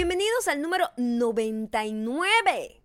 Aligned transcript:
Bienvenidos 0.00 0.48
al 0.48 0.62
número 0.62 0.88
99. 0.96 2.80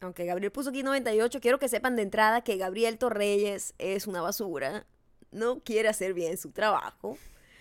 Aunque 0.00 0.26
Gabriel 0.26 0.52
puso 0.52 0.68
aquí 0.68 0.82
98, 0.82 1.40
quiero 1.40 1.58
que 1.58 1.66
sepan 1.66 1.96
de 1.96 2.02
entrada 2.02 2.44
que 2.44 2.58
Gabriel 2.58 2.98
Torreyes 2.98 3.72
es 3.78 4.06
una 4.06 4.20
basura. 4.20 4.84
No 5.30 5.60
quiere 5.60 5.88
hacer 5.88 6.12
bien 6.12 6.36
su 6.36 6.50
trabajo. 6.50 7.16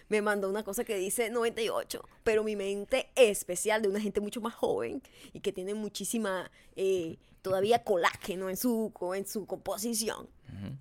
Me 0.09 0.21
mandó 0.21 0.49
una 0.49 0.63
cosa 0.65 0.83
que 0.83 0.97
dice 0.97 1.29
98, 1.29 2.03
pero 2.25 2.43
mi 2.43 2.57
mente 2.57 3.09
especial 3.15 3.81
de 3.81 3.87
una 3.87 4.01
gente 4.01 4.19
mucho 4.19 4.41
más 4.41 4.53
joven 4.53 5.01
y 5.31 5.39
que 5.39 5.53
tiene 5.53 5.73
muchísima 5.73 6.51
eh, 6.75 7.15
todavía 7.41 7.81
colágeno 7.85 8.49
en 8.49 8.57
su, 8.57 8.91
en 9.15 9.25
su 9.25 9.45
composición, 9.45 10.27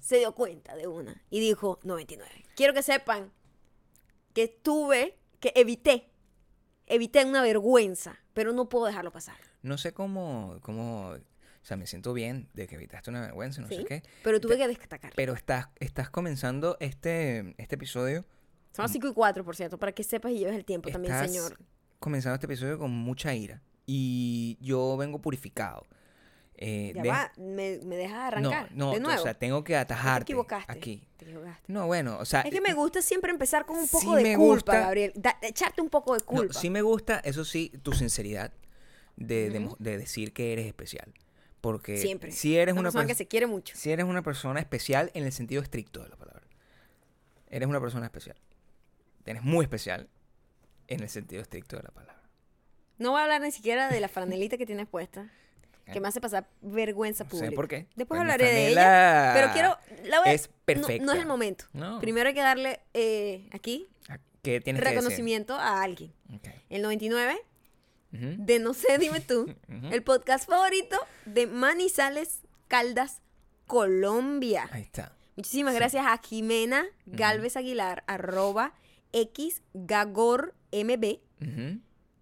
se 0.00 0.18
dio 0.18 0.35
cuenta 0.35 0.75
de 0.75 0.89
una 0.89 1.22
y 1.31 1.39
dijo 1.39 1.79
99. 1.85 2.45
Quiero 2.57 2.75
que 2.75 2.82
sepan 2.82 3.31
que 4.32 4.49
tuve, 4.49 5.17
que 5.39 5.53
evité, 5.54 6.11
evité 6.86 7.24
una 7.24 7.43
vergüenza, 7.43 8.16
pero 8.32 8.52
no 8.52 8.68
puedo 8.68 8.86
dejarlo 8.86 9.11
pasar. 9.12 9.36
No 9.62 9.79
sé 9.79 9.93
cómo, 9.93 10.58
cómo, 10.62 11.10
o 11.10 11.18
sea, 11.62 11.76
me 11.76 11.86
siento 11.86 12.12
bien 12.12 12.48
de 12.54 12.66
que 12.66 12.74
evitaste 12.74 13.10
una 13.10 13.20
vergüenza, 13.22 13.60
no 13.62 13.68
¿sí? 13.68 13.76
sé 13.76 13.84
qué. 13.84 14.02
Pero 14.22 14.40
tuve 14.40 14.57
que 14.58 14.68
destacar. 14.68 15.12
Pero 15.16 15.32
estás, 15.32 15.68
estás 15.80 16.10
comenzando 16.10 16.76
este, 16.80 17.54
este 17.58 17.74
episodio, 17.76 18.24
Son 18.74 18.82
las 18.84 18.93
5 18.93 19.08
y 19.08 19.12
4, 19.14 19.44
por 19.44 19.57
cierto, 19.57 19.79
para 19.79 19.93
que 19.93 20.04
sepas 20.04 20.32
y 20.32 20.38
lleves 20.38 20.57
el 20.57 20.64
tiempo 20.64 20.90
también, 20.90 21.14
Estás- 21.14 21.30
señor. 21.30 21.58
comenzando 22.00 22.34
este 22.34 22.46
episodio 22.46 22.79
con 22.79 22.90
mucha 22.90 23.35
ira. 23.35 23.62
Y 23.86 24.57
yo 24.60 24.96
vengo 24.96 25.21
purificado. 25.21 25.86
Eh, 26.57 26.93
Ya 26.94 27.03
de- 27.03 27.08
va, 27.08 27.32
me, 27.36 27.79
me 27.85 27.96
dejas 27.96 28.18
arrancar. 28.32 28.71
No, 28.72 28.86
no, 28.89 28.93
de 28.94 29.00
nuevo. 29.00 29.21
o 29.21 29.25
sea, 29.25 29.35
tengo 29.35 29.64
que 29.64 29.72
te 29.72 29.79
atajarte 29.79 30.22
equivocaste. 30.32 30.71
aquí. 30.72 31.07
Te 31.17 31.25
equivocaste. 31.27 31.72
No, 31.72 31.86
bueno, 31.86 32.17
o 32.19 32.25
sea, 32.25 32.42
Es 32.42 32.50
que 32.53 32.61
me 32.61 32.75
gusta 32.75 33.03
siempre 33.03 33.30
empezar 33.33 33.67
con 33.67 33.77
un 33.77 33.89
poco 33.89 34.12
Sí 34.17 34.17
de 34.17 34.22
me 34.22 34.36
culpa, 34.36 34.55
gusta. 34.55 34.80
Gabriel. 34.80 35.12
Da- 35.17 35.36
echarte 35.42 35.83
un 35.83 35.91
poco 35.91 36.14
de 36.14 36.20
no, 36.20 36.27
culpa. 36.27 36.55
sí 36.55 36.70
me 36.70 36.83
gusta, 36.83 37.19
eso 37.20 37.44
sí, 37.44 37.72
tu 37.82 37.92
sinceridad 37.92 38.52
de, 39.16 39.69
decir 39.80 40.32
que 40.32 40.52
eres 40.52 40.66
especial. 40.66 41.12
Porque 41.60 41.97
Siempre. 41.97 42.30
si 42.30 42.56
eres 42.56 42.72
una 42.75 42.80
una, 42.82 42.88
persona 42.88 43.05
pers- 43.05 43.08
que 43.08 43.14
se 43.14 43.27
quiere 43.27 43.47
mucho. 43.47 43.75
si 43.77 43.91
eres 43.91 44.05
una 44.05 44.22
persona 44.22 44.60
especial 44.60 45.10
en 45.14 45.25
el 45.25 45.32
sentido 45.32 45.62
estricto 45.62 46.02
de 46.02 46.10
la 46.10 46.16
palabra. 46.16 46.47
Eres 47.48 47.69
una 47.69 47.80
persona 47.80 48.05
especial. 48.06 48.36
Eres 49.27 49.42
muy 49.42 49.64
especial 49.64 50.08
en 50.88 51.00
el 51.00 51.08
sentido 51.08 51.41
estricto 51.41 51.77
de 51.77 51.82
la 51.84 51.91
palabra. 51.91 52.22
No 52.98 53.12
voy 53.12 53.20
a 53.20 53.25
hablar 53.25 53.41
ni 53.41 53.50
siquiera 53.50 53.88
de 53.88 53.98
la 54.00 54.08
franelita 54.08 54.56
que 54.58 54.66
tienes 54.66 54.86
puesta, 54.86 55.30
que 55.92 56.00
me 56.00 56.08
hace 56.08 56.20
pasar 56.20 56.48
vergüenza 56.62 57.24
No 57.24 57.30
pública. 57.30 57.50
sé 57.50 57.56
por 57.56 57.68
qué. 57.68 57.86
Después 57.94 58.20
hablaré 58.20 58.44
de 58.46 58.68
ella. 58.68 59.32
Pero 59.34 59.52
quiero. 59.52 59.78
La 60.08 60.20
voy 60.20 60.30
es 60.30 60.48
no- 60.48 60.54
perfecta. 60.64 61.04
No, 61.04 61.12
es 61.12 61.18
el 61.20 61.26
momento. 61.26 61.64
No. 61.72 62.00
Primero 62.00 62.28
hay 62.28 62.34
que 62.34 62.41
darle 62.42 62.80
eh, 62.94 63.48
aquí 63.52 63.88
¿Qué 64.42 64.60
tienes 64.60 64.82
que 64.82 64.88
reconocimiento 64.91 65.54
a 65.54 65.82
alguien. 65.82 66.12
El 66.68 66.82
99 66.82 67.38
Ujú, 68.12 68.26
de 68.38 68.58
No 68.58 68.74
sé, 68.74 68.98
dime 68.98 69.20
tú. 69.20 69.54
El 69.91 70.02
podcast 70.02 70.48
favorito 70.48 70.98
de 71.24 71.46
Manizales, 71.46 72.41
Caldas, 72.69 73.22
Colombia. 73.66 74.69
Ahí 74.70 74.82
está. 74.82 75.12
Muchísimas 75.36 75.72
Sí. 75.74 75.78
gracias 75.80 76.06
a 76.06 76.16
Jimena 76.19 76.84
Galvez 77.06 77.56
Aguilar, 77.56 78.04
arroba 78.06 78.72
xgagormb. 79.12 80.54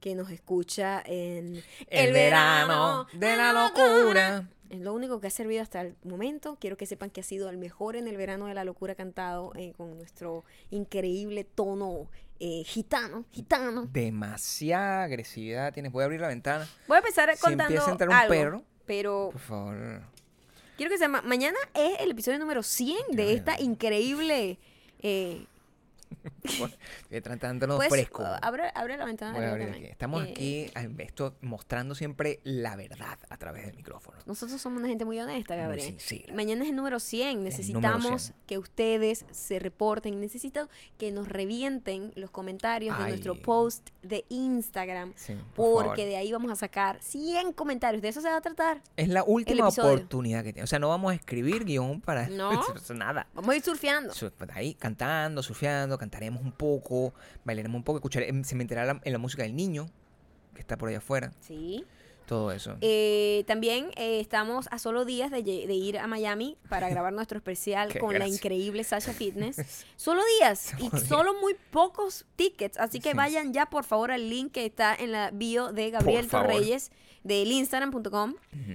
Que 0.03 0.15
nos 0.17 0.31
escucha 0.31 1.01
en 1.07 1.63
El, 1.87 2.13
verano 2.13 3.07
de 3.13 3.37
la 3.37 3.53
locura. 3.53 4.49
Es 4.69 4.81
lo 4.81 4.93
único 4.95 5.21
que 5.21 5.29
ha 5.29 5.31
servido 5.31 5.63
hasta 5.63 5.81
el 5.83 5.95
momento. 6.03 6.57
Quiero 6.61 6.77
que 6.77 6.87
sepan 6.87 7.11
que 7.11 7.21
ha 7.21 7.25
sido 7.25 7.49
el 7.49 7.57
mejor 7.57 7.95
en 7.95 8.09
el 8.09 8.17
verano 8.17 8.47
de 8.47 8.55
la 8.55 8.65
locura 8.65 8.95
cantado 8.97 9.53
eh, 9.55 9.73
con 9.77 9.97
nuestro 9.97 10.45
increíble 10.71 11.45
tono 11.45 12.09
eh, 12.41 12.65
gitano, 12.65 13.25
gitano. 13.31 13.87
Demasiada 13.93 15.05
agresividad 15.05 15.73
tienes. 15.73 15.93
Voy 15.93 16.03
a 16.03 16.07
abrir 16.07 16.21
la 16.21 16.29
ventana. 16.29 16.69
Voy 16.89 16.97
a 16.97 16.99
empezar 16.99 17.31
Si 17.37 17.41
contando 17.41 17.65
empieza 17.65 17.89
a 17.89 17.93
entrar 17.93 18.09
un 18.09 18.15
algo, 18.17 18.35
perro. 18.35 18.63
pero 18.87 19.29
Por 19.31 19.41
favor. 19.41 20.03
quiero 20.77 20.91
que 20.91 20.99
sepan, 20.99 21.27
mañana 21.29 21.59
es 21.75 22.01
el 22.01 22.11
episodio 22.11 22.41
número 22.41 22.63
100 22.65 22.97
de 23.13 23.35
esta 23.35 23.61
increíble... 23.61 24.59
eh, 25.01 25.47
Estoy 27.03 27.21
tratándonos 27.21 27.77
Puedes, 27.77 27.93
fresco. 27.93 28.25
abre, 28.43 28.71
abre 28.75 28.97
la 28.97 29.05
ventana. 29.05 29.53
Aquí. 29.55 29.85
Estamos 29.87 30.25
Eh, 30.27 30.31
aquí, 30.31 30.71
ah, 30.75 30.87
esto, 30.99 31.37
mostrando 31.41 31.95
siempre 31.95 32.41
la 32.45 32.77
verdad 32.77 33.19
a 33.29 33.37
través 33.37 33.67
del 33.67 33.77
micrófono. 33.77 34.19
Nosotros 34.27 34.61
somos 34.61 34.79
una 34.81 34.89
gente 34.89 35.05
muy 35.05 35.19
honesta, 35.21 35.55
Gabriel. 35.57 35.97
Mañana 36.35 36.65
es 36.65 36.71
el 36.71 36.77
número 36.77 37.01
100. 37.01 37.37
número 37.39 37.45
Necesitamos 37.51 38.23
100. 38.23 38.37
que 38.47 38.59
ustedes 38.59 39.25
se 39.31 39.59
reporten. 39.59 40.21
Necesito 40.21 40.69
que 40.99 41.11
nos 41.13 41.29
revienten 41.29 42.13
los 42.17 42.31
comentarios 42.31 42.97
de 42.99 43.05
nuestro 43.09 43.35
post 43.41 43.91
de 44.03 44.25
Instagram. 44.29 45.13
Sí, 45.17 45.35
por 45.55 45.85
Porque 45.85 46.03
favor. 46.03 46.11
de 46.11 46.17
ahí 46.17 46.33
vamos 46.33 46.51
a 46.51 46.57
sacar 46.57 46.99
100 47.03 47.53
comentarios. 47.53 48.03
De 48.03 48.09
eso 48.09 48.21
se 48.21 48.29
va 48.29 48.37
a 48.37 48.41
tratar. 48.41 48.83
Es 48.97 49.09
la 49.09 49.23
última 49.25 49.69
oportunidad 49.69 50.43
que 50.45 50.53
tiene. 50.53 50.65
O 50.65 50.67
sea, 50.67 50.79
no 50.79 50.89
vamos 50.89 51.13
a 51.13 51.15
escribir 51.15 51.65
guion 51.65 52.01
para 52.01 52.29
No. 52.29 52.51
nada. 52.95 53.27
Vamos 53.35 53.51
a 53.53 53.57
ir 53.57 53.63
surfeando. 53.63 54.13
Su- 54.15 54.31
pues, 54.33 54.51
Ahí 54.55 54.75
cantando, 54.75 55.43
surfeando, 55.43 55.97
cantaremos 56.03 56.43
un 56.43 56.51
poco, 56.53 57.15
bailaremos 57.45 57.77
un 57.79 57.85
poco, 57.85 57.99
escucharemos, 57.99 58.47
se 58.47 58.57
me 58.57 58.63
enterará 58.63 58.95
la- 58.95 59.01
en 59.05 59.13
la 59.13 59.19
música 59.19 59.45
del 59.45 59.55
niño 59.55 59.87
que 60.55 60.61
está 60.61 60.77
por 60.77 60.89
allá 60.89 60.99
afuera, 60.99 61.33
Sí. 61.41 61.85
todo 62.27 62.51
eso. 62.53 62.77
Eh, 62.81 63.45
también 63.47 63.91
eh, 63.97 64.21
estamos 64.21 64.67
a 64.71 64.79
solo 64.79 65.05
días 65.05 65.31
de, 65.31 65.39
ir 65.41 65.99
a 65.99 66.07
Miami 66.07 66.57
para 66.69 66.89
grabar 66.91 67.13
nuestro 67.13 67.39
especial 67.39 67.97
con 67.99 68.19
la 68.19 68.27
increíble 68.27 68.83
Sasha 68.85 69.13
Fitness. 69.13 69.57
Solo 69.97 70.23
días 70.39 70.73
y 70.79 70.85
Solo 70.87 70.91
días. 70.91 71.09
solo 71.09 71.35
muy 71.41 71.55
pocos 71.71 72.25
tickets. 72.37 72.79
Así 72.79 73.01
que 73.01 73.11
Sí. 73.13 73.17
vayan 73.17 73.53
ya 73.53 73.67
por 73.67 73.85
favor 73.85 74.11
al 74.11 74.29
link 74.29 74.53
que 74.53 74.67
está 74.67 74.95
en 74.95 75.13
la 75.13 75.31
bio 75.31 75.73
de 75.73 75.91
Gabriel. 75.91 76.27
Torreyes 76.29 76.91
del 77.23 77.51
instagram.com 77.53 78.31
Ujú. 78.33 78.73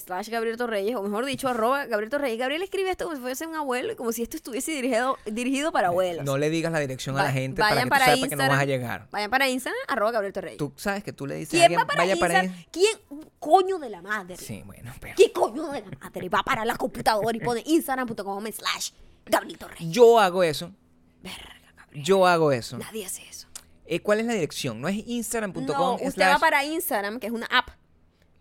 Slash 0.00 0.28
Gabriel 0.28 0.56
Torreyes, 0.56 0.96
o 0.96 1.02
mejor 1.02 1.24
dicho, 1.26 1.48
arroba 1.48 1.86
Gabriel 1.86 2.10
Torreyes. 2.10 2.38
Gabriel 2.38 2.62
escribe 2.62 2.90
esto 2.90 3.04
como 3.04 3.16
si 3.16 3.22
fuese 3.22 3.46
un 3.46 3.54
abuelo 3.54 3.92
y 3.92 3.96
como 3.96 4.12
si 4.12 4.22
esto 4.22 4.36
estuviese 4.36 4.72
dirigido, 4.72 5.18
dirigido 5.26 5.72
para 5.72 5.88
abuelos. 5.88 6.24
No 6.24 6.38
le 6.38 6.50
digas 6.50 6.72
la 6.72 6.78
dirección 6.80 7.18
a 7.18 7.24
la 7.24 7.32
gente 7.32 7.60
para 7.60 7.76
que 7.76 7.82
tú 7.82 7.88
para 7.88 8.04
sepas 8.14 8.28
que 8.28 8.36
no 8.36 8.48
vas 8.48 8.60
a 8.60 8.64
llegar. 8.64 9.08
Vayan 9.10 9.30
para 9.30 9.48
Instagram, 9.48 9.78
arroba 9.88 10.12
Gabriel 10.12 10.32
Torreyes. 10.32 10.58
Tú 10.58 10.72
sabes 10.76 11.02
que 11.04 11.12
tú 11.12 11.26
le 11.26 11.36
dices 11.36 11.50
a 11.50 11.52
¿Quién 11.52 11.62
alguien, 11.64 11.80
va 11.80 11.86
para 11.86 11.98
vaya 12.02 12.16
para 12.16 12.44
Instagram? 12.44 12.64
¿Quién? 12.70 13.28
Coño 13.38 13.78
de 13.78 13.90
la 13.90 14.02
madre. 14.02 14.36
Sí, 14.36 14.62
bueno, 14.66 14.92
pero 15.00 15.14
¿Qué 15.16 15.32
coño 15.32 15.70
de 15.70 15.80
la 15.82 15.98
madre? 16.00 16.28
Va 16.28 16.42
para 16.42 16.64
la 16.64 16.76
computadora 16.76 17.36
y 17.36 17.40
pone 17.40 17.62
instagram.com 17.66 18.44
slash 18.52 18.90
Gabriel 19.26 19.58
Torreyes. 19.58 19.90
yo 19.92 20.18
hago 20.20 20.42
eso. 20.42 20.72
Verga, 21.22 21.54
Gabriel. 21.76 22.04
Yo 22.04 22.26
hago 22.26 22.52
eso. 22.52 22.78
Nadie 22.78 23.04
hace 23.06 23.22
eso. 23.28 23.46
Eh, 23.88 24.00
¿Cuál 24.00 24.18
es 24.20 24.26
la 24.26 24.32
dirección? 24.34 24.80
No 24.80 24.88
es 24.88 24.96
instagram.com 25.06 25.64
No, 25.66 25.94
usted 25.94 26.10
slash- 26.12 26.34
va 26.34 26.38
para 26.40 26.64
Instagram, 26.64 27.20
que 27.20 27.28
es 27.28 27.32
una 27.32 27.46
app. 27.46 27.68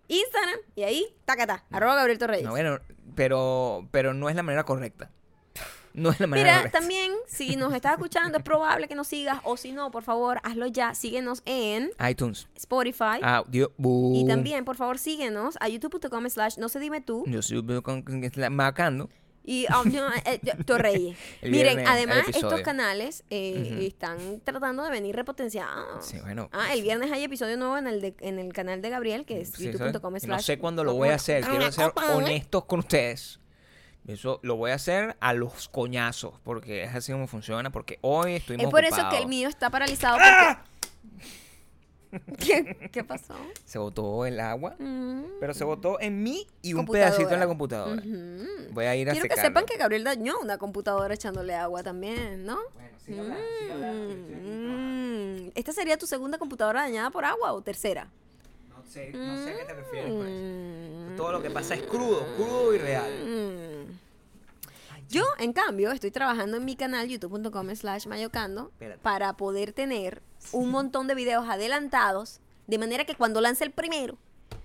Instagram, 0.07 0.59
y 0.75 0.83
ahí, 0.83 1.05
tacata, 1.25 1.63
arroba 1.71 1.95
Gabriel 1.95 2.19
Torreyes. 2.19 2.43
No, 2.45 2.51
bueno, 2.51 2.79
pero, 3.15 3.87
pero 3.91 4.13
no 4.13 4.29
es 4.29 4.35
la 4.35 4.43
manera 4.43 4.63
correcta. 4.63 5.11
No 5.93 6.09
es 6.11 6.19
la 6.19 6.27
manera 6.27 6.49
Mira, 6.49 6.57
correcta. 6.59 6.79
también, 6.79 7.13
si 7.25 7.55
nos 7.55 7.73
estás 7.73 7.93
escuchando, 7.93 8.37
es 8.37 8.43
probable 8.43 8.89
que 8.89 8.95
nos 8.95 9.07
sigas, 9.07 9.39
o 9.45 9.55
si 9.55 9.71
no, 9.71 9.91
por 9.91 10.03
favor, 10.03 10.41
hazlo 10.43 10.67
ya. 10.67 10.93
Síguenos 10.93 11.41
en 11.45 11.89
iTunes. 12.09 12.49
Spotify. 12.55 13.19
Audio. 13.21 13.71
Y 14.13 14.25
también, 14.27 14.65
por 14.65 14.75
favor, 14.75 14.97
síguenos 14.97 15.55
a 15.61 15.69
youtube.com 15.69 16.29
slash 16.29 16.57
no 16.57 16.67
se 16.67 16.79
dime 16.79 16.99
tú. 16.99 17.23
Yo 17.27 17.81
con- 17.81 18.03
marcando. 18.51 19.09
Y 19.47 19.67
um, 19.71 19.91
yo, 19.91 20.07
eh, 20.25 20.39
Torreyes. 20.65 21.15
El 21.41 21.51
Miren, 21.51 21.75
viernes, 21.75 21.87
además, 21.87 22.27
estos 22.29 22.61
canales 22.61 23.23
eh, 23.29 23.85
están 23.87 24.41
tratando 24.43 24.83
de 24.83 24.89
venir 24.89 25.15
repotenciados. 25.15 26.03
Sí, 26.05 26.19
bueno. 26.19 26.49
Ah, 26.51 26.73
el 26.73 26.81
viernes 26.81 27.11
hay 27.11 27.23
episodio 27.23 27.55
nuevo 27.55 27.77
en 27.77 27.85
el, 27.85 28.01
de- 28.01 28.15
en 28.21 28.39
el 28.39 28.51
canal 28.53 28.81
de 28.81 28.89
Gabriel, 28.89 29.23
que 29.25 29.41
es 29.41 29.51
Sí, 29.51 29.65
youtube.com. 29.65 30.15
No 30.25 30.39
sé 30.39 30.57
cuándo 30.57 30.83
lo 30.83 30.93
voy 30.95 31.09
a 31.09 31.15
hacer. 31.15 31.43
Quiero 31.43 31.71
ser 31.71 31.91
honestos 31.95 32.65
con 32.65 32.79
ustedes. 32.79 33.39
Eso 34.07 34.39
lo 34.43 34.55
voy 34.55 34.71
a 34.71 34.75
hacer 34.75 35.15
a 35.19 35.33
los 35.33 35.67
coñazos. 35.69 36.33
Porque 36.43 36.83
es 36.83 36.95
así 36.95 37.11
como 37.11 37.27
funciona. 37.27 37.71
Porque 37.71 37.97
hoy 38.01 38.33
estoy 38.35 38.57
Es 38.59 38.67
por 38.67 38.83
eso 38.83 39.09
que 39.09 39.17
el 39.19 39.27
mío 39.27 39.47
está 39.49 39.69
paralizado. 39.69 40.17
Porque... 40.17 40.29
¡Ah! 40.31 40.63
¿Qué, 42.39 42.89
qué 42.91 43.03
pasó? 43.03 43.35
Se 43.65 43.77
botó 43.77 44.25
el 44.25 44.39
agua. 44.39 44.75
Mm, 44.79 45.23
Pero 45.39 45.53
se 45.53 45.63
botó 45.63 45.99
en 45.99 46.23
mí 46.23 46.47
y 46.61 46.73
un 46.73 46.85
pedacito 46.85 47.31
en 47.33 47.39
la 47.39 47.47
computadora. 47.47 48.01
Voy 48.71 48.85
a 48.85 48.95
ir 48.95 49.09
a 49.09 49.13
Quiero 49.13 49.27
que 49.27 49.39
sepan 49.39 49.65
que 49.65 49.77
Gabriel 49.77 50.03
dañó 50.03 50.39
una 50.39 50.57
computadora 50.57 51.13
echándole 51.13 51.55
agua 51.55 51.83
también, 51.83 52.45
¿no? 52.45 52.57
Bueno, 52.73 52.89
estoy 52.97 53.15
Mm, 53.85 55.47
mm. 55.47 55.51
¿Esta 55.55 55.71
sería 55.71 55.97
tu 55.97 56.07
segunda 56.07 56.37
computadora 56.37 56.81
dañada 56.81 57.09
por 57.11 57.23
agua 57.25 57.53
o 57.53 57.61
tercera? 57.61 58.07
No 58.69 58.83
sé, 58.91 59.11
no 59.13 59.43
sé 59.43 59.51
a 59.51 59.57
qué 59.57 59.65
te 59.65 59.73
refieres 59.73 60.11
con 60.11 60.27
eso. 60.27 61.11
Mm. 61.13 61.15
Todo 61.15 61.31
lo 61.31 61.41
que 61.41 61.49
pasa 61.51 61.75
es 61.75 61.83
crudo, 61.83 62.25
crudo 62.35 62.73
y 62.73 62.77
real. 62.77 63.11
Yo, 65.09 65.23
en 65.39 65.53
cambio, 65.53 65.91
estoy 65.91 66.11
trabajando 66.11 66.57
en 66.57 66.65
mi 66.65 66.75
canal 66.75 67.07
youtube.com 67.07 67.75
slash 67.75 68.07
mayocando 68.07 68.71
para 69.01 69.37
poder 69.37 69.71
tener 69.73 70.21
un 70.51 70.69
montón 70.71 71.07
de 71.07 71.15
videos 71.15 71.47
adelantados, 71.47 72.39
de 72.67 72.77
manera 72.77 73.05
que 73.05 73.15
cuando 73.15 73.41
lance 73.41 73.63
el 73.63 73.71
primero, 73.71 74.17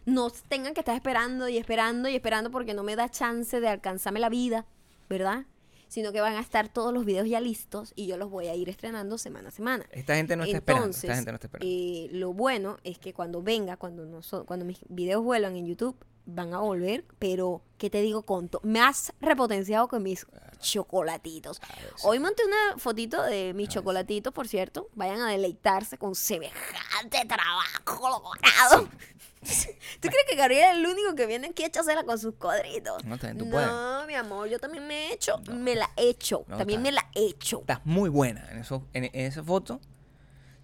no 0.06 0.30
tengan 0.48 0.74
que 0.74 0.80
estar 0.80 0.94
esperando 0.94 1.48
y 1.48 1.58
esperando 1.58 2.08
y 2.08 2.14
esperando 2.16 2.50
porque 2.50 2.74
no 2.74 2.82
me 2.82 2.96
da 2.96 3.08
chance 3.10 3.60
de 3.60 3.68
alcanzarme 3.68 4.18
la 4.20 4.28
vida, 4.28 4.66
¿verdad? 5.08 5.44
sino 5.88 6.12
que 6.12 6.20
van 6.20 6.36
a 6.36 6.40
estar 6.40 6.68
todos 6.68 6.94
los 6.94 7.04
videos 7.04 7.28
ya 7.28 7.40
listos 7.40 7.92
y 7.96 8.06
yo 8.06 8.16
los 8.16 8.30
voy 8.30 8.46
a 8.46 8.54
ir 8.54 8.68
estrenando 8.68 9.18
semana 9.18 9.48
a 9.48 9.50
semana. 9.50 9.84
Esta 9.90 10.14
gente 10.14 10.36
no 10.36 10.44
está 10.44 10.58
esperando. 10.58 10.84
Entonces, 10.86 11.02
Esta 11.02 11.16
gente 11.16 11.32
no 11.32 11.34
está 11.34 11.46
esperando. 11.48 11.68
eh, 11.68 12.08
lo 12.12 12.32
bueno 12.32 12.76
es 12.84 12.98
que 13.00 13.12
cuando 13.12 13.42
venga, 13.42 13.76
cuando, 13.76 14.06
noso- 14.06 14.46
cuando 14.46 14.64
mis 14.64 14.78
videos 14.88 15.24
vuelvan 15.24 15.56
en 15.56 15.66
YouTube, 15.66 15.96
van 16.34 16.54
a 16.54 16.58
volver, 16.58 17.04
pero, 17.18 17.62
¿qué 17.78 17.90
te 17.90 18.00
digo? 18.02 18.22
Con 18.22 18.48
to- 18.48 18.60
más 18.64 19.12
repotenciado 19.20 19.88
que 19.88 19.98
mis 20.00 20.26
chocolatitos. 20.60 21.60
Hoy 22.04 22.18
monté 22.18 22.42
una 22.44 22.78
fotito 22.78 23.22
de 23.22 23.52
mis 23.54 23.68
chocolatitos, 23.68 24.32
por 24.32 24.46
cierto. 24.48 24.88
Vayan 24.94 25.20
a 25.22 25.30
deleitarse 25.30 25.98
con 25.98 26.14
semejante 26.14 27.24
trabajo 27.26 28.08
logrado. 28.08 28.88
¿Tú 29.42 30.08
crees 30.08 30.24
que 30.28 30.36
Gabriel 30.36 30.64
es 30.72 30.76
el 30.76 30.86
único 30.86 31.14
que 31.14 31.24
viene 31.26 31.48
aquí 31.48 31.62
a 31.62 31.66
echársela 31.68 32.04
con 32.04 32.18
sus 32.18 32.34
cuadritos? 32.34 33.02
No, 33.04 33.16
también 33.18 33.38
tú 33.38 33.46
no, 33.46 33.50
puedes. 33.52 34.06
mi 34.06 34.14
amor, 34.14 34.48
yo 34.48 34.58
también 34.58 34.86
me 34.86 35.06
he 35.08 35.12
hecho. 35.14 35.38
Me 35.50 35.74
la 35.74 35.90
he 35.96 36.10
hecho. 36.10 36.44
No, 36.46 36.58
también 36.58 36.82
me 36.82 36.92
la 36.92 37.08
he 37.14 37.24
hecho. 37.26 37.60
Estás 37.60 37.80
muy 37.84 38.10
buena. 38.10 38.46
En, 38.50 38.58
eso, 38.58 38.86
en, 38.92 39.04
en 39.04 39.12
esa 39.14 39.42
foto 39.42 39.80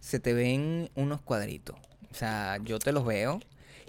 se 0.01 0.21
te 0.21 0.35
ven 0.35 0.91
unos 0.95 1.23
cuadritos. 1.23 1.77
O 2.11 2.15
sea, 2.15 2.59
yo 2.63 2.79
te 2.79 2.93
los 2.93 3.05
veo. 3.07 3.41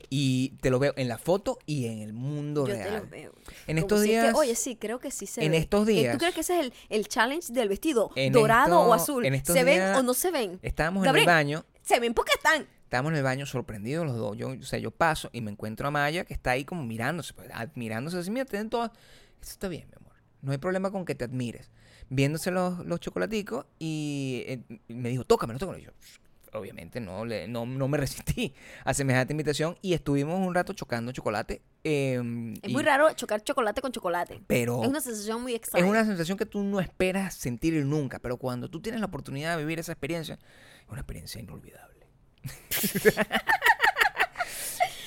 Y 0.09 0.49
te 0.61 0.69
los 0.69 0.79
veo 0.79 0.93
en 0.95 1.07
la 1.09 1.17
foto 1.17 1.59
y 1.65 1.87
en 1.87 1.99
el 1.99 2.13
mundo 2.13 2.65
Yo 2.65 2.73
real. 2.73 2.87
te 2.89 2.99
los 2.99 3.09
veo. 3.09 3.33
En 3.67 3.77
estos 3.77 4.01
si 4.03 4.11
es 4.13 4.15
que- 4.15 4.21
días. 4.27 4.35
oye, 4.37 4.55
sí, 4.55 4.75
creo 4.77 4.99
que 4.99 5.11
sí 5.11 5.25
se 5.25 5.43
en 5.43 5.51
ve. 5.51 5.57
estos 5.57 5.85
¿Que 5.85 5.91
días- 5.91 6.13
¿Tú 6.13 6.19
crees 6.19 6.33
que 6.33 6.41
ese 6.41 6.59
es 6.59 6.65
el, 6.67 6.73
el 6.89 7.07
challenge 7.07 7.51
del 7.51 7.67
vestido? 7.67 8.11
¿Dorado 8.31 8.79
o 8.79 8.95
esto- 8.95 9.03
azul? 9.03 9.25
en 9.25 9.33
estos 9.33 9.53
¿Se 9.55 9.63
ven 9.65 9.81
o 9.95 10.03
no 10.03 10.13
se 10.13 10.31
ven? 10.31 10.59
Estábamos 10.61 11.03
Gabriel, 11.03 11.27
en 11.27 11.29
el 11.29 11.35
baño. 11.35 11.65
Se 11.81 11.99
ven 11.99 12.13
porque 12.13 12.31
están. 12.35 12.67
Estábamos 12.83 13.11
en 13.11 13.17
el 13.17 13.23
baño 13.23 13.45
sorprendidos 13.45 14.05
los 14.05 14.15
dos. 14.15 14.37
Yo, 14.37 14.49
o 14.49 14.63
sea, 14.63 14.79
yo 14.79 14.91
paso 14.91 15.29
y 15.33 15.41
me 15.41 15.51
encuentro 15.51 15.87
a 15.89 15.91
Maya 15.91 16.23
que 16.23 16.33
está 16.33 16.51
ahí 16.51 16.63
como 16.63 16.83
mirándose, 16.85 17.33
pues, 17.33 17.49
admirándose 17.53 18.17
así. 18.17 18.31
Mira, 18.31 18.45
tienen 18.45 18.69
todas. 18.69 18.91
Eso 19.41 19.51
está 19.51 19.67
bien, 19.67 19.87
mi 19.89 19.95
amor. 19.99 20.13
No 20.41 20.53
hay 20.53 20.57
problema 20.57 20.89
con 20.89 21.03
que 21.03 21.13
te 21.15 21.25
admires. 21.25 21.69
Viéndose 22.09 22.49
los, 22.51 22.85
los 22.85 23.01
chocolaticos 23.01 23.65
y 23.77 24.43
eh, 24.47 24.61
me 24.87 25.09
dijo, 25.09 25.25
tócamelo, 25.25 25.59
tócamelo. 25.59 25.83
Y 25.83 25.85
yo, 25.87 25.91
obviamente, 26.53 26.99
no, 26.99 27.25
le, 27.25 27.47
no, 27.47 27.65
no 27.65 27.87
me 27.87 27.97
resistí 27.97 28.53
a 28.85 28.93
semejante 28.93 29.33
invitación 29.33 29.77
y 29.81 29.93
estuvimos 29.93 30.39
un 30.39 30.53
rato 30.55 30.73
chocando 30.73 31.11
chocolate. 31.11 31.61
eh, 31.83 32.21
Es 32.61 32.69
y- 32.69 32.73
muy 32.73 32.83
raro 32.83 33.11
chocar 33.13 33.43
chocolate 33.43 33.81
con 33.81 33.91
chocolate. 33.91 34.41
Pero 34.47 34.81
Es 34.83 34.89
una 34.89 35.01
sensación 35.01 35.41
muy 35.41 35.53
es 35.53 35.57
extraña. 35.59 35.85
una 35.87 36.05
sensación 36.05 36.37
que 36.37 36.45
tú 36.45 36.63
no 36.63 36.79
esperas 36.79 37.33
sentir 37.35 37.73
nunca, 37.85 38.19
pero 38.19 38.37
cuando 38.37 38.69
tú 38.69 38.81
tienes 38.81 38.99
la 39.01 39.07
oportunidad 39.07 39.55
de 39.57 39.63
vivir 39.63 39.79
esa 39.79 39.91
experiencia, 39.91 40.35
es 40.35 40.89
una 40.89 40.99
experiencia 41.01 41.41
inolvidable. 41.41 42.07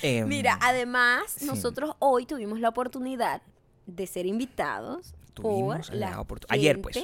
Em, 0.03 0.27
Mira, 0.27 0.57
además, 0.61 1.23
sí. 1.37 1.45
nosotros 1.45 1.95
hoy 1.99 2.25
tuvimos 2.25 2.59
la 2.59 2.69
oportunidad 2.69 3.41
de 3.85 4.07
ser 4.07 4.25
invitados 4.25 5.13
Tuvimos 5.33 5.87
por 5.89 5.95
la 5.95 6.09
la 6.11 6.19
oportu- 6.19 6.45
ayer, 6.49 6.81
pues. 6.81 6.97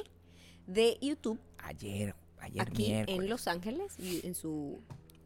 de 0.66 0.98
YouTube 1.02 1.40
ayer, 1.60 2.16
ayer 2.40 2.62
aquí 2.62 2.88
miércoles. 2.88 3.22
en 3.24 3.30
Los 3.30 3.48
Ángeles 3.48 4.00
y 4.00 4.26
en 4.26 4.36
su 4.36 4.80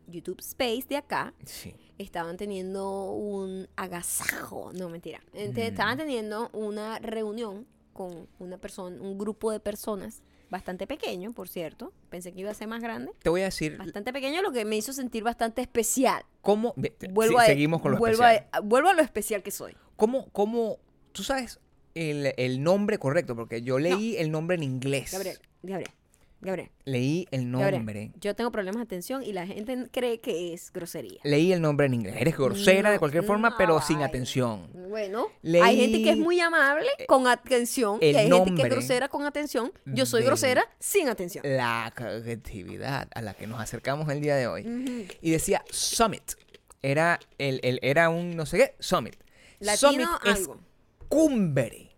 YouTube 0.07 0.39
Space 0.39 0.85
de 0.89 0.97
acá 0.97 1.33
Sí. 1.45 1.73
estaban 1.97 2.37
teniendo 2.37 3.11
un 3.11 3.67
agasajo, 3.75 4.71
no 4.73 4.89
mentira, 4.89 5.21
Mm. 5.33 5.57
estaban 5.57 5.97
teniendo 5.97 6.49
una 6.53 6.99
reunión 6.99 7.65
con 7.93 8.27
una 8.39 8.57
persona, 8.57 9.01
un 9.01 9.17
grupo 9.17 9.51
de 9.51 9.59
personas 9.59 10.21
bastante 10.49 10.85
pequeño, 10.87 11.31
por 11.31 11.47
cierto, 11.47 11.93
pensé 12.09 12.33
que 12.33 12.41
iba 12.41 12.51
a 12.51 12.53
ser 12.53 12.67
más 12.67 12.81
grande, 12.81 13.11
Te 13.21 13.29
voy 13.29 13.41
a 13.41 13.45
decir 13.45 13.77
bastante 13.77 14.11
pequeño, 14.11 14.41
lo 14.41 14.51
que 14.51 14.65
me 14.65 14.75
hizo 14.75 14.91
sentir 14.91 15.23
bastante 15.23 15.61
especial. 15.61 16.23
cómo. 16.41 16.73
Vuelvo 17.11 17.37
sí, 17.37 17.43
a, 17.43 17.45
seguimos 17.45 17.81
con 17.81 17.91
lo 17.93 17.97
vuelvo 17.99 18.23
especial. 18.23 18.49
a, 18.51 18.59
vuelvo 18.59 18.89
a 18.89 18.93
lo 18.93 19.01
especial 19.01 19.43
que 19.43 19.51
soy. 19.51 19.77
¿Cómo, 19.95 20.27
cómo, 20.31 20.77
tú 21.13 21.23
sabes 21.23 21.59
el, 21.95 22.33
el 22.37 22.63
nombre 22.63 22.97
correcto? 22.97 23.35
Porque 23.35 23.61
yo 23.61 23.79
leí 23.79 24.17
el 24.17 24.29
nombre 24.31 24.55
en 24.57 24.63
inglés. 24.63 25.11
Gabriel, 25.13 25.37
Gabriel, 25.63 25.91
Gabriel. 26.41 26.69
Leí 26.85 27.27
el 27.31 27.51
Gabriel, 27.51 27.71
nombre. 27.75 28.11
yo 28.19 28.35
tengo 28.35 28.51
problemas 28.51 28.77
de 28.77 28.83
atención 28.83 29.21
y 29.23 29.31
la 29.31 29.45
gente 29.45 29.87
cree 29.91 30.19
que 30.19 30.53
es 30.53 30.71
grosería. 30.73 31.19
Leí 31.23 31.53
el 31.53 31.61
nombre 31.61 31.85
en 31.85 31.93
inglés. 31.93 32.15
Eres 32.19 32.35
grosera 32.35 32.89
de 32.91 32.97
cualquier 32.99 33.23
forma, 33.23 33.51
no, 33.51 33.55
pero 33.57 33.79
sin 33.81 33.97
ay. 33.99 34.03
atención. 34.05 34.67
Bueno, 34.89 35.27
Leí 35.43 35.61
hay 35.61 35.77
gente 35.79 36.03
que 36.03 36.09
es 36.11 36.17
muy 36.17 36.39
amable 36.39 36.87
con 37.07 37.27
atención 37.27 37.99
y 38.01 38.05
hay 38.15 38.29
gente 38.29 38.55
que 38.55 38.61
es 38.63 38.69
grosera 38.69 39.07
con 39.07 39.23
atención. 39.25 39.71
Yo 39.85 40.05
soy 40.05 40.23
grosera 40.23 40.65
sin 40.79 41.07
atención. 41.09 41.43
La 41.47 41.85
actividad 41.85 43.07
a 43.13 43.21
la 43.21 43.33
que 43.33 43.47
nos 43.47 43.59
acercamos 43.61 44.09
el 44.09 44.21
día 44.21 44.35
de 44.35 44.47
hoy. 44.47 45.07
Y 45.21 45.31
decía 45.31 45.63
Summit. 45.69 46.33
Era, 46.81 47.19
el, 47.37 47.59
el- 47.63 47.79
era 47.83 48.09
un 48.09 48.35
no 48.35 48.47
sé 48.47 48.57
qué, 48.57 48.75
Summit. 48.79 49.15
Latino 49.59 49.91
Summit 49.91 50.07
es 50.25 50.35
algo. 50.47 50.59
cumbre. 51.07 51.90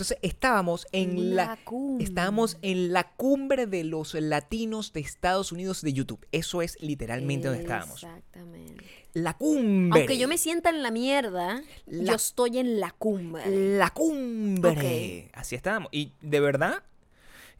Entonces 0.00 0.18
estábamos 0.22 0.86
en 0.92 1.36
la 1.36 1.58
cumbre. 1.62 2.02
estábamos 2.06 2.56
en 2.62 2.90
la 2.94 3.04
cumbre 3.04 3.66
de 3.66 3.84
los 3.84 4.14
latinos 4.14 4.94
de 4.94 5.00
Estados 5.00 5.52
Unidos 5.52 5.82
de 5.82 5.92
YouTube. 5.92 6.26
Eso 6.32 6.62
es 6.62 6.80
literalmente 6.80 7.48
donde 7.48 7.62
estábamos. 7.64 8.02
Exactamente. 8.02 8.82
La 9.12 9.34
cumbre. 9.36 10.00
Aunque 10.00 10.16
yo 10.16 10.26
me 10.26 10.38
sienta 10.38 10.70
en 10.70 10.82
la 10.82 10.90
mierda, 10.90 11.60
La- 11.84 12.12
yo 12.12 12.14
estoy 12.16 12.56
en 12.56 12.80
la 12.80 12.92
cumbre. 12.92 13.42
La 13.76 13.90
cumbre. 13.90 15.30
Así 15.34 15.54
estábamos. 15.54 15.90
Y 15.92 16.14
de 16.22 16.40
verdad, 16.40 16.82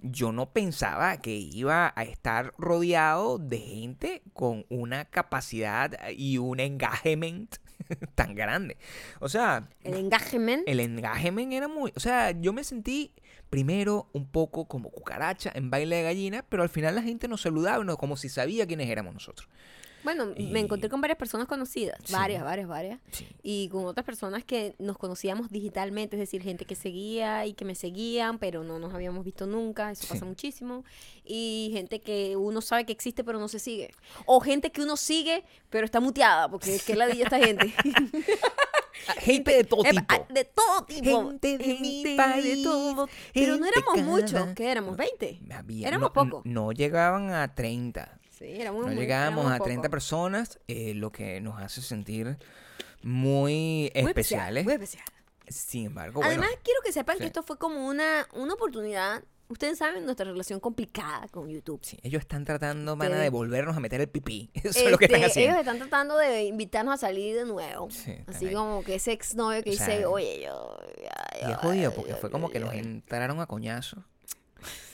yo 0.00 0.32
no 0.32 0.50
pensaba 0.50 1.18
que 1.18 1.36
iba 1.36 1.92
a 1.94 2.02
estar 2.04 2.54
rodeado 2.56 3.36
de 3.36 3.58
gente 3.58 4.22
con 4.32 4.64
una 4.70 5.04
capacidad 5.04 5.92
y 6.16 6.38
un 6.38 6.58
engagement 6.58 7.56
tan 8.14 8.34
grande. 8.34 8.76
O 9.20 9.28
sea, 9.28 9.68
El 9.82 9.94
engagement. 9.94 10.62
el 10.66 10.80
engagement 10.80 11.52
era 11.52 11.68
muy... 11.68 11.92
O 11.96 12.00
sea, 12.00 12.30
yo 12.32 12.52
me 12.52 12.64
sentí 12.64 13.12
primero 13.48 14.08
un 14.12 14.26
poco 14.26 14.66
como 14.66 14.90
cucaracha 14.90 15.50
en 15.54 15.70
baile 15.70 15.96
de 15.96 16.02
gallina, 16.02 16.44
pero 16.48 16.62
al 16.62 16.68
final 16.68 16.94
la 16.94 17.02
gente 17.02 17.28
nos 17.28 17.42
saludaba, 17.42 17.82
¿no? 17.84 17.96
como 17.96 18.16
si 18.16 18.28
sabía 18.28 18.66
quiénes 18.66 18.88
éramos 18.88 19.14
nosotros. 19.14 19.48
Bueno, 20.04 20.32
Y- 20.36 20.46
me 20.46 20.60
encontré 20.60 20.88
con 20.88 21.00
varias 21.00 21.18
personas 21.18 21.46
conocidas. 21.46 21.98
Sí. 22.04 22.12
Varias, 22.12 22.42
varias, 22.42 22.66
varias. 22.68 23.00
Sí. 23.10 23.26
Y 23.42 23.68
con 23.68 23.84
otras 23.84 24.04
personas 24.06 24.44
que 24.44 24.74
nos 24.78 24.96
conocíamos 24.98 25.50
digitalmente, 25.50 26.16
es 26.16 26.20
decir, 26.20 26.42
gente 26.42 26.64
que 26.64 26.74
seguía 26.74 27.44
y 27.46 27.52
que 27.54 27.64
me 27.64 27.74
seguían, 27.74 28.38
pero 28.38 28.64
no 28.64 28.78
nos 28.78 28.94
habíamos 28.94 29.24
visto 29.24 29.46
nunca, 29.46 29.90
eso 29.90 30.02
Sí. 30.04 30.08
pasa 30.12 30.24
muchísimo. 30.24 30.84
Y 31.24 31.70
gente 31.72 32.00
que 32.00 32.36
uno 32.36 32.60
sabe 32.60 32.86
que 32.86 32.92
existe, 32.92 33.24
pero 33.24 33.38
no 33.38 33.48
se 33.48 33.58
sigue. 33.58 33.90
O 34.26 34.40
gente 34.40 34.70
que 34.72 34.82
uno 34.82 34.96
sigue, 34.96 35.44
pero 35.68 35.84
está 35.84 36.00
muteada, 36.00 36.48
porque 36.48 36.74
es 36.76 36.82
que 36.84 36.94
la 36.96 37.06
esta 37.08 37.38
gente. 37.38 37.72
Gente 39.18 39.52
de 39.54 39.64
todo 39.64 39.82
tipo. 39.82 40.04
ah, 40.08 40.26
De 40.28 40.44
todo 40.44 40.84
tipo. 40.84 41.28
Gente 41.30 41.58
de 41.58 41.66
mi 41.80 42.02
Gente 42.02 42.16
país, 42.16 42.62
todo. 42.62 43.08
Pero 43.32 43.56
no 43.56 43.66
éramos 43.66 43.94
cada- 43.94 44.06
muchos, 44.06 44.48
¿qué 44.54 44.70
éramos? 44.70 44.96
¿20? 44.96 45.40
Había- 45.52 45.88
éramos 45.88 46.10
no, 46.10 46.12
pocos. 46.12 46.44
No 46.46 46.70
llegaban 46.72 47.32
a 47.32 47.54
30. 47.54 48.19
Sí, 48.40 48.60
éramos 48.60 48.80
No 48.86 48.88
muy- 48.88 48.96
llegábamos 48.96 49.44
éramos 49.44 49.60
a 49.60 49.64
30 49.64 49.82
pocos. 49.82 49.90
personas, 49.90 50.58
eh, 50.66 50.94
lo 50.94 51.12
que 51.12 51.40
nos 51.42 51.60
hace 51.60 51.82
sentir 51.82 52.38
muy 53.02 53.52
Muy 53.52 53.86
especial, 53.94 54.08
especiales. 54.56 54.64
muy 54.64 54.72
especial. 54.74 55.04
Sin 55.48 55.86
embargo, 55.86 56.20
bueno, 56.20 56.30
Además, 56.30 56.50
quiero 56.62 56.80
que 56.84 56.92
sepan 56.92 57.16
sí. 57.16 57.20
que 57.20 57.26
esto 57.26 57.42
fue 57.42 57.58
como 57.58 57.86
una, 57.86 58.26
una 58.34 58.54
oportunidad. 58.54 59.22
Ustedes 59.48 59.78
saben 59.78 60.04
nuestra 60.04 60.24
relación 60.26 60.60
complicada 60.60 61.26
con 61.28 61.48
YouTube. 61.50 61.80
sí, 61.82 61.98
ellos 62.04 62.20
están 62.20 62.44
tratando, 62.44 62.94
mana, 62.94 63.10
Este- 63.16 63.22
de 63.24 63.30
volvernos 63.30 63.76
a 63.76 63.80
meter 63.80 64.00
el 64.00 64.08
pipí. 64.08 64.48
Eso 64.54 64.78
es 64.84 64.90
lo 64.90 64.96
que 64.96 65.06
están 65.06 65.20
Este, 65.22 65.30
haciendo. 65.32 65.56
Ellos 65.58 65.66
están 65.66 65.78
tratando 65.78 66.16
de 66.16 66.44
invitarnos 66.44 66.94
a 66.94 66.98
salir 66.98 67.34
de 67.36 67.44
nuevo. 67.46 67.90
Sí, 67.90 68.12
están 68.12 68.34
Así 68.34 68.46
ahí. 68.46 68.54
como 68.54 68.84
que 68.84 68.94
ese 68.94 69.10
exnovio 69.12 69.62
que 69.64 69.70
O 69.70 69.72
sea, 69.74 69.86
dice, 69.88 70.06
oye, 70.06 70.42
yo... 70.44 70.78
Y 71.46 71.50
es 71.50 71.56
jodido 71.56 71.92
porque 71.92 72.14
fue 72.14 72.30
como 72.30 72.48
que 72.48 72.60
nos 72.60 72.72
entraron 72.74 73.40
a 73.40 73.46
coñazos. 73.46 74.04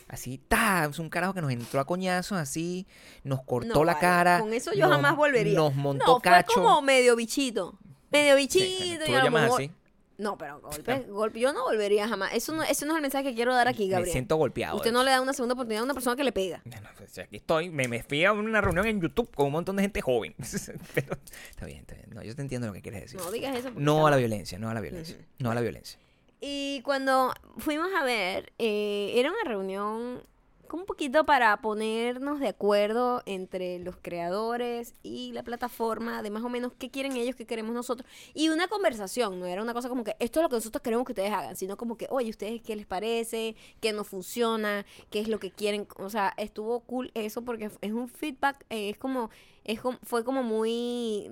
Así, 0.08 0.38
ta, 0.38 0.86
es 0.88 0.98
un 1.00 1.08
carajo 1.10 1.34
que 1.34 1.40
nos 1.42 1.50
entró 1.50 1.80
a 1.80 1.84
coñazos, 1.84 2.38
así, 2.38 2.86
nos 3.24 3.42
cortó 3.42 3.74
No, 3.74 3.84
la 3.84 3.94
vale, 3.94 4.00
cara. 4.06 4.40
Con 4.40 4.52
eso 4.54 4.72
yo 4.72 4.86
nos- 4.86 4.96
jamás 4.96 5.16
volvería. 5.16 5.54
Nos 5.54 5.74
montó 5.74 6.04
no, 6.06 6.12
fue 6.20 6.22
cacho. 6.22 6.54
como 6.54 6.80
medio 6.82 7.16
bichito. 7.16 7.78
Medio 8.12 8.36
bichito. 8.36 8.64
Sí, 8.64 8.98
tú 9.04 9.10
y 9.10 9.14
lo 9.14 9.24
llamas 9.24 9.52
así. 9.52 9.70
No, 10.18 10.38
pero 10.38 10.60
golpe, 10.60 11.00
golpe. 11.10 11.40
Yo 11.40 11.52
no 11.52 11.64
volvería 11.64 12.08
jamás. 12.08 12.32
Eso 12.32 12.52
no, 12.54 12.62
ese 12.62 12.86
no 12.86 12.92
es 12.92 12.96
el 12.96 13.02
mensaje 13.02 13.24
que 13.28 13.34
quiero 13.34 13.52
dar 13.52 13.68
aquí, 13.68 13.84
Me 13.86 13.90
Gabriel. 13.92 14.12
siento 14.12 14.36
golpeado. 14.36 14.76
Usted 14.76 14.90
no 14.90 15.02
le 15.02 15.10
da 15.10 15.20
una 15.20 15.34
segunda 15.34 15.52
oportunidad 15.52 15.82
a 15.82 15.84
una 15.84 15.92
persona 15.92 16.16
que 16.16 16.24
le 16.24 16.32
pega. 16.32 16.62
Bueno, 16.64 16.88
pues, 16.96 17.18
aquí 17.18 17.36
estoy, 17.36 17.68
me, 17.68 17.86
me 17.86 18.02
fui 18.02 18.24
a 18.24 18.32
una 18.32 18.62
reunión 18.62 18.86
en 18.86 18.98
YouTube 19.00 19.28
con 19.34 19.46
un 19.46 19.52
montón 19.52 19.76
de 19.76 19.82
gente 19.82 20.00
joven. 20.00 20.34
Pero 20.94 21.18
está 21.50 21.66
bien, 21.66 21.80
está 21.80 21.96
bien. 21.96 22.06
No, 22.14 22.22
yo 22.22 22.34
te 22.34 22.40
entiendo 22.40 22.66
lo 22.68 22.72
que 22.72 22.80
quieres 22.80 23.02
decir. 23.02 23.20
No 23.20 23.30
digas 23.30 23.56
eso. 23.58 23.70
No 23.74 24.06
a 24.06 24.10
la 24.10 24.16
violencia, 24.16 24.58
no 24.58 24.70
a 24.70 24.74
la 24.74 24.80
violencia. 24.80 25.18
No 25.38 25.50
a 25.50 25.54
la 25.54 25.60
violencia. 25.60 25.98
Y 26.40 26.82
cuando 26.82 27.32
fuimos 27.58 27.88
a 27.98 28.04
ver, 28.04 28.52
eh, 28.58 29.12
era 29.16 29.30
una 29.30 29.44
reunión 29.44 30.22
como 30.66 30.82
un 30.82 30.86
poquito 30.86 31.24
para 31.24 31.56
ponernos 31.58 32.40
de 32.40 32.48
acuerdo 32.48 33.22
entre 33.24 33.78
los 33.78 33.96
creadores 33.96 34.94
y 35.02 35.32
la 35.32 35.42
plataforma 35.42 36.22
de 36.22 36.30
más 36.30 36.42
o 36.42 36.48
menos 36.48 36.72
qué 36.78 36.90
quieren 36.90 37.16
ellos, 37.16 37.36
qué 37.36 37.46
queremos 37.46 37.74
nosotros. 37.74 38.08
Y 38.34 38.48
una 38.48 38.68
conversación, 38.68 39.38
no 39.40 39.46
era 39.46 39.62
una 39.62 39.74
cosa 39.74 39.88
como 39.88 40.04
que 40.04 40.16
esto 40.18 40.40
es 40.40 40.42
lo 40.42 40.48
que 40.48 40.56
nosotros 40.56 40.82
queremos 40.82 41.06
que 41.06 41.12
ustedes 41.12 41.32
hagan, 41.32 41.56
sino 41.56 41.76
como 41.76 41.96
que, 41.96 42.06
oye, 42.10 42.30
¿ustedes 42.30 42.60
qué 42.62 42.76
les 42.76 42.86
parece? 42.86 43.56
¿Qué 43.80 43.92
no 43.92 44.04
funciona? 44.04 44.84
¿Qué 45.10 45.20
es 45.20 45.28
lo 45.28 45.38
que 45.38 45.50
quieren? 45.50 45.86
O 45.98 46.10
sea, 46.10 46.34
estuvo 46.36 46.80
cool 46.80 47.10
eso 47.14 47.42
porque 47.42 47.70
es 47.80 47.92
un 47.92 48.08
feedback, 48.08 48.64
eh, 48.70 48.90
es 48.90 48.98
como 48.98 49.30
es 49.66 49.80
como- 49.80 49.98
fue 50.02 50.24
como 50.24 50.42
muy 50.42 51.30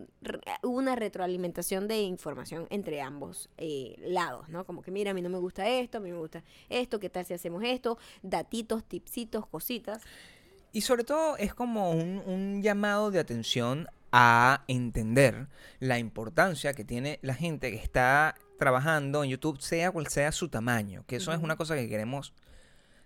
hubo 0.63 0.77
una 0.79 0.97
retroalimentación 0.97 1.87
de 1.89 2.03
información 2.03 2.67
entre 2.71 3.01
ambos 3.01 3.49
eh, 3.59 3.95
lados, 4.01 4.49
¿no? 4.49 4.65
Como 4.67 4.83
que 4.83 4.91
mira, 4.91 5.13
a 5.13 5.15
mí 5.15 5.23
no 5.23 5.31
me 5.31 5.39
gusta 5.39 5.69
esto, 5.69 5.99
a 5.99 6.01
mí 6.01 6.11
me 6.11 6.19
gusta 6.19 6.43
esto, 6.69 6.99
¿qué 6.99 7.09
tal 7.09 7.25
si 7.25 7.33
hacemos 7.35 7.63
esto? 7.65 7.97
Datitos, 8.23 8.85
tipsitos, 8.85 9.47
cositas. 9.47 10.03
Y 10.73 10.81
sobre 10.81 11.05
todo 11.05 11.37
es 11.37 11.55
como 11.55 11.93
un, 11.93 12.23
un 12.27 12.61
llamado 12.63 13.13
de 13.13 13.21
atención 13.21 13.87
a 14.11 14.65
entender 14.69 15.49
la 15.79 15.99
importancia 15.99 16.75
que 16.75 16.85
tiene 16.85 17.19
la 17.23 17.35
gente 17.35 17.71
que 17.71 17.77
está 17.77 18.35
trabajando 18.59 19.23
en 19.23 19.31
YouTube, 19.31 19.61
sea 19.61 19.91
cual 19.93 20.09
sea 20.09 20.33
su 20.33 20.49
tamaño, 20.49 21.05
que 21.07 21.17
eso 21.17 21.33
es 21.33 21.41
una 21.41 21.57
cosa 21.57 21.77
que 21.77 21.89
queremos 21.89 22.33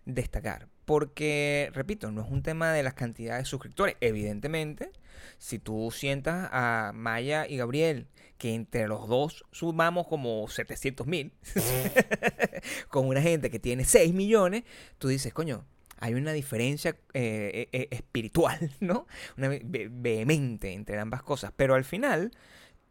destacar. 0.06 0.68
Porque, 0.88 1.71
repito, 1.75 2.11
no 2.11 2.23
es 2.25 2.30
un 2.30 2.42
tema 2.42 2.73
de 2.73 2.83
las 2.83 2.95
cantidades 2.95 3.42
de 3.42 3.49
suscriptores. 3.50 3.97
Evidentemente, 4.00 4.90
si 5.37 5.59
tú 5.59 5.90
sientas 5.92 6.49
a 6.50 6.92
Maya 6.95 7.47
y 7.47 7.59
Gabriel, 7.59 8.07
que 8.38 8.54
entre 8.54 8.88
los 8.88 9.07
dos 9.07 9.45
sumamos 9.52 10.07
como 10.07 10.49
700 10.49 11.07
mil, 11.07 11.33
con 12.88 13.07
una 13.07 13.21
gente 13.21 13.50
que 13.50 13.59
tiene 13.59 13.85
6 13.85 14.14
millones, 14.14 14.64
tú 14.99 15.09
dices, 15.09 15.33
coño, 15.35 15.66
hay 16.00 16.14
una 16.14 16.33
diferencia 16.33 16.97
eh, 17.12 17.68
eh, 17.73 17.88
espiritual, 17.90 18.73
¿no? 18.80 19.07
Una 19.37 19.49
ve- 19.49 19.62
ve- 19.64 19.88
vehemente 19.90 20.73
entre 20.73 20.99
ambas 20.99 21.23
cosas. 21.23 21.52
Pero 21.54 21.75
al 21.75 21.85
final 21.85 22.30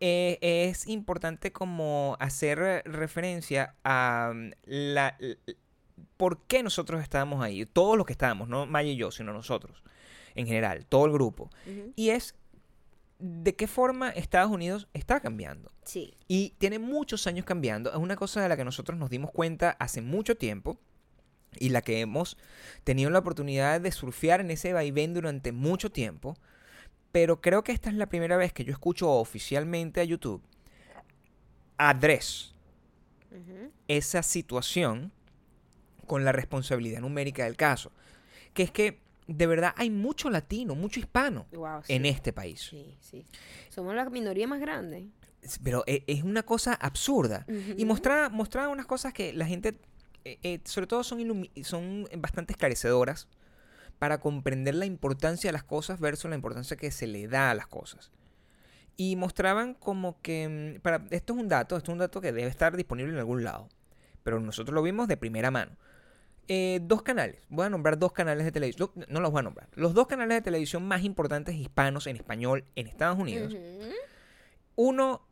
eh, 0.02 0.38
es 0.42 0.88
importante 0.88 1.52
como 1.52 2.16
hacer 2.20 2.84
referencia 2.86 3.74
a 3.84 4.34
mm, 4.36 4.52
la, 4.66 5.18
por 6.18 6.40
qué 6.44 6.64
nosotros 6.64 7.02
estábamos 7.02 7.44
ahí. 7.44 7.66
Todos 7.66 7.98
los 7.98 8.06
que 8.06 8.14
estábamos, 8.14 8.48
no 8.48 8.66
Maya 8.66 8.92
y 8.92 8.96
yo, 8.96 9.12
sino 9.12 9.34
nosotros. 9.34 9.84
En 10.36 10.46
general, 10.46 10.86
todo 10.86 11.06
el 11.06 11.12
grupo. 11.12 11.50
Y 11.96 12.10
es 12.10 12.36
de 13.20 13.56
qué 13.56 13.68
forma 13.68 14.10
Estados 14.10 14.52
Unidos 14.52 14.88
está 14.94 15.20
cambiando. 15.20 15.72
Sí. 15.84 16.14
Y 16.28 16.52
tiene 16.60 16.78
muchos 16.78 17.26
años 17.26 17.46
cambiando. 17.46 17.90
Es 17.90 17.98
una 17.98 18.16
cosa 18.16 18.42
de 18.42 18.50
la 18.50 18.58
que 18.58 18.64
nosotros 18.64 18.98
nos 18.98 19.10
dimos 19.10 19.32
cuenta 19.32 19.72
hace 19.80 20.02
mucho 20.02 20.36
tiempo 20.36 20.78
y 21.60 21.70
la 21.70 21.82
que 21.82 22.02
hemos 22.02 22.38
tenido 22.84 23.10
la 23.10 23.20
oportunidad 23.20 23.82
de 23.82 23.92
surfear 23.92 24.42
en 24.42 24.52
ese 24.52 24.74
vaivén 24.74 25.16
durante 25.16 25.52
mucho 25.52 25.92
tiempo. 25.92 26.38
Pero 27.12 27.42
creo 27.42 27.64
que 27.64 27.72
esta 27.72 27.90
es 27.90 27.96
la 27.96 28.08
primera 28.08 28.38
vez 28.38 28.54
que 28.54 28.64
yo 28.64 28.72
escucho 28.72 29.10
oficialmente 29.10 30.02
a 30.02 30.04
YouTube 30.04 30.44
adres 31.78 32.54
esa 33.88 34.24
situación 34.24 35.12
con 36.08 36.26
la 36.26 36.32
responsabilidad 36.32 37.02
numérica 37.02 37.44
del 37.44 37.56
caso. 37.56 37.92
Que 38.54 38.64
es 38.64 38.72
que 38.72 39.00
de 39.28 39.46
verdad 39.46 39.74
hay 39.78 39.90
mucho 39.90 40.30
latino, 40.30 40.74
mucho 40.74 41.00
hispano 41.00 41.46
Wow, 41.52 41.84
sí. 41.84 41.94
en 41.94 42.06
este 42.06 42.34
país. 42.34 42.62
Sí, 42.62 42.98
sí. 43.02 43.26
Somos 43.70 43.94
la 43.94 44.10
minoría 44.10 44.48
más 44.48 44.60
grande. 44.60 45.10
Pero 45.64 45.84
e- 45.86 46.04
es 46.08 46.24
una 46.24 46.44
cosa 46.44 46.74
absurda. 46.74 47.46
Y 47.78 47.86
mostraba, 47.86 48.30
mostraba 48.30 48.70
unas 48.70 48.86
cosas 48.86 49.14
que 49.14 49.34
la 49.34 49.46
gente, 49.46 49.78
eh, 50.26 50.40
eh, 50.44 50.60
sobre 50.64 50.88
todo, 50.88 51.04
son, 51.04 51.48
son 51.64 52.08
bastante 52.18 52.54
esclarecedoras 52.54 53.28
para 54.00 54.20
comprender 54.20 54.76
la 54.76 54.86
importancia 54.86 55.48
de 55.50 55.54
las 55.54 55.64
cosas 55.64 56.00
versus 56.00 56.30
la 56.30 56.36
importancia 56.36 56.78
que 56.78 56.92
se 56.92 57.08
le 57.08 57.28
da 57.28 57.52
a 57.52 57.56
las 57.56 57.68
cosas. 57.68 58.12
Y 58.96 59.16
mostraban 59.16 59.74
como 59.76 60.20
que, 60.22 60.76
mm, 60.78 60.82
para, 60.82 61.06
esto 61.12 61.34
es 61.34 61.40
un 61.40 61.48
dato, 61.48 61.78
esto 61.78 61.92
es 61.92 61.94
un 61.94 62.00
dato 62.00 62.20
que 62.22 62.32
debe 62.32 62.48
estar 62.50 62.76
disponible 62.76 63.14
en 63.14 63.20
algún 63.20 63.44
lado, 63.44 63.70
pero 64.24 64.40
nosotros 64.40 64.74
lo 64.74 64.82
vimos 64.82 65.08
de 65.08 65.18
primera 65.18 65.52
mano. 65.52 65.72
Eh, 66.50 66.80
dos 66.82 67.02
canales, 67.02 67.42
voy 67.50 67.66
a 67.66 67.70
nombrar 67.70 67.98
dos 68.00 68.14
canales 68.14 68.46
de 68.46 68.52
televisión, 68.54 68.90
no, 68.96 69.06
no 69.10 69.20
los 69.20 69.32
voy 69.32 69.40
a 69.40 69.44
nombrar, 69.44 69.68
los 69.76 69.94
dos 69.94 70.08
canales 70.08 70.38
de 70.38 70.42
televisión 70.42 70.86
más 70.88 71.04
importantes 71.04 71.56
hispanos 71.56 72.08
en 72.08 72.16
español 72.16 72.64
en 72.76 72.88
Estados 72.88 73.20
Unidos. 73.20 73.54
Uno 74.76 75.28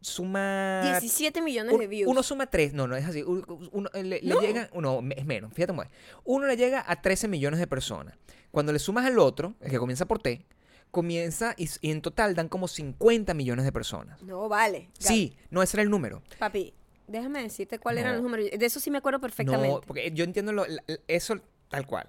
suma 0.00 0.80
17 0.98 1.42
millones 1.42 1.72
un- 1.74 1.80
de 1.80 1.86
views. 1.86 2.10
Uno 2.10 2.22
suma 2.22 2.46
3, 2.46 2.72
no, 2.74 2.88
no 2.88 2.96
es 2.96 3.04
así. 3.06 3.22
Uno, 3.22 3.44
uno- 3.70 3.90
le, 3.94 4.18
llega, 4.20 4.68
no, 4.74 5.00
es 5.14 5.24
menos, 5.26 5.52
fíjate 5.52 5.68
cómo 5.72 5.82
es. 5.84 5.90
Uno 6.24 6.46
le 6.46 6.56
llega 6.56 6.84
a 6.86 7.00
13 7.00 7.28
millones 7.28 7.60
de 7.60 7.66
personas. 7.66 8.16
Cuando 8.50 8.72
le 8.72 8.78
sumas 8.78 9.06
al 9.06 9.18
otro, 9.18 9.54
el 9.60 9.70
que 9.70 9.78
comienza 9.78 10.06
por 10.06 10.18
T, 10.20 10.44
comienza 10.90 11.54
y, 11.56 11.68
y 11.80 11.90
en 11.90 12.02
total 12.02 12.34
dan 12.34 12.48
como 12.48 12.66
50 12.68 13.32
millones 13.34 13.64
de 13.64 13.72
personas. 13.72 14.20
No, 14.22 14.48
vale. 14.48 14.90
Sí, 14.98 15.36
no, 15.50 15.62
ese 15.62 15.76
era 15.76 15.82
el 15.82 15.90
número. 15.90 16.22
Papi, 16.38 16.74
déjame 17.06 17.42
decirte 17.42 17.78
cuáles 17.78 18.02
eran 18.02 18.12
No. 18.14 18.22
los 18.22 18.30
números. 18.30 18.50
De 18.58 18.66
eso 18.66 18.80
sí 18.80 18.90
me 18.90 18.98
acuerdo 18.98 19.20
perfectamente. 19.20 19.68
No, 19.68 19.80
porque 19.80 20.10
yo 20.12 20.24
entiendo 20.24 20.52
lo- 20.52 20.66
eso 21.08 21.36
tal 21.68 21.86
cual. 21.86 22.08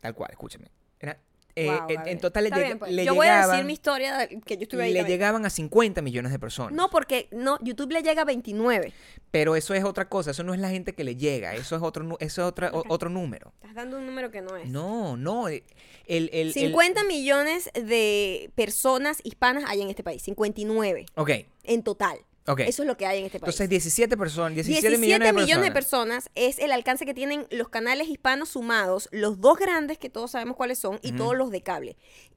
Tal 0.00 0.14
cual, 0.14 0.30
escúchame. 0.30 0.70
Era, 1.00 1.18
eh, 1.56 1.66
Wow, 1.66 1.86
en, 1.88 2.08
en 2.08 2.20
total 2.20 2.44
le, 2.44 2.50
bien, 2.50 2.78
pues. 2.78 2.92
le 2.92 3.04
Yo 3.04 3.14
voy 3.16 3.26
a 3.26 3.36
decir 3.38 3.46
llegaban, 3.46 3.66
mi 3.66 3.72
historia 3.72 4.28
que 4.28 4.56
yo 4.56 4.62
estuve 4.62 4.84
ahí. 4.84 4.92
le 4.92 5.00
también. 5.00 5.18
llegaban 5.18 5.44
a 5.44 5.50
50 5.50 6.02
millones 6.02 6.30
de 6.30 6.38
personas. 6.38 6.72
No, 6.72 6.88
porque 6.88 7.28
no, 7.32 7.58
YouTube 7.62 7.90
le 7.90 8.02
llega 8.02 8.22
a 8.22 8.24
29. 8.24 8.92
Pero 9.32 9.56
eso 9.56 9.74
es 9.74 9.82
otra 9.82 10.08
cosa, 10.08 10.30
eso 10.30 10.44
no 10.44 10.54
es 10.54 10.60
la 10.60 10.68
gente 10.70 10.92
que 10.94 11.02
le 11.02 11.16
llega, 11.16 11.54
eso 11.54 11.74
es 11.74 11.82
otro, 11.82 12.16
eso 12.20 12.42
es 12.42 12.46
otra, 12.48 12.70
o- 12.72 12.84
otro 12.88 13.10
número. 13.10 13.52
Estás 13.60 13.74
dando 13.74 13.98
un 13.98 14.06
número 14.06 14.30
que 14.30 14.40
no 14.40 14.56
es. 14.56 14.68
No, 14.68 15.16
no. 15.16 15.48
eh, 15.48 15.64
El, 16.06 16.30
el, 16.32 16.48
el- 16.48 16.52
50 16.54 17.02
millones 17.04 17.70
de 17.74 18.52
personas 18.54 19.18
hispanas 19.24 19.64
hay 19.66 19.82
en 19.82 19.90
este 19.90 20.04
país. 20.04 20.22
59 20.22 21.06
Ok, 21.16 21.30
en 21.64 21.82
total. 21.82 22.18
Eso 22.56 22.82
es 22.82 22.86
lo 22.86 22.96
que 22.96 23.06
hay 23.06 23.18
en 23.20 23.26
este 23.26 23.38
país. 23.38 23.48
Entonces 23.54 23.68
17 23.68 24.16
personas, 24.16 24.54
17, 24.54 24.88
17 24.88 24.98
millones 25.32 25.34
de 25.64 25.72
personas. 25.72 25.72
personas 25.72 26.30
es 26.34 26.58
el 26.58 26.72
alcance 26.72 27.04
que 27.06 27.14
tienen 27.14 27.46
los 27.50 27.68
canales 27.68 28.08
hispanos 28.08 28.50
sumados, 28.50 29.08
los 29.12 29.40
dos 29.40 29.58
grandes 29.58 29.98
que 29.98 30.08
todos 30.10 30.30
sabemos 30.32 30.56
cuáles 30.56 30.78
son 30.78 30.98
y 31.02 31.12
todos 31.12 31.36
los 31.36 31.50
de 31.50 31.62
cable. 31.62 31.96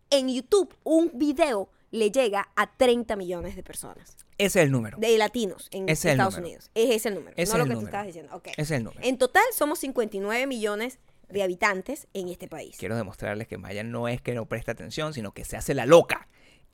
En 0.09 0.27
YouTube, 0.27 0.75
un 0.83 1.11
video 1.13 1.69
le 1.91 2.11
llega 2.11 2.49
a 2.55 2.75
30 2.75 3.15
millones 3.15 3.55
de 3.55 3.63
personas, 3.63 4.15
Ese 4.37 4.59
es 4.59 4.65
el 4.65 4.71
número. 4.71 4.97
de 4.97 5.17
latinos 5.17 5.67
en 5.71 5.89
es 5.89 6.03
Estados. 6.05 6.37
Unidos. 6.37 6.69
Es 6.73 6.89
ese 6.89 7.09
el 7.09 7.15
número, 7.15 7.35
no 7.37 7.43
lo 7.57 7.63
que 7.63 7.69
tú 7.69 7.75
número. 7.75 7.87
estabas 7.87 8.07
diciendo. 8.07 8.35
Ok. 8.35 8.47
Ese 8.47 8.61
es 8.61 8.71
el 8.71 8.83
número. 8.83 9.01
En 9.05 9.17
total 9.17 9.43
somos 9.53 9.79
59 9.79 10.47
millones 10.47 10.99
de 11.29 11.43
habitantes 11.43 12.07
en 12.13 12.27
este 12.29 12.47
país. 12.47 12.75
Quiero 12.77 12.95
demostrarles 12.95 13.47
que 13.47 13.57
Maya 13.57 13.83
no 13.83 14.07
es 14.07 14.21
que 14.21 14.33
no 14.33 14.45
presta 14.47 14.71
atención, 14.73 15.13
sino 15.13 15.33
que 15.33 15.45
se 15.45 15.57
hace 15.57 15.73
la 15.73 15.85
loca. 15.85 16.27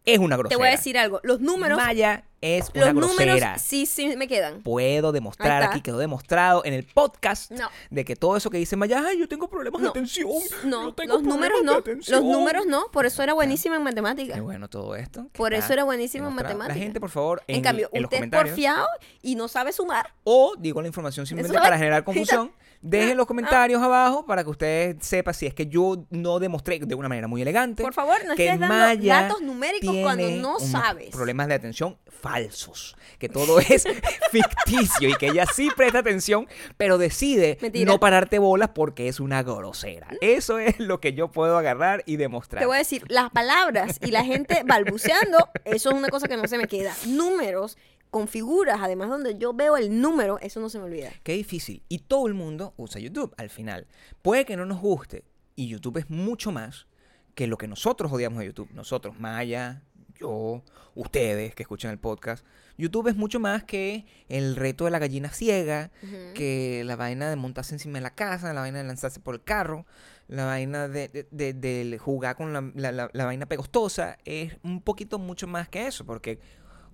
Es 0.08 0.20
una 0.20 0.36
Te 0.38 0.40
grosera. 0.44 0.58
voy 0.58 0.68
a 0.70 0.72
decir 0.72 0.98
algo, 0.98 1.20
los 1.24 1.42
números, 1.42 1.78
Maya 1.78 2.24
es 2.40 2.70
una 2.74 2.86
los 2.86 2.94
números 2.94 3.18
grosera. 3.18 3.58
sí, 3.60 3.86
sí 3.86 4.16
me 4.16 4.28
quedan. 4.28 4.62
Puedo 4.62 5.12
demostrar 5.12 5.64
aquí, 5.64 5.82
quedó 5.82 5.98
demostrado 5.98 6.64
en 6.64 6.74
el 6.74 6.86
podcast 6.86 7.52
No. 7.52 7.68
de 7.90 8.06
que 8.06 8.16
todo 8.16 8.38
eso 8.38 8.50
que 8.50 8.58
dice 8.58 8.78
Maya, 8.78 9.04
ay, 9.06 9.20
yo 9.20 9.28
tengo 9.28 9.50
problemas 9.50 9.82
de 9.82 9.90
atención. 9.90 10.30
No, 10.64 10.94
tengo 10.94 11.16
los 11.16 11.24
números 11.24 11.60
no, 11.64 11.74
de 11.74 11.78
atención". 11.80 12.22
los 12.24 12.32
números 12.32 12.66
no, 12.66 12.86
por 12.92 13.06
eso 13.06 13.22
era 13.22 13.34
buenísima 13.34 13.76
en 13.76 13.82
Qué 13.82 13.86
matemáticas. 13.86 14.40
bueno 14.42 14.70
todo 14.70 14.96
esto. 14.96 15.28
Por 15.34 15.54
eso 15.54 15.74
era 15.74 15.84
buenísimo 15.84 16.30
en 16.30 16.36
matemáticas. 16.36 16.78
La 16.78 16.84
gente, 16.84 17.00
por 17.02 17.10
favor, 17.10 17.44
en, 17.48 17.58
En, 17.58 17.62
cambio, 17.64 17.90
en 17.92 18.02
los 18.02 18.08
usted 18.08 18.16
es 18.18 18.22
comentarios. 18.22 18.50
porfiado 18.52 18.88
y 19.22 19.36
no 19.36 19.50
sabe 19.50 19.74
sumar. 19.74 20.14
O 20.24 20.56
digo 20.58 20.82
la 20.82 20.88
información 20.88 21.26
simplemente 21.26 21.60
para 21.62 21.78
generar 21.78 22.04
confusión. 22.06 22.52
Dejen 22.82 23.12
Ah, 23.12 23.16
los 23.16 23.28
comentarios 23.28 23.82
abajo 23.82 24.26
para 24.26 24.44
que 24.44 24.50
usted 24.50 24.98
sepa 25.00 25.34
si 25.34 25.46
es 25.46 25.54
que 25.54 25.68
yo 25.68 26.06
no 26.10 26.40
demostré 26.40 26.80
de 26.80 26.96
una 26.96 27.10
manera 27.10 27.28
muy 27.28 27.42
elegante. 27.42 27.84
Por 27.84 27.94
favor, 27.94 28.18
no 28.26 28.36
que 28.36 28.46
estés 28.46 28.60
dando 28.60 28.76
Maya 28.76 29.22
datos 29.24 29.42
numéricos 29.42 29.96
cuando 30.02 30.30
no 30.30 30.60
sabes. 30.60 31.10
Problemas 31.10 31.48
de 31.48 31.56
atención 31.56 31.98
falsos. 32.22 32.96
Que 33.20 33.30
todo 33.30 33.60
es 33.70 33.86
ficticio 34.32 35.10
y 35.10 35.16
que 35.16 35.28
ella 35.28 35.46
sí 35.46 35.70
presta 35.76 36.00
atención, 36.00 36.48
pero 36.78 36.98
decide 36.98 37.58
Mentira. 37.62 37.92
no 37.92 38.00
pararte 38.00 38.40
bolas 38.40 38.70
porque 38.74 39.08
es 39.08 39.20
una 39.20 39.44
grosera. 39.44 40.08
Eso 40.22 40.60
es 40.60 40.80
lo 40.80 41.00
que 41.00 41.14
yo 41.14 41.30
puedo 41.30 41.58
agarrar 41.58 42.04
y 42.06 42.18
demostrar. 42.18 42.62
Te 42.62 42.68
voy 42.68 42.76
a 42.76 42.80
decir, 42.80 43.04
las 43.08 43.30
palabras 43.32 44.00
y 44.02 44.12
la 44.12 44.24
gente 44.24 44.62
balbuceando, 44.66 45.50
eso 45.66 45.90
es 45.90 45.96
una 45.96 46.10
cosa 46.10 46.28
que 46.28 46.38
no 46.38 46.48
se 46.48 46.58
me 46.58 46.68
queda. 46.68 46.94
Números 47.06 47.78
con 48.10 48.28
figuras, 48.28 48.80
además 48.82 49.10
donde 49.10 49.38
yo 49.38 49.54
veo 49.54 49.78
el 49.78 50.00
número, 50.02 50.40
eso 50.40 50.60
no 50.60 50.70
se 50.70 50.80
me 50.80 50.86
olvida. 50.86 51.12
Qué 51.24 51.34
difícil. 51.34 51.82
Y 51.90 52.00
todo 52.00 52.28
el 52.28 52.34
mundo 52.34 52.74
usa 52.78 53.00
YouTube 53.02 53.34
al 53.38 53.50
final. 53.50 53.88
Puede 54.22 54.46
que 54.46 54.56
no 54.58 54.66
nos 54.66 54.80
guste. 54.82 55.24
Y 55.56 55.68
YouTube 55.68 55.98
es 55.98 56.10
mucho 56.10 56.52
más 56.52 56.88
que 57.36 57.48
lo 57.48 57.58
que 57.58 57.68
nosotros 57.68 58.12
odiamos 58.12 58.40
de 58.40 58.46
YouTube. 58.48 58.70
Nosotros, 58.74 59.20
Maya, 59.20 59.82
yo, 60.20 60.64
ustedes 60.96 61.54
que 61.56 61.64
escuchan 61.64 61.92
el 61.92 62.00
podcast. 62.00 62.46
YouTube 62.78 63.08
es 63.08 63.16
mucho 63.16 63.40
más 63.40 63.64
que 63.64 64.06
el 64.30 64.56
reto 64.56 64.86
de 64.86 64.92
la 64.92 65.00
gallina 65.00 65.30
ciega, 65.30 65.92
que 66.36 66.84
la 66.86 66.96
vaina 66.96 67.30
de 67.30 67.36
montarse 67.36 67.74
encima 67.76 67.98
de 67.98 68.02
la 68.04 68.14
casa, 68.16 68.54
la 68.54 68.62
vaina 68.62 68.78
de 68.80 68.84
lanzarse 68.86 69.20
por 69.20 69.34
el 69.36 69.44
carro, 69.44 69.86
la 70.28 70.46
vaina 70.46 70.88
de, 70.88 71.08
de- 71.08 71.28
de- 71.32 71.54
de 71.54 71.98
jugar 71.98 72.36
con 72.36 72.54
la, 72.54 72.72
la- 72.76 72.92
la- 72.92 73.10
la 73.14 73.26
vaina 73.26 73.48
pegostosa. 73.48 74.18
Es 74.26 74.58
un 74.64 74.82
poquito 74.82 75.18
mucho 75.20 75.48
más 75.48 75.70
que 75.70 75.88
eso, 75.88 76.06
porque 76.06 76.40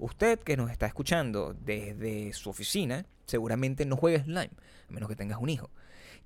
usted 0.03 0.39
que 0.39 0.57
nos 0.57 0.69
está 0.69 0.85
escuchando 0.85 1.55
desde 1.59 2.33
su 2.33 2.49
oficina, 2.49 3.05
seguramente 3.25 3.85
no 3.85 3.95
juega 3.95 4.23
slime, 4.23 4.51
a 4.89 4.93
menos 4.93 5.09
que 5.09 5.15
tengas 5.15 5.39
un 5.39 5.49
hijo. 5.49 5.69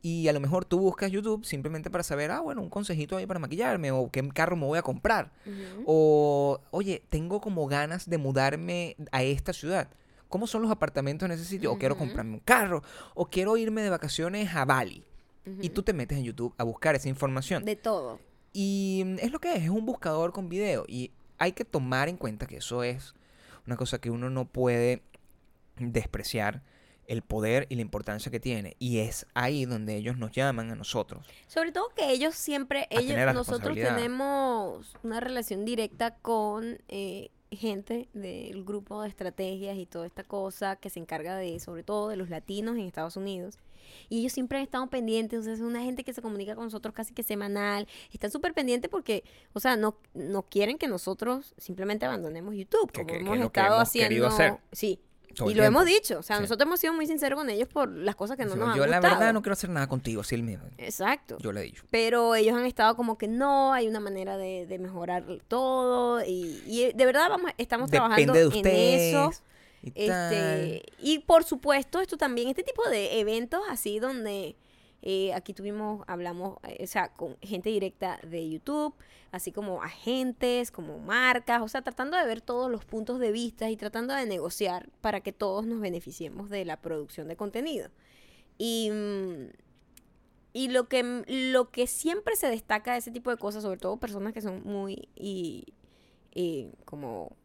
Y 0.02 0.28
a 0.28 0.34
lo 0.34 0.40
mejor 0.40 0.66
tú 0.66 0.80
buscas 0.80 1.12
YouTube 1.12 1.46
simplemente 1.46 1.90
para 1.90 2.04
saber, 2.04 2.32
ah, 2.32 2.40
bueno, 2.40 2.62
un 2.62 2.70
consejito 2.70 3.18
ahí 3.18 3.26
para 3.26 3.40
maquillarme 3.40 3.92
o 3.92 4.10
qué 4.12 4.28
carro 4.30 4.56
me 4.56 4.66
voy 4.66 4.78
a 4.78 4.84
comprar. 4.84 5.32
O, 5.86 6.60
oye, 6.72 7.04
tengo 7.10 7.42
como 7.42 7.68
ganas 7.68 8.10
de 8.10 8.18
mudarme 8.18 8.96
a 9.12 9.24
esta 9.24 9.54
ciudad. 9.54 9.90
¿Cómo 10.30 10.46
son 10.46 10.62
los 10.62 10.72
apartamentos 10.72 11.26
en 11.26 11.34
ese 11.34 11.46
sitio? 11.46 11.72
O 11.72 11.78
quiero 11.78 11.98
comprarme 11.98 12.34
un 12.34 12.40
carro. 12.40 12.84
O 13.16 13.26
quiero 13.26 13.58
irme 13.58 13.82
de 13.82 13.90
vacaciones 13.90 14.54
a 14.56 14.66
Bali. 14.66 15.04
Y 15.62 15.70
tú 15.70 15.82
te 15.82 15.94
metes 15.94 16.18
en 16.18 16.26
YouTube 16.26 16.54
a 16.58 16.64
buscar 16.64 16.96
esa 16.96 17.10
información. 17.10 17.64
De 17.64 17.76
todo. 17.76 18.20
Y 18.54 19.04
mm, 19.06 19.20
es 19.20 19.32
lo 19.32 19.40
que 19.40 19.54
es, 19.54 19.64
es 19.64 19.70
un 19.70 19.86
buscador 19.86 20.32
con 20.32 20.50
video. 20.50 20.84
Y 20.88 21.12
hay 21.38 21.54
que 21.54 21.64
tomar 21.66 22.10
en 22.10 22.18
cuenta 22.18 22.46
que 22.46 22.58
eso 22.58 22.84
es 22.84 23.16
una 23.68 23.76
cosa 23.76 24.00
que 24.00 24.10
uno 24.10 24.30
no 24.30 24.46
puede 24.46 25.04
despreciar 25.78 26.64
el 27.06 27.22
poder 27.22 27.68
y 27.70 27.76
la 27.76 27.82
importancia 27.82 28.32
que 28.32 28.40
tiene. 28.40 28.76
Y 28.80 29.00
es 29.00 29.28
ahí 29.34 29.66
donde 29.66 29.96
ellos 29.96 30.18
nos 30.18 30.32
llaman 30.32 30.72
a 30.72 30.76
nosotros. 30.76 31.26
Sobre 31.48 31.72
todo 31.72 31.90
que 31.96 32.12
ellos 32.12 32.36
siempre, 32.36 32.88
ellos, 32.90 33.18
nosotros 33.34 33.76
tenemos 33.76 34.96
una 35.04 35.20
relación 35.20 35.64
directa 35.66 36.16
con 36.16 36.80
eh, 36.90 37.30
gente 37.52 38.10
del 38.14 38.64
grupo 38.66 39.02
de 39.02 39.10
estrategias 39.10 39.78
y 39.78 39.86
toda 39.86 40.06
esta 40.06 40.24
cosa 40.24 40.76
que 40.76 40.90
se 40.90 41.00
encarga 41.00 41.36
de, 41.36 41.60
sobre 41.60 41.84
todo 41.84 42.10
de 42.10 42.18
los 42.18 42.30
latinos 42.30 42.76
en 42.76 42.82
Estados 42.82 43.16
Unidos. 43.16 43.58
Y 44.10 44.20
ellos 44.20 44.34
siempre 44.34 44.58
han 44.58 44.64
estado 44.64 44.88
pendientes, 44.88 45.40
o 45.40 45.44
sea, 45.44 45.54
es 45.54 45.60
una 45.62 45.82
gente 45.82 46.04
que 46.04 46.14
se 46.14 46.22
comunica 46.22 46.56
con 46.56 46.66
nosotros 46.66 46.94
casi 46.94 47.14
que 47.14 47.24
semanal. 47.24 47.88
Están 48.12 48.32
súper 48.32 48.54
pendientes 48.54 48.90
porque, 48.90 49.24
o 49.54 49.60
sea, 49.60 49.76
no, 49.76 49.98
no 50.14 50.44
quieren 50.44 50.78
que 50.78 50.88
nosotros 50.88 51.54
simplemente 51.58 52.06
abandonemos 52.06 52.56
YouTube, 52.56 52.92
como 52.94 53.08
que- 53.08 53.18
hemos 53.18 53.38
que 53.38 53.44
estado 53.46 53.68
hemos 53.76 53.82
haciendo. 53.88 54.28
hacer 54.28 54.58
Sí. 54.72 55.00
todo 55.36 55.50
Y 55.50 55.52
el 55.54 55.58
lo 55.60 55.64
hemos 55.66 55.86
dicho, 55.86 56.18
o 56.18 56.24
sea, 56.24 56.38
Sí. 56.38 56.42
nosotros 56.44 56.66
hemos 56.66 56.80
sido 56.80 56.94
muy 56.94 57.06
sinceros 57.06 57.38
con 57.38 57.48
ellos 57.50 57.68
por 57.68 57.90
las 57.90 58.16
cosas 58.16 58.38
que 58.38 58.46
no 58.46 58.56
nos 58.56 58.70
han 58.70 58.76
yo 58.78 58.88
la 58.88 58.98
gustado. 58.98 59.20
verdad 59.20 59.34
no 59.34 59.42
quiero 59.44 59.54
hacer 59.54 59.70
nada 59.70 59.88
contigo, 59.88 60.22
así 60.22 60.36
mismo. 60.42 60.66
Exacto. 60.78 61.38
Yo 61.40 61.52
le 61.52 61.60
he 61.62 61.64
dicho. 61.66 61.84
Pero 61.92 62.34
ellos 62.34 62.56
han 62.58 62.66
estado 62.66 62.96
como 62.96 63.18
que 63.20 63.28
no, 63.28 63.72
hay 63.74 63.88
una 63.88 64.00
manera 64.00 64.36
de, 64.38 64.66
de 64.66 64.80
mejorar 64.80 65.26
todo. 65.48 66.24
Y, 66.26 66.62
y 66.66 66.92
de 66.94 67.06
verdad 67.06 67.30
vamos, 67.30 67.52
estamos 67.58 67.92
trabajando 67.92 68.34
de 68.34 68.44
en 68.46 68.66
eso. 68.68 69.32
Y 69.96 70.10
Este, 70.10 70.84
y 71.00 71.20
por 71.20 71.44
supuesto, 71.44 72.02
esto 72.02 72.18
también, 72.18 72.50
este 72.50 72.64
tipo 72.64 72.88
de 72.90 73.20
eventos 73.20 73.62
así 73.70 74.00
donde 74.00 74.56
eh, 75.02 75.34
aquí 75.34 75.54
tuvimos, 75.54 76.04
hablamos, 76.08 76.58
eh, 76.64 76.84
o 76.84 76.88
sea, 76.88 77.10
con 77.10 77.38
gente 77.42 77.70
directa 77.70 78.20
de 78.24 78.50
YouTube, 78.50 78.96
así 79.32 79.52
como 79.52 79.84
agentes, 79.84 80.72
como 80.72 80.98
marcas, 81.00 81.62
o 81.62 81.68
sea, 81.68 81.82
tratando 81.82 82.18
de 82.18 82.26
ver 82.26 82.42
todos 82.42 82.70
los 82.72 82.84
puntos 82.86 83.20
de 83.20 83.32
vista 83.32 83.70
y 83.70 83.78
tratando 83.78 84.14
de 84.14 84.26
negociar 84.26 84.90
para 85.02 85.22
que 85.22 85.32
todos 85.34 85.66
nos 85.66 85.80
beneficiemos 85.80 86.50
de 86.50 86.66
la 86.66 86.82
producción 86.82 87.28
de 87.28 87.36
contenido. 87.36 87.90
Y, 88.58 88.90
mm, 88.92 89.50
y 90.54 90.70
lo 90.70 90.88
que, 90.90 91.04
mm, 91.04 91.24
lo 91.54 91.70
que 91.70 91.86
siempre 91.88 92.36
se 92.36 92.48
destaca 92.48 92.94
de 92.94 93.00
ese 93.00 93.12
tipo 93.12 93.30
de 93.30 93.38
cosas, 93.38 93.64
sobre 93.64 93.80
todo 93.80 93.98
personas 93.98 94.34
que 94.34 94.42
son 94.42 94.64
muy 94.64 95.10
y, 95.16 95.74
y 96.34 96.70
como 96.86 97.36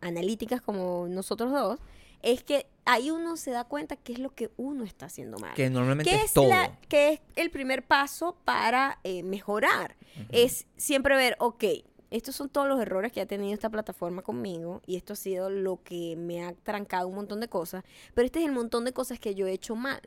analíticas 0.00 0.60
como 0.60 1.06
nosotros 1.08 1.52
dos, 1.52 1.78
es 2.22 2.42
que 2.42 2.66
ahí 2.84 3.10
uno 3.10 3.36
se 3.36 3.50
da 3.52 3.64
cuenta 3.64 3.94
qué 3.96 4.12
es 4.14 4.18
lo 4.18 4.30
que 4.34 4.50
uno 4.56 4.84
está 4.84 5.06
haciendo 5.06 5.38
mal. 5.38 5.54
Que 5.54 5.70
normalmente 5.70 6.10
¿Qué 6.10 6.16
es 6.16 6.24
es, 6.26 6.32
todo. 6.32 6.48
la- 6.48 6.76
qué 6.88 7.12
es 7.14 7.20
el 7.36 7.50
primer 7.50 7.86
paso 7.86 8.36
para 8.44 8.98
eh, 9.04 9.22
mejorar? 9.22 9.96
Es 10.30 10.66
siempre 10.76 11.14
ver, 11.14 11.36
ok, 11.38 11.64
estos 12.10 12.34
son 12.34 12.48
todos 12.48 12.66
los 12.66 12.80
errores 12.80 13.12
que 13.12 13.20
ha 13.20 13.26
tenido 13.26 13.52
esta 13.54 13.70
plataforma 13.70 14.22
conmigo 14.22 14.80
y 14.86 14.96
esto 14.96 15.12
ha 15.12 15.16
sido 15.16 15.48
lo 15.50 15.82
que 15.84 16.16
me 16.16 16.42
ha 16.44 16.54
trancado 16.54 17.06
un 17.06 17.14
montón 17.14 17.38
de 17.40 17.48
cosas, 17.48 17.84
pero 18.14 18.26
este 18.26 18.40
es 18.40 18.46
el 18.46 18.52
montón 18.52 18.84
de 18.84 18.92
cosas 18.92 19.20
que 19.20 19.34
yo 19.34 19.46
he 19.46 19.52
hecho 19.52 19.76
mal. 19.76 20.00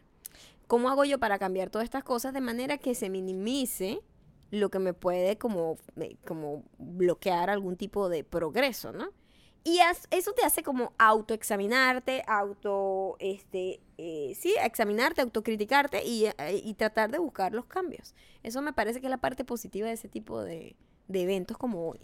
¿Cómo 0.67 0.89
hago 0.89 1.05
yo 1.05 1.19
para 1.19 1.37
cambiar 1.37 1.69
todas 1.69 1.83
estas 1.85 2.03
cosas 2.03 2.33
de 2.33 2.41
manera 2.41 2.77
que 2.77 2.95
se 2.95 3.09
minimice 3.09 4.01
lo 4.49 4.69
que 4.69 4.79
me 4.79 4.93
puede 4.93 5.37
como, 5.37 5.77
como 6.27 6.63
bloquear 6.77 7.49
algún 7.49 7.77
tipo 7.77 8.09
de 8.09 8.23
progreso, 8.25 8.91
¿no? 8.91 9.09
Y 9.63 9.79
eso 10.09 10.33
te 10.33 10.43
hace 10.43 10.63
como 10.63 10.91
autoexaminarte, 10.97 12.23
auto, 12.25 13.15
este, 13.19 13.79
eh, 13.99 14.33
sí, 14.35 14.55
examinarte, 14.63 15.21
autocriticarte 15.21 16.03
y, 16.03 16.25
eh, 16.25 16.61
y 16.63 16.73
tratar 16.73 17.11
de 17.11 17.19
buscar 17.19 17.53
los 17.53 17.65
cambios. 17.65 18.15
Eso 18.41 18.61
me 18.63 18.73
parece 18.73 19.01
que 19.01 19.07
es 19.07 19.11
la 19.11 19.17
parte 19.19 19.43
positiva 19.43 19.87
de 19.87 19.93
ese 19.93 20.09
tipo 20.09 20.41
de, 20.41 20.75
de 21.07 21.21
eventos 21.21 21.59
como 21.59 21.89
hoy. 21.89 21.99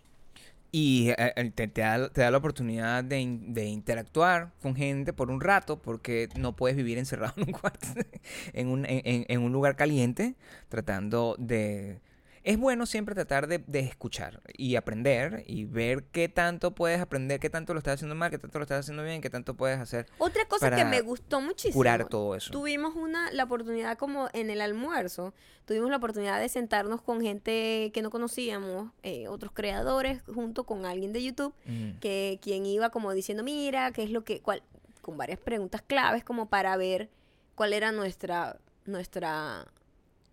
Y 0.71 1.09
eh, 1.09 1.33
eh, 1.35 1.49
te, 1.49 1.65
da, 1.67 2.09
te 2.09 2.21
da 2.21 2.29
la 2.29 2.37
oportunidad 2.37 3.03
de, 3.03 3.39
de 3.41 3.65
interactuar 3.65 4.51
con 4.61 4.75
gente 4.75 5.11
por 5.11 5.31
un 5.31 5.41
rato, 5.41 5.81
porque 5.81 6.29
no 6.37 6.55
puedes 6.55 6.77
vivir 6.77 6.99
encerrado 6.99 7.33
en 7.37 7.47
un 7.47 7.53
cuarto, 7.53 7.87
en 8.53 8.67
un, 8.67 8.85
en 8.87 9.41
un 9.41 9.51
lugar 9.51 9.75
caliente, 9.75 10.35
tratando 10.69 11.35
de... 11.39 12.01
Es 12.48 12.58
bueno 12.58 12.86
siempre 12.86 13.13
tratar 13.13 13.48
de, 13.48 13.58
de 13.68 13.80
escuchar 13.80 14.42
y 14.58 14.77
aprender 14.77 15.44
y 15.48 15.66
ver 15.66 16.06
qué 16.06 16.30
tanto 16.30 16.74
puedes 16.74 17.01
aprender, 17.01 17.42
qué 17.42 17.50
tanto 17.50 17.74
lo 17.74 17.79
estás 17.79 17.96
haciendo 17.96 18.16
mal, 18.16 18.31
qué 18.31 18.38
tanto 18.38 18.57
lo 18.57 18.64
estás 18.64 18.79
haciendo 18.79 19.03
bien, 19.03 19.20
qué 19.20 19.29
tanto 19.29 19.53
puedes 19.55 19.77
hacer, 19.79 20.07
Otra 20.18 20.46
cosa 20.48 20.74
que 20.74 20.86
me 20.86 21.01
gustó 21.01 21.42
muchísimo. 21.42 21.74
curar 21.74 22.07
todo 22.07 22.36
eso. 22.36 22.50
Tuvimos 22.51 22.96
una, 22.96 23.29
la 23.33 23.44
oportunidad 23.44 23.98
como 23.98 24.29
en 24.31 24.50
el 24.50 24.62
almuerzo, 24.62 25.33
tuvimos 25.66 25.90
la 25.90 25.98
oportunidad 25.98 26.40
de 26.40 26.48
sentarnos 26.48 27.01
con 27.01 27.20
gente 27.20 27.92
que 27.94 28.01
no 28.01 28.10
conocíamos, 28.12 28.92
eh, 29.03 29.27
otros 29.27 29.51
creadores, 29.51 30.22
junto 30.33 30.64
con 30.64 30.86
alguien 30.86 31.12
de 31.12 31.24
YouTube, 31.24 31.53
Mm. 31.66 32.00
que 32.00 32.40
quien 32.42 32.66
iba 32.66 32.92
como 32.92 33.12
diciendo, 33.12 33.44
mira, 33.44 33.92
qué 33.92 34.03
es 34.03 34.10
lo 34.10 34.24
que, 34.24 34.40
cuál, 34.40 34.64
con 35.01 35.18
varias 35.18 35.40
preguntas 35.40 35.81
claves 35.86 36.24
como 36.24 36.48
para 36.48 36.77
ver 36.77 37.10
cuál 37.55 37.74
era 37.74 37.92
nuestra, 37.92 38.57
nuestra 38.86 39.68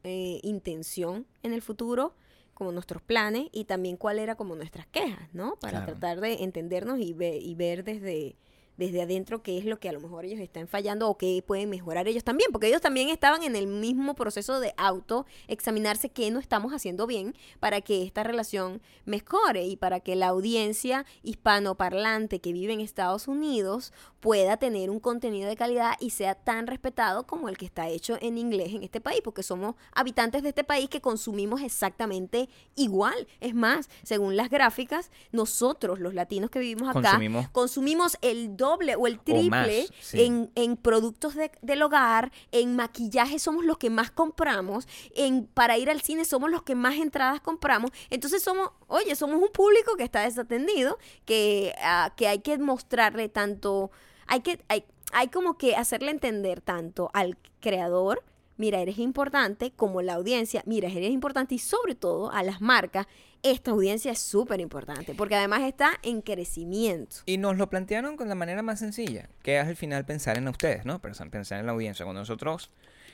eh, 0.05 0.41
intención 0.43 1.27
en 1.43 1.53
el 1.53 1.63
futuro, 1.63 2.15
como 2.55 2.71
nuestros 2.71 3.03
planes 3.03 3.49
y 3.53 3.65
también 3.65 3.97
cuál 3.97 4.19
era 4.21 4.37
como 4.37 4.55
nuestras 4.55 4.87
quejas, 4.87 5.29
¿no? 5.33 5.57
Para 5.57 5.79
Claro. 5.85 5.99
tratar 5.99 6.21
de 6.21 6.45
entendernos 6.45 7.01
y, 7.01 7.13
ve- 7.13 7.39
y 7.39 7.55
ver 7.57 7.83
desde, 7.83 8.37
desde 8.77 9.03
adentro 9.03 9.43
qué 9.43 9.59
es 9.59 9.65
lo 9.65 9.79
que 9.79 9.89
a 9.89 9.93
lo 9.93 10.01
mejor 10.01 10.25
ellos 10.25 10.41
están 10.41 10.67
fallando 10.69 11.09
o 11.09 11.17
qué 11.17 11.43
pueden 11.47 11.71
mejorar 11.71 12.09
ellos 12.09 12.25
también, 12.25 12.51
porque 12.53 12.69
ellos 12.69 12.81
también 12.81 13.09
estaban 13.09 13.43
en 13.43 13.55
el 13.57 13.67
mismo 13.67 14.15
proceso 14.15 14.61
de 14.61 14.75
auto 14.77 15.27
examinarse 15.49 16.09
qué 16.09 16.31
no 16.31 16.39
estamos 16.41 16.73
haciendo 16.73 17.07
bien 17.07 17.35
para 17.61 17.81
que 17.81 18.03
esta 18.03 18.23
relación 18.25 18.83
mejore 19.05 19.65
y 19.67 19.77
para 19.77 20.01
que 20.01 20.17
la 20.17 20.29
audiencia 20.29 21.05
hispanoparlante 21.23 22.41
que 22.41 22.53
vive 22.53 22.73
en 22.73 22.81
Estados 22.81 23.29
Unidos 23.29 23.93
pueda 24.21 24.57
tener 24.57 24.91
un 24.91 25.01
contenido 25.01 25.49
de 25.49 25.57
calidad 25.57 25.93
y 26.01 26.11
sea 26.11 26.35
tan 26.35 26.67
respetado 26.67 27.27
como 27.27 27.49
el 27.49 27.59
que 27.59 27.67
está 27.67 27.89
hecho 27.89 28.17
en 28.21 28.39
inglés 28.39 28.73
en 28.75 28.83
este 28.83 29.01
país, 29.01 29.21
porque 29.23 29.43
somos 29.43 29.75
habitantes 29.93 30.43
de 30.43 30.49
este 30.49 30.65
país 30.65 30.89
que 30.89 31.01
consumimos 31.01 31.61
exactamente 31.63 32.49
igual. 32.75 33.27
Es 33.41 33.55
más, 33.55 33.89
según 34.03 34.37
las 34.37 34.49
gráficas, 34.51 35.11
nosotros 35.31 36.01
los 36.01 36.15
latinos 36.15 36.51
que 36.51 36.59
vivimos 36.59 36.89
acá 36.89 37.13
Consumimos- 37.19 37.49
consumimos 37.53 38.17
el 38.23 38.57
doble 38.65 38.97
o 38.97 39.07
el 39.07 39.19
triple 39.21 39.49
más, 39.51 39.69
sí. 40.01 40.23
en, 40.23 40.51
en 40.55 40.77
productos 40.77 41.35
de- 41.35 41.51
del 41.63 41.83
hogar, 41.83 42.33
en 42.53 42.77
maquillaje 42.77 43.39
somos 43.39 43.65
los 43.65 43.79
que 43.79 43.91
más 43.91 44.11
compramos, 44.11 44.87
en 45.15 45.47
para 45.47 45.79
ir 45.79 45.89
al 45.91 46.01
cine 46.01 46.25
somos 46.25 46.51
los 46.51 46.63
que 46.63 46.75
más 46.75 46.95
entradas 46.97 47.41
compramos. 47.41 47.91
Entonces 48.11 48.43
somos, 48.43 48.71
oye, 48.89 49.15
somos 49.17 49.37
un 49.43 49.51
público 49.53 49.97
que 49.97 50.05
está 50.05 50.21
desatendido, 50.23 50.99
que, 51.25 51.75
ah, 51.83 52.13
que 52.17 52.29
hay 52.29 52.39
que 52.41 52.59
mostrarle 52.59 53.29
tanto, 53.29 53.91
hay 54.27 54.41
que, 54.41 54.61
hay, 54.69 54.85
hay 55.13 55.29
como 55.29 55.57
que 55.59 55.77
hacerle 55.77 56.11
entender 56.11 56.61
tanto 56.61 57.11
al 57.13 57.37
creador, 57.61 58.23
mira, 58.57 58.81
eres 58.81 58.99
importante, 58.99 59.73
como 59.73 60.01
la 60.03 60.15
audiencia, 60.15 60.63
mira, 60.67 60.89
eres 60.89 61.11
importante 61.11 61.55
y 61.55 61.59
sobre 61.59 61.95
todo 61.95 62.31
a 62.31 62.43
las 62.43 62.61
marcas, 62.61 63.07
esta 63.45 63.71
audiencia 63.71 64.11
es 64.11 64.19
súper 64.19 64.59
importante, 64.61 65.15
porque 65.15 65.37
además 65.37 65.63
está 65.63 65.93
en 66.03 66.23
crecimiento. 66.23 67.17
Y 67.27 67.37
nos 67.39 67.57
lo 67.57 67.71
plantearon 67.71 68.17
con 68.17 68.29
la 68.29 68.35
manera 68.35 68.63
más 68.63 68.81
sencilla, 68.81 69.29
que 69.43 69.59
es 69.61 69.67
al 69.67 69.77
final 69.77 70.05
pensar 70.05 70.37
en 70.39 70.49
ustedes, 70.49 70.85
¿no? 70.85 71.01
Pensar 71.01 71.29
en 71.61 71.67
la 71.67 71.73
audiencia. 71.73 72.05
Cuando 72.05 72.21
nosotros, 72.23 72.71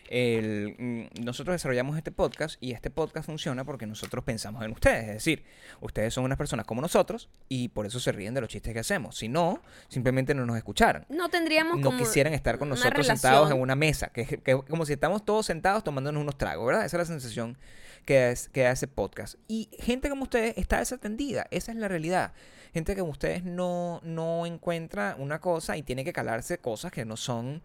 el- 0.09 0.75
mm, 0.79 1.25
nosotros 1.25 1.55
desarrollamos 1.55 1.97
este 1.97 2.11
podcast 2.13 2.57
y 2.63 2.73
este 2.73 2.91
podcast 2.91 3.27
funciona 3.27 3.65
porque 3.65 3.87
nosotros 3.87 4.25
pensamos 4.25 4.65
en 4.65 4.73
ustedes. 4.73 5.03
Es 5.09 5.15
decir, 5.15 5.45
ustedes 5.81 6.15
son 6.15 6.25
unas 6.25 6.39
personas 6.39 6.67
como 6.67 6.81
nosotros 6.81 7.29
y 7.49 7.69
por 7.69 7.87
eso 7.87 8.01
se 8.01 8.11
ríen 8.13 8.35
de 8.35 8.41
los 8.41 8.51
chistes 8.51 8.73
que 8.73 8.81
hacemos. 8.81 9.17
Si 9.17 9.29
no, 9.29 9.63
simplemente 9.89 10.35
no 10.35 10.47
nos 10.47 10.57
escucharan. 10.57 11.07
No 11.09 11.29
tendríamos 11.29 11.79
No 11.79 11.87
como 11.87 11.99
quisieran 11.99 12.35
estar 12.35 12.59
con 12.59 12.69
nosotros 12.69 13.07
sentados 13.07 13.51
en 13.51 13.61
una 13.61 13.77
mesa, 13.77 14.09
que, 14.09 14.25
que- 14.27 14.61
como 14.69 14.85
si 14.87 14.93
estamos 14.95 15.25
todos 15.25 15.47
sentados 15.47 15.85
tomándonos 15.85 16.21
unos 16.23 16.37
tragos, 16.39 16.67
¿verdad? 16.67 16.85
Esa 16.85 16.97
es 16.97 17.09
la 17.09 17.13
sensación 17.15 17.57
que, 18.05 18.31
es, 18.31 18.49
que 18.49 18.67
hace 18.67 18.87
podcast. 18.89 19.37
Y 19.49 19.69
gente 19.79 20.09
como 20.09 20.25
ustedes 20.25 20.57
está 20.59 20.79
desatendida, 20.79 21.47
esa 21.51 21.73
es 21.73 21.79
la 21.79 21.89
realidad. 21.89 22.33
Gente 22.73 22.97
como 22.97 23.11
ustedes 23.13 23.45
no, 23.45 24.01
no 24.05 24.47
encuentra 24.47 25.17
una 25.19 25.41
cosa 25.41 25.77
y 25.77 25.83
tiene 25.83 26.05
que 26.05 26.13
calarse 26.13 26.59
cosas 26.59 26.93
que 26.93 27.05
no 27.05 27.17
son 27.17 27.63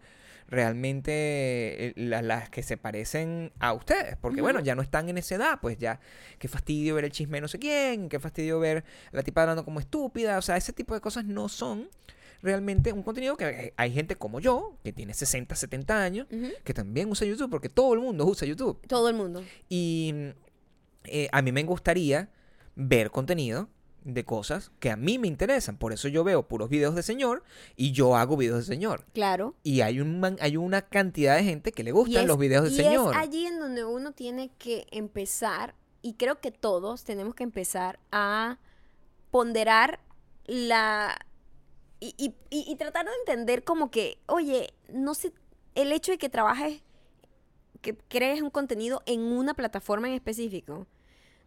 realmente 0.48 1.12
eh, 1.88 1.92
la- 1.96 2.22
las 2.22 2.50
que 2.50 2.62
se 2.62 2.76
parecen 2.76 3.52
a 3.58 3.72
ustedes. 3.72 4.16
Porque 4.16 4.40
bueno, 4.42 4.60
ya 4.60 4.74
no 4.74 4.82
están 4.82 5.08
en 5.08 5.18
esa 5.18 5.34
edad, 5.36 5.58
pues 5.60 5.78
ya, 5.78 6.00
qué 6.38 6.48
fastidio 6.48 6.94
ver 6.94 7.04
el 7.04 7.12
chisme 7.12 7.38
de 7.38 7.40
no 7.42 7.48
sé 7.48 7.58
quién, 7.58 8.08
qué 8.08 8.18
fastidio 8.20 8.58
ver 8.60 8.84
a 9.12 9.16
la 9.16 9.22
tipa 9.22 9.42
hablando 9.42 9.64
como 9.64 9.80
estúpida. 9.80 10.38
O 10.38 10.42
sea, 10.42 10.56
ese 10.56 10.72
tipo 10.72 10.94
de 10.94 11.00
cosas 11.00 11.24
no 11.24 11.48
son 11.48 11.88
realmente 12.46 12.92
un 12.92 13.02
contenido 13.02 13.36
que 13.36 13.74
hay 13.76 13.92
gente 13.92 14.16
como 14.16 14.40
yo, 14.40 14.78
que 14.82 14.92
tiene 14.92 15.12
60, 15.12 15.54
70 15.54 16.02
años, 16.02 16.26
que 16.64 16.72
también 16.72 17.10
usa 17.10 17.26
YouTube, 17.26 17.50
porque 17.50 17.68
todo 17.68 17.92
el 17.94 18.00
mundo 18.00 18.24
usa 18.24 18.48
YouTube. 18.48 18.80
Todo 18.86 19.08
el 19.10 19.14
mundo. 19.16 19.42
Y 19.68 20.14
eh, 21.04 21.28
a 21.32 21.42
mí 21.42 21.52
me 21.52 21.62
gustaría 21.64 22.30
ver 22.74 23.10
contenido 23.10 23.68
de 24.04 24.24
cosas 24.24 24.70
que 24.78 24.90
a 24.90 24.96
mí 24.96 25.18
me 25.18 25.26
interesan. 25.26 25.76
Por 25.78 25.92
eso 25.92 26.06
yo 26.08 26.22
veo 26.22 26.46
puros 26.46 26.68
videos 26.70 26.94
de 26.94 27.02
señor 27.02 27.42
y 27.74 27.90
yo 27.92 28.14
hago 28.16 28.36
videos 28.36 28.58
de 28.58 28.74
señor. 28.74 29.04
Claro. 29.12 29.56
Y 29.64 29.80
hay, 29.80 29.98
un 30.00 30.20
man- 30.20 30.36
hay 30.40 30.56
una 30.56 30.82
cantidad 30.82 31.36
de 31.36 31.42
gente 31.44 31.72
que 31.72 31.82
le 31.82 31.90
gustan 31.92 32.22
es- 32.22 32.28
los 32.28 32.38
videos 32.38 32.64
de 32.64 32.70
y 32.70 32.76
señor. 32.76 33.14
es 33.14 33.20
allí 33.20 33.46
en 33.46 33.58
donde 33.58 33.84
uno 33.84 34.12
tiene 34.12 34.50
que 34.58 34.86
empezar, 34.92 35.74
y 36.02 36.14
creo 36.14 36.40
que 36.40 36.52
todos 36.52 37.02
tenemos 37.02 37.34
que 37.34 37.42
empezar 37.42 37.98
a 38.12 38.58
ponderar 39.32 39.98
la... 40.46 41.16
Y, 42.00 42.14
y- 42.18 42.34
y- 42.50 42.70
y 42.70 42.76
tratar 42.76 43.06
de 43.06 43.12
entender 43.20 43.64
como 43.64 43.90
que, 43.90 44.18
oye, 44.26 44.74
no 44.92 45.14
sé, 45.14 45.32
el 45.74 45.92
hecho 45.92 46.12
de 46.12 46.18
que 46.18 46.28
trabajes, 46.28 46.82
que 47.80 47.94
crees 48.08 48.42
un 48.42 48.50
contenido 48.50 49.02
en 49.06 49.20
una 49.22 49.54
plataforma 49.54 50.08
en 50.08 50.14
específico, 50.14 50.86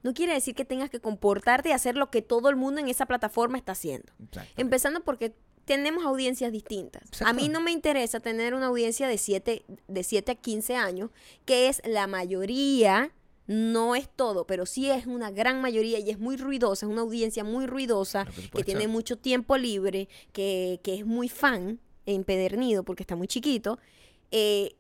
no 0.02 0.14
quiere 0.14 0.34
decir 0.34 0.56
que 0.56 0.66
tengas 0.66 0.90
que 0.90 1.00
comportarte 1.02 1.70
y 1.70 1.72
hacer 1.74 1.96
lo 1.98 2.10
que 2.10 2.22
todo 2.22 2.50
el 2.50 2.56
mundo 2.56 2.80
en 2.80 2.88
esa 2.88 3.06
plataforma 3.06 3.58
está 3.58 3.74
haciendo. 3.74 4.14
Empezando 4.58 5.02
porque 5.04 5.36
tenemos 5.66 6.06
audiencias 6.06 6.52
distintas. 6.52 7.04
A 7.30 7.34
mí 7.34 7.50
no 7.50 7.60
me 7.62 7.72
interesa 7.72 8.20
tener 8.20 8.54
una 8.56 8.68
audiencia 8.68 9.08
de 9.08 9.18
7 9.18 9.66
de 9.88 10.04
7 10.04 10.32
a 10.32 10.36
15 10.36 10.76
años, 10.76 11.12
que 11.46 11.68
es 11.68 11.82
la 11.86 12.08
mayoría, 12.08 13.12
no 13.50 13.96
es 13.96 14.08
todo, 14.08 14.46
pero 14.46 14.68
sí 14.68 14.92
es 14.92 15.08
una 15.08 15.32
gran 15.32 15.60
mayoría 15.60 15.98
y 15.98 16.12
es 16.12 16.20
muy 16.20 16.38
ruidosa, 16.38 16.86
es 16.86 16.92
una 16.92 17.02
audiencia 17.02 17.44
muy 17.44 17.66
ruidosa, 17.66 18.28
que 18.54 18.64
tiene 18.64 18.88
mucho 18.88 19.18
tiempo 19.18 19.58
libre, 19.58 20.08
que, 20.34 20.80
que 20.84 20.94
es 20.94 21.06
muy 21.06 21.30
fan, 21.30 21.80
empedernido, 22.06 22.84
porque 22.84 23.02
está 23.02 23.16
muy 23.16 23.28
chiquito. 23.28 23.80
eh, 24.30 24.76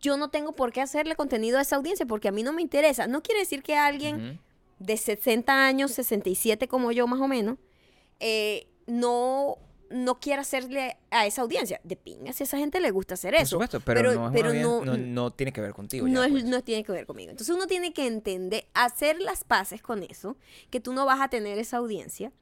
yo 0.00 0.16
no 0.16 0.30
tengo 0.30 0.52
por 0.52 0.72
qué 0.72 0.80
hacerle 0.80 1.16
contenido 1.16 1.58
a 1.58 1.62
esa 1.62 1.76
audiencia 1.76 2.06
porque 2.06 2.28
a 2.28 2.32
mí 2.32 2.42
no 2.42 2.52
me 2.52 2.62
interesa. 2.62 3.06
No 3.06 3.22
quiere 3.22 3.40
decir 3.40 3.62
que 3.62 3.74
alguien 3.74 4.14
Ujú. 4.16 4.38
de 4.78 4.96
60 4.96 5.66
años, 5.66 5.90
67 5.90 6.66
como 6.68 6.92
yo 6.92 7.06
más 7.06 7.20
o 7.20 7.26
menos, 7.28 7.58
eh, 8.20 8.68
no, 8.86 9.58
no 9.94 10.18
quiera 10.20 10.42
hacerle 10.42 10.96
a 11.10 11.24
esa 11.26 11.42
audiencia. 11.42 11.80
De 11.84 11.96
pingas, 11.96 12.40
a 12.40 12.44
esa 12.44 12.58
gente 12.58 12.80
le 12.80 12.90
gusta 12.90 13.14
hacer 13.14 13.32
Por 13.34 13.42
eso. 13.42 13.50
supuesto, 13.50 13.80
pero, 13.80 13.98
pero- 14.00 14.08
no, 14.08 14.12
es 14.14 14.18
una 14.18 14.32
pero 14.32 14.50
audien- 14.50 14.62
no- 14.62 14.84
no, 14.84 14.96
no 14.96 15.30
tiene 15.32 15.52
que 15.52 15.60
ver 15.60 15.72
contigo. 15.72 16.06
No, 16.08 16.22
es- 16.24 16.30
pues. 16.32 16.44
no 16.44 16.62
tiene 16.62 16.84
que 16.84 16.92
ver 16.92 17.06
conmigo. 17.06 17.30
Entonces 17.30 17.54
uno 17.54 17.66
tiene 17.66 17.92
que 17.92 18.06
entender, 18.06 18.66
hacer 18.74 19.20
las 19.20 19.44
paces 19.44 19.80
con 19.82 20.02
eso, 20.02 20.36
que 20.70 20.80
tú 20.80 20.92
no 20.92 21.06
vas 21.06 21.20
a 21.20 21.28
tener 21.28 21.58
esa 21.58 21.76
audiencia, 21.78 22.32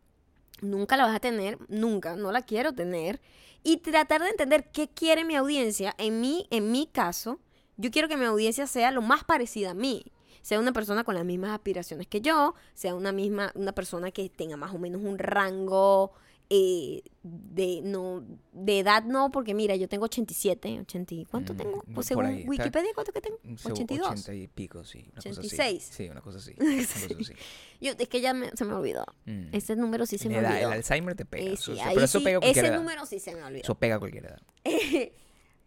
nunca 0.60 0.96
la 0.96 1.04
vas 1.06 1.16
a 1.16 1.20
tener, 1.20 1.58
nunca, 1.68 2.16
no 2.16 2.32
la 2.32 2.42
quiero 2.42 2.72
tener, 2.72 3.20
y 3.62 3.78
tratar 3.78 4.22
de 4.22 4.28
entender 4.30 4.70
qué 4.72 4.88
quiere 4.88 5.24
mi 5.24 5.36
audiencia. 5.36 5.94
En 5.98 6.20
mi, 6.20 6.46
en 6.50 6.72
mi 6.72 6.86
caso, 6.86 7.38
yo 7.76 7.90
quiero 7.90 8.08
que 8.08 8.16
mi 8.16 8.24
audiencia 8.24 8.66
sea 8.66 8.90
lo 8.90 9.02
más 9.02 9.24
parecida 9.24 9.70
a 9.70 9.74
mí. 9.74 10.04
Sea 10.40 10.58
una 10.58 10.72
persona 10.72 11.04
con 11.04 11.14
las 11.14 11.24
mismas 11.24 11.50
aspiraciones 11.52 12.08
que 12.08 12.20
yo, 12.20 12.54
sea 12.74 12.96
una 12.96 13.12
misma, 13.12 13.52
una 13.54 13.72
persona 13.72 14.10
que 14.10 14.28
tenga 14.28 14.56
más 14.56 14.74
o 14.74 14.78
menos 14.78 15.00
un 15.02 15.16
rango 15.18 16.12
eh, 16.54 17.02
de 17.22 17.80
no 17.82 18.22
de 18.52 18.80
edad 18.80 19.04
no, 19.04 19.30
porque 19.30 19.54
mira, 19.54 19.74
yo 19.76 19.88
tengo 19.88 20.04
87, 20.04 20.80
80, 20.80 21.14
y- 21.14 21.24
¿cuánto 21.24 21.54
Mm, 21.54 21.56
tengo? 21.56 21.84
Pues 21.94 22.06
según 22.08 22.26
ahí, 22.26 22.44
Wikipedia, 22.46 22.90
¿cuánto 22.94 23.10
que 23.12 23.22
tengo? 23.22 23.38
Según 23.56 23.72
82. 23.72 24.06
80 24.10 24.34
y 24.34 24.48
pico, 24.48 24.84
sí. 24.84 24.98
Una 25.12 25.22
cosa 25.22 25.28
86. 25.40 25.82
así. 25.84 25.94
Sí, 25.94 26.08
una 26.10 26.20
cosa 26.20 26.38
así. 26.38 26.54
una 26.58 26.76
cosa 26.76 26.98
Sí. 26.98 27.16
así. 27.20 27.32
Yo, 27.80 27.92
es 27.98 28.08
que 28.08 28.20
ya 28.20 28.34
me- 28.34 28.50
se 28.54 28.64
me 28.66 28.74
olvidó. 28.74 29.06
Mm. 29.24 29.46
Ese 29.52 29.76
número 29.76 30.04
sí 30.04 30.18
se 30.18 30.28
me 30.28 30.38
olvidó. 30.38 30.54
el 30.56 30.64
Alzheimer 30.72 31.14
te 31.14 31.24
pega. 31.24 31.44
Eh, 31.52 31.56
sí, 31.56 31.72
eso- 31.72 31.82
pero 31.94 32.04
eso 32.04 32.18
sí, 32.18 32.24
pega 32.24 32.38
cualquier 32.40 32.64
ese 32.64 32.74
edad. 32.74 32.78
número 32.80 33.06
sí 33.06 33.18
se 33.18 33.34
me 33.34 33.42
olvidó. 33.42 33.62
Eso 33.62 33.74
pega 33.76 33.94
a 33.94 33.98
cualquier 33.98 34.26
edad. 34.26 34.42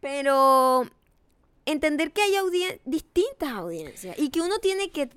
Pero 0.01 0.83
entender 1.65 2.11
que 2.11 2.21
hay 2.21 2.33
audien- 2.35 2.79
distintas 2.85 3.49
audiencias 3.53 4.17
y 4.19 4.29
que 4.29 4.41
uno 4.41 4.59
tiene 4.59 4.91
que 4.91 5.09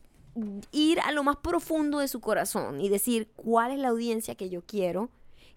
ir 0.73 1.01
a 1.01 1.13
lo 1.13 1.25
más 1.25 1.37
profundo 1.37 1.99
de 1.99 2.09
su 2.09 2.21
corazón 2.21 2.81
y 2.81 2.89
decir 2.89 3.29
cuál 3.37 3.73
es 3.73 3.79
la 3.79 3.89
audiencia 3.89 4.35
que 4.35 4.49
yo 4.49 4.63
quiero, 4.63 5.11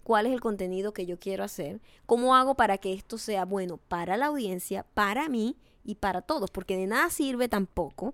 cuál 0.03 0.25
es 0.25 0.33
el 0.33 0.41
contenido 0.41 0.93
que 0.93 1.05
yo 1.05 1.19
quiero 1.19 1.43
hacer, 1.43 1.81
cómo 2.05 2.35
hago 2.35 2.55
para 2.55 2.77
que 2.77 2.93
esto 2.93 3.17
sea 3.17 3.45
bueno 3.45 3.77
para 3.77 4.17
la 4.17 4.27
audiencia, 4.27 4.85
para 4.93 5.29
mí 5.29 5.57
y 5.83 5.95
para 5.95 6.21
todos, 6.21 6.51
porque 6.51 6.77
de 6.77 6.87
nada 6.87 7.09
sirve 7.09 7.49
tampoco 7.49 8.13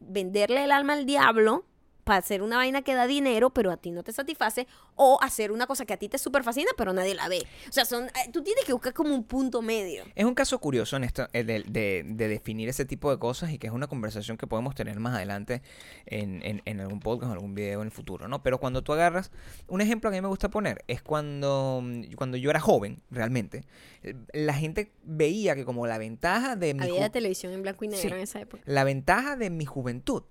venderle 0.00 0.64
el 0.64 0.72
alma 0.72 0.94
al 0.94 1.06
diablo 1.06 1.64
para 2.04 2.18
hacer 2.18 2.42
una 2.42 2.56
vaina 2.56 2.82
que 2.82 2.94
da 2.94 3.06
dinero, 3.06 3.50
pero 3.50 3.70
a 3.70 3.76
ti 3.76 3.90
no 3.90 4.02
te 4.02 4.12
satisface, 4.12 4.66
o 4.94 5.18
hacer 5.22 5.50
una 5.50 5.66
cosa 5.66 5.84
que 5.86 5.92
a 5.94 5.96
ti 5.96 6.08
te 6.08 6.18
super 6.18 6.44
fascina, 6.44 6.70
pero 6.76 6.92
nadie 6.92 7.14
la 7.14 7.28
ve. 7.28 7.42
O 7.68 7.72
sea, 7.72 7.84
son, 7.84 8.04
eh, 8.04 8.30
tú 8.32 8.42
tienes 8.42 8.64
que 8.64 8.72
buscar 8.72 8.92
como 8.92 9.14
un 9.14 9.24
punto 9.24 9.62
medio. 9.62 10.04
Es 10.14 10.24
un 10.24 10.34
caso 10.34 10.58
curioso 10.60 10.96
en 10.96 11.04
esto, 11.04 11.26
de, 11.32 11.42
de- 11.44 12.02
de 12.06 12.28
definir 12.28 12.68
ese 12.68 12.84
tipo 12.84 13.10
de 13.10 13.18
cosas 13.18 13.50
y 13.52 13.58
que 13.58 13.66
es 13.66 13.72
una 13.72 13.86
conversación 13.86 14.36
que 14.36 14.46
podemos 14.46 14.74
tener 14.74 15.00
más 15.00 15.14
adelante 15.14 15.62
en, 16.06 16.42
en- 16.44 16.62
en 16.64 16.80
algún 16.80 17.00
podcast 17.00 17.30
o 17.30 17.32
algún 17.32 17.54
video 17.54 17.80
en 17.80 17.86
el 17.86 17.92
futuro, 17.92 18.28
¿no? 18.28 18.42
Pero 18.42 18.58
cuando 18.60 18.82
tú 18.82 18.92
agarras, 18.92 19.30
un 19.66 19.80
ejemplo 19.80 20.10
que 20.10 20.16
a 20.16 20.20
mí 20.20 20.22
me 20.22 20.28
gusta 20.28 20.50
poner 20.50 20.84
es 20.88 21.02
cuando, 21.02 21.82
cuando 22.16 22.36
yo 22.36 22.50
era 22.50 22.60
joven, 22.60 23.02
realmente, 23.10 23.64
la 24.32 24.52
gente 24.54 24.92
veía 25.02 25.54
que 25.54 25.64
como 25.64 25.86
la 25.86 25.98
ventaja 25.98 26.56
de 26.56 26.74
mi 26.74 26.82
Había 26.84 27.08
ju- 27.08 27.12
televisión 27.12 27.52
en 27.52 27.62
blanco 27.62 27.84
y 27.84 27.88
negro 27.88 28.08
Sí. 28.10 28.14
en 28.14 28.20
esa 28.20 28.40
época. 28.40 28.62
la 28.66 28.84
ventaja 28.84 29.36
de 29.36 29.50
mi 29.50 29.64
juventud 29.64 30.22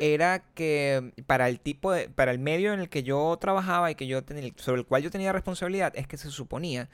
Era 0.00 0.42
que 0.54 1.12
para 1.26 1.48
el 1.48 1.60
tipo 1.60 1.92
de, 1.92 2.08
para 2.08 2.30
el 2.30 2.38
medio 2.38 2.72
en 2.72 2.80
el 2.80 2.88
que 2.88 3.02
yo 3.02 3.36
trabajaba 3.40 3.90
y 3.90 3.94
que 3.94 4.06
yo 4.06 4.22
tenía, 4.22 4.52
sobre 4.56 4.80
el 4.80 4.86
cual 4.86 5.02
yo 5.02 5.10
tenía 5.10 5.32
responsabilidad, 5.32 5.92
es 5.96 6.06
que 6.06 6.16
se 6.16 6.30
suponía 6.30 6.88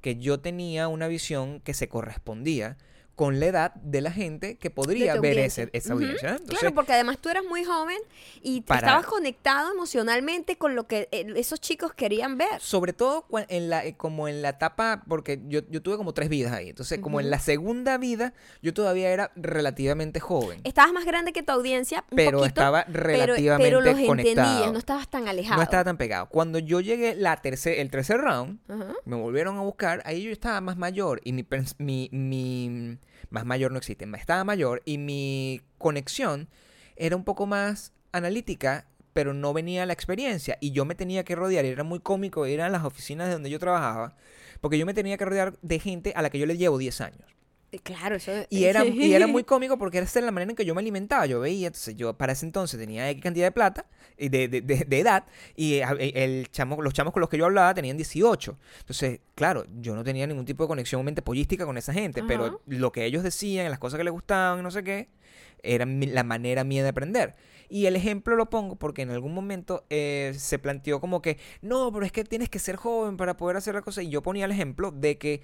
que 0.00 0.16
yo 0.16 0.38
tenía 0.38 0.88
una 0.88 1.08
visión 1.08 1.60
que 1.60 1.74
se 1.74 1.88
correspondía 1.88 2.76
con 3.16 3.40
la 3.40 3.46
edad 3.46 3.74
de 3.76 4.02
la 4.02 4.12
gente 4.12 4.56
que 4.58 4.68
podría 4.70 5.18
ver 5.18 5.38
ese- 5.38 5.70
esa 5.72 5.94
Ujú. 5.94 6.02
audiencia. 6.04 6.28
Entonces, 6.32 6.58
claro, 6.58 6.74
porque 6.74 6.92
además 6.92 7.16
tú 7.18 7.30
eras 7.30 7.44
muy 7.48 7.64
joven 7.64 7.96
y 8.42 8.60
te 8.60 8.66
Para- 8.68 8.80
estabas 8.80 9.06
conectado 9.06 9.72
emocionalmente 9.72 10.56
con 10.58 10.76
lo 10.76 10.86
que 10.86 11.08
eh, 11.10 11.26
esos 11.36 11.58
chicos 11.60 11.94
querían 11.94 12.36
ver. 12.36 12.60
sobre 12.60 12.92
todo 12.92 13.24
en 13.48 13.70
la, 13.70 13.86
eh, 13.86 13.96
como 13.96 14.28
en 14.28 14.42
la 14.42 14.50
etapa, 14.50 15.02
porque 15.08 15.40
yo, 15.48 15.60
yo 15.70 15.80
tuve 15.82 15.96
como 15.96 16.12
tres 16.12 16.28
vidas 16.28 16.52
ahí, 16.52 16.68
entonces 16.68 16.98
como 17.00 17.18
en 17.18 17.30
la 17.30 17.38
segunda 17.40 17.96
vida 17.96 18.34
yo 18.60 18.74
todavía 18.74 19.08
era 19.10 19.32
relativamente 19.34 20.20
joven, 20.20 20.60
Estabas 20.64 20.92
más 20.92 21.06
grande 21.06 21.32
que 21.32 21.42
tu 21.42 21.52
audiencia, 21.52 22.04
un 22.10 22.16
pero 22.16 22.38
poquito, 22.38 22.48
estaba 22.48 22.84
pero, 22.84 23.00
relativamente 23.02 23.66
pero 23.66 23.80
los 23.80 24.06
conectado. 24.06 24.46
entendías, 24.46 24.72
no 24.72 24.78
estabas 24.78 25.08
tan 25.08 25.26
alejado. 25.26 25.56
no 25.56 25.62
estaba 25.62 25.84
tan 25.84 25.96
pegado. 25.96 26.28
Cuando 26.28 26.58
yo 26.58 26.80
llegué 26.80 27.14
la 27.14 27.34
tercer, 27.38 27.78
el 27.78 27.90
tercer 27.90 28.18
round, 28.20 28.58
me 29.06 29.16
volvieron 29.16 29.56
a 29.56 29.62
buscar, 29.62 30.02
ahí 30.04 30.22
yo 30.22 30.30
estaba 30.32 30.60
más 30.60 30.76
mayor 30.76 31.22
y 31.24 31.32
mi, 31.32 31.46
mi, 31.78 32.10
mi- 32.12 32.98
más 33.30 33.44
mayor 33.44 33.72
no 33.72 33.78
existe, 33.78 34.06
estaba 34.16 34.44
mayor 34.44 34.82
y 34.84 34.98
mi 34.98 35.62
conexión 35.78 36.48
era 36.96 37.16
un 37.16 37.24
poco 37.24 37.46
más 37.46 37.92
analítica, 38.12 38.86
pero 39.12 39.34
no 39.34 39.52
venía 39.52 39.86
la 39.86 39.92
experiencia 39.92 40.58
y 40.60 40.72
yo 40.72 40.84
me 40.84 40.94
tenía 40.94 41.24
que 41.24 41.34
rodear, 41.34 41.64
era 41.64 41.84
muy 41.84 42.00
cómico 42.00 42.46
ir 42.46 42.60
a 42.60 42.68
las 42.68 42.84
oficinas 42.84 43.28
de 43.28 43.34
donde 43.34 43.50
yo 43.50 43.58
trabajaba, 43.58 44.16
porque 44.60 44.78
yo 44.78 44.86
me 44.86 44.94
tenía 44.94 45.16
que 45.16 45.24
rodear 45.24 45.58
de 45.62 45.78
gente 45.78 46.12
a 46.16 46.22
la 46.22 46.30
que 46.30 46.38
yo 46.38 46.46
le 46.46 46.56
llevo 46.56 46.78
10 46.78 47.00
años. 47.00 47.35
Eh, 47.76 47.80
Claro, 47.82 48.16
eso 48.16 48.32
Y 48.50 48.64
era, 48.64 48.84
y 48.84 49.12
era 49.14 49.26
muy 49.26 49.44
cómico 49.44 49.78
porque 49.78 49.98
era 49.98 50.06
la 50.20 50.30
manera 50.30 50.50
en 50.50 50.56
que 50.56 50.64
yo 50.64 50.74
me 50.74 50.80
alimentaba. 50.80 51.26
Yo 51.26 51.40
veía, 51.40 51.68
entonces 51.68 51.94
yo 51.96 52.16
para 52.16 52.32
ese 52.32 52.46
entonces 52.46 52.78
tenía 52.80 53.08
X 53.10 53.22
cantidad 53.22 53.46
de 53.46 53.52
plata, 53.52 53.86
y 54.18 54.28
de, 54.28 54.48
de, 54.48 54.60
de- 54.62 54.84
de 54.86 54.98
edad, 55.00 55.24
y 55.54 55.74
e- 55.74 56.24
el 56.24 56.50
chamo, 56.50 56.80
los 56.82 56.94
chamos 56.94 57.12
con 57.12 57.20
los 57.20 57.28
que 57.28 57.36
yo 57.38 57.44
hablaba 57.44 57.74
tenían 57.74 57.96
18. 57.96 58.58
Entonces, 58.80 59.20
claro, 59.34 59.64
yo 59.80 59.94
no 59.94 60.02
tenía 60.04 60.26
ningún 60.26 60.44
tipo 60.46 60.64
de 60.64 60.68
conexión 60.68 61.04
mente 61.04 61.22
pollística 61.22 61.66
con 61.66 61.76
esa 61.76 61.92
gente, 61.92 62.20
Ajá. 62.20 62.28
pero 62.28 62.60
lo 62.66 62.92
que 62.92 63.04
ellos 63.04 63.22
decían, 63.22 63.68
las 63.70 63.78
cosas 63.78 63.98
que 63.98 64.04
les 64.04 64.12
gustaban 64.12 64.60
y 64.60 64.62
no 64.62 64.70
sé 64.70 64.82
qué, 64.82 65.08
era 65.62 65.84
la 65.86 66.22
manera 66.24 66.64
mía 66.64 66.82
de 66.82 66.88
aprender. 66.90 67.34
Y 67.68 67.86
el 67.86 67.96
ejemplo 67.96 68.36
lo 68.36 68.48
pongo 68.48 68.76
porque 68.76 69.02
en 69.02 69.10
algún 69.10 69.34
momento 69.34 69.84
eh, 69.90 70.32
se 70.38 70.58
planteó 70.60 71.00
como 71.00 71.20
que, 71.20 71.36
no, 71.62 71.90
pero 71.92 72.06
es 72.06 72.12
que 72.12 72.22
tienes 72.22 72.48
que 72.48 72.60
ser 72.60 72.76
joven 72.76 73.16
para 73.16 73.36
poder 73.36 73.56
hacer 73.56 73.74
la 73.74 73.82
cosa. 73.82 74.02
Y 74.02 74.08
yo 74.08 74.22
ponía 74.22 74.44
el 74.44 74.52
ejemplo 74.52 74.92
de 74.92 75.18
que 75.18 75.42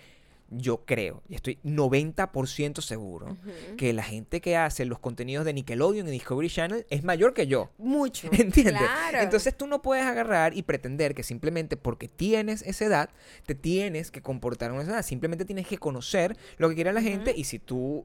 yo 0.54 0.84
creo, 0.84 1.22
y 1.28 1.34
estoy 1.34 1.58
90% 1.64 2.80
seguro, 2.80 3.36
que 3.76 3.92
la 3.92 4.02
gente 4.02 4.40
que 4.40 4.56
hace 4.56 4.84
los 4.84 4.98
contenidos 4.98 5.44
de 5.44 5.52
Nickelodeon 5.54 6.08
y 6.08 6.10
Discovery 6.10 6.50
Channel 6.50 6.86
es 6.90 7.04
mayor 7.04 7.32
que 7.34 7.46
yo. 7.46 7.70
Mucho. 7.78 8.28
¿Entiendes? 8.32 8.82
Claro. 8.82 9.18
Entonces 9.20 9.56
tú 9.56 9.66
no 9.66 9.82
puedes 9.82 10.04
agarrar 10.04 10.56
y 10.56 10.62
pretender 10.62 11.14
que 11.14 11.22
simplemente 11.22 11.76
porque 11.76 12.08
tienes 12.08 12.62
esa 12.62 12.84
edad, 12.84 13.10
te 13.46 13.54
tienes 13.54 14.10
que 14.10 14.20
comportar 14.20 14.72
en 14.72 14.80
esa 14.80 14.92
edad. 14.92 15.02
Simplemente 15.02 15.44
tienes 15.44 15.66
que 15.66 15.78
conocer 15.78 16.36
lo 16.58 16.68
que 16.68 16.74
quiere 16.74 16.92
la 16.92 17.02
gente 17.02 17.32
y 17.36 17.44
si 17.44 17.58
tú 17.58 18.04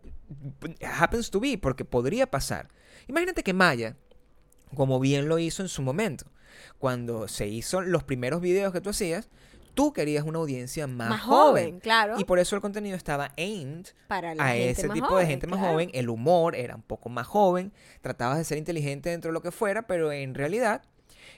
happens 0.81 1.29
to 1.29 1.39
be, 1.39 1.57
porque 1.57 1.85
podría 1.85 2.29
pasar. 2.29 2.69
Imagínate 3.07 3.43
que 3.43 3.53
Maya, 3.53 3.95
como 4.75 4.99
bien 4.99 5.27
lo 5.27 5.39
hizo 5.39 5.61
en 5.61 5.69
su 5.69 5.81
momento, 5.81 6.25
cuando 6.77 7.27
se 7.27 7.47
hizo 7.47 7.81
los 7.81 8.03
primeros 8.03 8.41
videos 8.41 8.73
que 8.73 8.81
tú 8.81 8.89
hacías, 8.89 9.29
tú 9.77 9.93
querías 9.93 10.25
una 10.25 10.39
audiencia 10.39 10.87
más, 10.87 11.09
más 11.09 11.21
joven. 11.21 11.65
joven, 11.65 11.79
claro. 11.79 12.15
Y 12.17 12.23
por 12.23 12.39
eso 12.39 12.55
el 12.55 12.63
contenido 12.63 12.97
estaba 12.97 13.31
aimed 13.37 13.85
para 14.07 14.33
la 14.33 14.43
a 14.43 14.49
gente 14.49 14.71
ese 14.71 14.87
más 14.87 14.95
tipo 14.95 15.07
joven, 15.07 15.25
de 15.25 15.31
gente 15.31 15.47
más 15.47 15.59
claro. 15.59 15.73
joven. 15.73 15.91
El 15.93 16.09
humor 16.09 16.55
era 16.55 16.75
un 16.75 16.81
poco 16.81 17.09
más 17.09 17.27
joven. 17.27 17.71
Tratabas 18.01 18.39
de 18.39 18.43
ser 18.43 18.57
inteligente 18.57 19.11
dentro 19.11 19.29
de 19.29 19.33
lo 19.33 19.41
que 19.41 19.51
fuera, 19.51 19.85
pero 19.85 20.11
en 20.11 20.33
realidad 20.33 20.81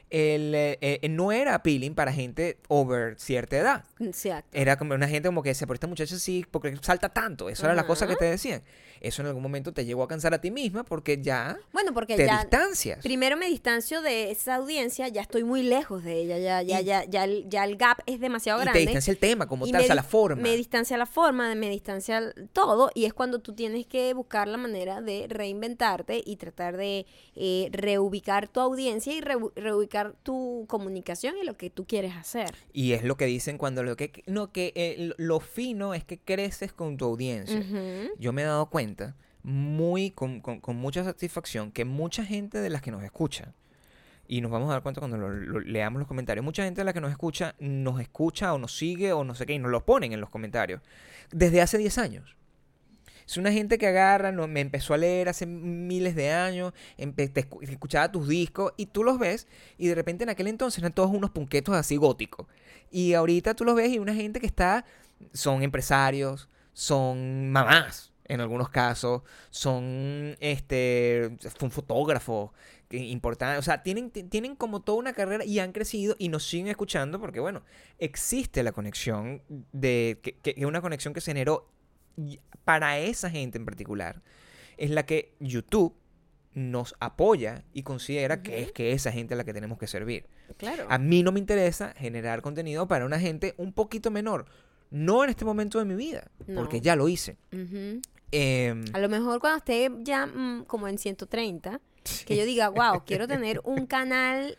el, 0.10 0.56
eh, 0.56 0.78
eh, 0.80 1.10
no 1.10 1.34
era 1.34 1.54
appealing 1.54 1.94
para 1.94 2.14
gente 2.14 2.58
over 2.70 3.20
cierta 3.20 3.58
edad. 3.58 3.84
Exacto. 4.00 4.50
Era 4.54 4.78
como 4.78 4.94
una 4.94 5.10
gente 5.10 5.28
como 5.28 5.44
que 5.44 5.50
decía, 5.50 5.68
pero 5.68 5.76
esta 5.76 5.88
muchacha 5.88 6.18
sí, 6.18 6.46
porque 6.50 6.74
salta 6.82 7.10
tanto. 7.10 7.50
Eso 7.50 7.66
era 7.66 7.76
la 7.76 7.86
cosa 7.86 8.08
que 8.08 8.16
te 8.16 8.24
decían. 8.26 8.62
Eso 9.02 9.22
en 9.22 9.28
algún 9.28 9.44
momento 9.44 9.74
te 9.74 9.86
llegó 9.86 10.04
a 10.04 10.08
cansar 10.08 10.34
a 10.34 10.42
ti 10.42 10.52
misma 10.52 10.84
porque 10.84 11.22
ya 11.22 11.58
Bueno, 11.74 11.94
porque 11.94 12.16
te 12.16 12.26
ya 12.26 12.40
distancias. 12.42 13.00
primero 13.04 13.38
me 13.38 13.48
distancio 13.48 14.02
de 14.02 14.32
esa 14.32 14.56
audiencia, 14.56 15.08
ya 15.08 15.22
estoy 15.22 15.44
muy 15.44 15.64
lejos 15.64 16.04
de 16.04 16.22
ella, 16.22 16.38
ya, 16.38 16.62
ya, 16.62 16.82
Y- 16.82 16.86
ya, 16.86 17.06
ya, 17.06 17.24
el, 17.24 17.46
ya 17.50 17.64
el 17.64 17.78
gap 17.78 18.00
es 18.06 18.20
demasiado 18.20 18.60
Y 18.60 18.62
te 18.62 18.66
grande. 18.66 18.80
distancia 18.82 19.12
el 19.12 19.18
tema 19.18 19.48
como 19.48 19.68
tal, 19.68 19.82
o 19.82 19.86
sea, 19.86 19.96
la 19.96 20.04
forma. 20.04 20.42
Me 20.42 20.56
distancia 20.58 20.98
la 20.98 21.06
forma, 21.06 21.54
me 21.56 21.70
distancia 21.70 22.34
todo, 22.54 22.92
y 22.94 23.06
es 23.06 23.14
cuando 23.14 23.40
tú 23.40 23.54
tienes 23.54 23.86
que 23.88 24.14
buscar 24.14 24.48
la 24.48 24.58
manera 24.58 25.02
de 25.02 25.28
reinventarte 25.30 26.22
y 26.26 26.36
tratar 26.38 26.78
de 26.78 27.06
eh, 27.36 27.70
reubicar 27.72 28.48
tu 28.48 28.60
audiencia 28.60 29.14
y 29.14 29.22
reu- 29.22 29.52
reubicar 29.56 30.14
tu 30.24 30.66
comunicación 30.68 31.36
y 31.42 31.46
lo 31.46 31.56
que 31.58 31.70
tú 31.70 31.86
quieres 31.86 32.16
hacer. 32.16 32.54
Y 32.74 32.94
es 32.94 33.04
lo 33.04 33.18
que 33.18 33.26
dicen 33.26 33.58
cuando 33.58 33.84
lo 33.84 33.96
que... 33.96 34.24
No, 34.28 34.52
que 34.52 34.74
eh, 34.76 35.14
lo 35.18 35.40
fino 35.40 35.94
es 35.94 36.04
que 36.04 36.18
creces 36.20 36.74
con 36.74 36.98
tu 36.98 37.06
audiencia. 37.06 37.64
Yo 38.18 38.34
me 38.34 38.42
he 38.42 38.46
dado 38.46 38.70
cuenta 38.70 38.89
muy 39.44 40.12
con, 40.12 40.42
mucha 40.76 41.04
satisfacción 41.04 41.72
que 41.72 41.86
mucha 41.86 42.26
gente 42.26 42.60
de 42.60 42.70
las 42.70 42.82
que 42.82 42.92
nos 42.92 43.04
escucha, 43.04 43.54
y 44.28 44.42
nos 44.42 44.52
vamos 44.52 44.70
a 44.70 44.74
dar 44.74 44.84
cuenta 44.84 45.02
cuando 45.02 45.18
leamos 45.62 46.00
los 46.00 46.08
comentarios, 46.08 46.46
mucha 46.46 46.64
gente 46.64 46.82
de 46.82 46.86
la 46.86 46.94
que 46.94 47.02
nos 47.02 47.10
escucha, 47.12 47.56
nos 47.60 48.00
escucha 48.00 48.54
o 48.54 48.60
nos 48.60 48.78
sigue 48.78 49.12
o 49.12 49.24
no 49.24 49.34
sé 49.34 49.46
qué, 49.46 49.54
y 49.54 49.60
nos 49.60 49.72
lo 49.72 49.86
ponen 49.86 50.14
en 50.14 50.22
los 50.22 50.30
comentarios, 50.30 50.82
desde 51.32 51.62
hace 51.62 51.78
10 51.78 51.98
años. 51.98 52.36
Es 53.26 53.38
una 53.38 53.52
gente 53.52 53.78
que 53.78 53.86
agarra, 53.86 54.32
no, 54.32 54.48
me 54.48 54.60
empezó 54.60 54.96
a 54.96 54.98
leer 54.98 55.30
hace 55.30 55.46
miles 55.46 56.16
de 56.16 56.32
años, 56.32 56.74
escuchaba 56.98 58.12
tus 58.12 58.28
discos 58.28 58.74
y 58.76 58.88
tú 58.88 59.04
los 59.04 59.20
ves 59.20 59.48
y 59.78 59.88
de 59.88 59.94
repente 59.94 60.24
en 60.24 60.32
aquel 60.32 60.48
entonces 60.48 60.80
eran 60.80 60.94
todos 60.94 61.12
unos 61.12 61.30
punquetos 61.30 61.76
así 61.76 61.96
góticos. 61.96 62.48
Y 62.90 63.14
ahorita 63.14 63.54
tú 63.54 63.66
los 63.66 63.76
ves 63.76 63.90
y 63.90 64.00
una 64.00 64.16
gente 64.16 64.40
que 64.40 64.48
está, 64.48 64.84
son 65.32 65.62
empresarios, 65.62 66.50
son 66.74 67.52
mamás 67.52 68.12
en 68.30 68.40
algunos 68.40 68.70
casos, 68.70 69.24
son 69.50 70.38
este, 70.40 71.36
fue 71.58 71.66
un 71.68 71.72
fotógrafo 71.72 72.54
importante, 72.92 73.58
o 73.60 73.62
sea, 73.62 73.84
tienen, 73.84 74.10
ti- 74.10 74.24
tienen 74.24 74.56
como 74.56 74.82
toda 74.82 74.98
una 75.00 75.14
carrera 75.14 75.44
y 75.46 75.60
han 75.60 75.72
crecido 75.74 76.16
y 76.18 76.30
nos 76.30 76.44
siguen 76.48 76.68
escuchando 76.68 77.20
porque 77.20 77.40
bueno, 77.40 77.64
existe 78.00 78.64
la 78.64 78.72
conexión 78.72 79.42
de, 79.74 80.20
que, 80.24 80.38
que- 80.38 80.66
una 80.66 80.82
conexión 80.82 81.14
que 81.14 81.22
se 81.22 81.32
generó 81.32 81.68
para 82.66 82.98
esa 83.00 83.30
gente 83.30 83.58
en 83.58 83.66
particular, 83.66 84.22
es 84.78 84.90
la 84.90 85.06
que 85.06 85.34
YouTube 85.40 85.94
nos 86.54 86.96
apoya 87.00 87.64
y 87.74 87.84
considera 87.84 88.42
que 88.42 88.62
es 88.62 88.72
que 88.72 88.92
esa 88.94 89.12
gente 89.12 89.34
a 89.36 89.38
la 89.38 89.44
que 89.44 89.54
tenemos 89.54 89.78
que 89.78 89.86
servir. 89.88 90.26
Claro. 90.58 90.88
A 90.90 90.98
mí 90.98 91.22
no 91.22 91.32
me 91.32 91.40
interesa 91.40 91.94
generar 91.96 92.42
contenido 92.42 92.88
para 92.88 93.06
una 93.06 93.20
gente 93.20 93.54
un 93.58 93.72
poquito 93.72 94.10
menor. 94.10 94.46
No 94.90 95.24
en 95.24 95.30
este 95.30 95.46
momento 95.46 95.78
de 95.78 95.86
mi 95.86 95.94
vida, 95.94 96.32
porque 96.56 96.82
ya 96.82 96.96
lo 96.96 97.08
hice. 97.08 97.38
Ujú. 97.54 98.02
Em, 98.32 98.86
A 98.94 99.00
lo 99.00 99.10
mejor 99.10 99.40
cuando 99.40 99.58
esté 99.58 99.90
ya 100.02 100.26
mm, 100.28 100.66
como 100.66 100.88
en 100.88 100.98
130, 100.98 101.80
que 102.26 102.36
yo 102.38 102.46
diga, 102.46 102.70
wow, 102.70 103.04
quiero 103.06 103.28
tener 103.28 103.62
un 103.64 103.86
canal 103.86 104.58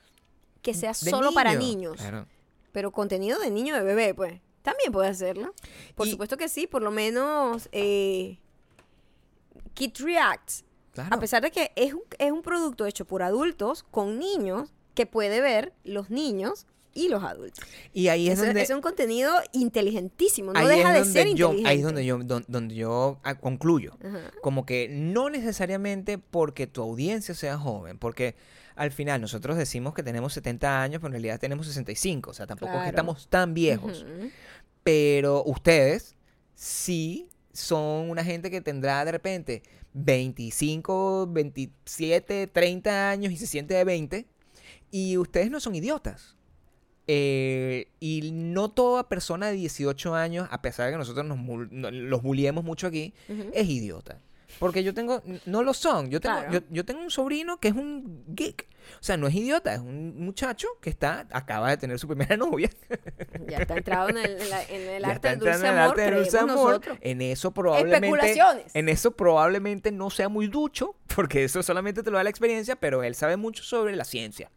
que 0.63 0.75
sea 0.75 0.93
solo 0.95 1.33
para 1.33 1.55
niño, 1.55 1.67
niños, 1.91 1.97
claro. 1.97 2.27
pero 2.73 2.91
contenido 2.93 3.39
de 3.39 3.51
niño 3.51 3.75
de 3.75 3.83
bebé, 3.83 4.15
pues. 4.15 4.41
También 4.63 4.93
puede 4.93 5.09
hacerlo. 5.09 5.55
Por 5.95 6.07
Y- 6.07 6.11
supuesto 6.11 6.37
que 6.37 6.49
sí, 6.49 6.67
por 6.67 6.83
lo 6.83 6.91
menos 6.91 7.69
eh, 7.73 8.39
Kid 9.75 9.93
Reacts. 10.01 10.65
claro. 10.93 11.15
A 11.15 11.19
pesar 11.19 11.43
de 11.43 11.51
que 11.51 11.73
es 11.77 11.95
un, 11.95 12.03
es 12.19 12.31
un 12.31 12.43
producto 12.43 12.85
hecho 12.85 13.07
por 13.07 13.23
adultos 13.23 13.85
con 13.91 14.19
niños 14.19 14.71
que 14.95 15.07
puede 15.07 15.41
ver 15.41 15.73
los 15.85 16.11
niños 16.11 16.67
y 16.95 17.09
los 17.09 17.23
adultos. 17.23 17.65
Y 17.93 18.09
ahí 18.09 18.29
es 18.29 18.35
Eso- 18.35 18.47
donde... 18.47 18.63
es 18.63 18.71
un 18.71 18.81
contenido 18.81 19.33
inteligentísimo, 19.53 20.53
no 20.53 20.67
deja 20.67 20.93
de 20.93 21.05
ser 21.05 21.29
yo, 21.35 21.51
inteligente. 21.53 21.69
Ahí 21.69 21.79
es 21.79 21.85
donde 21.85 22.05
yo, 22.05 22.19
don- 22.19 22.45
donde 22.49 22.75
yo 22.75 23.21
ah, 23.23 23.37
concluyo. 23.37 23.97
Ajá. 24.05 24.31
Como 24.43 24.67
que 24.67 24.89
no 24.91 25.31
necesariamente 25.31 26.19
porque 26.19 26.67
tu 26.67 26.83
audiencia 26.83 27.35
sea 27.35 27.59
joven, 27.59 27.99
porque 27.99 28.35
al 28.77 28.91
final 28.93 29.21
nosotros 29.21 29.57
decimos 29.57 29.95
que 29.95 30.03
tenemos 30.03 30.33
70 30.33 30.83
años, 30.83 31.01
pero 31.01 31.09
en 31.09 31.13
realidad 31.13 31.39
tenemos 31.39 31.67
65, 31.67 32.31
o 32.31 32.35
sea, 32.35 32.47
tampoco 32.47 32.73
es 32.75 32.83
que 32.83 32.89
estamos 32.89 33.29
tan 33.29 33.55
viejos. 33.55 34.05
Pero 34.83 35.45
ustedes 35.45 36.17
sí 36.55 37.29
son 37.53 38.09
una 38.11 38.25
gente 38.25 38.51
que 38.51 38.61
tendrá 38.61 39.05
de 39.05 39.13
repente 39.13 39.63
25, 39.93 41.27
27, 41.31 42.47
30 42.47 43.11
años 43.11 43.33
y 43.33 43.37
se 43.37 43.47
siente 43.47 43.75
de 43.75 43.85
20. 43.85 44.27
Y 44.91 45.17
ustedes 45.19 45.51
no 45.51 45.61
son 45.61 45.75
idiotas. 45.75 46.37
Eh, 47.07 47.89
y 47.99 48.31
no 48.33 48.71
toda 48.71 49.09
persona 49.09 49.47
de 49.49 49.55
18 49.55 50.15
años, 50.15 50.49
a 50.51 50.63
pesar 50.63 50.87
de 50.87 50.93
que 50.93 50.99
nosotros 50.99 51.27
nos 51.27 51.39
los 51.93 52.23
bulliemos 52.23 52.63
mucho 52.65 52.87
aquí, 52.87 53.15
es 53.53 53.69
idiota. 53.69 54.21
Porque 54.59 54.83
yo 54.83 54.93
tengo, 54.93 55.23
no 55.47 55.63
lo 55.63 55.73
son. 55.73 56.11
Yo 56.11 56.21
tengo, 56.21 56.39
Claro. 56.41 56.53
yo, 56.53 56.61
yo 56.71 56.85
tengo 56.85 57.01
un 57.01 57.11
sobrino 57.11 57.59
que 57.61 57.69
es 57.69 57.75
un 57.75 58.25
geek. 58.35 58.67
O 59.01 59.03
sea, 59.03 59.17
no 59.17 59.29
es 59.29 59.35
idiota, 59.37 59.73
es 59.75 59.79
un 59.81 60.19
muchacho 60.25 60.67
que 60.81 60.91
está, 60.91 61.29
acaba 61.31 61.71
de 61.71 61.77
tener 61.77 61.99
su 62.01 62.09
primera 62.09 62.37
novia. 62.37 62.69
Ya 63.47 63.59
está 63.59 63.77
entrado 63.77 64.09
en 64.09 64.19
el, 64.19 64.41
en 64.41 64.51
la- 64.51 64.65
en 64.65 64.89
el 64.89 65.05
arte 65.05 65.29
del 65.29 65.39
dulce 65.39 65.61
en 65.61 65.67
el 65.67 65.79
amor, 65.79 65.97
dulce 66.15 66.39
amor. 66.39 66.57
nosotros. 66.57 66.99
En 67.01 67.23
eso 67.23 67.53
probablemente. 67.53 68.07
Especulaciones. 68.09 68.65
En 68.75 68.89
eso 68.89 69.13
probablemente 69.13 69.93
no 69.93 70.11
sea 70.11 70.29
muy 70.29 70.49
ducho, 70.49 70.97
porque 71.15 71.45
eso 71.45 71.63
solamente 71.63 72.03
te 72.03 72.11
lo 72.11 72.17
da 72.17 72.25
la 72.25 72.31
experiencia, 72.31 72.75
pero 72.75 73.05
él 73.05 73.15
sabe 73.15 73.37
mucho 73.37 73.63
sobre 73.63 73.95
la 73.95 74.05
ciencia, 74.05 74.51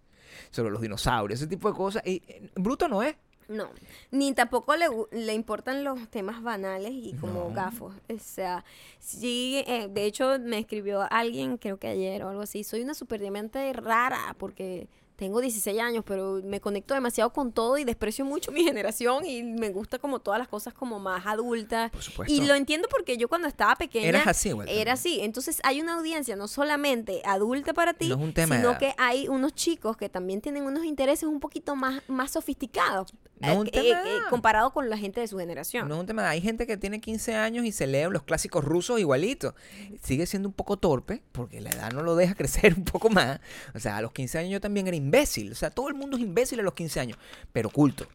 sobre 0.53 0.71
los 0.71 0.81
dinosaurios, 0.81 1.41
ese 1.41 1.49
tipo 1.49 1.69
de 1.69 1.75
cosas. 1.75 2.01
Y 2.05 2.21
eh, 2.27 2.49
bruto 2.55 2.87
no 2.87 3.03
es. 3.03 3.15
No, 3.49 3.69
ni 4.09 4.33
tampoco 4.33 4.73
le, 4.77 4.85
le 5.11 5.33
importan 5.33 5.83
los 5.83 6.07
temas 6.09 6.41
banales 6.41 6.93
y 6.93 7.13
como 7.19 7.49
No. 7.49 7.53
gafos. 7.53 7.93
O 8.09 8.17
sea, 8.17 8.63
sí, 8.99 9.61
eh, 9.67 9.89
de 9.91 10.05
hecho 10.05 10.39
me 10.39 10.59
escribió 10.59 11.05
alguien, 11.11 11.57
creo 11.57 11.77
que 11.77 11.87
ayer 11.89 12.23
o 12.23 12.29
algo 12.29 12.41
así, 12.43 12.63
soy 12.63 12.81
una 12.81 12.93
super 12.93 13.19
diamante 13.19 13.73
rara 13.73 14.33
porque 14.39 14.87
tengo 15.15 15.41
16 15.41 15.79
años, 15.79 16.03
pero 16.05 16.41
me 16.43 16.59
conecto 16.59 16.93
demasiado 16.93 17.31
con 17.31 17.51
todo 17.51 17.77
y 17.77 17.83
desprecio 17.83 18.25
mucho 18.25 18.51
mi 18.53 18.63
generación 18.63 19.25
y 19.25 19.43
me 19.43 19.69
gusta 19.69 19.99
como 19.99 20.19
todas 20.19 20.39
las 20.39 20.47
cosas 20.47 20.73
como 20.73 20.99
más 20.99 21.25
adultas. 21.25 21.91
Por 21.91 22.01
supuesto. 22.01 22.33
Y 22.33 22.45
lo 22.45 22.55
entiendo 22.55 22.87
porque 22.89 23.17
yo 23.17 23.27
cuando 23.27 23.47
estaba 23.47 23.75
pequeña 23.75 24.07
Eras 24.07 24.27
así, 24.27 24.49
igual 24.49 24.67
era 24.69 24.93
así. 24.93 25.21
Entonces 25.21 25.59
hay 25.63 25.81
una 25.81 25.95
audiencia 25.95 26.35
no 26.35 26.47
solamente 26.47 27.21
adulta 27.25 27.73
para 27.73 27.93
ti, 27.93 28.09
No 28.09 28.15
es 28.15 28.21
un 28.21 28.33
tema 28.33 28.57
sino 28.57 28.77
que 28.77 28.93
hay 28.97 29.27
unos 29.27 29.53
chicos 29.53 29.97
que 29.97 30.09
también 30.09 30.41
tienen 30.41 30.63
unos 30.63 30.85
intereses 30.85 31.23
un 31.23 31.39
poquito 31.39 31.75
más, 31.75 32.01
más 32.07 32.31
sofisticados 32.31 33.13
No 33.39 33.59
un 33.59 33.67
eh, 33.67 33.71
tema 33.71 34.01
eh, 34.01 34.17
eh, 34.17 34.19
comparado 34.29 34.71
con 34.71 34.89
la 34.89 34.97
gente 34.97 35.19
de 35.19 35.27
su 35.27 35.37
generación. 35.37 35.87
No 35.87 35.95
es 35.95 35.99
un 35.99 36.05
tema. 36.05 36.29
Hay 36.29 36.41
gente 36.41 36.65
que 36.67 36.77
tiene 36.77 37.01
15 37.01 37.35
años 37.35 37.65
y 37.65 37.71
se 37.71 37.87
lee 37.87 38.05
los 38.09 38.23
clásicos 38.23 38.63
rusos 38.63 38.99
igualitos. 38.99 39.53
Sigue 40.01 40.25
siendo 40.25 40.49
un 40.49 40.53
poco 40.53 40.77
torpe 40.77 41.21
porque 41.31 41.61
la 41.61 41.69
edad 41.69 41.91
no 41.91 42.03
lo 42.03 42.15
deja 42.15 42.35
crecer 42.35 42.73
un 42.75 42.85
poco 42.85 43.09
más. 43.09 43.39
O 43.73 43.79
sea, 43.79 43.97
a 43.97 44.01
los 44.01 44.11
15 44.11 44.39
años 44.39 44.51
yo 44.51 44.61
también 44.61 44.87
era 44.87 44.97
imbécil. 45.03 45.51
O 45.51 45.55
sea, 45.55 45.69
todo 45.69 45.87
el 45.89 45.93
mundo 45.95 46.17
es 46.17 46.23
imbécil 46.23 46.59
a 46.59 46.63
los 46.63 46.73
15 46.73 46.99
años, 46.99 47.17
pero 47.51 47.69
culto. 47.69 48.07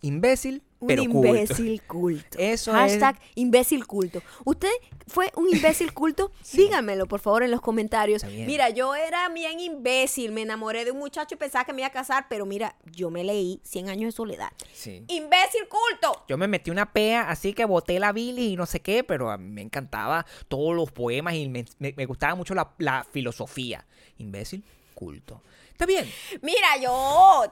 Imbécil, 0.00 0.62
Un 0.78 0.86
pero 0.86 1.02
imbécil 1.02 1.82
culto. 1.82 2.38
Eso 2.38 2.72
Hashtag 2.72 3.18
imbécil 3.34 3.84
culto. 3.84 4.22
¿Usted 4.44 4.70
fue 5.08 5.32
un 5.34 5.48
imbécil 5.52 5.92
culto? 5.92 6.30
Dígamelo, 6.52 7.06
por 7.06 7.18
favor, 7.18 7.42
en 7.42 7.50
los 7.50 7.60
comentarios. 7.60 8.22
Mira, 8.22 8.70
yo 8.70 8.94
era 8.94 9.28
bien 9.30 9.58
imbécil. 9.58 10.30
Me 10.30 10.42
enamoré 10.42 10.84
de 10.84 10.92
un 10.92 10.98
muchacho 11.00 11.34
y 11.34 11.38
pensaba 11.38 11.64
que 11.64 11.72
me 11.72 11.80
iba 11.80 11.88
a 11.88 11.90
casar, 11.90 12.26
pero 12.30 12.46
mira, 12.46 12.76
yo 12.92 13.10
me 13.10 13.24
leí 13.24 13.60
100 13.64 13.88
años 13.88 14.04
de 14.06 14.12
soledad. 14.12 14.50
Sí. 14.72 15.02
¡Imbécil 15.08 15.62
culto! 15.68 16.24
Yo 16.28 16.38
me 16.38 16.46
metí 16.46 16.70
una 16.70 16.92
pea, 16.92 17.28
así 17.28 17.52
que 17.52 17.64
boté 17.64 17.98
la 17.98 18.12
bilis 18.12 18.52
y 18.52 18.56
no 18.56 18.66
sé 18.66 18.78
qué, 18.78 19.02
pero 19.02 19.32
a 19.32 19.36
mí 19.36 19.50
me 19.50 19.62
encantaba 19.62 20.26
todos 20.46 20.76
los 20.76 20.92
poemas 20.92 21.34
y 21.34 21.48
me, 21.48 21.64
me- 21.80 21.94
me 21.96 22.06
gustaba 22.06 22.36
mucho 22.36 22.54
la, 22.54 22.70
la 22.78 23.04
filosofía. 23.10 23.84
Imbécil, 24.18 24.62
culto. 24.94 25.42
Está 25.78 25.86
bien. 25.86 26.10
Mira, 26.42 26.76
yo, 26.82 27.44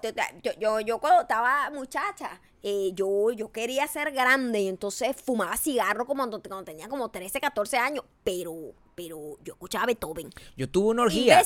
yo, 0.43 0.51
yo, 0.59 0.81
yo 0.81 0.99
cuando 0.99 1.21
estaba 1.23 1.71
muchacha, 1.71 2.41
eh, 2.61 2.91
yo, 2.93 3.31
yo 3.31 3.53
quería 3.53 3.87
ser 3.87 4.11
grande 4.11 4.63
y 4.63 4.67
entonces 4.69 5.15
fumaba 5.25 5.57
cigarro 5.57 6.07
como 6.07 6.23
cuando, 6.23 6.43
cuando 6.43 6.65
tenía 6.65 6.89
como 6.89 7.09
13, 7.09 7.41
14 7.41 7.77
años, 7.79 8.05
pero, 8.25 8.75
pero 8.97 9.39
yo 9.45 9.53
escuchaba 9.53 9.87
Beethoven. 9.87 10.31
Yo 10.57 10.69
tuve 10.69 10.89
una 10.89 11.03
orgía. 11.03 11.41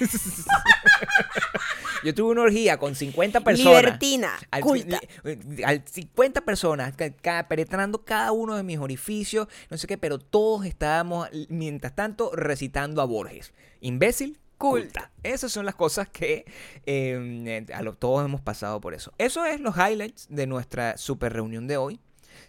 Yo 2.04 2.14
tuve 2.14 2.30
una 2.32 2.42
orgía 2.42 2.78
con 2.78 2.94
50 2.94 3.40
personas. 3.40 3.72
Libertina, 3.82 4.38
Al, 4.50 4.62
culta. 4.62 5.00
li- 5.24 5.62
al 5.64 5.82
50 5.86 6.42
personas, 6.42 6.94
ca- 6.94 7.10
ca- 7.10 7.48
penetrando 7.48 8.04
cada 8.04 8.32
uno 8.32 8.54
de 8.54 8.62
mis 8.62 8.78
orificios, 8.78 9.48
no 9.70 9.78
sé 9.78 9.86
qué, 9.86 9.96
pero 9.98 10.18
todos 10.18 10.66
estábamos, 10.66 11.28
mientras 11.48 11.94
tanto, 11.94 12.30
recitando 12.34 13.00
a 13.02 13.06
Borges. 13.06 13.52
Imbécil, 13.80 14.38
culta. 14.58 15.10
Esas 15.22 15.52
son 15.52 15.66
las 15.66 15.74
cosas 15.74 16.08
que 16.08 16.44
eh, 16.86 17.66
a 17.72 17.82
lo, 17.82 17.94
todos 17.94 18.24
hemos 18.24 18.40
pasado 18.40 18.80
por 18.80 18.94
eso. 18.94 19.12
Eso 19.18 19.44
es 19.44 19.60
los 19.60 19.76
highlights 19.76 20.26
de 20.30 20.46
nuestra 20.46 20.96
super 20.96 21.32
reunión 21.32 21.66
de 21.66 21.76
hoy. 21.76 22.00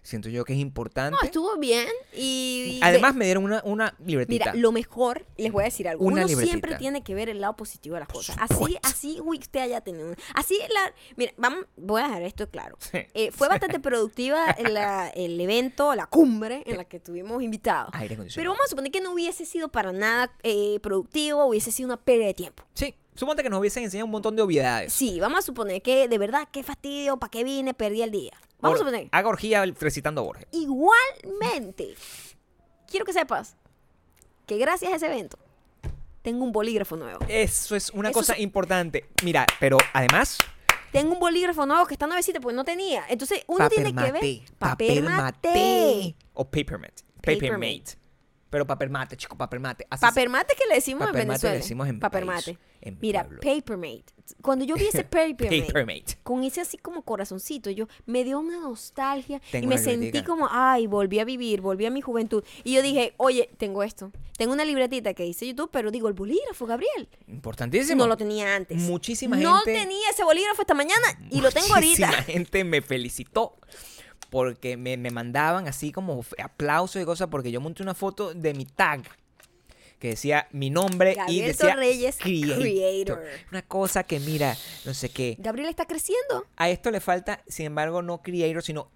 Siento 0.08 0.30
yo 0.30 0.46
que 0.46 0.54
es 0.54 0.60
importante. 0.60 1.12
No, 1.20 1.26
estuvo 1.26 1.58
bien 1.58 1.86
y... 2.16 2.80
Además, 2.82 3.14
me 3.14 3.26
dieron 3.26 3.44
una, 3.44 3.62
una 3.66 3.94
libretita. 4.06 4.52
Mira, 4.54 4.54
lo 4.62 4.72
mejor, 4.72 5.26
les 5.36 5.52
voy 5.52 5.64
a 5.64 5.66
decir 5.66 5.86
algo. 5.90 6.06
Una 6.06 6.22
Uno 6.22 6.28
libretita. 6.28 6.50
siempre 6.52 6.76
tiene 6.76 7.04
que 7.04 7.14
ver 7.14 7.28
el 7.28 7.42
lado 7.42 7.58
positivo 7.58 7.96
de 7.96 8.00
las 8.00 8.08
Por 8.08 8.18
cosas. 8.18 8.38
Así, 8.40 8.54
supuesto. 8.54 8.80
así, 8.84 9.20
uy, 9.22 9.40
usted 9.40 9.60
haya 9.60 9.82
tenido. 9.82 10.14
Así, 10.34 10.58
la, 10.74 10.94
mira, 11.18 11.34
vamos, 11.36 11.66
voy 11.76 12.02
a 12.02 12.06
dejar 12.08 12.22
esto 12.22 12.50
claro. 12.50 12.78
Sí. 12.80 13.00
Eh, 13.14 13.32
fue 13.32 13.50
bastante 13.50 13.82
productiva 13.82 14.56
la- 14.72 15.10
el 15.10 15.38
evento, 15.42 15.94
la 15.94 16.06
cumbre 16.06 16.64
en 16.66 16.78
la 16.78 16.86
que 16.86 16.98
estuvimos 16.98 17.44
invitados. 17.44 17.90
Aire 17.94 18.18
Pero 18.34 18.52
vamos 18.52 18.66
a 18.66 18.70
suponer 18.70 18.94
que 18.94 19.02
no 19.02 19.12
hubiese 19.12 19.46
sido 19.46 19.68
para 19.68 19.92
nada 19.92 20.32
eh, 20.44 20.80
productivo, 20.82 21.46
hubiese 21.48 21.74
sido 21.74 21.88
una 21.88 21.98
pérdida 21.98 22.28
de 22.28 22.34
tiempo. 22.34 22.64
Sí, 22.76 22.96
suponte 23.18 23.44
que 23.44 23.50
nos 23.50 23.60
hubiesen 23.60 23.84
enseñado 23.84 24.06
un 24.06 24.12
montón 24.12 24.36
de 24.38 24.42
obviedades. 24.42 24.94
Sí, 24.94 25.20
vamos 25.20 25.40
a 25.40 25.42
suponer 25.42 25.82
que 25.82 26.08
de 26.08 26.18
verdad, 26.18 26.48
qué 26.52 26.64
fastidio, 26.64 27.18
¿para 27.18 27.30
qué 27.30 27.44
vine? 27.44 27.74
Perdí 27.74 28.02
el 28.04 28.12
día. 28.12 28.32
Vamos 28.62 28.78
a 28.78 28.80
suponer. 28.80 29.10
Haga 29.12 29.28
orgía 29.30 29.64
recitando 29.80 30.22
a 30.22 30.24
Borges. 30.24 30.48
Igualmente, 30.52 31.96
quiero 32.90 33.06
que 33.06 33.14
sepas 33.14 33.56
que 34.46 34.58
gracias 34.58 34.94
a 34.94 34.96
ese 34.96 35.06
evento 35.08 35.38
tengo 36.22 36.44
un 36.44 36.52
bolígrafo 36.52 36.96
nuevo. 36.96 37.20
Eso 37.28 37.76
es 37.76 37.90
una 37.92 38.10
Eso 38.10 38.20
cosa 38.20 38.34
es- 38.34 38.40
importante. 38.40 39.06
Mira, 39.24 39.46
pero 39.60 39.78
además, 39.94 40.38
Tengo 40.92 41.14
un 41.14 41.20
bolígrafo 41.20 41.66
nuevo 41.66 41.86
que 41.86 41.94
está 41.96 42.08
nuevecito 42.08 42.40
porque 42.40 42.56
no 42.56 42.64
tenía. 42.64 43.04
Entonces 43.10 43.44
uno 43.48 43.58
papel 43.66 43.76
tiene 43.84 43.90
que 43.94 44.12
ver 44.12 44.14
mate. 44.14 44.46
papel 44.58 45.04
mate. 45.04 46.16
O 46.34 46.46
papermate. 46.46 47.04
Paper 47.22 47.36
Papermate. 47.40 47.84
Pero 48.50 48.66
papel 48.66 48.90
mate, 48.90 49.18
chico, 49.18 49.38
papel 49.38 49.60
mate. 49.60 49.86
Así 49.90 50.02
Papel 50.02 50.30
mate 50.30 50.56
que 50.58 50.66
le 50.70 50.76
decimos 50.76 51.06
Papel 51.08 51.22
en 51.24 51.28
mate 51.28 51.34
Venezuela. 51.48 51.54
le 51.56 51.60
decimos 51.60 51.88
en 51.90 52.00
papel 52.00 52.26
país, 52.26 52.48
mate. 52.48 52.58
en 52.82 52.98
Mira, 53.02 53.24
pueblo. 53.26 53.42
papermate. 53.42 54.06
Cuando 54.42 54.64
yo 54.66 54.76
vi 54.76 54.86
ese 54.88 55.04
papermate, 55.04 55.64
Papermate. 55.64 56.18
con 56.24 56.44
ese 56.46 56.62
así 56.62 56.78
como 56.78 57.02
corazoncito, 57.02 57.70
yo 57.72 57.88
me 58.06 58.24
dio 58.24 58.40
una 58.40 58.60
nostalgia 58.60 59.42
Tengo 59.52 59.66
y 59.66 59.68
me 59.68 59.78
sentí 59.78 60.06
libretica. 60.06 60.26
como, 60.28 60.48
ay, 60.50 60.88
volví 60.88 61.20
a 61.20 61.26
vivir, 61.26 61.60
volví 61.60 61.86
a 61.86 61.92
mi 61.92 62.00
juventud. 62.02 62.42
Y 62.64 62.74
yo 62.74 62.82
dije, 62.82 63.14
oye, 63.18 63.50
tengo 63.58 63.84
esto. 63.84 64.12
Tengo 64.38 64.54
una 64.54 64.64
libretita 64.64 65.14
que 65.14 65.24
dice 65.24 65.46
YouTube, 65.46 65.70
pero 65.72 65.92
digo, 65.92 66.08
el 66.08 66.14
bolígrafo, 66.14 66.66
Gabriel. 66.66 67.10
Importantísimo. 67.28 67.98
No 68.04 68.08
lo 68.08 68.16
tenía 68.16 68.56
antes. 68.56 68.78
Muchísima 68.78 69.36
No 69.36 69.58
gente- 69.58 69.74
tenía 69.82 70.10
ese 70.10 70.24
bolígrafo 70.24 70.62
esta 70.62 70.74
mañana 70.74 71.20
y 71.32 71.42
lo 71.42 71.52
tengo 71.52 71.74
ahorita. 71.74 72.08
Muchísima 72.08 72.24
gente 72.24 72.64
me 72.64 72.82
felicitó 72.82 73.58
porque 74.30 74.78
me, 74.78 74.98
me 74.98 75.12
mandaban 75.12 75.68
así 75.68 75.92
como 75.92 76.24
aplausos 76.44 77.02
y 77.02 77.06
cosas 77.06 77.28
porque 77.30 77.52
yo 77.52 77.62
monté 77.62 77.84
una 77.84 77.94
foto 77.94 78.34
de 78.34 78.54
mi 78.54 78.66
tag 78.66 79.04
que 80.00 80.10
decía 80.10 80.48
mi 80.52 80.70
nombre 80.70 81.14
y 81.14 81.16
Gabriel 81.16 81.48
decía 81.48 81.74
Torreyes, 81.74 82.18
creator. 82.18 82.60
creator. 82.60 83.24
Una 83.52 83.62
cosa 83.64 84.04
que 84.04 84.20
mira, 84.20 84.56
no 84.86 84.94
sé 84.94 85.10
qué. 85.10 85.36
Gabriel 85.40 85.70
está 85.70 85.86
creciendo. 85.86 86.46
A 86.56 86.70
esto 86.70 86.92
le 86.92 87.00
falta, 87.00 87.42
sin 87.48 87.66
embargo, 87.68 88.02
no 88.04 88.22
creator, 88.22 88.62
sino 88.62 88.92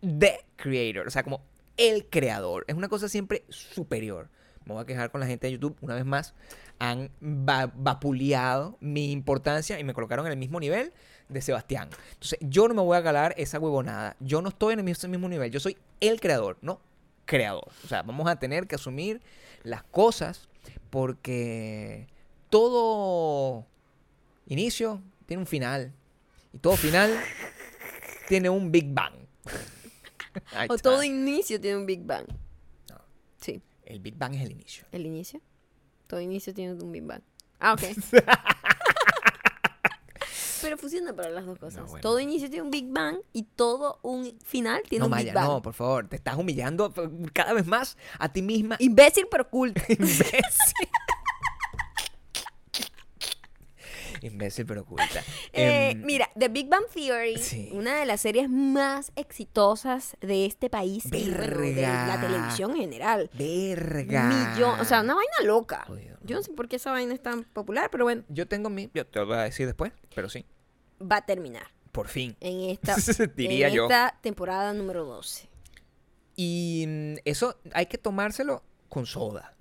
the 0.00 0.44
creator, 0.56 1.06
o 1.06 1.10
sea, 1.10 1.22
como 1.22 1.42
el 1.76 2.06
creador. 2.06 2.64
Es 2.68 2.74
una 2.74 2.88
cosa 2.88 3.08
siempre 3.08 3.44
superior. 3.48 4.28
Me 4.64 4.72
voy 4.74 4.82
a 4.82 4.86
quejar 4.86 5.10
con 5.10 5.20
la 5.20 5.26
gente 5.26 5.46
de 5.46 5.52
YouTube 5.52 5.76
una 5.82 5.94
vez 5.94 6.04
más. 6.04 6.34
Han 6.78 7.10
va- 7.22 7.70
vapuleado 7.74 8.76
mi 8.80 9.12
importancia 9.12 9.78
y 9.78 9.84
me 9.84 9.94
colocaron 9.94 10.26
en 10.26 10.32
el 10.32 10.38
mismo 10.38 10.58
nivel 10.58 10.92
de 11.28 11.40
Sebastián. 11.40 11.88
Entonces, 12.12 12.38
yo 12.40 12.68
no 12.68 12.74
me 12.74 12.82
voy 12.82 12.96
a 12.96 13.00
galar 13.00 13.34
esa 13.36 13.58
huevonada. 13.58 14.16
Yo 14.20 14.42
no 14.42 14.48
estoy 14.50 14.74
en 14.74 14.80
el 14.80 14.84
mismo, 14.84 15.28
nivel. 15.28 15.50
Yo 15.50 15.60
soy 15.60 15.76
el 16.00 16.20
creador, 16.20 16.58
no 16.62 16.80
creador. 17.24 17.68
O 17.84 17.88
sea, 17.88 18.02
vamos 18.02 18.28
a 18.28 18.36
tener 18.36 18.66
que 18.66 18.74
asumir 18.74 19.20
las 19.62 19.82
cosas 19.84 20.48
porque 20.90 22.06
todo 22.50 23.66
inicio 24.46 25.00
tiene 25.26 25.42
un 25.42 25.46
final. 25.46 25.92
Y 26.52 26.58
todo 26.58 26.76
final 26.76 27.18
tiene 28.28 28.50
un 28.50 28.70
Big 28.70 28.92
Bang. 28.92 29.14
O 30.68 30.76
todo 30.78 31.04
inicio 31.04 31.60
tiene 31.60 31.76
un 31.76 31.86
Big 31.86 32.02
Bang. 32.04 32.26
No. 32.90 33.00
Sí, 33.40 33.62
El 33.84 34.00
Big 34.00 34.16
Bang 34.16 34.34
es 34.34 34.42
el 34.42 34.50
inicio. 34.50 34.84
el 34.90 35.06
inicio. 35.06 35.40
Todo 36.08 36.20
inicio 36.20 36.52
tiene 36.52 36.72
un 36.72 36.90
Big 36.90 37.04
Bang. 37.04 37.22
Ah, 37.60 37.74
ok. 37.74 37.82
Pero 40.64 40.78
funciona 40.78 41.14
para 41.14 41.30
las 41.30 41.44
dos 41.46 41.58
cosas. 41.58 41.82
No, 41.82 41.86
bueno. 41.86 42.00
Todo 42.02 42.18
inicio 42.20 42.48
tiene 42.48 42.62
un 42.62 42.70
Big 42.70 42.86
Bang 42.90 43.18
y 43.32 43.42
todo 43.44 43.98
un 44.02 44.36
final 44.44 44.82
tiene 44.88 45.00
no, 45.00 45.06
un 45.06 45.10
Maya, 45.10 45.24
Big 45.26 45.34
Bang. 45.34 45.46
no, 45.48 45.62
por 45.62 45.74
favor. 45.74 46.08
Te 46.08 46.16
estás 46.16 46.36
humillando 46.36 46.92
cada 47.32 47.52
vez 47.52 47.66
más 47.66 47.96
a 48.18 48.32
ti 48.32 48.42
misma. 48.42 48.76
Imbécil 48.78 49.26
pero 49.30 49.48
culto. 49.48 49.80
Imbécil. 49.88 50.88
Imbécil, 54.22 54.64
pero 54.64 54.82
oculta. 54.82 55.20
Eh, 55.52 55.90
Em, 55.90 56.02
mira, 56.04 56.30
The 56.38 56.48
Big 56.48 56.68
Bang 56.68 56.84
Theory, 56.94 57.36
Sí. 57.36 57.68
una 57.74 57.96
de 57.98 58.06
las 58.06 58.22
series 58.22 58.48
más 58.48 59.12
exitosas 59.16 60.16
de 60.22 60.46
este 60.46 60.70
país 60.70 61.04
y 61.12 61.28
bueno, 61.30 61.36
de 61.60 61.82
la 61.82 62.06
Verga. 62.16 62.20
televisión 62.22 62.70
en 62.70 62.76
general. 62.78 63.30
Verga. 63.34 64.22
Millón, 64.54 64.80
o 64.80 64.84
sea, 64.86 65.02
una 65.02 65.14
vaina 65.14 65.32
loca. 65.44 65.86
Yo 66.22 66.36
no 66.36 66.42
sé 66.42 66.52
por 66.54 66.68
qué 66.68 66.76
esa 66.76 66.90
vaina 66.92 67.12
es 67.12 67.22
tan 67.22 67.42
popular, 67.44 67.90
pero 67.90 68.04
bueno, 68.04 68.22
Yo 68.28 68.48
tengo 68.48 68.70
mi. 68.70 68.88
Yo 68.94 69.06
te 69.06 69.18
lo 69.18 69.26
voy 69.26 69.36
a 69.36 69.42
decir 69.42 69.66
después, 69.66 69.92
pero 70.14 70.30
sí. 70.30 70.46
Va 71.00 71.16
a 71.16 71.26
terminar 71.26 71.66
Por 71.92 72.08
fin. 72.08 72.36
en 72.40 72.60
esta, 72.70 72.96
Diría 73.36 73.68
en 73.68 73.74
yo. 73.74 73.84
esta 73.84 74.18
temporada 74.20 74.72
número 74.72 75.04
12. 75.04 75.48
Y 76.36 76.84
mm, 76.86 77.14
eso 77.24 77.58
hay 77.72 77.86
que 77.86 77.98
tomárselo 77.98 78.62
con 78.88 79.06
soda. 79.06 79.54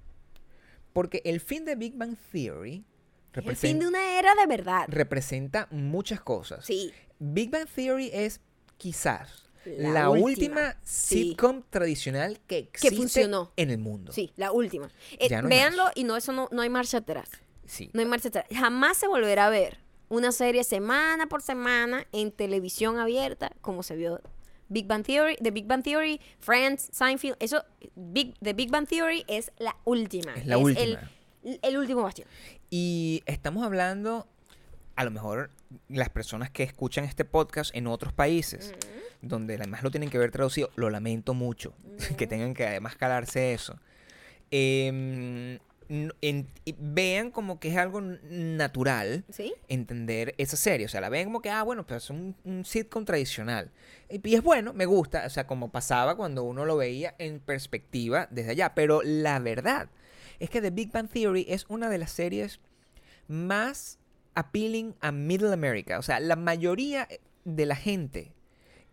Porque 0.93 1.21
el 1.25 1.39
fin 1.39 1.65
de 1.65 1.75
Big 1.75 1.95
Bang 1.95 2.15
Theory 2.31 2.75
el 2.75 2.83
fin 2.83 2.85
representa, 3.33 3.83
de 3.83 3.87
una 3.87 4.19
era 4.19 4.35
de 4.35 4.45
verdad. 4.45 4.85
representa 4.87 5.67
muchas 5.71 6.21
cosas. 6.21 6.65
Sí. 6.65 6.91
Big 7.19 7.49
Bang 7.49 7.67
Theory 7.67 8.11
es 8.13 8.41
quizás 8.77 9.49
La 9.65 9.89
la, 9.89 10.09
última, 10.09 10.25
última, 10.25 10.77
sí. 10.83 11.29
sitcom 11.29 11.63
tradicional 11.69 12.39
que 12.47 12.59
existe 12.59 12.95
funcionó. 12.95 13.51
en 13.55 13.71
el 13.71 13.77
mundo. 13.79 14.11
Sí, 14.11 14.33
la 14.35 14.51
última. 14.51 14.89
Eh, 15.17 15.29
no 15.41 15.47
véanlo 15.49 15.85
más. 15.85 15.93
y 15.95 16.03
no, 16.03 16.15
eso 16.17 16.31
no, 16.31 16.47
no 16.51 16.61
hay 16.61 16.69
marcha 16.69 16.97
atrás. 16.99 17.29
Sí. 17.65 17.89
No 17.93 18.01
hay 18.01 18.05
marcha 18.05 18.27
atrás. 18.27 18.45
Jamás 18.53 18.97
se 18.97 19.07
volverá 19.07 19.47
a 19.47 19.49
ver 19.49 19.77
una 20.13 20.31
serie 20.31 20.63
semana 20.63 21.27
por 21.27 21.41
semana 21.41 22.05
en 22.11 22.31
televisión 22.31 22.99
abierta 22.99 23.51
como 23.61 23.81
se 23.81 23.95
vio 23.95 24.21
Big 24.69 24.85
Bang 24.87 25.03
Theory, 25.03 25.35
The 25.37 25.49
Big 25.51 25.65
Bang 25.65 25.83
Theory, 25.83 26.21
Friends, 26.39 26.89
Seinfeld. 26.91 27.35
Eso, 27.39 27.63
Big, 27.95 28.35
The 28.41 28.53
Big 28.53 28.69
Bang 28.71 28.87
Theory 28.87 29.25
es 29.27 29.51
la 29.57 29.75
última. 29.85 30.33
Es 30.35 30.45
la 30.45 30.55
El, 30.55 30.61
última. 30.63 31.11
el 31.61 31.77
último 31.77 32.03
bastión. 32.03 32.27
Y 32.69 33.23
estamos 33.25 33.63
hablando, 33.65 34.27
a 34.95 35.03
lo 35.03 35.11
mejor, 35.11 35.49
las 35.89 36.09
personas 36.09 36.49
que 36.51 36.61
escuchan 36.63 37.05
este 37.05 37.25
podcast 37.25 37.75
en 37.75 37.87
otros 37.87 38.13
países, 38.13 38.73
donde 39.21 39.55
además 39.55 39.81
lo 39.83 39.89
tienen 39.91 40.09
que 40.09 40.17
ver 40.19 40.29
traducido, 40.31 40.69
lo 40.75 40.89
lamento 40.91 41.33
mucho, 41.33 41.73
que 42.17 42.27
tengan 42.27 42.53
que 42.53 42.65
además 42.67 42.95
calarse 42.95 43.53
eso. 43.53 43.79
N- 44.51 45.59
en- 45.89 46.47
vean 46.77 47.31
como 47.31 47.59
que 47.59 47.69
es 47.69 47.77
algo 47.77 48.01
natural 48.01 49.23
¿Sí? 49.29 49.53
entender 49.67 50.35
esa 50.37 50.57
serie. 50.57 50.85
O 50.85 50.89
sea, 50.89 51.01
la 51.01 51.09
ven 51.09 51.25
como 51.25 51.41
que, 51.41 51.49
ah, 51.49 51.63
bueno, 51.63 51.85
pues 51.85 52.03
es 52.05 52.09
un, 52.09 52.35
un 52.43 52.65
sitcom 52.65 53.05
tradicional. 53.05 53.71
Y, 54.09 54.27
y 54.29 54.35
es 54.35 54.43
bueno, 54.43 54.73
me 54.73 54.85
gusta. 54.85 55.23
O 55.25 55.29
sea, 55.29 55.47
como 55.47 55.71
pasaba 55.71 56.15
cuando 56.15 56.43
uno 56.43 56.65
lo 56.65 56.77
veía 56.77 57.15
en 57.19 57.39
perspectiva 57.39 58.27
desde 58.31 58.51
allá. 58.51 58.73
Pero 58.75 59.01
la 59.03 59.39
verdad 59.39 59.89
es 60.39 60.49
que 60.49 60.61
The 60.61 60.71
Big 60.71 60.91
Bang 60.91 61.09
Theory 61.09 61.45
es 61.49 61.65
una 61.69 61.89
de 61.89 61.97
las 61.97 62.11
series 62.11 62.59
más 63.27 63.99
appealing 64.35 64.95
a 64.99 65.11
Middle 65.11 65.53
America. 65.53 65.99
O 65.99 66.01
sea, 66.01 66.19
la 66.19 66.35
mayoría 66.35 67.07
de 67.45 67.65
la 67.65 67.75
gente 67.75 68.33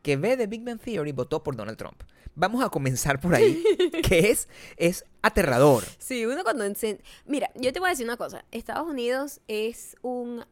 que 0.02 0.16
ve 0.16 0.36
The 0.36 0.46
Big 0.46 0.64
Bang 0.64 0.80
Theory 0.80 1.12
votó 1.12 1.42
por 1.42 1.56
Donald 1.56 1.76
Trump. 1.78 2.02
Vamos 2.40 2.64
a 2.64 2.70
comenzar 2.70 3.20
por 3.20 3.34
ahí, 3.34 3.62
que 4.02 4.30
es, 4.30 4.48
es 4.78 5.04
aterrador. 5.20 5.84
Sí, 5.98 6.24
uno 6.24 6.42
cuando... 6.42 6.64
Mira, 7.26 7.50
yo 7.54 7.70
te 7.70 7.80
voy 7.80 7.88
a 7.88 7.90
decir 7.90 8.06
una 8.06 8.16
cosa. 8.16 8.46
Estados 8.50 8.88
Unidos 8.88 9.40
es 9.46 9.94
un... 10.00 10.46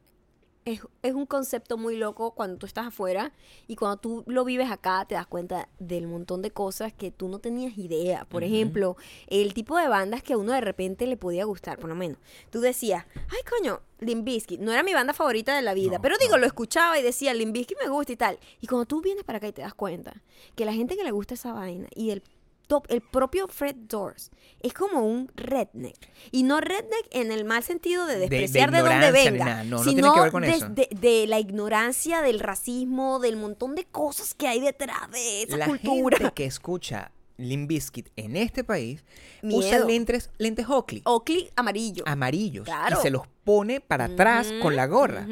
Es, 0.73 0.81
es 1.03 1.15
un 1.15 1.25
concepto 1.27 1.77
muy 1.79 1.97
loco 1.97 2.33
cuando 2.33 2.59
tú 2.59 2.67
estás 2.67 2.87
afuera 2.89 3.33
y 3.67 3.77
cuando 3.77 3.97
tú 3.97 4.25
lo 4.27 4.45
vives 4.45 4.71
acá 4.71 5.05
te 5.09 5.15
das 5.15 5.27
cuenta 5.27 5.69
del 5.79 6.07
montón 6.07 6.43
de 6.43 6.51
cosas 6.51 6.93
que 6.93 7.11
tú 7.11 7.29
no 7.29 7.39
tenías 7.39 7.79
idea. 7.79 8.25
Por 8.27 8.45
ejemplo, 8.45 8.97
el 9.29 9.55
tipo 9.55 9.77
de 9.79 9.89
bandas 9.89 10.23
que 10.23 10.35
a 10.35 10.37
uno 10.39 10.53
de 10.53 10.61
repente 10.61 11.07
le 11.07 11.17
podía 11.17 11.45
gustar, 11.45 11.79
por 11.79 11.89
lo 11.89 11.95
menos. 11.95 12.19
Tú 12.51 12.61
decías, 12.61 13.07
ay 13.15 13.39
coño, 13.49 13.81
Limp 14.01 14.25
Bizkit 14.25 14.61
no 14.61 14.71
era 14.73 14.83
mi 14.83 14.93
banda 14.95 15.13
favorita 15.15 15.57
de 15.57 15.63
la 15.63 15.75
vida, 15.75 15.97
No, 15.97 16.03
pero 16.03 16.17
digo, 16.19 16.33
no. 16.33 16.39
lo 16.39 16.47
escuchaba 16.47 16.99
y 16.99 17.03
decía, 17.03 17.33
Limp 17.35 17.53
Bizkit 17.55 17.79
me 17.83 17.89
gusta 17.89 18.13
y 18.13 18.17
tal. 18.17 18.39
Y 18.61 18.67
cuando 18.67 18.85
tú 18.87 19.01
vienes 19.01 19.25
para 19.25 19.39
acá 19.39 19.49
y 19.49 19.53
te 19.53 19.63
das 19.63 19.75
cuenta 19.75 20.23
que 20.55 20.65
la 20.65 20.73
gente 20.73 20.97
que 20.97 21.05
le 21.05 21.11
gusta 21.11 21.35
esa 21.35 21.53
vaina 21.53 21.89
y 21.95 22.11
el 22.11 22.23
top, 22.69 22.87
el 22.91 23.01
propio 23.01 23.49
Fred 23.49 23.75
Doors 23.75 24.31
es 24.61 24.73
como 24.73 25.01
un 25.05 25.31
redneck. 25.35 25.97
Y 26.31 26.45
no 26.45 26.61
redneck 26.61 27.07
en 27.11 27.33
el 27.33 27.45
mal 27.45 27.63
sentido 27.65 28.07
de 28.07 28.15
De- 28.15 28.29
de 28.29 28.39
despreciar 28.39 28.71
de, 28.71 28.79
dónde 28.81 29.11
venga, 29.11 29.45
nada. 29.45 29.65
No, 29.65 29.79
no 29.79 29.85
sino 29.85 29.93
tiene 30.03 30.15
que 30.15 30.21
ver 30.21 30.31
con 30.33 30.43
de, 30.43 30.51
eso. 30.51 30.69
de- 31.01 31.27
la 31.27 31.41
ignorancia, 31.41 32.23
del 32.23 32.39
racismo, 32.41 33.19
del 33.19 33.37
montón 33.37 33.75
de 33.75 33.85
cosas 33.85 34.35
que 34.35 34.47
hay 34.47 34.61
detrás 34.61 35.11
de 35.11 35.43
esa 35.43 35.57
la 35.57 35.67
cultura. 35.67 36.17
gente 36.19 36.33
que 36.35 36.45
escucha 36.45 37.11
Limp 37.39 37.69
Bizkit 37.69 38.09
en 38.17 38.37
este 38.37 38.65
país 38.65 39.05
Miedo. 39.43 39.61
usa 39.61 39.79
lentes, 39.85 40.31
lentes 40.39 40.69
Oakley 40.69 41.03
Oakley 41.05 41.51
amarillo. 41.57 42.03
amarillos 42.07 42.65
Claro. 42.65 42.99
y 42.99 43.03
se 43.03 43.11
los 43.11 43.23
pone 43.45 43.81
para 43.81 44.07
atrás 44.07 44.53
con 44.61 44.75
la 44.77 44.87
gorra. 44.87 45.27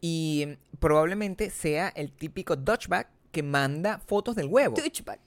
Y 0.00 0.46
mm, 0.48 0.76
probablemente 0.78 1.50
sea 1.50 1.88
el 1.90 2.10
típico 2.10 2.56
Dutchback 2.56 3.08
que 3.30 3.42
manda 3.42 3.98
fotos 4.06 4.34
del 4.34 4.46
huevo. 4.46 4.76
Dutchback. 4.76 5.20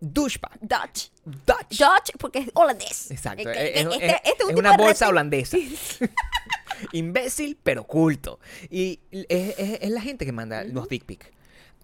Douchebag. 0.00 0.58
Dutch. 0.60 1.10
Dutch. 1.24 1.78
Dutch 1.78 2.16
porque 2.18 2.38
es 2.40 2.50
holandés. 2.54 3.10
Exacto. 3.10 3.48
Es 3.50 3.56
este- 3.86 4.06
es- 4.06 4.14
este- 4.24 4.44
es 4.50 4.56
una 4.56 4.76
bolsa 4.76 5.08
holandesa. 5.08 5.56
Imbécil, 6.92 7.58
pero 7.62 7.84
culto. 7.84 8.40
Y 8.70 9.00
es, 9.10 9.26
es- 9.58 9.78
es 9.82 9.90
la 9.90 10.00
gente 10.00 10.24
que 10.24 10.32
manda 10.32 10.64
los 10.64 10.88
dick 10.88 11.04
pics. 11.04 11.26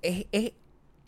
Es, 0.02 0.26
es- 0.32 0.52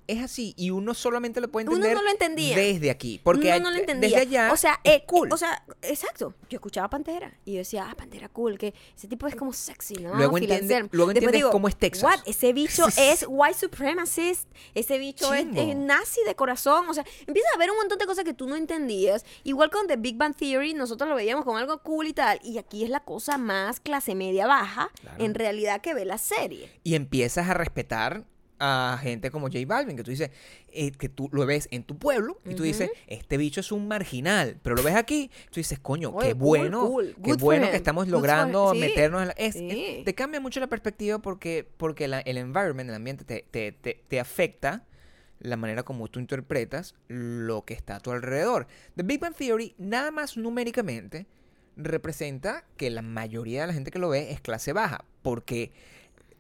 es 0.09 0.23
así. 0.23 0.55
Y 0.57 0.71
uno 0.71 0.95
solamente 0.95 1.41
lo 1.41 1.49
puede 1.49 1.67
Uno 1.69 1.77
entender 1.77 1.97
no 1.97 2.03
lo 2.03 2.11
entendía. 2.11 2.57
desde 2.57 2.91
aquí. 2.91 3.21
Porque 3.23 3.49
no, 3.49 3.55
hay- 3.55 3.61
no 3.61 3.71
lo 3.71 3.77
entendía. 3.77 4.09
desde 4.09 4.21
allá 4.23 4.53
o 4.53 4.57
sea, 4.57 4.81
es 4.83 4.95
eh, 4.95 5.05
cool. 5.07 5.33
O 5.33 5.37
sea, 5.37 5.63
exacto. 5.83 6.35
Yo 6.51 6.57
escuchaba 6.57 6.89
Pantera 6.91 7.39
y 7.45 7.53
yo 7.53 7.59
decía, 7.59 7.87
ah, 7.91 7.95
Pantera 7.95 8.29
cool, 8.29 8.59
que 8.59 8.75
ese 8.97 9.07
tipo 9.07 9.27
es 9.27 9.37
como 9.37 9.53
sexy, 9.53 9.95
¿no? 9.97 10.15
Luego 10.17 10.39
entiende- 10.39 10.89
luego 10.93 11.11
entiendes 11.13 11.45
cómo 11.47 11.69
es 11.69 11.77
Texas. 11.77 12.03
What? 12.05 12.21
Ese 12.27 12.53
bicho 12.53 12.87
es 12.99 13.25
white 13.29 13.59
supremacist. 13.59 14.49
Ese 14.75 14.99
bicho 14.99 15.33
es, 15.35 15.47
nazi 15.77 16.21
de 16.27 16.35
corazón. 16.35 16.89
O 16.89 16.95
sea, 16.95 17.05
empiezas 17.27 17.53
a 17.55 17.59
ver 17.59 17.71
un 17.71 17.77
montón 17.77 17.99
de 17.99 18.07
cosas 18.07 18.25
que 18.25 18.35
tú 18.35 18.49
no 18.49 18.57
entendías. 18.57 19.25
Igual 19.45 19.71
con 19.71 19.87
The 19.87 19.97
Big 19.97 20.17
Bang 20.17 20.35
Theory, 20.35 20.75
nosotros 20.75 21.09
lo 21.09 21.15
veíamos 21.17 21.45
como 21.45 21.59
algo 21.59 21.83
cool 21.83 22.07
y 22.09 22.13
tal. 22.15 22.41
Y 22.43 22.59
aquí 22.59 22.83
es 22.83 22.91
la 22.91 23.01
cosa 23.01 23.39
más 23.39 23.79
clase 23.81 24.15
media 24.15 24.47
baja, 24.47 24.91
Claro. 25.01 25.23
en 25.23 25.35
realidad, 25.35 25.81
que 25.81 25.93
ve 25.95 26.05
la 26.05 26.19
serie. 26.19 26.71
y 26.83 26.95
empiezas 26.95 27.49
a 27.49 27.55
respetar 27.55 28.25
a 28.61 28.99
gente 29.03 29.31
como 29.31 29.47
J 29.47 29.61
Balvin, 29.67 29.97
que 29.97 30.03
tú 30.03 30.11
dices, 30.11 30.31
eh, 30.73 30.91
que 30.93 31.09
tú 31.09 31.29
lo 31.33 31.47
ves 31.47 31.69
en 31.71 31.85
tu 31.85 31.97
pueblo 31.99 32.41
y 32.45 32.55
tú 32.55 32.63
dices, 32.65 32.91
este 33.07 33.37
bicho 33.37 33.61
es 33.61 33.71
un 33.73 33.87
marginal, 33.89 34.59
pero 34.63 34.75
lo 34.77 34.83
ves 34.83 34.97
aquí, 34.97 35.31
tú 35.51 35.61
dices, 35.61 35.79
coño, 35.79 36.11
Oye, 36.11 36.29
qué 36.29 36.33
cool, 36.35 36.41
bueno, 36.41 36.87
cool. 36.89 37.15
qué 37.23 37.33
Good 37.33 37.41
bueno 37.41 37.71
que 37.71 37.77
estamos 37.77 38.07
Good 38.07 38.13
logrando. 38.13 38.73
Sí. 38.73 38.81
meternos 38.81 39.23
en 39.23 39.29
la... 39.29 39.35
es- 39.35 39.55
Sí. 39.55 39.69
es- 39.71 40.05
te 40.05 40.15
cambia 40.15 40.41
mucho 40.41 40.59
la 40.61 40.67
perspectiva 40.67 41.19
porque, 41.21 41.69
porque 41.77 42.09
la- 42.09 42.21
el 42.21 42.37
environment, 42.39 42.89
el 42.91 42.97
ambiente, 42.97 43.25
te, 43.25 43.45
te, 43.51 43.73
te, 43.73 44.03
te 44.09 44.21
afecta 44.21 44.85
la 45.41 45.57
manera 45.57 45.85
como 45.85 46.09
tú 46.09 46.19
interpretas 46.19 46.97
lo 47.07 47.65
que 47.65 47.75
está 47.75 47.97
a 47.97 48.01
tu 48.01 48.11
alrededor. 48.11 48.67
The 48.97 49.05
Big 49.05 49.21
Bang 49.21 49.35
Theory, 49.37 49.77
nada 49.79 50.11
más 50.11 50.37
numéricamente, 50.37 51.27
representa 51.77 52.65
que 52.77 52.91
la 52.91 53.03
mayoría 53.03 53.61
de 53.61 53.67
la 53.69 53.73
gente 53.73 53.91
que 53.93 54.01
lo 54.01 54.09
ve 54.09 54.33
es 54.33 54.41
clase 54.41 54.73
baja, 54.73 55.05
porque 55.23 55.71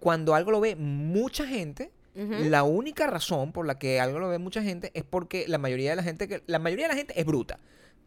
cuando 0.01 0.35
algo 0.35 0.51
lo 0.51 0.61
ve 0.61 0.75
mucha 0.77 1.47
gente, 1.47 1.93
la 2.51 2.65
única 2.65 3.07
razón 3.07 3.53
por 3.53 3.67
la 3.67 3.79
que 3.79 4.01
algo 4.01 4.19
lo 4.19 4.29
ve 4.29 4.39
mucha 4.39 4.63
gente 4.63 4.91
es 4.95 5.05
porque 5.05 5.47
la 5.47 5.59
mayoría 5.59 5.91
de 5.91 5.97
la 5.97 6.03
gente 6.03 6.27
que 6.27 6.43
la 6.47 6.59
mayoría 6.59 6.87
de 6.87 6.95
la 6.95 6.97
gente 6.99 7.19
es 7.19 7.25
bruta. 7.25 7.61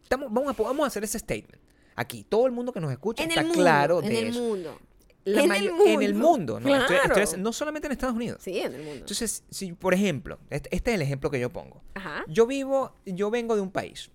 Estamos, 0.04 0.28
vamos, 0.32 0.54
a, 0.60 0.64
vamos 0.64 0.84
a 0.84 0.88
hacer 0.88 1.04
ese 1.04 1.18
statement. 1.18 1.62
Aquí, 1.96 2.26
todo 2.28 2.46
el 2.46 2.52
mundo 2.52 2.74
que 2.74 2.80
nos 2.82 2.92
escucha 2.92 3.24
En 3.24 3.30
está 3.30 3.42
mundo. 3.44 3.56
claro 3.58 4.02
en 4.04 4.10
de 4.10 4.20
el 4.20 4.28
eso. 4.28 4.40
mundo. 4.42 4.80
La 5.24 5.44
en 5.44 5.52
el 5.52 5.68
En 5.86 6.02
el 6.02 6.14
mundo. 6.16 6.60
mundo, 6.60 7.38
no 7.38 7.54
solamente 7.54 7.88
en 7.88 7.92
Estados 7.92 8.16
Unidos. 8.16 8.42
Sí, 8.44 8.58
en 8.60 8.74
el 8.74 8.82
mundo. 8.82 9.00
Entonces, 9.02 9.44
si, 9.52 9.72
por 9.74 9.94
ejemplo, 9.94 10.40
este, 10.50 10.76
este 10.76 10.92
es 10.92 10.96
el 10.96 11.02
ejemplo 11.04 11.30
que 11.30 11.40
yo 11.40 11.50
pongo. 11.52 11.84
Ajá. 11.94 12.24
Yo 12.28 12.48
vivo, 12.48 12.96
yo 13.06 13.30
vengo 13.30 13.56
de 13.56 13.62
un 13.62 13.72
país. 13.72 14.10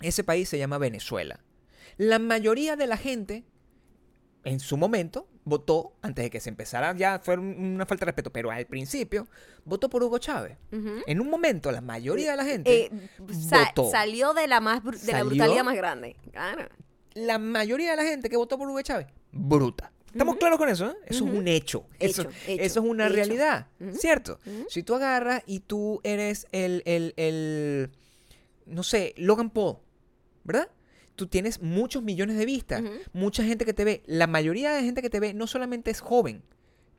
Ese 0.00 0.22
país 0.22 0.48
se 0.48 0.56
llama 0.56 0.78
Venezuela. 0.78 1.40
La 1.96 2.20
mayoría 2.20 2.76
de 2.76 2.86
la 2.86 2.96
gente, 2.96 3.44
en 4.48 4.60
su 4.60 4.76
momento, 4.76 5.26
votó, 5.44 5.92
antes 6.02 6.24
de 6.24 6.30
que 6.30 6.40
se 6.40 6.48
empezara 6.50 6.94
ya, 6.96 7.18
fue 7.20 7.36
un- 7.36 7.74
una 7.74 7.86
falta 7.86 8.04
de 8.04 8.10
respeto, 8.10 8.30
pero 8.32 8.50
al 8.50 8.66
principio, 8.66 9.26
votó 9.64 9.88
por 9.88 10.02
Hugo 10.02 10.18
Chávez. 10.18 10.56
En 11.06 11.20
un 11.20 11.30
momento, 11.30 11.70
la 11.72 11.80
mayoría 11.80 12.32
de 12.32 12.36
la 12.36 12.44
gente 12.44 12.86
Eh, 12.86 12.90
sa- 13.48 13.72
salió 13.90 14.34
de 14.34 14.46
la 14.46 14.60
más 14.60 14.82
de 14.84 15.12
la 15.12 15.22
brutalidad 15.24 15.64
más 15.64 15.76
grande. 15.76 16.16
Claro. 16.32 16.68
La 17.14 17.38
mayoría 17.38 17.90
de 17.92 17.96
la 17.96 18.04
gente 18.04 18.28
que 18.28 18.36
votó 18.36 18.58
por 18.58 18.68
Hugo 18.68 18.82
Chávez, 18.82 19.06
bruta. 19.32 19.92
¿Estamos 20.12 20.36
claros 20.36 20.58
con 20.58 20.68
eso? 20.70 20.90
eh? 20.90 20.94
Eso 21.06 21.26
es 21.26 21.32
un 21.34 21.46
hecho. 21.48 21.84
Eso, 21.98 22.22
hecho, 22.22 22.30
eso 22.46 22.80
es 22.80 22.86
una 22.86 23.06
hecho. 23.06 23.14
realidad, 23.14 23.66
¿cierto? 23.92 24.38
Si 24.68 24.82
tú 24.82 24.94
agarras 24.94 25.42
y 25.46 25.60
tú 25.60 26.00
eres 26.02 26.46
el, 26.52 26.82
el, 26.86 27.12
el, 27.16 27.90
no 28.66 28.82
sé, 28.82 29.14
Logan 29.18 29.50
Paul, 29.50 29.76
¿verdad? 30.44 30.68
Tú 31.18 31.26
tienes 31.26 31.60
muchos 31.60 32.04
millones 32.04 32.38
de 32.38 32.46
vistas, 32.46 32.80
mucha 33.12 33.42
gente 33.42 33.64
que 33.64 33.74
te 33.74 33.84
ve. 33.84 34.02
La 34.06 34.28
mayoría 34.28 34.70
de 34.72 34.84
gente 34.84 35.02
que 35.02 35.10
te 35.10 35.18
ve 35.18 35.34
no 35.34 35.48
solamente 35.48 35.90
es 35.90 36.00
joven, 36.00 36.44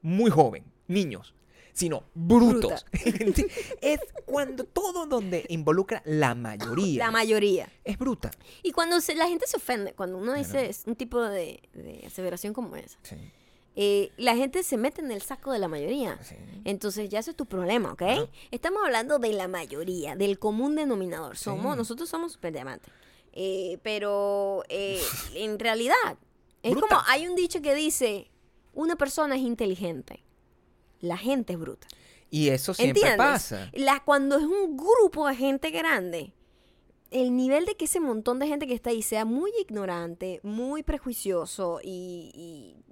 muy 0.02 0.30
joven, 0.30 0.66
niños, 0.90 1.34
sino 1.72 2.04
brutos. 2.14 2.86
es 3.82 4.00
cuando 4.26 4.66
todo 4.66 5.06
donde 5.06 5.46
involucra 5.48 6.02
la 6.06 6.36
mayoría 6.36 7.06
La 7.06 7.12
mayoría. 7.12 7.70
es 7.86 7.98
bruta. 7.98 8.30
Y 8.62 8.74
cuando 8.74 9.00
se- 9.00 9.16
la 9.16 9.30
gente 9.30 9.48
se 9.48 9.56
ofende, 9.56 9.94
cuando 9.94 10.18
uno 10.18 10.34
dice 10.34 10.68
es 10.70 10.84
un 10.86 10.98
tipo 10.98 11.22
de, 11.22 11.62
de 11.74 12.04
aseveración 12.06 12.54
como 12.54 12.76
esa, 12.76 12.98
Sí, 13.04 13.16
eh, 13.78 14.12
la 14.18 14.36
gente 14.36 14.64
se 14.64 14.76
mete 14.76 15.00
en 15.02 15.12
el 15.12 15.22
saco 15.22 15.54
de 15.54 15.60
la 15.60 15.70
mayoría. 15.70 16.20
sí. 16.22 16.36
Entonces 16.66 17.08
ya 17.08 17.20
eso 17.20 17.32
es 17.32 17.38
tu 17.38 17.46
problema, 17.46 17.94
¿ok? 17.94 18.02
Estamos 18.52 18.82
hablando 18.84 19.18
de 19.20 19.32
la 19.32 19.48
mayoría, 19.48 20.18
del 20.18 20.38
común 20.40 20.76
denominador. 20.76 21.38
Somos, 21.38 21.74
Sí. 21.74 21.78
nosotros 21.78 22.10
somos 22.10 22.34
super 22.34 22.52
diamantes. 22.52 22.92
Eh, 23.34 23.78
pero 23.84 24.64
eh, 24.70 25.02
en 25.36 25.60
realidad, 25.60 26.18
es 26.64 26.72
Bruta. 26.72 26.88
como 26.88 27.02
hay 27.08 27.28
un 27.28 27.36
dicho 27.36 27.62
que 27.62 27.74
dice, 27.76 28.30
una 28.74 28.96
persona 28.96 29.36
es 29.36 29.42
inteligente, 29.42 30.24
la 31.00 31.18
gente 31.18 31.54
es 31.54 31.60
bruta. 31.60 31.88
Y 32.32 32.50
eso 32.50 32.74
siempre 32.74 33.02
¿Entiendes? 33.02 33.18
pasa. 33.18 33.70
La, 33.74 34.04
cuando 34.04 34.38
es 34.38 34.44
un 34.44 34.78
grupo 34.78 35.28
de 35.28 35.36
gente 35.36 35.72
grande, 35.72 36.34
el 37.12 37.36
nivel 37.36 37.66
de 37.66 37.76
que 37.76 37.86
ese 37.86 38.00
montón 38.00 38.38
de 38.38 38.48
gente 38.48 38.68
que 38.68 38.76
está 38.76 38.92
ahí 38.92 39.02
sea 39.02 39.26
muy 39.26 39.52
ignorante, 39.60 40.40
muy 40.44 40.84
prejuicioso 40.84 41.80
y, 41.84 42.32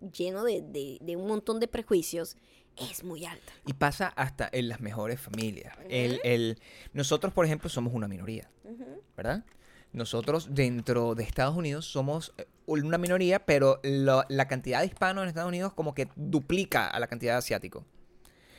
y 0.02 0.10
lleno 0.12 0.44
de, 0.44 0.62
de- 0.64 0.98
de 1.02 1.16
un 1.16 1.28
montón 1.28 1.60
de 1.60 1.68
prejuicios, 1.68 2.36
es 2.78 3.04
muy 3.04 3.26
alta. 3.26 3.54
Y 3.68 3.74
pasa 3.74 4.08
hasta 4.08 4.50
en 4.52 4.70
las 4.70 4.80
mejores 4.82 5.20
familias. 5.22 5.76
el, 5.90 6.20
el- 6.24 6.60
nosotros, 6.94 7.32
por 7.34 7.46
ejemplo, 7.46 7.70
somos 7.70 7.94
una 7.94 8.08
minoría, 8.08 8.50
¿verdad? 9.16 9.46
Nosotros 9.94 10.50
dentro 10.52 11.16
de 11.16 11.24
Estados 11.24 11.56
Unidos 11.56 11.86
somos 11.86 12.34
eh, 12.38 12.46
una 12.68 12.98
minoría, 12.98 13.46
pero 13.46 13.80
la 13.84 14.48
cantidad 14.48 14.82
de 14.82 14.88
hispanos 14.88 15.24
en 15.24 15.30
Estados 15.30 15.48
Unidos 15.50 15.74
como 15.74 15.94
que 15.94 16.08
duplica 16.16 16.88
a 16.88 17.00
la 17.00 17.08
cantidad 17.08 17.34
de 17.34 17.38
asiáticos. 17.40 17.84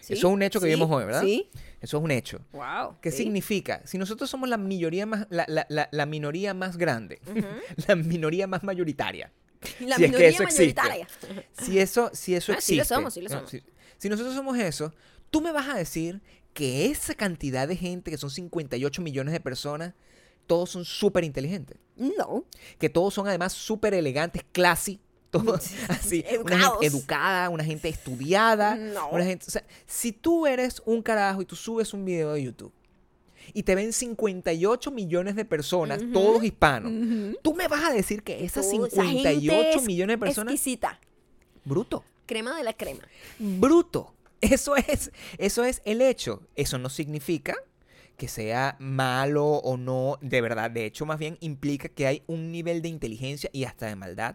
¿Sí? 0.00 0.14
Eso 0.14 0.28
es 0.28 0.32
un 0.34 0.42
hecho 0.42 0.58
que 0.58 0.66
Sí, 0.66 0.74
vimos 0.74 0.90
hoy, 0.90 1.04
¿verdad? 1.04 1.20
Sí. 1.22 1.50
Eso 1.82 1.98
es 1.98 2.02
un 2.02 2.10
hecho. 2.10 2.40
Wow. 2.52 2.96
¿Qué 3.02 3.10
significa? 3.10 3.82
Si 3.84 3.98
nosotros 3.98 4.30
somos 4.30 4.48
la 4.48 4.56
minoría 4.56 5.04
más, 5.04 5.26
la, 5.28 5.44
la- 5.48 5.88
la- 5.92 6.06
minoría 6.06 6.54
más 6.54 6.78
grande, 6.78 7.20
la 7.86 7.94
minoría 7.94 8.46
más 8.46 8.64
mayoritaria, 8.64 9.30
La 9.80 9.96
si 9.96 10.04
es 10.04 10.10
que 10.10 10.16
minoría 10.16 10.28
eso 10.30 10.42
existe. 10.44 10.80
mayoritaria. 10.80 11.06
si 11.52 11.78
eso, 11.78 12.10
si 12.14 12.34
eso 12.34 12.52
Ah, 12.52 12.60
sí 12.60 12.78
existe. 12.78 12.94
lo 12.94 12.98
somos, 13.00 13.14
sí 13.14 13.20
lo 13.20 13.28
¿no? 13.28 13.34
somos. 13.36 13.50
Si, 13.50 13.62
si 13.98 14.08
nosotros 14.08 14.34
somos 14.34 14.56
eso, 14.58 14.94
tú 15.30 15.42
me 15.42 15.52
vas 15.52 15.68
a 15.68 15.74
decir 15.76 16.22
que 16.54 16.86
esa 16.86 17.14
cantidad 17.14 17.68
de 17.68 17.76
gente, 17.76 18.10
que 18.10 18.16
son 18.16 18.30
58 18.30 19.02
millones 19.02 19.32
de 19.32 19.40
personas, 19.40 19.92
todos 20.48 20.70
son 20.70 20.84
súper 20.84 21.22
inteligentes. 21.22 21.76
No. 21.96 22.44
Que 22.78 22.88
todos 22.88 23.14
son 23.14 23.28
además 23.28 23.52
súper 23.52 23.94
elegantes, 23.94 24.42
classy. 24.50 24.98
Todos 25.30 25.70
así, 25.88 26.24
una 26.42 26.58
gente 26.58 26.86
educada, 26.86 27.50
una 27.50 27.62
gente 27.62 27.88
estudiada. 27.88 28.74
No. 28.74 29.10
Una 29.10 29.24
gente, 29.24 29.44
o 29.46 29.50
sea, 29.50 29.62
si 29.86 30.10
tú 30.10 30.46
eres 30.46 30.82
un 30.86 31.02
carajo 31.02 31.42
y 31.42 31.44
tú 31.44 31.54
subes 31.54 31.92
un 31.92 32.04
video 32.04 32.32
de 32.32 32.42
YouTube 32.44 32.72
y 33.52 33.62
te 33.62 33.74
ven 33.74 33.92
58 33.92 34.90
millones 34.90 35.36
de 35.36 35.44
personas, 35.44 36.00
todos 36.12 36.42
hispanos, 36.42 37.36
tú 37.42 37.54
me 37.54 37.68
vas 37.68 37.84
a 37.84 37.92
decir 37.92 38.22
que 38.22 38.42
esas 38.44 38.70
Tú, 38.70 38.86
esa 38.86 39.04
gente 39.04 39.34
58 39.34 39.78
es 39.78 39.84
millones 39.84 40.14
de 40.14 40.18
personas, 40.18 40.54
Exquisita. 40.54 40.98
bruto. 41.64 42.04
Crema 42.26 42.56
de 42.56 42.64
la 42.64 42.72
crema. 42.72 43.02
bruto. 43.38 44.14
Eso 44.40 44.76
es, 44.76 45.10
eso 45.36 45.64
es 45.64 45.82
el 45.84 46.00
hecho. 46.00 46.42
Eso 46.56 46.78
no 46.78 46.88
significa 46.88 47.56
que 48.18 48.28
sea 48.28 48.76
malo 48.80 49.46
o 49.46 49.76
no, 49.76 50.18
de 50.20 50.40
verdad. 50.42 50.70
De 50.70 50.84
hecho, 50.84 51.06
más 51.06 51.18
bien 51.18 51.38
implica 51.40 51.88
que 51.88 52.06
hay 52.06 52.22
un 52.26 52.50
nivel 52.52 52.82
de 52.82 52.88
inteligencia 52.88 53.48
y 53.52 53.64
hasta 53.64 53.86
de 53.86 53.96
maldad 53.96 54.34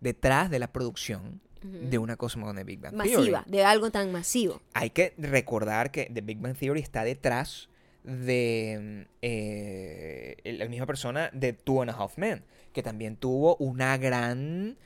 detrás 0.00 0.50
de 0.50 0.58
la 0.58 0.70
producción 0.70 1.40
de 1.62 1.98
una 1.98 2.16
cosa 2.16 2.38
como 2.38 2.54
The 2.54 2.62
Big 2.62 2.78
Bang 2.78 2.92
Theory. 2.92 3.16
Masiva. 3.16 3.44
De 3.46 3.64
algo 3.64 3.90
tan 3.90 4.12
masivo. 4.12 4.60
Hay 4.74 4.90
que 4.90 5.14
recordar 5.18 5.90
que 5.90 6.10
The 6.12 6.20
Big 6.20 6.38
Bang 6.38 6.56
Theory 6.56 6.80
está 6.80 7.02
detrás 7.02 7.70
de 8.04 9.08
eh, 9.22 10.36
la 10.44 10.68
misma 10.68 10.86
persona 10.86 11.30
de 11.32 11.54
Two 11.54 11.82
and 11.82 11.90
a 11.90 11.94
Half 11.94 12.18
Men, 12.18 12.44
que 12.72 12.82
también 12.82 13.16
tuvo 13.16 13.56
una 13.56 13.96
gran 13.96 14.76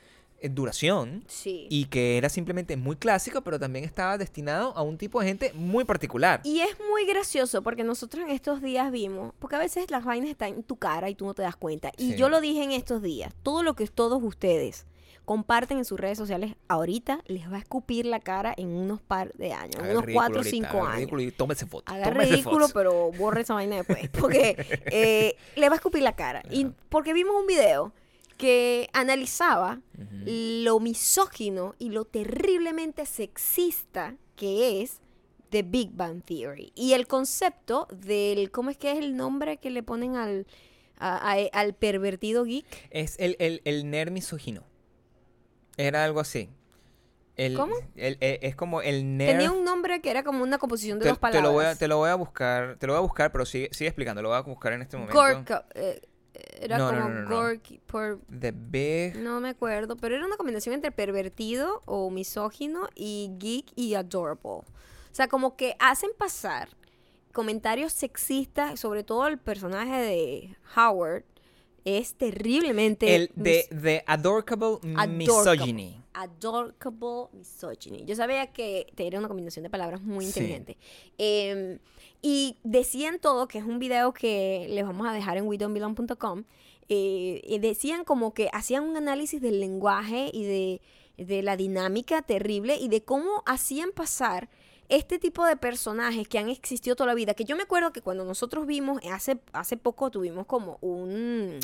duración 0.49 1.23
Sí. 1.27 1.67
y 1.69 1.85
que 1.85 2.17
era 2.17 2.29
simplemente 2.29 2.77
muy 2.77 2.95
clásico, 2.95 3.41
pero 3.41 3.59
también 3.59 3.85
estaba 3.85 4.17
destinado 4.17 4.75
a 4.75 4.81
un 4.81 4.97
tipo 4.97 5.19
de 5.21 5.27
gente 5.27 5.51
muy 5.53 5.83
particular. 5.85 6.41
Y 6.43 6.61
es 6.61 6.77
muy 6.89 7.05
gracioso 7.05 7.61
porque 7.61 7.83
nosotros 7.83 8.23
en 8.23 8.31
estos 8.31 8.61
días 8.61 8.91
vimos, 8.91 9.33
porque 9.39 9.55
a 9.55 9.59
veces 9.59 9.89
las 9.91 10.03
vainas 10.05 10.29
están 10.29 10.49
en 10.49 10.63
tu 10.63 10.75
cara 10.77 11.09
y 11.09 11.15
tú 11.15 11.25
no 11.25 11.33
te 11.33 11.41
das 11.43 11.55
cuenta. 11.55 11.91
Y 11.97 12.11
Sí. 12.11 12.17
yo 12.17 12.29
lo 12.29 12.41
dije 12.41 12.63
en 12.63 12.71
estos 12.71 13.01
días, 13.01 13.33
todo 13.43 13.63
lo 13.63 13.75
que 13.75 13.85
todos 13.87 14.21
ustedes 14.23 14.85
comparten 15.25 15.77
en 15.77 15.85
sus 15.85 15.99
redes 15.99 16.17
sociales 16.17 16.55
ahorita 16.67 17.21
les 17.27 17.49
va 17.49 17.57
a 17.57 17.59
escupir 17.59 18.05
la 18.07 18.19
cara 18.19 18.53
en 18.57 18.67
unos 18.69 19.01
par 19.01 19.31
de 19.33 19.53
años, 19.53 19.75
Haga 19.75 19.91
unos 19.91 20.05
ridículo 20.05 20.13
cuatro 20.15 20.35
o 20.35 20.39
ahorita, 20.39 20.49
cinco 20.55 20.67
haga 20.67 20.79
el 20.79 20.85
años. 20.87 20.95
ridículo 20.97 21.21
y 21.21 21.31
tómese 21.31 21.65
foto. 21.67 21.91
Haga 21.93 22.05
tómese 22.09 22.31
ridículo, 22.31 22.55
fotos. 22.67 22.73
pero 22.73 23.11
borre 23.11 23.41
esa 23.41 23.53
vaina 23.53 23.75
después. 23.77 24.09
Porque 24.19 24.81
eh, 24.91 25.35
le 25.55 25.69
va 25.69 25.75
a 25.75 25.77
escupir 25.77 26.01
la 26.01 26.15
cara. 26.15 26.41
Y 26.49 26.67
porque 26.89 27.13
vimos 27.13 27.35
un 27.39 27.45
video 27.47 27.93
que 28.41 28.89
analizaba 28.93 29.81
lo 30.25 30.79
misógino 30.79 31.75
y 31.77 31.89
lo 31.91 32.05
terriblemente 32.05 33.05
sexista 33.05 34.15
que 34.35 34.81
es 34.81 34.99
The 35.51 35.61
Big 35.61 35.91
Bang 35.93 36.23
Theory. 36.23 36.71
Y 36.73 36.93
el 36.93 37.05
concepto 37.05 37.87
del, 37.91 38.49
¿cómo 38.49 38.71
es 38.71 38.77
que 38.77 38.91
es 38.93 38.97
el 38.97 39.15
nombre 39.15 39.57
que 39.57 39.69
le 39.69 39.83
ponen 39.83 40.15
al, 40.15 40.47
a- 40.97 41.33
a- 41.33 41.49
al 41.53 41.75
pervertido 41.75 42.43
geek? 42.43 42.65
Es 42.89 43.15
el, 43.19 43.35
el, 43.37 43.61
el 43.63 43.89
nerd 43.91 44.09
misógino. 44.11 44.63
Era 45.77 46.03
algo 46.03 46.19
así. 46.19 46.49
El- 47.35 47.55
¿Cómo? 47.55 47.75
el- 47.95 48.17
eh, 48.21 48.39
es 48.41 48.55
como 48.55 48.81
el 48.81 49.17
nerd. 49.17 49.33
Tenía 49.33 49.51
un 49.51 49.63
nombre 49.63 50.01
que 50.01 50.09
era 50.09 50.23
como 50.23 50.41
una 50.41 50.57
composición 50.57 50.97
de 50.97 51.03
te, 51.03 51.09
dos 51.09 51.17
te 51.19 51.21
palabras. 51.21 51.43
lo 51.43 51.51
voy 51.53 51.65
a, 51.65 51.75
te 51.75 51.87
lo 51.87 51.97
voy 51.97 52.09
a 52.09 52.15
buscar, 52.15 52.77
te 52.79 52.87
lo 52.87 52.93
voy 52.93 52.97
a 52.97 53.01
buscar, 53.01 53.31
pero 53.31 53.45
sigue, 53.45 53.69
sigue 53.71 53.87
explicando, 53.89 54.21
lo 54.23 54.29
voy 54.29 54.37
a 54.37 54.41
buscar 54.41 54.73
en 54.73 54.81
este 54.81 54.97
momento. 54.97 55.63
Eh, 55.75 56.01
era 56.33 56.77
No, 56.77 56.87
como 56.89 57.09
no. 57.09 57.29
Gorky, 57.29 57.79
por, 57.79 58.19
The 58.39 58.51
Big 58.51 59.17
no 59.17 59.39
me 59.39 59.49
acuerdo, 59.49 59.97
pero 59.97 60.15
era 60.15 60.25
una 60.25 60.37
combinación 60.37 60.73
entre 60.75 60.91
pervertido 60.91 61.81
o 61.85 62.09
misógino 62.09 62.87
y 62.95 63.31
geek 63.37 63.71
y 63.75 63.95
adorable. 63.95 64.41
O 64.43 64.65
sea, 65.13 65.27
como 65.27 65.55
que 65.55 65.75
hacen 65.79 66.11
pasar 66.17 66.69
comentarios 67.33 67.93
sexistas, 67.93 68.79
sobre 68.79 69.03
todo 69.03 69.27
el 69.27 69.37
personaje 69.37 69.97
de 69.97 70.57
Howard, 70.75 71.23
es 71.85 72.13
terriblemente 72.15 73.15
el 73.15 73.31
de 73.35 73.67
The 73.69 74.03
Adorable. 74.07 74.79
Misogyny. 75.07 75.97
Adorable 76.13 76.73
misogyny. 77.33 78.05
Yo 78.05 78.15
sabía 78.15 78.47
que 78.47 78.91
era 78.97 79.17
una 79.19 79.27
combinación 79.27 79.63
de 79.63 79.69
palabras 79.69 80.01
muy 80.01 80.25
Sí. 80.25 80.29
inteligente. 80.39 80.77
Eh, 81.17 81.79
y 82.21 82.57
decían 82.63 83.19
todo, 83.19 83.47
que 83.47 83.57
es 83.57 83.63
un 83.65 83.79
video 83.79 84.13
que 84.13 84.67
les 84.69 84.85
vamos 84.85 85.07
a 85.07 85.13
dejar 85.13 85.37
en 85.37 85.47
wedon'tbelong.com, 85.47 86.43
eh, 86.89 87.57
decían 87.61 88.03
como 88.03 88.33
que 88.33 88.49
hacían 88.53 88.83
un 88.83 88.97
análisis 88.97 89.41
del 89.41 89.59
lenguaje 89.59 90.29
y 90.33 90.43
de, 90.43 90.81
de 91.17 91.41
la 91.41 91.55
dinámica 91.55 92.21
terrible 92.21 92.75
y 92.75 92.89
de 92.89 93.01
cómo 93.03 93.43
hacían 93.45 93.91
pasar 93.91 94.49
este 94.91 95.17
tipo 95.17 95.43
de 95.45 95.55
personajes 95.57 96.27
que 96.27 96.37
han 96.37 96.49
existido 96.49 96.95
toda 96.95 97.07
la 97.07 97.15
vida. 97.15 97.33
Que 97.33 97.45
yo 97.45 97.55
me 97.55 97.63
acuerdo 97.63 97.91
que 97.91 98.01
cuando 98.01 98.23
nosotros 98.25 98.67
vimos, 98.67 99.01
hace, 99.11 99.39
hace 99.53 99.77
poco 99.77 100.11
tuvimos 100.11 100.45
como 100.45 100.77
un... 100.81 101.59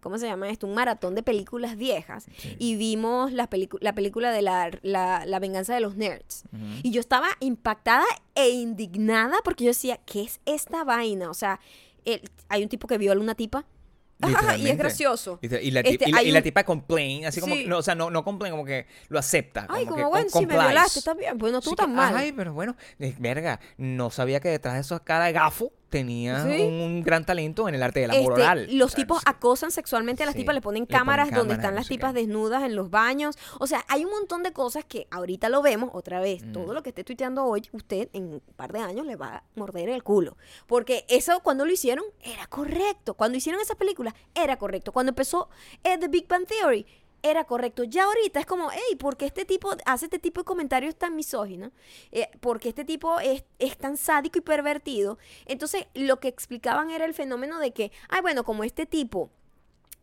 ¿Cómo 0.00 0.18
se 0.18 0.26
llama 0.26 0.50
esto? 0.50 0.66
Un 0.66 0.74
maratón 0.74 1.14
de 1.14 1.22
películas 1.22 1.78
viejas. 1.78 2.26
Y 2.58 2.76
vimos 2.76 3.32
la, 3.32 3.48
la 3.80 3.94
película 3.94 4.32
de 4.32 4.42
la, 4.42 4.70
la, 4.82 5.24
la 5.24 5.38
venganza 5.38 5.72
de 5.72 5.80
los 5.80 5.96
nerds. 5.96 6.42
Y 6.82 6.90
yo 6.90 7.00
estaba 7.00 7.28
impactada 7.40 8.04
e 8.34 8.50
indignada 8.50 9.36
porque 9.44 9.64
yo 9.64 9.70
decía, 9.70 9.96
¿qué 10.04 10.20
es 10.24 10.40
esta 10.44 10.84
vaina? 10.84 11.30
O 11.30 11.34
sea, 11.34 11.58
el- 12.04 12.20
hay 12.50 12.62
un 12.62 12.68
tipo 12.68 12.86
que 12.86 12.98
viola 12.98 13.18
a 13.18 13.22
una 13.24 13.34
tipa. 13.34 13.64
Ajá, 14.24 14.56
y 14.56 14.68
es 14.68 14.76
gracioso. 14.78 15.38
Y 15.42 15.48
la, 15.48 15.80
Este, 15.80 16.08
y 16.08 16.12
la- 16.12 16.22
y 16.22 16.42
tipa 16.42 16.64
complain, 16.64 17.26
así 17.26 17.40
como, 17.40 17.54
Sí. 17.54 17.64
no, 17.66 17.78
o 17.78 17.82
sea, 17.82 17.94
no, 17.94 18.10
no 18.10 18.24
complain, 18.24 18.50
como 18.52 18.64
que 18.64 18.86
lo 19.08 19.18
acepta. 19.18 19.66
Ay, 19.68 19.84
como 19.86 20.02
con- 20.02 20.10
bueno, 20.10 20.28
si 20.30 20.46
me 20.46 20.54
violaste, 20.54 20.98
está 21.00 21.14
bien. 21.14 21.38
Bueno, 21.38 21.60
tú 21.60 21.70
Sí 21.70 21.76
tan 21.76 21.94
mal. 21.94 22.16
Ay, 22.16 22.32
pero 22.32 22.52
bueno, 22.54 22.76
verga, 23.18 23.60
no 23.76 24.10
sabía 24.10 24.40
que 24.40 24.48
detrás 24.48 24.74
de 24.74 24.80
esa 24.80 25.00
cara 25.00 25.26
de 25.26 25.32
gafo 25.32 25.72
tenía 25.98 26.44
Sí. 26.44 26.62
un, 26.62 27.02
gran 27.02 27.24
talento 27.24 27.68
en 27.68 27.74
el 27.76 27.82
arte 27.82 28.00
del 28.00 28.10
amor 28.10 28.32
Este, 28.32 28.42
oral. 28.42 28.66
los 28.72 28.86
O 28.86 28.88
sea, 28.90 28.96
tipos 29.04 29.16
no 29.18 29.20
sé. 29.20 29.24
acosan 29.30 29.70
sexualmente 29.70 30.22
a 30.22 30.26
las 30.26 30.34
Sí, 30.34 30.40
tipas, 30.40 30.54
le 30.54 30.60
ponen 30.60 30.82
le 30.82 30.86
ponen 30.86 30.98
cámaras 30.98 31.30
donde 31.30 31.54
están 31.54 31.74
no 31.74 31.80
las 31.80 31.88
tipas 31.88 32.12
qué. 32.12 32.20
desnudas 32.20 32.62
en 32.64 32.74
los 32.74 32.90
baños. 32.90 33.36
O 33.60 33.66
sea, 33.66 33.84
hay 33.88 34.04
un 34.04 34.10
montón 34.10 34.42
de 34.42 34.52
cosas 34.52 34.84
que 34.84 35.06
ahorita 35.10 35.48
lo 35.48 35.62
vemos 35.62 35.90
otra 35.92 36.20
vez. 36.20 36.42
Mm. 36.44 36.52
Todo 36.52 36.74
lo 36.74 36.82
que 36.82 36.88
esté 36.90 37.04
tuiteando 37.04 37.44
hoy, 37.44 37.62
usted 37.72 38.08
en 38.12 38.24
un 38.24 38.42
par 38.56 38.72
de 38.72 38.80
años 38.80 39.06
le 39.06 39.16
va 39.16 39.36
a 39.36 39.42
morder 39.54 39.88
el 39.88 40.02
culo. 40.02 40.36
Porque 40.66 41.04
eso 41.08 41.40
cuando 41.40 41.64
lo 41.64 41.72
hicieron 41.72 42.04
era 42.22 42.46
correcto. 42.48 43.14
Cuando 43.14 43.38
hicieron 43.38 43.60
esa 43.62 43.74
película 43.76 44.14
era 44.34 44.56
correcto. 44.56 44.92
Cuando 44.92 45.10
empezó 45.10 45.48
eh, 45.84 45.96
The 45.98 46.08
Big 46.08 46.26
Bang 46.28 46.46
Theory 46.46 46.86
era 47.24 47.44
correcto. 47.44 47.84
Ya 47.84 48.04
ahorita 48.04 48.38
es 48.38 48.46
como, 48.46 48.70
hey, 48.70 48.96
¿por 48.96 49.16
qué 49.16 49.24
este 49.24 49.46
tipo 49.46 49.70
hace 49.86 50.06
este 50.06 50.18
tipo 50.18 50.42
de 50.42 50.44
comentarios 50.44 50.94
tan 50.94 51.16
misóginos? 51.16 51.72
Eh, 52.12 52.28
porque 52.40 52.68
este 52.68 52.84
tipo 52.84 53.18
es, 53.18 53.44
es 53.58 53.78
tan 53.78 53.96
sádico 53.96 54.38
y 54.38 54.42
pervertido. 54.42 55.18
Entonces, 55.46 55.86
lo 55.94 56.20
que 56.20 56.28
explicaban 56.28 56.90
era 56.90 57.06
el 57.06 57.14
fenómeno 57.14 57.58
de 57.58 57.72
que, 57.72 57.90
ay, 58.10 58.20
bueno, 58.20 58.44
como 58.44 58.62
este 58.62 58.84
tipo 58.84 59.30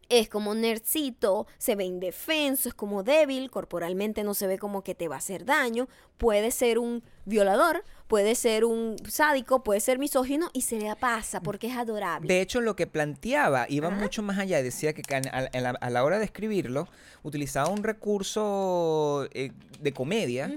es 0.09 0.28
como 0.28 0.53
nerdcito, 0.55 1.47
se 1.57 1.76
ve 1.76 1.86
indefenso, 1.86 2.67
es 2.67 2.76
como 2.76 3.01
débil, 3.01 3.49
corporalmente 3.49 4.26
no 4.26 4.34
se 4.34 4.45
ve 4.45 4.59
como 4.59 4.84
que 4.84 4.93
te 4.93 5.07
va 5.07 5.15
a 5.15 5.19
hacer 5.19 5.45
daño, 5.45 5.88
puede 6.17 6.51
ser 6.51 6.80
un 6.80 7.01
violador, 7.24 7.86
puede 8.12 8.36
ser 8.36 8.66
un 8.66 8.97
sádico, 9.07 9.64
puede 9.64 9.80
ser 9.80 9.97
misógino 9.97 10.49
y 10.51 10.64
se 10.64 10.78
le 10.78 10.93
pasa 10.97 11.39
porque 11.39 11.68
es 11.68 11.78
adorable. 11.78 12.28
De 12.28 12.41
hecho, 12.41 12.59
lo 12.59 12.76
que 12.76 12.86
planteaba 12.86 13.68
iba 13.70 13.88
Ajá. 13.88 13.97
mucho 13.97 14.22
más 14.22 14.38
allá. 14.38 14.62
Decía 14.62 14.91
que 14.91 15.01
a, 15.16 15.22
la, 15.62 15.70
a 15.70 15.89
la 15.89 16.03
hora 16.03 16.20
de 16.20 16.26
escribirlo, 16.26 16.89
utilizaba 17.24 17.70
un 17.70 17.84
recurso 17.84 19.30
eh, 19.32 19.53
de 19.80 19.93
comedia 19.93 20.51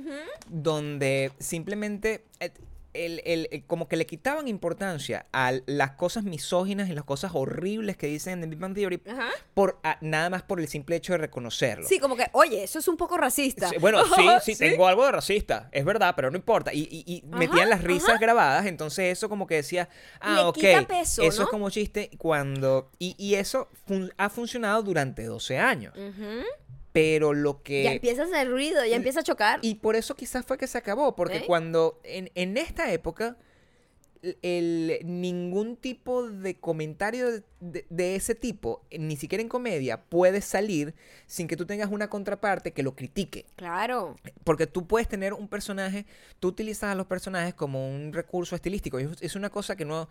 donde 0.49 1.31
simplemente 1.39 2.25
eh, 2.41 2.51
el- 2.95 3.21
el- 3.25 3.49
el- 3.51 3.65
como 3.67 3.89
que 3.89 3.97
le 3.97 4.07
quitaban 4.07 4.49
importancia 4.49 5.27
a 5.33 5.53
las 5.67 5.93
cosas 5.93 6.25
misóginas 6.25 6.89
y 6.89 6.93
las 6.95 7.05
cosas 7.05 7.33
horribles 7.35 7.97
que 7.97 8.07
dicen 8.07 8.35
en 8.35 8.41
The 8.43 8.47
Big 8.47 8.59
Bang 8.59 8.75
Theory 8.75 9.03
Ajá. 9.09 9.29
por, 9.53 9.79
a- 9.83 9.99
nada 10.01 10.31
más 10.31 10.43
por 10.43 10.61
el 10.61 10.69
simple 10.69 10.97
hecho 10.97 11.13
de 11.13 11.19
reconocerlo. 11.19 11.87
Sí, 11.87 11.99
como 11.99 12.17
que, 12.17 12.27
oye, 12.33 12.63
eso 12.65 12.79
es 12.79 12.89
un 12.89 12.97
poco 12.97 13.17
racista. 13.19 13.69
Sí, 13.69 13.77
Bueno, 13.79 13.99
sí, 14.05 14.29
sí, 14.55 14.57
tengo 14.57 14.87
algo 14.89 15.05
de 15.05 15.13
racista, 15.13 15.69
es 15.73 15.85
verdad, 15.85 16.15
pero 16.17 16.31
no 16.31 16.37
importa. 16.37 16.73
Y, 16.73 16.81
y- 16.91 17.05
y 17.07 17.25
Ajá, 17.29 17.37
metían 17.39 17.69
las 17.69 17.83
risas 17.83 18.11
ajá. 18.11 18.19
grabadas, 18.19 18.67
entonces 18.67 19.13
eso 19.13 19.29
como 19.29 19.47
que 19.47 19.57
decía, 19.57 19.89
ah, 20.21 20.37
Le 20.37 20.41
ok, 20.45 20.55
quita 20.55 20.87
peso, 20.87 21.23
eso 21.23 21.43
¿no? 21.43 21.45
es 21.45 21.51
como 21.51 21.71
chiste 21.71 22.11
cuando... 22.19 22.91
Y, 22.99 23.15
y 23.19 23.35
eso 23.35 23.69
fun- 23.87 24.13
ha 24.17 24.29
funcionado 24.31 24.83
durante 24.83 25.25
12 25.25 25.59
años. 25.59 25.93
Pero 26.95 27.35
lo 27.35 27.61
que... 27.65 27.83
Ya 27.83 27.93
empieza 27.93 28.23
a 28.23 28.27
hacer 28.27 28.49
ruido, 28.49 28.85
ya 28.85 28.95
empieza 28.95 29.19
a 29.19 29.25
chocar. 29.25 29.59
Y 29.63 29.75
por 29.75 29.97
eso 29.97 30.15
quizás 30.15 30.47
fue 30.47 30.57
que 30.59 30.69
se 30.69 30.79
acabó, 30.79 31.17
porque 31.17 31.39
¿Eh? 31.39 31.45
cuando 31.45 31.99
en, 32.05 32.31
en 32.37 32.57
esta 32.57 32.93
época 32.93 33.37
el, 34.43 35.01
ningún 35.03 35.77
tipo 35.77 36.31
de 36.31 36.55
comentario 36.55 37.43
de, 37.61 37.85
de- 37.91 38.15
ese 38.15 38.37
tipo, 38.37 38.87
ni 38.97 39.17
siquiera 39.17 39.43
en 39.43 39.49
comedia, 39.49 40.03
puede 40.05 40.41
salir 40.41 40.95
sin 41.27 41.49
que 41.49 41.57
tú 41.57 41.67
tengas 41.67 41.91
una 41.91 42.09
contraparte 42.09 42.73
que 42.73 42.85
lo 42.85 42.95
critique. 42.95 43.45
Claro. 43.57 44.15
Porque 44.45 44.69
tú 44.69 44.87
puedes 44.87 45.09
tener 45.09 45.35
un 45.35 45.49
personaje, 45.49 46.07
tú 46.39 46.47
utilizas 46.47 46.93
a 46.93 46.95
los 46.95 47.07
personajes 47.07 47.55
como 47.55 47.93
un 47.93 48.13
recurso 48.13 48.55
estilístico. 48.55 49.01
y 49.01 49.03
Es, 49.03 49.21
es 49.21 49.35
una 49.35 49.51
cosa 49.51 49.75
que 49.75 49.85
no, 49.85 50.09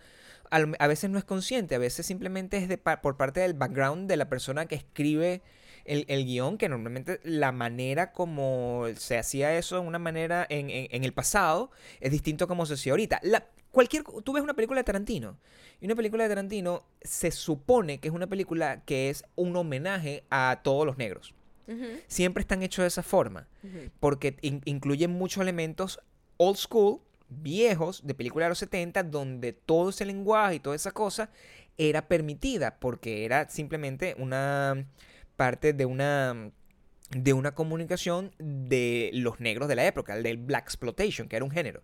a, 0.51 0.57
a 0.79 0.87
veces 0.87 1.09
no 1.09 1.17
es 1.17 1.23
consciente, 1.23 1.75
a 1.75 1.79
veces 1.79 2.05
simplemente 2.05 2.57
es 2.57 2.67
de, 2.67 2.77
por 2.77 3.15
parte 3.15 3.39
del 3.39 3.53
background 3.53 4.09
de 4.09 4.17
la 4.17 4.27
persona 4.27 4.65
que 4.65 4.75
escribe 4.75 5.41
el, 5.85 6.05
el 6.07 6.25
guion, 6.25 6.57
que 6.57 6.69
normalmente 6.69 7.19
la 7.23 7.51
manera 7.51 8.11
como 8.13 8.85
se 8.97 9.17
hacía 9.17 9.57
eso 9.57 9.75
de 9.75 9.81
una 9.87 9.99
manera 9.99 10.45
en, 10.49 10.69
en- 10.69 10.87
en 10.91 11.03
el 11.03 11.13
pasado 11.13 11.71
es 11.99 12.11
distinto 12.11 12.45
a 12.45 12.47
como 12.47 12.65
se 12.65 12.75
hacía 12.75 12.93
ahorita. 12.93 13.19
La, 13.23 13.47
cualquier, 13.71 14.03
tú 14.23 14.33
ves 14.33 14.43
una 14.43 14.53
película 14.53 14.79
de 14.79 14.83
Tarantino 14.85 15.37
y 15.81 15.85
una 15.85 15.95
película 15.95 16.23
de 16.23 16.29
Tarantino 16.29 16.83
se 17.01 17.31
supone 17.31 17.99
que 17.99 18.07
es 18.07 18.13
una 18.13 18.27
película 18.27 18.81
que 18.85 19.09
es 19.09 19.25
un 19.35 19.55
homenaje 19.55 20.23
a 20.29 20.61
todos 20.63 20.85
los 20.85 20.97
negros. 20.97 21.33
Siempre 22.07 22.41
están 22.41 22.61
hechos 22.61 22.83
de 22.83 22.87
esa 22.87 23.03
forma 23.03 23.47
porque 23.99 24.35
in- 24.41 24.61
incluyen 24.65 25.11
muchos 25.11 25.41
elementos 25.41 25.99
old 26.37 26.57
school, 26.57 26.99
viejos, 27.29 28.05
de 28.05 28.13
películas 28.13 28.45
de 28.45 28.49
los 28.49 28.57
70, 28.59 29.03
donde 29.03 29.53
todo 29.53 29.89
ese 29.89 30.05
lenguaje 30.05 30.55
y 30.55 30.59
toda 30.59 30.75
esa 30.75 30.91
cosa 30.91 31.29
era 31.77 32.07
permitida, 32.07 32.77
porque 32.79 33.25
era 33.25 33.49
simplemente 33.49 34.13
una 34.19 34.85
parte 35.43 35.73
de 35.73 35.85
una 35.85 36.51
de 37.09 37.33
una 37.33 37.53
comunicación 37.53 38.31
de 38.39 39.11
los 39.13 39.39
negros 39.41 39.67
de 39.67 39.75
la 39.75 39.85
época, 39.85 40.15
el 40.15 40.23
del 40.23 40.37
Black 40.37 40.63
Exploitation, 40.63 41.27
que 41.27 41.35
era 41.35 41.43
un 41.45 41.51
género. 41.51 41.83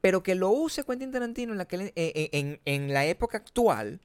Pero 0.00 0.22
que 0.22 0.34
lo 0.36 0.50
use 0.50 0.84
Quentin 0.84 1.10
Tarantino 1.10 1.50
en 1.52 1.58
la, 1.58 1.64
que- 1.66 1.92
en- 1.96 2.28
en- 2.32 2.60
en 2.64 2.92
la 2.94 3.04
época 3.04 3.36
actual, 3.38 4.00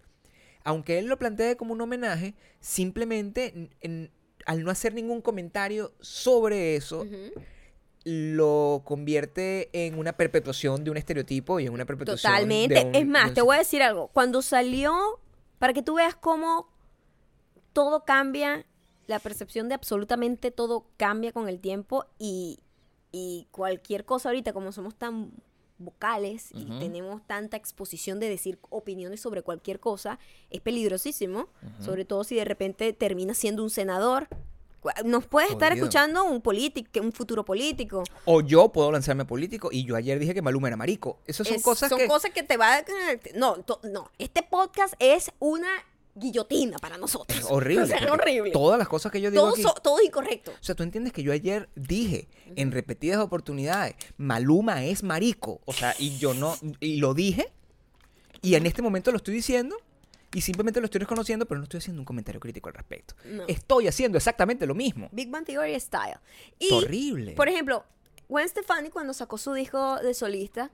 aunque 0.66 0.97
él 0.99 1.06
lo 1.06 1.18
plantee 1.20 1.56
como 1.56 1.72
un 1.74 1.82
homenaje, 1.82 2.34
simplemente 2.60 3.70
en- 3.82 4.10
al 4.47 4.64
no 4.64 4.72
hacer 4.72 4.93
ningún 4.95 5.22
comentario 5.22 5.93
sobre 6.01 6.76
eso, 6.76 7.06
lo 8.03 8.82
convierte 8.86 9.70
en 9.72 9.97
una 9.97 10.14
perpetuación 10.18 10.84
de 10.84 10.89
un 10.91 10.97
estereotipo 10.97 11.60
y 11.60 11.68
en 11.68 11.74
una 11.74 11.86
perpetuación 11.86 12.32
de 12.34 12.38
Totalmente. 12.38 12.82
un- 12.82 12.95
es 12.95 13.01
de 13.01 13.06
más, 13.06 13.28
un- 13.30 13.34
te 13.36 13.41
voy 13.43 13.56
a 13.56 13.60
decir 13.60 13.82
algo. 13.84 14.08
Cuando 14.10 14.41
salió, 14.41 15.22
para 15.60 15.74
que 15.74 15.84
tú 15.84 15.93
veas 15.95 16.16
cómo 16.16 16.68
todo 17.72 18.03
cambia, 18.03 18.66
la 19.08 19.20
percepción 19.20 19.70
de 19.70 19.76
absolutamente 19.76 20.51
todo 20.51 20.86
cambia 20.97 21.32
con 21.32 21.47
el 21.49 21.60
tiempo 21.60 22.06
y, 22.20 22.60
y 23.12 23.47
cualquier 23.51 24.06
cosa 24.06 24.30
ahorita, 24.30 24.53
como 24.53 24.72
somos 24.72 24.95
tan 24.95 25.32
vocales 25.78 26.49
y 26.53 26.66
tenemos 26.80 27.22
tanta 27.28 27.58
exposición 27.58 28.20
de 28.22 28.30
decir 28.30 28.60
opiniones 28.70 29.20
sobre 29.20 29.41
cualquier 29.41 29.80
cosa, 29.82 30.20
es 30.49 30.62
peligrosísimo, 30.62 31.49
sobre 31.82 32.06
todo 32.06 32.24
si 32.24 32.36
de 32.36 32.45
repente 32.45 32.93
termina 32.93 33.34
siendo 33.34 33.62
un 33.62 33.70
senador. 33.70 34.28
Nos 35.03 35.26
puedes 35.26 35.49
estar 35.51 35.72
Jodido. 35.72 35.86
escuchando 35.86 36.24
un 36.26 36.41
político, 36.41 37.01
un 37.01 37.12
futuro 37.12 37.43
político. 37.43 38.03
O 38.26 38.41
yo 38.41 38.70
puedo 38.72 38.91
lanzarme 38.91 39.26
político 39.26 39.70
y 39.72 39.84
yo 39.84 39.95
ayer 39.95 40.20
dije 40.20 40.34
que 40.36 40.43
Maluma 40.43 40.68
era 40.68 40.78
marico. 40.78 41.20
Esas 41.26 41.47
son 41.47 41.56
Es- 41.58 41.64
cosas 41.64 41.89
son 41.89 41.97
que... 41.97 42.08
cosas 42.08 42.32
que 42.32 42.43
te 42.43 42.56
va 42.56 42.76
a... 42.78 42.86
No, 43.36 43.56
to- 43.64 43.80
no. 43.84 44.12
Este 44.20 44.43
podcast 44.43 44.93
es 44.99 45.32
una 45.39 45.68
guillotina 46.16 46.78
para 46.80 46.97
nosotros. 46.97 47.38
Es 47.38 47.45
horrible. 47.49 47.84
O 47.84 47.88
sea, 47.88 47.97
es 47.97 48.09
horrible. 48.09 48.51
Todas 48.51 48.80
las 48.80 48.88
cosas 48.88 49.11
que 49.11 49.22
yo 49.22 49.30
digo 49.30 49.43
todo, 49.43 49.53
aquí... 49.53 49.61
so- 49.61 49.74
todo 49.84 50.01
incorrecto. 50.01 50.51
O 50.51 50.63
sea, 50.63 50.74
tú 50.76 50.84
entiendes 50.84 51.13
que 51.13 51.22
yo 51.24 51.32
ayer 51.32 51.70
dije 51.76 52.28
en 52.55 52.72
repetidas 52.72 53.20
oportunidades, 53.20 53.95
Maluma 54.18 54.86
es 54.86 55.03
marico. 55.03 55.61
O 55.66 55.74
sea, 55.74 55.93
y 55.99 56.18
yo 56.18 56.34
no, 56.34 56.55
y 56.80 56.97
lo 56.97 57.13
dije, 57.13 57.51
y 58.41 58.55
en 58.55 58.66
este 58.66 58.82
momento 58.82 59.11
lo 59.11 59.18
estoy 59.18 59.34
diciendo, 59.36 59.76
y 60.34 60.41
simplemente 60.41 60.80
lo 60.82 60.86
estoy 60.86 60.99
reconociendo, 60.99 61.45
pero 61.45 61.59
no 61.59 61.63
estoy 61.63 61.78
haciendo 61.78 62.01
un 62.01 62.05
comentario 62.05 62.39
crítico 62.41 62.68
al 62.70 62.76
respecto. 62.76 63.16
No. 63.26 63.43
Estoy 63.47 63.88
haciendo 63.88 64.18
exactamente 64.18 64.66
lo 64.66 64.76
mismo. 64.76 65.07
Big 65.11 65.30
Bang 65.30 65.45
Theory 65.45 65.80
Style. 65.80 66.18
Y, 66.59 66.74
horrible. 66.74 67.32
por 67.34 67.47
ejemplo, 67.47 67.86
Gwen 68.28 68.47
Stefani 68.49 68.89
cuando 68.89 69.13
sacó 69.13 69.38
su 69.38 69.53
disco 69.53 69.97
de 69.97 70.13
solista. 70.13 70.72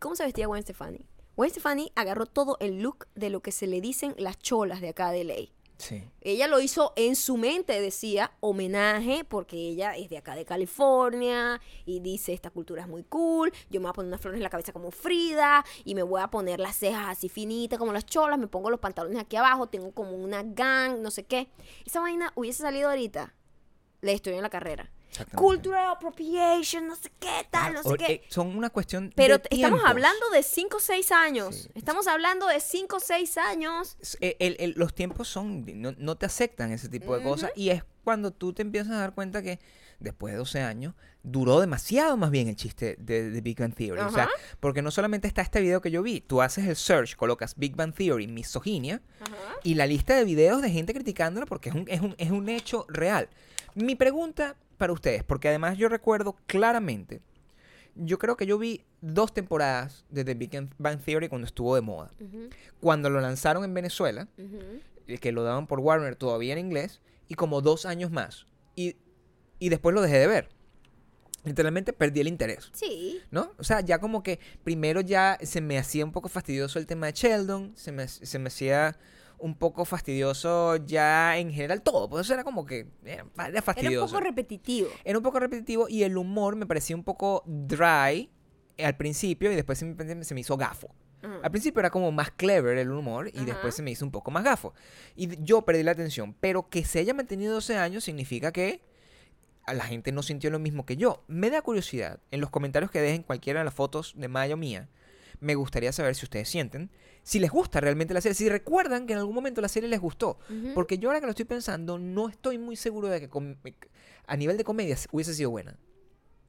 ¿cómo 0.00 0.14
se 0.14 0.24
vestía 0.24 0.46
Gwen 0.46 0.62
Stefani? 0.62 1.00
Gwen 1.36 1.50
Stefani 1.50 1.92
agarró 1.94 2.24
todo 2.24 2.56
el 2.60 2.80
look 2.80 3.08
de 3.14 3.28
lo 3.28 3.40
que 3.40 3.52
se 3.52 3.66
le 3.66 3.82
dicen 3.82 4.14
las 4.16 4.38
cholas 4.38 4.80
de 4.80 4.88
acá 4.88 5.10
de 5.10 5.24
ley. 5.24 5.52
Sí. 5.76 6.02
Ella 6.22 6.48
lo 6.48 6.60
hizo 6.60 6.94
en 6.96 7.14
su 7.14 7.36
mente, 7.36 7.78
decía 7.78 8.32
homenaje, 8.40 9.24
porque 9.24 9.56
ella 9.56 9.94
es 9.94 10.08
de 10.08 10.16
acá 10.16 10.34
de 10.34 10.46
California 10.46 11.60
y 11.84 12.00
dice 12.00 12.32
esta 12.32 12.48
cultura 12.48 12.80
es 12.80 12.88
muy 12.88 13.02
cool. 13.02 13.52
Yo 13.68 13.80
me 13.80 13.84
voy 13.84 13.90
a 13.90 13.92
poner 13.92 14.08
unas 14.08 14.22
flores 14.22 14.38
en 14.38 14.44
la 14.44 14.48
cabeza 14.48 14.72
como 14.72 14.90
Frida 14.90 15.62
y 15.84 15.94
me 15.94 16.02
voy 16.02 16.22
a 16.22 16.28
poner 16.28 16.58
las 16.58 16.76
cejas 16.76 17.08
así 17.08 17.28
finitas 17.28 17.78
como 17.78 17.92
las 17.92 18.06
cholas. 18.06 18.38
Me 18.38 18.46
pongo 18.46 18.70
los 18.70 18.80
pantalones 18.80 19.20
aquí 19.20 19.36
abajo, 19.36 19.66
tengo 19.66 19.92
como 19.92 20.12
una 20.12 20.42
gang, 20.42 21.02
no 21.02 21.10
sé 21.10 21.24
qué. 21.24 21.50
Esa 21.84 22.00
vaina 22.00 22.32
hubiese 22.34 22.62
salido 22.62 22.88
ahorita. 22.88 23.34
Le 24.00 24.12
estoy 24.12 24.32
en 24.32 24.42
la 24.42 24.48
carrera. 24.48 24.90
Cultural 25.34 25.92
appropriation, 25.92 26.86
no 26.86 26.96
sé 26.96 27.10
qué 27.18 27.46
tal, 27.50 27.72
no 27.74 27.82
sé 27.82 27.88
O- 27.88 27.94
qué. 27.96 28.12
eh, 28.12 28.22
son 28.28 28.56
una 28.56 28.68
cuestión 28.70 29.12
Pero 29.16 29.38
de 29.38 29.44
estamos 29.50 29.80
hablando 29.84 30.28
de 30.30 30.42
5 30.42 30.76
o 30.76 30.80
6 30.80 31.10
años. 31.12 31.54
Sí. 31.56 31.68
Estamos 31.74 32.06
hablando 32.06 32.46
de 32.46 32.60
5 32.60 32.96
o 32.96 33.00
6 33.00 33.38
años. 33.38 33.96
Es- 34.00 34.18
eh, 34.20 34.36
el- 34.40 34.56
el- 34.58 34.74
los 34.76 34.94
tiempos 34.94 35.28
son 35.28 35.64
no, 35.80 35.94
no 35.96 36.16
te 36.16 36.26
aceptan 36.26 36.70
ese 36.72 36.88
tipo 36.88 37.16
de 37.16 37.22
cosas 37.22 37.50
y 37.56 37.70
es 37.70 37.82
cuando 38.04 38.30
tú 38.30 38.52
te 38.52 38.62
empiezas 38.62 38.92
a 38.92 38.98
dar 38.98 39.14
cuenta 39.14 39.42
que 39.42 39.58
después 39.98 40.32
de 40.34 40.38
12 40.38 40.60
años 40.60 40.94
duró 41.22 41.58
demasiado 41.60 42.16
más 42.18 42.30
bien 42.30 42.48
el 42.48 42.54
chiste 42.56 42.96
de, 43.00 43.30
de 43.30 43.40
Big 43.40 43.58
Bang 43.58 43.74
Theory 43.74 44.00
o 44.02 44.10
sea 44.12 44.28
porque 44.60 44.82
no 44.82 44.90
solamente 44.90 45.26
está 45.26 45.40
este 45.40 45.60
video 45.62 45.80
que 45.80 45.90
yo 45.90 46.02
vi 46.02 46.20
tú 46.20 46.42
haces 46.42 46.66
el 46.68 46.76
search 46.76 47.16
colocas 47.16 47.54
Big 47.56 47.74
Bang 47.74 47.94
Theory 47.94 48.28
misoginia 48.28 49.00
y 49.64 49.74
la 49.74 49.86
lista 49.86 50.14
de 50.14 50.24
videos 50.24 50.60
de 50.62 50.70
gente 50.70 50.92
criticándola 50.92 51.46
porque 51.46 51.70
es 51.70 51.74
un, 51.74 51.84
es 51.88 52.00
un, 52.02 52.14
es 52.18 52.30
un 52.30 52.48
hecho 52.50 52.84
real 52.88 53.28
mi 53.76 53.94
pregunta 53.94 54.56
para 54.76 54.92
ustedes 54.92 55.22
porque 55.22 55.48
además 55.48 55.78
yo 55.78 55.88
recuerdo 55.88 56.36
claramente 56.46 57.20
yo 57.94 58.18
creo 58.18 58.36
que 58.36 58.44
yo 58.46 58.58
vi 58.58 58.84
dos 59.00 59.32
temporadas 59.32 60.04
de 60.10 60.24
The 60.24 60.34
Big 60.34 60.50
Bang 60.76 61.00
Theory 61.00 61.28
cuando 61.28 61.46
estuvo 61.46 61.74
de 61.74 61.80
moda 61.80 62.10
cuando 62.80 63.08
lo 63.08 63.20
lanzaron 63.20 63.64
en 63.64 63.72
Venezuela 63.72 64.28
eh, 65.06 65.18
que 65.18 65.30
lo 65.32 65.44
daban 65.44 65.66
por 65.66 65.78
Warner 65.80 66.16
todavía 66.16 66.52
en 66.52 66.58
inglés, 66.58 67.00
y 67.28 67.34
como 67.34 67.60
dos 67.60 67.86
años 67.86 68.10
más. 68.10 68.44
Y, 68.74 68.96
y 69.60 69.68
después 69.68 69.94
lo 69.94 70.02
dejé 70.02 70.18
de 70.18 70.26
ver. 70.26 70.48
Literalmente 71.44 71.92
perdí 71.92 72.20
el 72.20 72.26
interés, 72.26 72.70
Sí. 72.72 73.20
¿no? 73.30 73.52
O 73.56 73.62
sea, 73.62 73.80
ya 73.82 74.00
como 74.00 74.24
que 74.24 74.40
primero 74.64 75.00
ya 75.00 75.38
se 75.42 75.60
me 75.60 75.78
hacía 75.78 76.04
un 76.04 76.10
poco 76.10 76.28
fastidioso 76.28 76.80
el 76.80 76.86
tema 76.86 77.06
de 77.06 77.12
Sheldon, 77.12 77.72
se 77.76 77.92
me, 77.92 78.08
se 78.08 78.38
me 78.40 78.48
hacía 78.48 78.98
un 79.38 79.54
poco 79.54 79.84
fastidioso 79.84 80.76
ya 80.76 81.38
en 81.38 81.52
general 81.52 81.82
todo, 81.82 82.08
pues 82.08 82.26
eso 82.26 82.34
era 82.34 82.44
como 82.44 82.64
que 82.64 82.86
era, 83.04 83.26
era 83.36 83.48
Era 83.48 83.58
un 83.58 83.62
fastidioso. 83.62 84.06
poco 84.06 84.20
repetitivo. 84.20 84.88
Era 85.04 85.18
un 85.18 85.24
poco 85.24 85.40
repetitivo 85.40 85.88
y 85.88 86.02
el 86.02 86.16
humor 86.16 86.56
me 86.56 86.66
parecía 86.66 86.96
un 86.96 87.04
poco 87.04 87.42
dry 87.46 88.30
al 88.78 88.96
principio 88.96 89.50
y 89.52 89.54
después 89.54 89.78
se 89.78 89.86
me, 89.86 90.40
hizo 90.40 90.56
gafo. 90.56 90.94
Al 91.42 91.50
principio 91.50 91.80
era 91.80 91.90
como 91.90 92.12
más 92.12 92.30
clever 92.30 92.78
el 92.78 92.90
humor 92.90 93.28
y 93.32 93.44
después 93.44 93.74
se 93.74 93.82
me 93.82 93.90
hizo 93.90 94.04
un 94.04 94.12
poco 94.12 94.30
más 94.30 94.44
gafo. 94.44 94.74
Y 95.16 95.42
yo 95.42 95.62
perdí 95.62 95.82
la 95.82 95.90
atención. 95.90 96.36
Pero 96.38 96.68
que 96.68 96.84
se 96.84 97.00
haya 97.00 97.14
mantenido 97.14 97.54
12 97.54 97.76
años 97.78 98.04
significa 98.04 98.52
que 98.52 98.80
a 99.64 99.74
la 99.74 99.84
gente 99.84 100.12
no 100.12 100.22
sintió 100.22 100.50
lo 100.50 100.60
mismo 100.60 100.86
que 100.86 100.96
yo. 100.96 101.24
Me 101.26 101.50
da 101.50 101.62
curiosidad 101.62 102.20
en 102.30 102.40
los 102.40 102.50
comentarios 102.50 102.92
que 102.92 103.00
dejen 103.00 103.24
cualquiera 103.24 103.60
de 103.60 103.64
las 103.64 103.74
fotos 103.74 104.14
de 104.16 104.28
Maya 104.28 104.54
o 104.54 104.56
mía. 104.56 104.88
Me 105.40 105.54
gustaría 105.54 105.92
saber 105.92 106.14
si 106.14 106.24
ustedes 106.24 106.48
sienten, 106.48 106.90
si 107.22 107.38
les 107.38 107.50
gusta 107.50 107.80
realmente 107.80 108.14
la 108.14 108.20
serie, 108.20 108.34
si 108.34 108.48
recuerdan 108.48 109.06
que 109.06 109.12
en 109.12 109.18
algún 109.18 109.34
momento 109.34 109.60
la 109.60 109.68
serie 109.68 109.88
les 109.88 110.00
gustó. 110.00 110.38
Porque 110.74 110.98
yo 110.98 111.08
ahora 111.08 111.20
que 111.20 111.26
lo 111.26 111.30
estoy 111.30 111.44
pensando, 111.44 111.98
no 111.98 112.28
estoy 112.28 112.58
muy 112.58 112.76
seguro 112.76 113.08
de 113.08 113.20
que 113.20 113.28
a 114.26 114.36
nivel 114.36 114.56
de 114.56 114.64
comedia 114.64 114.96
hubiese 115.12 115.34
sido 115.34 115.50
buena. 115.50 115.76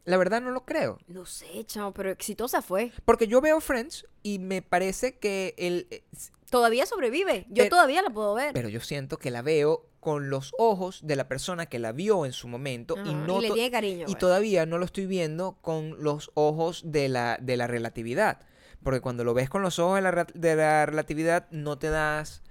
La 0.05 0.15
verdad 0.15 0.41
no 0.41 0.51
lo 0.51 0.63
creo. 0.65 0.99
No 1.07 1.25
sé, 1.25 1.65
chao, 1.65 1.93
pero 1.93 2.09
exitosa 2.11 2.61
fue. 2.61 2.93
Porque 3.03 3.27
yo 3.27 3.41
veo 3.41 3.59
Friends 3.59 4.05
y 4.23 4.39
me 4.39 4.61
parece 4.61 5.17
que 5.17 5.53
el, 5.57 5.87
eh, 5.91 6.03
Todavía 6.49 6.85
sobrevive. 6.85 7.45
Yo 7.49 7.63
Pero- 7.63 7.69
todavía 7.71 8.01
la 8.01 8.09
puedo 8.09 8.33
ver. 8.33 8.53
pero 8.53 8.69
yo 8.69 8.79
siento 8.79 9.17
que 9.17 9.31
la 9.31 9.41
veo 9.41 9.85
con 9.99 10.29
los 10.29 10.53
ojos 10.57 11.01
de 11.05 11.17
la 11.17 11.27
persona 11.27 11.65
que 11.65 11.77
la 11.79 11.91
vio 11.91 12.25
en 12.25 12.31
su 12.31 12.47
momento 12.47 12.95
y 13.03 13.13
no 13.13 13.41
le 13.41 13.49
to- 13.49 13.53
tiene 13.55 13.69
cariño. 13.69 14.03
y 14.03 14.05
pues. 14.11 14.17
todavía 14.17 14.65
no 14.65 14.77
lo 14.77 14.85
estoy 14.85 15.07
viendo 15.07 15.57
con 15.61 16.01
los 16.01 16.31
ojos 16.35 16.83
de 16.85 17.09
la, 17.09 17.37
de 17.41 17.57
la 17.57 17.67
relatividad. 17.67 18.39
Porque 18.83 19.01
cuando 19.01 19.23
lo 19.23 19.33
ves 19.33 19.49
con 19.49 19.61
los 19.61 19.79
ojos 19.79 19.95
de 19.95 20.01
la, 20.01 20.27
de 20.33 20.55
la 20.55 20.85
relatividad, 20.85 21.47
no 21.51 21.77
te 21.77 21.89
das. 21.89 22.41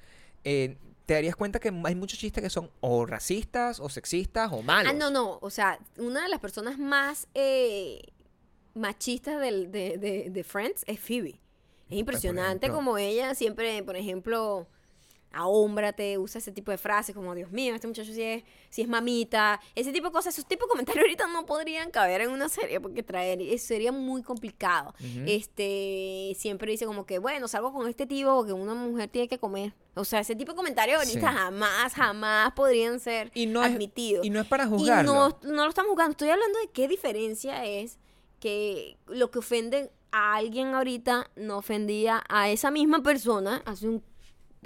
eh, 0.45 0.77
te 1.07 1.15
darías 1.15 1.37
cuenta 1.37 1.61
que 1.61 1.73
hay 1.85 1.95
muchos 1.95 2.19
chistes 2.19 2.43
que 2.43 2.51
son 2.51 2.69
o 2.81 3.07
racistas, 3.07 3.79
o 3.79 3.89
sexistas, 3.89 4.51
o 4.53 4.61
malos. 4.63 4.93
Ah, 4.93 4.97
no, 4.97 5.09
no. 5.11 5.39
O 5.41 5.51
sea, 5.51 5.79
una 5.99 6.23
de 6.25 6.29
las 6.29 6.41
personas 6.41 6.79
más 6.81 7.29
eh, 7.35 8.03
machistas 8.75 9.41
del- 9.41 9.71
de, 9.71 9.99
de- 9.99 10.31
de 10.31 10.45
Friends 10.45 10.83
es 10.89 10.99
Phoebe. 11.01 11.41
Es 11.89 11.97
impresionante 11.99 12.67
ejemplo. 12.67 12.77
como 12.77 12.99
ella 12.99 13.35
siempre, 13.37 13.83
por 13.85 13.95
ejemplo, 13.97 14.67
ahómbrate, 15.37 16.19
usa 16.19 16.39
ese 16.39 16.53
tipo 16.53 16.71
de 16.71 16.79
frases 16.79 17.15
como, 17.15 17.35
Dios 17.35 17.51
mío, 17.53 17.75
este 17.75 17.87
muchacho 17.87 18.13
sí 18.13 18.23
es, 18.23 18.45
sí 18.71 18.83
es 18.83 18.89
mamita. 18.89 19.61
Ese 19.75 19.93
tipo 19.93 20.07
de 20.09 20.13
cosas, 20.13 20.35
esos 20.35 20.47
tipos 20.49 20.67
de 20.67 20.71
comentarios 20.71 21.03
ahorita 21.07 21.27
no 21.29 21.47
podrían 21.47 21.91
caber 21.91 22.21
en 22.23 22.31
una 22.31 22.49
serie 22.49 22.81
porque 22.81 23.03
traer, 23.03 23.41
eso 23.43 23.67
sería 23.67 23.93
muy 23.93 24.23
complicado. 24.23 24.95
Este, 25.27 26.35
siempre 26.39 26.71
dice 26.73 26.87
como 26.87 27.07
que, 27.07 27.19
bueno, 27.19 27.49
salgo 27.49 27.73
con 27.73 27.89
este 27.89 28.07
tipo 28.07 28.35
porque 28.37 28.53
una 28.53 28.75
mujer 28.75 29.09
tiene 29.09 29.29
que 29.29 29.39
comer. 29.39 29.73
O 29.95 30.05
sea, 30.05 30.21
ese 30.21 30.35
tipo 30.35 30.53
de 30.53 30.57
comentarios 30.57 30.99
ahorita 30.99 31.31
Sí. 31.31 31.37
jamás, 31.37 31.95
jamás 31.95 32.53
podrían 32.53 33.01
ser 33.01 33.31
Y 33.35 33.47
no 33.47 33.63
es- 33.65 33.73
admitidos. 33.73 34.25
Y 34.25 34.31
no 34.31 34.41
es 34.41 34.47
para 34.47 34.65
Y 34.65 34.69
juzgarlo. 34.69 35.13
no, 35.13 35.39
no 35.43 35.63
lo 35.65 35.69
estamos 35.69 35.91
jugando. 35.91 36.13
Estoy 36.13 36.31
hablando 36.31 36.59
de 36.59 36.69
qué 36.69 36.89
diferencia 36.89 37.65
es 37.65 37.99
que 38.41 38.97
lo 39.07 39.31
que 39.31 39.39
ofende 39.39 39.91
a 40.13 40.37
alguien 40.37 40.75
ahorita 40.75 41.31
no 41.37 41.59
ofendía 41.59 42.23
a 42.29 42.49
esa 42.51 42.71
misma 42.71 43.03
persona 43.03 43.63
hace 43.67 43.89
un 43.89 44.03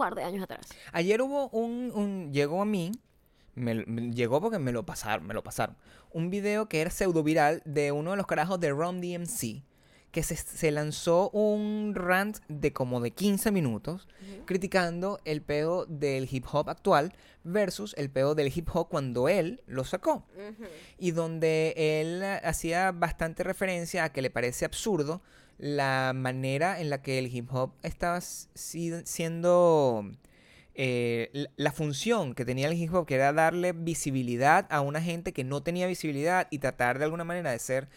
par 0.01 0.14
de 0.16 0.24
años 0.24 0.42
atrás. 0.42 0.66
Ayer 0.92 1.22
hubo 1.22 1.48
un, 1.51 1.92
un- 1.94 2.32
llegó 2.32 2.61
a 2.62 2.64
mí, 2.64 2.90
me, 3.55 3.84
me- 3.86 4.11
llegó 4.12 4.40
porque 4.40 4.59
me 4.59 4.72
lo 4.72 4.84
pasaron, 4.84 5.26
me 5.26 5.34
lo 5.34 5.42
pasaron. 5.44 5.76
Un 6.12 6.30
video 6.30 6.68
que 6.68 6.80
era 6.80 6.90
pseudo 6.90 7.22
viral 7.22 7.62
de 7.64 7.92
uno 7.92 8.11
de 8.12 8.16
los 8.16 8.26
carajos 8.26 8.59
de 8.59 8.70
Ron 8.70 9.01
DMC, 9.01 9.62
que 10.11 10.24
se, 10.24 10.34
se 10.34 10.72
lanzó 10.72 11.30
un 11.30 11.92
rant 11.94 12.38
de 12.48 12.72
como 12.72 13.01
de 13.01 13.12
15 13.12 13.53
minutos 13.53 14.09
criticando 14.44 15.20
el 15.24 15.40
pedo 15.40 15.86
del 15.86 16.26
hip 16.28 16.46
hop 16.53 16.68
actual 16.68 17.12
versus 17.44 17.94
el 17.96 18.11
pedo 18.11 18.34
del 18.34 18.51
hip 18.53 18.68
hop 18.74 18.88
cuando 18.88 19.28
él 19.28 19.62
lo 19.68 19.84
sacó. 19.84 20.26
Y 20.98 21.12
donde 21.12 21.74
él 21.76 22.24
hacía 22.42 22.90
bastante 22.90 23.44
referencia 23.44 24.03
a 24.03 24.12
que 24.12 24.20
le 24.22 24.30
parece 24.30 24.64
absurdo 24.64 25.22
la 25.61 26.13
manera 26.15 26.81
en 26.81 26.89
la 26.89 27.03
que 27.03 27.19
el 27.19 27.27
hip 27.35 27.53
hop 27.53 27.73
estaba 27.83 28.21
siendo 28.23 30.11
eh, 30.75 31.47
la- 31.57 31.73
función 31.73 32.35
que 32.35 32.45
tenía 32.47 32.67
el 32.69 32.75
hip 32.75 32.95
hop, 32.95 33.07
que 33.07 33.17
era 33.17 33.33
darle 33.35 33.73
visibilidad 33.73 34.67
a 34.71 34.81
una 34.81 35.03
gente 35.03 35.33
que 35.35 35.45
no 35.45 35.63
tenía 35.63 35.87
visibilidad 35.87 36.49
y 36.51 36.59
tratar 36.61 36.99
de 36.99 37.05
alguna 37.05 37.25
manera 37.25 37.51
de 37.51 37.59
ser 37.59 37.89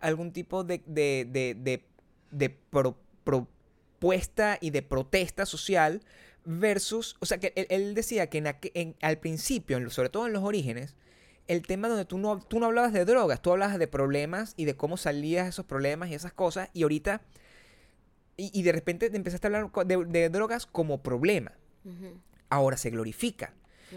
algún 0.00 0.32
tipo 0.32 0.64
de, 0.64 0.80
de, 0.86 1.26
de, 1.30 1.54
de- 1.54 1.84
de 2.30 2.48
pro- 2.50 2.96
propuesta 3.24 4.56
y 4.60 4.70
de 4.70 4.80
protesta 4.82 5.44
social 5.44 6.00
versus, 6.46 7.16
o 7.20 7.26
sea, 7.26 7.38
que 7.38 7.52
él, 7.54 7.66
él 7.68 7.94
decía 7.94 8.28
que 8.30 8.38
en 8.38 8.46
en- 8.72 8.96
al 9.02 9.18
principio, 9.18 9.90
sobre 9.90 10.08
todo 10.08 10.26
en 10.26 10.32
los 10.32 10.42
orígenes, 10.42 10.94
el 11.52 11.62
tema 11.66 11.88
donde 11.88 12.04
tú 12.04 12.16
no, 12.18 12.38
tú 12.38 12.60
no 12.60 12.66
hablabas 12.66 12.92
de 12.92 13.04
drogas, 13.04 13.42
tú 13.42 13.50
hablabas 13.50 13.78
de 13.78 13.88
problemas 13.88 14.54
y 14.56 14.64
de 14.66 14.76
cómo 14.76 14.96
salías 14.96 15.44
de 15.44 15.50
esos 15.50 15.64
problemas 15.66 16.08
y 16.10 16.14
esas 16.14 16.32
cosas, 16.32 16.70
y 16.72 16.82
ahorita, 16.82 17.22
y, 18.36 18.50
y 18.58 18.62
de 18.62 18.72
repente 18.72 19.10
te 19.10 19.16
empezaste 19.16 19.46
a 19.46 19.48
hablar 19.48 19.70
de, 19.86 20.04
de 20.04 20.28
drogas 20.28 20.66
como 20.66 21.02
problema. 21.02 21.52
Ahora 22.48 22.76
se 22.76 22.90
glorifica. 22.90 23.52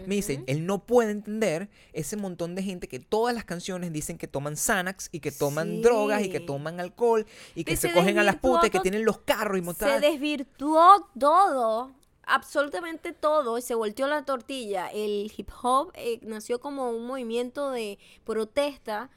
Me 0.06 0.16
dice, 0.16 0.42
él 0.48 0.66
no 0.66 0.84
puede 0.86 1.12
entender 1.12 1.68
ese 1.92 2.16
montón 2.16 2.56
de 2.56 2.64
gente 2.64 2.88
que 2.88 2.98
todas 2.98 3.32
las 3.32 3.44
canciones 3.44 3.92
dicen 3.92 4.18
que 4.18 4.26
toman 4.26 4.56
Xanax 4.56 5.08
y 5.12 5.20
que 5.20 5.30
toman 5.30 5.68
Sí. 5.68 5.82
drogas 5.82 6.22
y 6.24 6.30
que 6.30 6.40
toman 6.40 6.80
alcohol 6.80 7.24
y 7.54 7.62
que 7.62 7.76
se, 7.76 7.86
se 7.88 7.94
cogen 7.94 8.18
a 8.18 8.24
las 8.24 8.36
putas 8.36 8.66
y 8.66 8.70
que 8.70 8.80
tienen 8.80 9.04
los 9.04 9.18
carros 9.20 9.56
y 9.56 9.60
Se 9.60 9.64
montadas. 9.64 10.00
desvirtuó 10.00 11.08
todo, 11.16 11.94
absolutamente 12.26 13.12
todo, 13.12 13.58
y 13.58 13.62
se 13.62 13.74
volteó 13.74 14.06
la 14.06 14.24
tortilla. 14.24 14.88
El 14.88 15.32
hip 15.36 15.50
hop 15.62 15.92
eh, 15.94 16.20
nació 16.22 16.60
como 16.60 16.90
un 16.90 17.06
movimiento 17.06 17.70
de 17.70 17.98
protesta, 18.24 19.10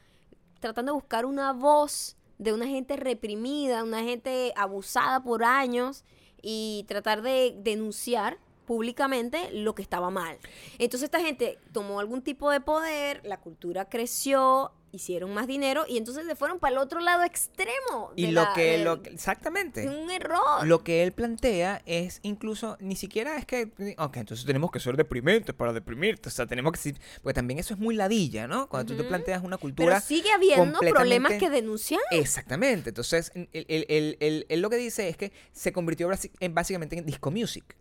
tratando 0.60 0.92
de 0.92 0.96
buscar 0.96 1.26
una 1.26 1.52
voz 1.52 2.16
de 2.38 2.52
una 2.52 2.66
gente 2.66 2.96
reprimida, 2.96 3.82
una 3.82 4.02
gente 4.02 4.52
abusada 4.56 5.22
por 5.22 5.44
años, 5.44 6.04
y 6.40 6.84
tratar 6.88 7.22
de 7.22 7.54
denunciar 7.58 8.38
públicamente 8.68 9.50
lo 9.52 9.74
que 9.74 9.82
estaba 9.82 10.10
mal. 10.10 10.38
Entonces 10.78 11.04
esta 11.04 11.20
gente 11.20 11.58
tomó 11.72 12.00
algún 12.00 12.22
tipo 12.22 12.50
de 12.50 12.60
poder, 12.60 13.22
la 13.24 13.40
cultura 13.40 13.88
creció, 13.88 14.72
hicieron 14.92 15.32
más 15.34 15.46
dinero 15.46 15.84
y 15.88 15.96
entonces 15.98 16.26
se 16.26 16.34
fueron 16.36 16.58
para 16.58 16.72
el 16.72 16.78
otro 16.78 17.00
lado 17.00 17.22
extremo. 17.24 18.12
Y 18.16 18.28
lo 18.28 18.42
la- 18.42 18.52
que, 18.54 18.72
del- 18.72 18.84
lo 18.84 19.02
que- 19.02 19.10
exactamente. 19.10 19.86
un 19.88 20.10
error. 20.10 20.66
Lo 20.66 20.82
que 20.84 21.02
él 21.02 21.12
plantea 21.12 21.82
es 21.86 22.20
incluso, 22.22 22.76
ni 22.80 22.96
siquiera 22.96 23.36
es 23.36 23.44
que, 23.46 23.70
ok, 23.98 24.16
entonces 24.16 24.46
tenemos 24.46 24.70
que 24.70 24.80
ser 24.80 24.96
deprimentes 24.96 25.54
para 25.54 25.72
deprimirte, 25.72 26.28
o 26.28 26.32
sea, 26.32 26.46
tenemos 26.46 26.72
que 26.72 26.78
decir, 26.78 27.00
porque 27.22 27.34
también 27.34 27.58
eso 27.58 27.74
es 27.74 27.80
muy 27.80 27.94
ladilla, 27.94 28.46
¿no? 28.48 28.68
Cuando 28.68 28.92
tú 28.94 29.02
te 29.02 29.08
planteas 29.08 29.38
una 29.42 29.56
Pero 29.56 29.60
cultura... 29.60 30.00
sigue 30.00 30.30
habiendo 30.32 30.78
problemas 30.80 31.32
que 31.34 31.50
denunciar. 31.50 32.00
Exactamente, 32.10 32.90
entonces 32.90 33.30
él, 33.34 33.48
él- 33.52 33.86
él- 34.20 34.46
él- 34.48 34.60
lo 34.60 34.70
que 34.70 34.76
dice 34.76 35.08
es 35.08 35.16
que 35.16 35.32
se 35.52 35.72
convirtió 35.72 36.08
en, 36.40 36.54
básicamente 36.54 36.96
en 36.98 37.04
disco 37.06 37.30
music 37.30 37.76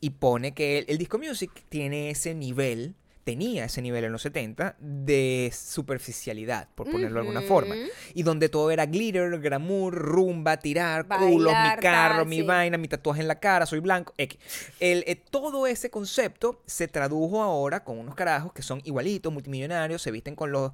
y 0.00 0.10
pone 0.10 0.54
que 0.54 0.80
el 0.88 0.98
disco 0.98 1.18
music 1.18 1.50
tiene 1.68 2.10
ese 2.10 2.34
nivel, 2.34 2.94
tenía 3.26 3.64
ese 3.64 3.82
nivel 3.82 4.04
en 4.04 4.12
los 4.12 4.22
70 4.22 4.76
de 4.78 5.52
superficialidad, 5.52 6.68
por 6.76 6.88
ponerlo 6.88 7.20
de 7.20 7.26
alguna 7.26 7.42
forma. 7.42 7.74
Y 8.14 8.22
donde 8.22 8.48
todo 8.48 8.70
era 8.70 8.86
glitter, 8.86 9.40
glamour, 9.40 9.92
rumba, 9.92 10.58
tirar, 10.58 11.08
culos, 11.08 11.52
Bailar, 11.52 11.76
mi 11.76 11.82
carro, 11.82 12.18
tal, 12.18 12.26
mi 12.26 12.36
sí. 12.36 12.42
vaina, 12.42 12.78
mi 12.78 12.86
tatuaje 12.86 13.22
en 13.22 13.26
la 13.26 13.40
cara, 13.40 13.66
soy 13.66 13.80
blanco. 13.80 14.14
El, 14.16 15.02
eh, 15.08 15.16
todo 15.16 15.66
ese 15.66 15.90
concepto 15.90 16.62
se 16.66 16.86
tradujo 16.86 17.42
ahora 17.42 17.82
con 17.82 17.98
unos 17.98 18.14
carajos 18.14 18.52
que 18.52 18.62
son 18.62 18.80
igualitos, 18.84 19.32
multimillonarios, 19.32 20.00
se 20.00 20.12
visten 20.12 20.36
con 20.36 20.52
los, 20.52 20.70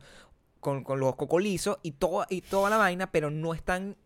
con, 0.60 0.84
con 0.84 1.00
los 1.00 1.16
cocolizos 1.16 1.78
y, 1.82 1.92
todo, 1.92 2.26
y 2.28 2.42
toda 2.42 2.68
la 2.68 2.76
vaina, 2.76 3.10
pero 3.10 3.30
no 3.30 3.54
están, 3.54 3.96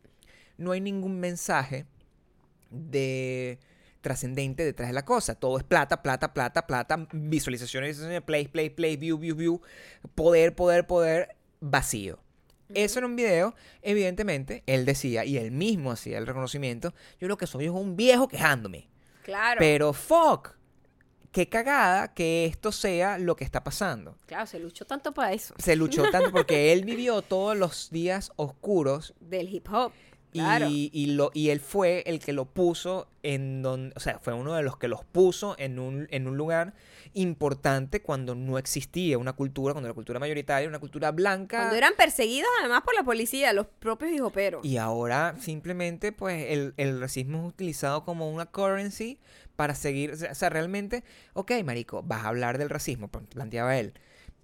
no 0.56 0.70
hay 0.70 0.80
ningún 0.80 1.18
mensaje 1.18 1.84
de 2.70 3.58
trascendente 4.06 4.64
detrás 4.64 4.88
de 4.88 4.92
la 4.92 5.04
cosa. 5.04 5.34
Todo 5.34 5.58
es 5.58 5.64
plata, 5.64 6.00
plata, 6.00 6.32
plata, 6.32 6.64
plata, 6.64 7.08
visualizaciones, 7.12 7.88
visualizaciones, 7.90 8.22
play, 8.22 8.46
play, 8.46 8.70
play, 8.70 8.96
view, 8.96 9.18
view, 9.18 9.34
view, 9.34 9.60
poder, 10.14 10.54
poder, 10.54 10.86
poder, 10.86 11.34
vacío. 11.58 12.20
Eso 12.72 13.00
era 13.00 13.08
un 13.08 13.16
video, 13.16 13.56
evidentemente, 13.82 14.62
él 14.66 14.84
decía, 14.84 15.24
y 15.24 15.38
él 15.38 15.50
mismo 15.50 15.90
hacía 15.90 16.18
el 16.18 16.26
reconocimiento, 16.28 16.94
yo 17.20 17.26
lo 17.26 17.36
que 17.36 17.48
soy 17.48 17.64
es 17.64 17.72
un 17.72 17.96
viejo 17.96 18.28
quejándome. 18.28 18.88
Claro. 19.24 19.58
Pero 19.58 19.92
fuck, 19.92 20.50
qué 21.32 21.48
cagada 21.48 22.14
que 22.14 22.46
esto 22.46 22.70
sea 22.70 23.18
lo 23.18 23.34
que 23.34 23.42
está 23.42 23.64
pasando. 23.64 24.16
claro, 24.26 24.46
se 24.46 24.60
luchó 24.60 24.84
tanto 24.84 25.12
para 25.12 25.32
eso. 25.32 25.52
Se 25.58 25.74
luchó 25.74 26.08
tanto 26.12 26.30
porque 26.30 26.72
él 26.72 26.84
vivió 26.84 27.22
todos 27.22 27.56
los 27.56 27.90
días 27.90 28.30
oscuros 28.36 29.14
Del 29.18 29.52
hip 29.52 29.66
hop. 29.72 29.92
Y, 30.36 30.40
Claro. 30.40 30.66
y 30.70 31.06
lo, 31.14 31.30
y 31.34 31.50
él 31.50 31.60
fue 31.60 32.02
el 32.06 32.18
que 32.20 32.32
lo 32.32 32.44
puso 32.44 33.08
en 33.22 33.62
donde, 33.62 33.92
o 33.96 34.00
sea, 34.00 34.18
fue 34.18 34.32
uno 34.34 34.54
de 34.54 34.62
los 34.62 34.76
que 34.76 34.88
los 34.88 35.04
puso 35.04 35.54
en 35.58 35.78
un, 35.78 36.06
en 36.10 36.28
un 36.28 36.36
lugar 36.36 36.74
importante 37.20 38.02
cuando 38.02 38.34
no 38.34 38.58
existía 38.58 39.18
una 39.18 39.32
cultura, 39.32 39.72
cuando 39.72 39.88
la 39.88 39.94
cultura 39.94 40.18
mayoritaria, 40.20 40.68
una 40.68 40.78
cultura 40.78 41.10
blanca. 41.12 41.56
Cuando 41.58 41.76
eran 41.76 41.94
perseguidos 41.96 42.48
además 42.60 42.82
por 42.84 42.94
la 42.94 43.02
policía, 43.02 43.52
los 43.52 43.66
propios 43.66 44.12
hijoperos. 44.12 44.64
Y 44.64 44.76
ahora 44.76 45.34
simplemente, 45.40 46.12
pues, 46.12 46.46
el, 46.50 46.74
el 46.76 47.00
racismo 47.00 47.38
es 47.42 47.48
utilizado 47.54 48.04
como 48.04 48.30
una 48.30 48.46
currency 48.46 49.18
para 49.56 49.74
seguir. 49.74 50.12
O 50.12 50.34
sea, 50.34 50.48
realmente, 50.50 51.02
ok, 51.32 51.52
marico, 51.64 52.02
vas 52.02 52.24
a 52.24 52.28
hablar 52.28 52.58
del 52.58 52.68
racismo, 52.70 53.08
pl- 53.08 53.26
planteaba 53.26 53.78
él. 53.78 53.94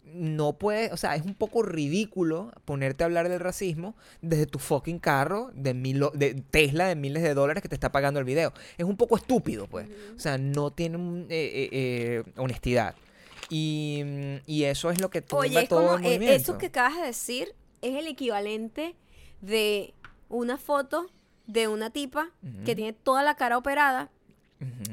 No 0.04 0.54
puedes, 0.54 0.92
o 0.92 0.96
sea, 0.96 1.16
es 1.16 1.24
un 1.24 1.34
poco 1.34 1.62
ridículo 1.62 2.52
ponerte 2.64 3.02
a 3.02 3.06
hablar 3.06 3.28
del 3.28 3.40
racismo 3.40 3.96
desde 4.20 4.46
tu 4.46 4.58
fucking 4.58 4.98
carro 4.98 5.50
de, 5.54 5.74
mil, 5.74 6.04
de 6.14 6.34
Tesla 6.34 6.86
de 6.86 6.96
miles 6.96 7.22
de 7.22 7.34
dólares 7.34 7.62
que 7.62 7.68
te 7.68 7.74
está 7.74 7.92
pagando 7.92 8.20
el 8.20 8.26
video. 8.26 8.52
Es 8.76 8.84
un 8.84 8.96
poco 8.96 9.16
estúpido, 9.16 9.66
pues. 9.68 9.88
O 10.16 10.20
sea, 10.20 10.36
no 10.38 10.70
tiene 10.70 10.96
un, 10.98 11.26
eh, 11.30 11.50
eh, 11.54 11.68
eh, 11.72 12.22
honestidad. 12.36 12.94
Y, 13.48 14.02
y 14.46 14.64
eso 14.64 14.90
es 14.90 15.00
lo 15.00 15.10
que 15.10 15.22
tumba 15.22 15.42
Oye, 15.44 15.60
es 15.62 15.68
todo 15.68 15.80
como 15.80 15.98
el 15.98 16.04
eh, 16.04 16.08
movimiento. 16.16 16.36
eso 16.36 16.58
que 16.58 16.66
acabas 16.66 16.96
de 16.96 17.06
decir 17.06 17.54
es 17.82 17.96
el 17.96 18.06
equivalente 18.06 18.94
de 19.40 19.94
una 20.28 20.56
foto 20.56 21.10
de 21.46 21.68
una 21.68 21.90
tipa 21.90 22.30
que 22.64 22.74
tiene 22.74 22.92
toda 22.92 23.22
la 23.22 23.34
cara 23.34 23.58
operada, 23.58 24.10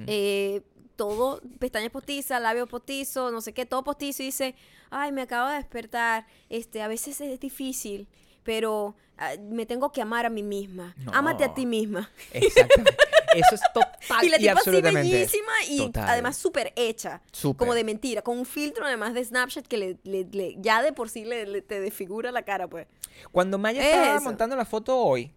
eh, 0.07 0.61
todo, 0.99 1.41
pestañas 1.59 1.91
postizas, 1.91 2.41
labios 2.41 2.67
postizos, 2.67 3.31
no 3.31 3.39
sé 3.39 3.53
qué, 3.53 3.65
todo 3.65 3.85
postizo 3.85 4.21
y 4.21 4.25
dice, 4.25 4.53
ay, 4.89 5.13
me 5.13 5.21
acabo 5.21 5.47
de 5.47 5.55
despertar, 5.55 6.27
este, 6.49 6.81
a 6.81 6.89
veces 6.89 7.21
es 7.21 7.39
difícil, 7.39 8.05
pero 8.43 8.97
ah, 9.17 9.31
me 9.41 9.65
tengo 9.65 9.93
que 9.93 10.01
amar 10.01 10.25
a 10.25 10.29
mí 10.29 10.43
misma. 10.43 10.93
No. 10.97 11.13
Ámate 11.13 11.45
a 11.45 11.53
ti 11.53 11.65
misma. 11.65 12.11
Exactamente. 12.33 12.97
Eso 13.33 13.55
es 13.55 13.61
total 13.73 13.88
y 14.23 14.29
la 14.29 14.37
y 14.37 14.39
tipa 14.41 14.53
así 14.59 14.81
bellísima 14.81 15.51
y 15.67 15.77
Total. 15.77 16.09
además 16.09 16.37
súper 16.37 16.73
hecha. 16.75 17.21
Súper. 17.31 17.57
Como 17.59 17.73
de 17.73 17.83
mentira, 17.83 18.21
con 18.21 18.37
un 18.37 18.45
filtro 18.45 18.85
además 18.85 19.13
de 19.13 19.23
Snapchat 19.23 19.67
que 19.67 19.77
le, 19.77 19.97
le- 20.03 20.27
le- 20.31 20.55
ya 20.59 20.81
de 20.81 20.93
por 20.93 21.09
sí 21.09 21.25
le, 21.25 21.61
te 21.61 21.79
desfigura 21.79 22.31
la 22.31 22.43
cara, 22.43 22.67
pues. 22.67 22.87
Cuando 23.31 23.57
Maya 23.57 23.81
Es 23.81 23.87
estaba 23.95 24.15
eso. 24.15 24.23
montando 24.23 24.55
la 24.55 24.65
foto 24.65 24.97
hoy, 24.97 25.33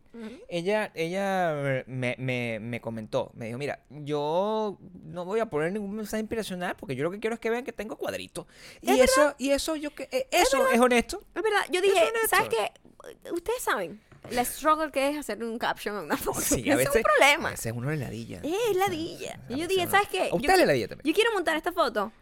ella, 0.48 0.92
ella 0.94 1.82
me, 1.86 2.14
me- 2.18 2.58
me 2.60 2.80
comentó, 2.80 3.30
me 3.34 3.46
dijo, 3.46 3.58
mira, 3.58 3.80
yo 3.90 4.78
no 5.04 5.24
voy 5.24 5.40
a 5.40 5.46
poner 5.46 5.72
ningún 5.72 5.94
mensaje 5.96 6.20
inspiracional 6.20 6.76
porque 6.76 6.94
yo 6.94 7.02
lo 7.02 7.10
que 7.10 7.18
quiero 7.18 7.34
es 7.34 7.40
que 7.40 7.50
vean 7.50 7.64
que 7.64 7.72
tengo 7.72 7.96
cuadritos. 7.96 8.46
Y 8.82 8.90
Es 8.92 9.10
eso, 9.10 9.34
y 9.38 9.50
eso 9.50 9.74
yo 9.76 9.94
que 9.94 10.08
eh, 10.12 10.28
eso 10.30 10.68
es, 10.68 10.78
honesto. 10.78 11.22
Es 11.34 11.42
verdad, 11.42 11.62
yo 11.70 11.80
dije, 11.80 11.98
es. 12.22 12.30
¿sabes 12.30 12.48
qué? 12.50 13.30
Ustedes 13.32 13.62
saben 13.62 14.00
la 14.30 14.44
struggle 14.44 14.90
que 14.90 15.08
es 15.08 15.18
hacer 15.18 15.42
un 15.42 15.58
caption 15.58 15.96
en 15.98 16.04
una 16.04 16.16
foto. 16.16 16.40
Sí, 16.40 16.68
a 16.70 16.72
es 16.74 16.78
veces, 16.78 16.96
un 16.96 17.02
problema. 17.02 17.48
A 17.48 17.50
veces 17.52 17.72
uno 17.74 17.90
ladilla. 17.90 18.40
Es 18.42 18.76
ladilla. 18.76 19.38
A 19.48 19.52
Y 19.52 19.60
yo 19.60 19.66
dije, 19.66 19.86
¿sabes 19.88 20.08
qué? 20.08 20.22
A 20.22 20.28
Yo 20.30 20.36
usted 20.36 20.56
le 20.56 20.66
ladilla 20.66 20.88
también. 20.88 21.04
Yo 21.06 21.14
quiero 21.14 21.32
montar 21.32 21.56
esta 21.56 21.72
foto 21.72 22.12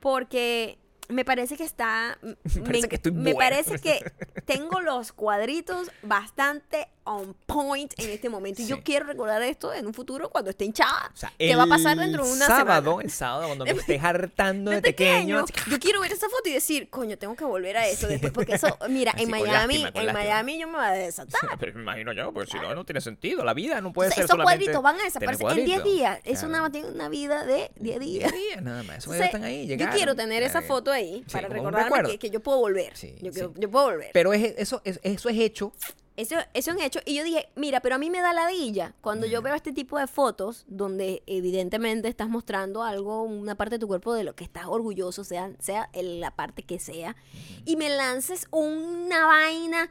porque 0.00 0.78
me 1.08 1.24
parece 1.24 1.56
que 1.56 1.64
está. 1.64 2.18
Me, 2.22 2.62
parece 2.62 2.88
que 2.88 2.96
estoy 2.96 3.12
me 3.12 3.34
parece 3.34 3.78
que 3.78 4.00
tengo 4.46 4.80
los 4.80 5.12
cuadritos 5.12 5.90
bastante 6.02 6.88
on 7.04 7.34
point 7.46 7.92
en 7.98 8.10
este 8.10 8.28
momento. 8.28 8.62
Y 8.62 8.66
yo 8.66 8.76
Sí. 8.76 8.82
quiero 8.84 9.06
recordar 9.06 9.42
esto 9.42 9.72
en 9.74 9.86
un 9.86 9.94
futuro 9.94 10.28
cuando 10.30 10.50
esté 10.50 10.64
hinchada. 10.64 11.10
O 11.12 11.16
sea, 11.16 11.32
que 11.36 11.56
va 11.56 11.64
a 11.64 11.66
pasar 11.66 11.96
dentro 11.96 12.24
de 12.24 12.32
una 12.32 12.46
sábado, 12.46 12.90
semana. 12.92 13.02
el 13.04 13.10
sábado, 13.10 13.46
cuando 13.46 13.64
me 13.64 13.70
estés 13.72 14.00
hartando 14.04 14.70
de, 14.70 14.82
pequeño. 14.82 15.44
pequeño, 15.46 15.70
yo 15.70 15.78
quiero 15.80 16.00
ver 16.00 16.12
esa 16.12 16.28
foto 16.28 16.48
y 16.48 16.52
decir, 16.52 16.88
coño, 16.90 17.16
tengo 17.18 17.34
que 17.34 17.44
volver 17.44 17.76
a 17.78 17.86
eso 17.88 18.06
después, 18.06 18.32
porque 18.32 18.54
eso, 18.54 18.76
mira, 18.88 19.12
Así, 19.12 19.24
en 19.24 19.30
Miami, 19.30 19.78
lástima, 19.78 19.88
en 19.88 20.06
lástima. 20.06 20.12
Miami 20.12 20.58
yo 20.60 20.66
me 20.68 20.76
voy 20.76 20.84
a 20.86 20.90
desatar. 20.92 21.40
Pero 21.58 21.74
me 21.74 21.82
imagino 21.82 22.12
yo, 22.12 22.32
porque 22.32 22.52
si 22.52 22.58
no, 22.58 22.74
no 22.74 22.84
tiene 22.84 23.00
sentido. 23.00 23.44
La 23.44 23.54
vida 23.54 23.80
no 23.80 23.92
puede 23.92 24.08
O 24.08 24.12
sea, 24.12 24.16
ser 24.16 24.24
esos 24.26 24.36
solamente 24.36 24.66
cuadritos 24.66 24.82
van 24.82 25.00
a 25.00 25.04
desaparecer 25.04 25.46
en 25.48 25.64
10 25.64 25.80
cuadritos. 25.80 25.84
días. 25.98 26.20
Eso 26.24 26.32
Claro. 26.40 26.48
nada 26.48 26.62
más 26.64 26.72
tiene 26.72 26.88
una 26.90 27.08
vida 27.08 27.44
de 27.44 27.70
10 27.76 27.98
días. 28.00 28.30
10 28.32 28.42
días 28.48 28.62
nada 28.62 28.82
más. 28.84 28.98
Esos 28.98 29.14
Entonces, 29.14 29.30
cuadritos 29.30 29.34
están 29.34 29.44
ahí, 29.44 29.62
yo 29.66 29.68
llegaron. 29.74 29.96
quiero 29.96 30.14
tener 30.14 30.42
esa 30.44 30.62
foto 30.62 30.92
ahí 30.92 30.99
sí, 31.00 31.24
para 31.32 31.48
recordarme 31.48 32.10
que, 32.10 32.18
que 32.18 32.30
yo 32.30 32.40
puedo 32.40 32.58
volver. 32.58 32.96
Sí, 32.96 33.14
yo, 33.20 33.52
puedo 33.70 33.86
volver. 33.86 34.10
Pero 34.12 34.32
es, 34.32 34.54
eso, 34.58 34.80
es, 34.84 35.00
eso 35.02 35.28
es 35.28 35.38
hecho. 35.38 35.72
Eso, 36.16 36.36
eso 36.52 36.72
es 36.72 36.82
hecho. 36.82 37.00
Y 37.06 37.14
yo 37.14 37.24
dije, 37.24 37.48
mira, 37.56 37.80
pero 37.80 37.94
a 37.94 37.98
mí 37.98 38.10
me 38.10 38.20
da 38.20 38.34
ladilla 38.34 38.94
cuando 39.00 39.26
yo 39.26 39.40
veo 39.40 39.54
este 39.54 39.72
tipo 39.72 39.98
de 39.98 40.06
fotos 40.06 40.66
donde 40.68 41.22
evidentemente 41.26 42.08
estás 42.08 42.28
mostrando 42.28 42.82
algo, 42.82 43.22
una 43.22 43.54
parte 43.54 43.76
de 43.76 43.78
tu 43.78 43.88
cuerpo 43.88 44.12
de 44.12 44.24
lo 44.24 44.34
que 44.34 44.44
estás 44.44 44.66
orgulloso, 44.66 45.24
sea, 45.24 45.50
sea 45.60 45.88
el- 45.94 46.20
la 46.20 46.30
parte 46.32 46.62
que 46.62 46.78
sea, 46.78 47.16
y 47.64 47.76
me 47.76 47.88
lances 47.88 48.48
una 48.50 49.26
vaina. 49.26 49.90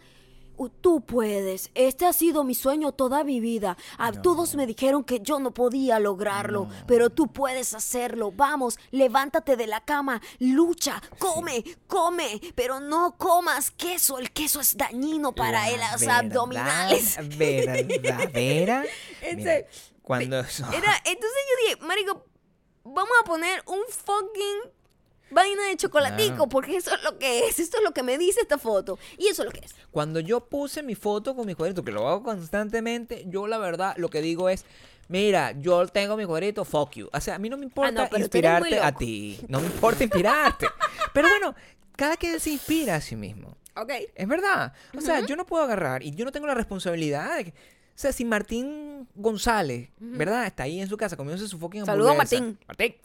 "Uh, 0.60 0.70
Tú 0.70 1.01
puedes. 1.01 1.72
Este 1.74 2.05
ha 2.05 2.14
sido 2.14 2.43
mi 2.43 2.53
sueño 2.53 2.91
toda 2.91 3.24
mi 3.24 3.39
vida. 3.39 3.78
A 3.97 4.12
todos 4.12 4.55
me 4.55 4.68
dijeron 4.68 5.03
que 5.03 5.20
yo 5.22 5.39
no 5.39 5.53
podía 5.53 5.99
lograrlo, 5.99 6.68
pero 6.86 7.10
tú 7.10 7.28
puedes 7.28 7.74
hacerlo. 7.74 8.32
Vamos, 8.32 8.78
levántate 8.91 9.55
de 9.55 9.68
la 9.68 9.82
cama, 9.84 10.22
lucha, 10.39 11.01
come, 11.18 11.64
come, 11.88 12.41
pero 12.55 12.80
no 12.80 13.16
comas 13.18 13.72
queso. 13.72 14.20
El 14.20 14.32
queso 14.32 14.60
es 14.60 14.78
dañino 14.78 15.34
para 15.34 15.70
La 15.72 15.91
los 15.93 16.01
verdad 16.01 16.20
abdominales. 16.20 17.18
Verdadera. 17.38 18.84
Mira, 19.36 19.66
cuando. 20.01 20.38
Era, 20.38 20.95
entonces 21.05 21.39
yo 21.49 21.66
dije, 21.66 21.86
marico, 21.86 22.26
vamos 22.84 23.14
a 23.22 23.26
poner 23.26 23.64
un 23.68 23.80
fucking 23.88 24.78
vaina 25.32 25.67
de 25.67 25.77
chocolatico, 25.77 26.30
Claro. 26.36 26.49
porque 26.49 26.77
eso 26.77 26.93
es 26.95 27.03
lo 27.03 27.17
que 27.17 27.47
es, 27.47 27.59
esto 27.59 27.77
es 27.77 27.84
lo 27.84 27.91
que 27.91 28.03
me 28.03 28.17
dice 28.17 28.41
esta 28.41 28.57
foto, 28.57 28.97
y 29.17 29.27
eso 29.27 29.43
es 29.43 29.47
lo 29.47 29.51
que 29.51 29.65
es. 29.65 29.73
Cuando 29.91 30.19
yo 30.19 30.41
puse 30.41 30.84
mi 30.84 30.95
foto 30.95 31.36
con 31.36 31.45
mis 31.45 31.55
cuadritos, 31.55 31.84
que 31.86 31.91
lo 31.91 32.07
hago 32.07 32.23
constantemente, 32.23 33.25
yo 33.27 33.47
la 33.47 33.57
verdad 33.57 33.93
lo 33.97 34.09
que 34.09 34.21
digo 34.21 34.49
es. 34.49 34.65
Mira, 35.07 35.53
yo 35.59 35.88
tengo 35.88 36.15
mi 36.15 36.25
cuadrito, 36.25 36.63
fuck 36.65 36.91
you. 36.91 37.09
O 37.11 37.19
sea, 37.19 37.34
a 37.36 37.39
mí 37.39 37.49
no 37.49 37.57
me 37.57 37.65
importa 37.65 37.89
Ah, 37.89 38.03
no, 38.05 38.09
muy 38.11 38.19
inspirarte 38.21 38.80
a 38.80 38.91
ti. 38.91 39.39
No 39.47 39.59
me 39.59 39.65
importa 39.65 40.03
inspirarte. 40.03 40.67
Pero 41.15 41.27
bueno, 41.30 41.55
cada 41.95 42.15
quien 42.15 42.39
se 42.39 42.51
inspira 42.51 42.95
a 42.97 43.01
sí 43.01 43.15
mismo. 43.15 43.57
Ok. 43.75 43.91
Es 44.13 44.27
verdad. 44.27 44.71
O 44.95 45.01
sea, 45.01 45.25
yo 45.25 45.36
no 45.36 45.47
puedo 45.47 45.63
agarrar 45.63 46.03
y 46.03 46.11
yo 46.11 46.25
no 46.25 46.32
tengo 46.32 46.45
la 46.45 46.53
responsabilidad 46.53 47.38
de 47.38 47.45
que. 47.45 47.53
O 47.99 48.01
sea, 48.01 48.13
si 48.13 48.23
Martín 48.23 49.09
González, 49.13 49.89
¿verdad? 49.99 50.45
Está 50.45 50.63
ahí 50.63 50.79
en 50.79 50.87
su 50.87 50.95
casa 50.95 51.17
comiéndose 51.17 51.49
su 51.49 51.59
fucking 51.59 51.85
Saludos, 51.85 52.11
hamburguesa. 52.11 52.39
Martín. 52.39 52.59
Martín. 52.65 52.95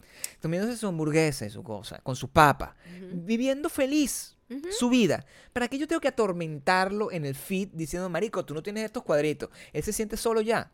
Comiéndose 0.41 0.77
su 0.77 0.87
hamburguesa 0.87 1.45
y 1.45 1.49
su 1.49 1.63
cosa, 1.63 1.99
con 2.01 2.15
su 2.15 2.29
papa. 2.29 2.77
Viviendo 3.11 3.67
feliz 3.67 4.37
su 4.71 4.89
vida. 4.89 5.25
¿Para 5.51 5.67
qué 5.67 5.77
yo 5.77 5.85
tengo 5.85 5.99
que 5.99 6.07
atormentarlo 6.07 7.11
en 7.11 7.25
el 7.25 7.35
feed 7.35 7.71
diciendo, 7.73 8.07
marico, 8.07 8.45
tú 8.45 8.53
no 8.53 8.63
tienes 8.63 8.85
estos 8.85 9.03
cuadritos? 9.03 9.49
Él 9.73 9.83
se 9.83 9.91
siente 9.91 10.15
solo 10.15 10.39
ya. 10.39 10.71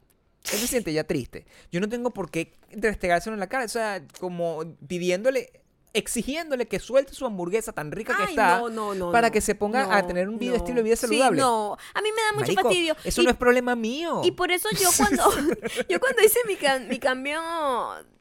Él 0.54 0.60
se 0.60 0.68
siente 0.68 0.94
ya 0.94 1.04
triste. 1.04 1.48
Yo 1.72 1.82
no 1.82 1.90
tengo 1.90 2.12
por 2.12 2.30
qué 2.30 2.54
restregárselo 2.74 3.34
en 3.34 3.40
la 3.40 3.50
cara. 3.50 3.66
O 3.66 3.70
sea, 3.70 4.06
como 4.20 4.76
pidiéndole, 4.88 5.64
exigiéndole 5.94 6.68
que 6.68 6.80
suelte 6.80 7.14
su 7.14 7.26
hamburguesa 7.26 7.74
tan 7.74 7.92
rica 7.92 8.16
que 8.18 8.24
está 8.32 8.60
no, 8.60 8.70
no, 8.70 8.94
no, 8.96 9.12
para 9.12 9.30
que 9.30 9.42
se 9.42 9.56
ponga 9.56 9.96
a 9.98 10.08
tener 10.08 10.30
un 10.30 10.38
vida- 10.40 10.56
estilo 10.56 10.78
de 10.78 10.84
vida 10.84 10.96
Sí, 10.96 11.08
saludable. 11.08 11.42
no, 11.42 11.78
a 11.94 12.02
mí 12.02 12.10
me 12.16 12.22
da 12.22 12.32
mucho 12.34 12.46
Marico, 12.54 12.64
fastidio. 12.64 12.96
Eso 13.04 13.22
y, 13.22 13.26
no 13.26 13.32
es 13.32 13.38
problema 13.38 13.76
mío. 13.76 14.22
y 14.24 14.32
por 14.32 14.52
eso 14.52 14.70
yo 14.80 14.90
cuando 14.98 15.24
yo 15.90 16.00
cuando 16.00 16.24
hice 16.24 16.40
mi, 16.48 16.58
mi 16.88 17.00
cambio 17.00 17.40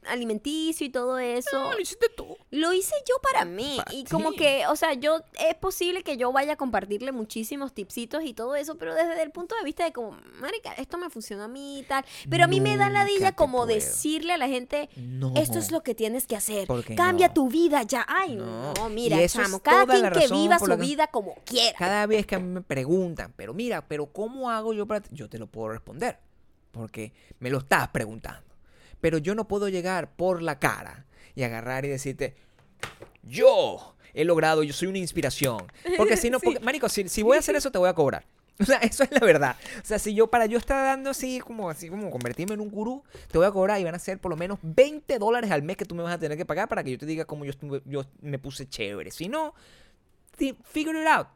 alimenticio 0.07 0.85
y 0.85 0.89
todo 0.89 1.19
eso, 1.19 1.49
No, 1.53 1.73
lo 1.73 1.79
hiciste 1.79 2.07
tú. 2.15 2.37
lo 2.49 2.73
hice 2.73 2.93
yo 3.07 3.15
para 3.21 3.45
mí. 3.45 3.75
Para 3.77 3.93
y 3.93 4.03
como 4.05 4.31
que, 4.31 4.65
o 4.67 4.75
sea, 4.75 4.93
yo 4.93 5.21
es 5.47 5.55
posible 5.55 6.03
que 6.03 6.17
yo 6.17 6.31
vaya 6.31 6.53
a 6.53 6.55
compartirle 6.55 7.11
muchísimos 7.11 7.73
tipsitos 7.73 8.23
y 8.23 8.33
todo 8.33 8.55
eso, 8.55 8.77
pero 8.77 8.95
desde 8.95 9.21
el 9.21 9.31
punto 9.31 9.55
de 9.55 9.63
vista 9.63 9.83
de 9.83 9.91
como, 9.93 10.17
marica, 10.39 10.73
esto 10.73 10.97
me 10.97 11.09
funcionó 11.09 11.43
a 11.43 11.47
mí 11.47 11.79
y 11.79 11.83
tal. 11.83 12.03
Pero 12.29 12.45
a 12.45 12.47
mí 12.47 12.59
me 12.61 12.77
da 12.77 12.87
Nunca 12.87 12.99
ladilla 13.03 13.29
te 13.31 13.35
como 13.35 13.59
puedo. 13.59 13.67
decirle 13.67 14.33
a 14.33 14.37
la 14.37 14.47
gente, 14.47 14.89
No. 14.95 15.33
esto 15.35 15.59
es 15.59 15.71
lo 15.71 15.83
que 15.83 15.93
tienes 15.95 16.25
que 16.27 16.35
hacer. 16.35 16.67
¿Por 16.67 16.83
qué 16.83 16.95
Cambia 16.95 17.27
no? 17.27 17.33
tu 17.33 17.49
vida 17.49 17.83
ya. 17.83 18.05
Ay, 18.07 18.35
No. 18.35 18.73
mira, 18.89 19.17
chamo, 19.27 19.59
cada 19.59 19.85
quien 19.85 20.01
la 20.01 20.11
que 20.11 20.27
viva 20.27 20.57
su 20.59 20.67
la 20.67 20.77
que- 20.77 20.81
vida 20.81 21.07
como 21.07 21.35
quiera. 21.45 21.77
Cada 21.77 22.05
vez 22.07 22.25
que 22.25 22.35
a 22.35 22.39
mí 22.39 22.47
me 22.47 22.61
preguntan, 22.61 23.33
pero 23.35 23.53
mira, 23.53 23.87
pero 23.87 24.07
¿cómo 24.07 24.49
hago 24.49 24.73
yo 24.73 24.85
para...? 24.87 25.05
Yo 25.11 25.29
te 25.29 25.37
lo 25.37 25.47
puedo 25.47 25.69
responder, 25.69 26.17
porque 26.71 27.13
me 27.39 27.49
lo 27.49 27.59
estás 27.59 27.87
preguntando. 27.89 28.50
Pero 29.01 29.17
yo 29.17 29.35
no 29.35 29.47
puedo 29.47 29.67
llegar 29.69 30.11
por 30.15 30.41
la 30.41 30.59
cara 30.59 31.05
y 31.35 31.43
agarrar 31.43 31.85
y 31.85 31.89
decirte, 31.89 32.35
yo 33.23 33.95
he 34.13 34.25
logrado, 34.25 34.63
yo 34.63 34.73
soy 34.73 34.87
una 34.87 34.97
inspiración. 34.97 35.65
Porque 35.97 36.17
si 36.17 36.29
no, 36.29 36.39
porque, 36.43 36.59
marico, 36.59 36.89
si, 36.89 37.07
si 37.09 37.21
voy 37.23 37.37
a 37.37 37.39
hacer 37.39 37.55
eso 37.55 37.71
te 37.71 37.77
voy 37.77 37.89
a 37.89 37.93
cobrar. 37.93 38.25
O 38.61 38.63
sea, 38.65 38.77
eso 38.77 39.03
es 39.03 39.11
la 39.11 39.21
verdad. 39.25 39.55
O 39.81 39.85
sea, 39.85 39.97
si 39.97 40.13
yo, 40.13 40.27
para 40.27 40.45
yo 40.45 40.59
estar 40.59 40.85
dando 40.85 41.09
así, 41.09 41.39
como 41.39 41.67
así, 41.71 41.89
como 41.89 42.11
convertirme 42.11 42.53
en 42.53 42.59
un 42.59 42.69
gurú, 42.69 43.03
te 43.31 43.39
voy 43.39 43.47
a 43.47 43.51
cobrar 43.51 43.79
y 43.81 43.83
van 43.83 43.95
a 43.95 43.99
ser 43.99 44.19
por 44.19 44.29
lo 44.29 44.37
menos 44.37 44.59
20 44.61 45.17
dólares 45.17 45.49
al 45.49 45.63
mes 45.63 45.77
que 45.77 45.85
tú 45.85 45.95
me 45.95 46.03
vas 46.03 46.13
a 46.13 46.19
tener 46.19 46.37
que 46.37 46.45
pagar 46.45 46.67
para 46.67 46.83
que 46.83 46.91
yo 46.91 46.97
te 46.99 47.07
diga 47.07 47.25
cómo 47.25 47.43
yo, 47.43 47.51
estuve- 47.51 47.81
yo 47.85 48.05
me 48.21 48.37
puse 48.37 48.69
chévere. 48.69 49.09
Si 49.09 49.27
no, 49.29 49.55
figure 50.63 51.01
it 51.01 51.07
out. 51.07 51.27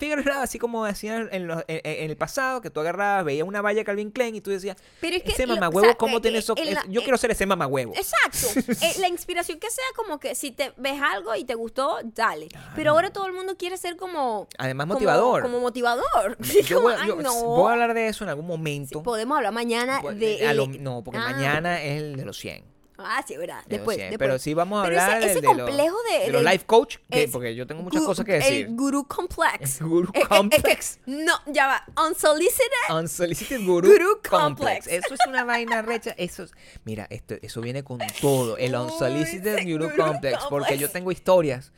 Out, 0.00 0.26
así 0.42 0.58
como 0.58 0.84
decían 0.84 1.28
en, 1.32 1.46
los- 1.46 1.64
en- 1.68 1.80
en 1.84 2.10
el 2.10 2.16
pasado, 2.16 2.60
que 2.60 2.70
tú 2.70 2.80
agarrabas, 2.80 3.24
veías 3.24 3.46
una 3.46 3.60
valla 3.62 3.84
Calvin 3.84 4.10
Klein 4.10 4.34
y 4.34 4.40
tú 4.40 4.50
decías, 4.50 4.76
Pero 5.00 5.16
es 5.16 5.22
que 5.22 5.32
ese 5.32 5.46
mamagüevo, 5.46 5.86
o 5.86 5.90
sea, 5.90 5.94
¿cómo 5.96 6.18
eh, 6.18 6.20
tiene 6.20 6.36
eh, 6.38 6.40
eso? 6.40 6.54
Es- 6.56 6.78
yo 6.88 7.00
eh, 7.00 7.04
quiero 7.04 7.18
ser 7.18 7.30
ese 7.30 7.46
mamagüevo. 7.46 7.92
Exacto. 7.94 8.60
Eh, 8.82 8.94
la 9.00 9.08
inspiración 9.08 9.58
que 9.60 9.70
sea 9.70 9.84
como 9.96 10.18
que 10.18 10.34
si 10.34 10.50
te 10.50 10.72
ves 10.76 11.00
algo 11.00 11.34
y 11.36 11.44
te 11.44 11.54
gustó, 11.54 11.98
dale. 12.04 12.48
Pero 12.74 12.90
ahora 12.92 13.12
todo 13.12 13.26
el 13.26 13.32
mundo 13.32 13.56
quiere 13.56 13.76
ser 13.76 13.96
como... 13.96 14.48
Además, 14.58 14.84
como- 14.86 14.94
motivador. 14.94 15.42
Como, 15.42 15.60
motivador. 15.60 16.36
Yo 16.66 16.80
voy, 16.82 16.94
Ay, 16.98 17.10
no. 17.22 17.32
voy 17.44 17.68
a 17.68 17.72
hablar 17.72 17.94
de 17.94 18.08
eso 18.08 18.24
en 18.24 18.30
algún 18.30 18.46
Sí, 18.46 18.48
momento. 18.48 19.02
podemos 19.02 19.36
hablar 19.36 19.52
mañana 19.52 20.00
de... 20.14 20.52
lo- 20.54 20.66
no, 20.66 21.02
porque 21.04 21.18
Ah. 21.18 21.30
mañana 21.30 21.82
es 21.82 22.00
el 22.02 22.16
de 22.16 22.24
los 22.24 22.36
100. 22.38 22.71
Ah, 22.98 23.24
sí, 23.26 23.36
verdad. 23.36 23.62
Después, 23.66 23.96
100. 23.96 24.10
después. 24.10 24.28
Pero 24.28 24.38
sí 24.38 24.54
vamos 24.54 24.80
a 24.80 24.84
Pero 24.84 24.96
ese- 24.96 25.04
hablar 25.04 25.22
ese 25.22 25.34
de, 25.40 25.42
los- 25.42 25.56
complejo 25.56 25.96
de- 26.10 26.26
de 26.26 26.32
los 26.32 26.44
de- 26.44 26.50
life 26.52 26.64
coach, 26.66 26.96
que- 27.10 27.28
porque 27.28 27.54
yo 27.54 27.66
tengo 27.66 27.82
muchas 27.82 28.02
cosas 28.02 28.24
que 28.24 28.32
decir. 28.32 28.66
El 28.66 28.76
guru 28.76 29.06
complex. 29.08 29.80
El 29.80 29.86
guru 29.88 30.08
Eh, 30.14 30.18
eh, 30.18 30.22
eh, 30.22 30.28
complex. 30.28 30.98
no, 31.06 31.32
ya 31.46 31.66
va. 31.66 32.06
Unsolicited. 32.06 32.94
Unsolicited 32.94 33.60
Guru, 33.64 33.88
Guru 33.90 34.20
complex. 34.28 34.84
complex. 34.84 34.86
Eso 34.86 35.14
es 35.14 35.20
una 35.26 35.44
vaina 35.44 35.82
recha. 35.82 36.14
Eso 36.18 36.44
es- 36.44 36.52
mira, 36.84 37.06
esto, 37.10 37.34
eso 37.42 37.60
viene 37.60 37.82
con 37.82 37.98
todo. 38.20 38.56
El 38.56 38.74
Unsolicited 38.76 39.64
Guru 39.64 39.90
Guru 39.90 39.96
complex. 39.96 40.38
Porque 40.48 40.48
complex. 40.68 40.80
yo 40.80 40.90
tengo 40.90 41.10
historias. 41.12 41.72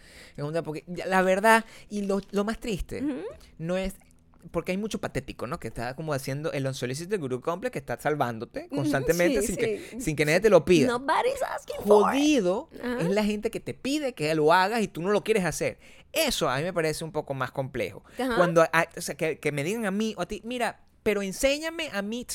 porque 0.64 0.82
la 1.06 1.22
verdad, 1.22 1.64
y 1.88 2.02
lo, 2.02 2.20
lo 2.32 2.42
más 2.44 2.58
triste, 2.58 3.02
no 3.58 3.76
es. 3.76 3.94
Porque 4.50 4.72
hay 4.72 4.78
mucho 4.78 5.00
patético, 5.00 5.46
¿no? 5.46 5.58
Que 5.58 5.68
está 5.68 5.94
como 5.96 6.12
haciendo 6.12 6.52
el 6.52 6.66
Unsolicited 6.66 7.18
Guru 7.18 7.40
Complex 7.40 7.72
que 7.72 7.78
está 7.78 7.98
salvándote 7.98 8.68
constantemente 8.68 9.40
sí, 9.40 9.48
sin, 9.48 9.56
Que, 9.56 10.00
sin 10.00 10.16
que 10.16 10.24
nadie 10.24 10.40
te 10.40 10.50
lo 10.50 10.64
pida. 10.64 10.88
Nobody's 10.88 11.42
asking 11.42 11.76
for 11.86 12.14
it. 12.14 12.20
Jodido 12.20 12.68
es 13.00 13.10
la 13.10 13.24
gente 13.24 13.50
que 13.50 13.60
te 13.60 13.74
pide 13.74 14.12
que 14.12 14.34
lo 14.34 14.52
hagas 14.52 14.82
y 14.82 14.88
tú 14.88 15.02
no 15.02 15.10
lo 15.10 15.24
quieres 15.24 15.44
hacer. 15.44 15.78
Eso 16.12 16.48
a 16.48 16.58
mí 16.58 16.62
me 16.62 16.72
parece 16.72 17.04
un 17.04 17.12
poco 17.12 17.34
más 17.34 17.50
complejo. 17.50 18.04
Cuando 18.36 18.62
o 18.62 19.00
sea, 19.00 19.16
que, 19.16 19.38
que 19.38 19.52
me 19.52 19.64
digan 19.64 19.86
a 19.86 19.90
mí 19.90 20.14
o 20.16 20.22
a 20.22 20.26
ti, 20.26 20.40
mira, 20.44 20.80
pero 21.04 21.22
enséñame 21.22 21.88
a 21.92 22.02
mí. 22.02 22.26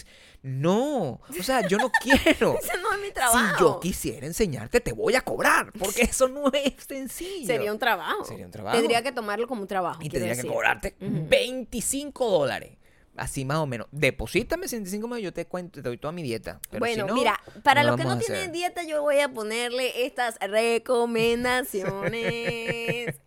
No, 0.41 1.19
o 1.37 1.43
sea, 1.43 1.67
yo 1.67 1.77
no 1.77 1.91
quiero. 2.01 2.57
Ese 2.57 2.77
no 2.81 2.93
es 2.93 3.01
mi 3.01 3.11
trabajo. 3.11 3.57
Si 3.57 3.61
yo 3.61 3.79
quisiera 3.81 4.25
enseñarte, 4.25 4.79
te 4.79 4.93
voy 4.93 5.15
a 5.15 5.21
cobrar, 5.21 5.73
porque 5.73 6.03
eso 6.03 6.29
no 6.29 6.49
es 6.53 6.75
sencillo. 6.87 7.45
Sería 7.47 7.73
un 7.73 7.79
trabajo. 7.79 8.23
Sería 8.23 8.45
un 8.45 8.51
trabajo. 8.51 8.77
Tendría 8.77 9.01
que 9.01 9.11
tomarlo 9.11 9.47
como 9.47 9.63
un 9.63 9.67
trabajo. 9.67 9.99
Y 10.01 10.07
tendría 10.07 10.41
que 10.41 10.47
cobrarte 10.47 10.95
Ujú. 11.01 11.25
25 11.27 12.29
dólares. 12.29 12.77
Así 13.17 13.43
más 13.43 13.57
o 13.57 13.65
menos. 13.65 13.87
Deposítame 13.91 14.69
65 14.69 15.07
dólares, 15.07 15.23
yo 15.25 15.33
te 15.33 15.45
cuento, 15.45 15.81
te 15.81 15.89
doy 15.89 15.97
toda 15.97 16.13
mi 16.13 16.23
dieta. 16.23 16.61
Pero 16.69 16.79
bueno, 16.79 17.03
si 17.03 17.09
no, 17.09 17.15
mira, 17.15 17.37
para 17.63 17.83
lo 17.83 17.89
los 17.89 17.97
que 17.97 18.05
no 18.05 18.17
tienen 18.17 18.53
dieta, 18.53 18.83
yo 18.83 19.01
voy 19.01 19.19
a 19.19 19.27
ponerle 19.27 20.05
estas 20.05 20.37
recomendaciones. 20.39 23.15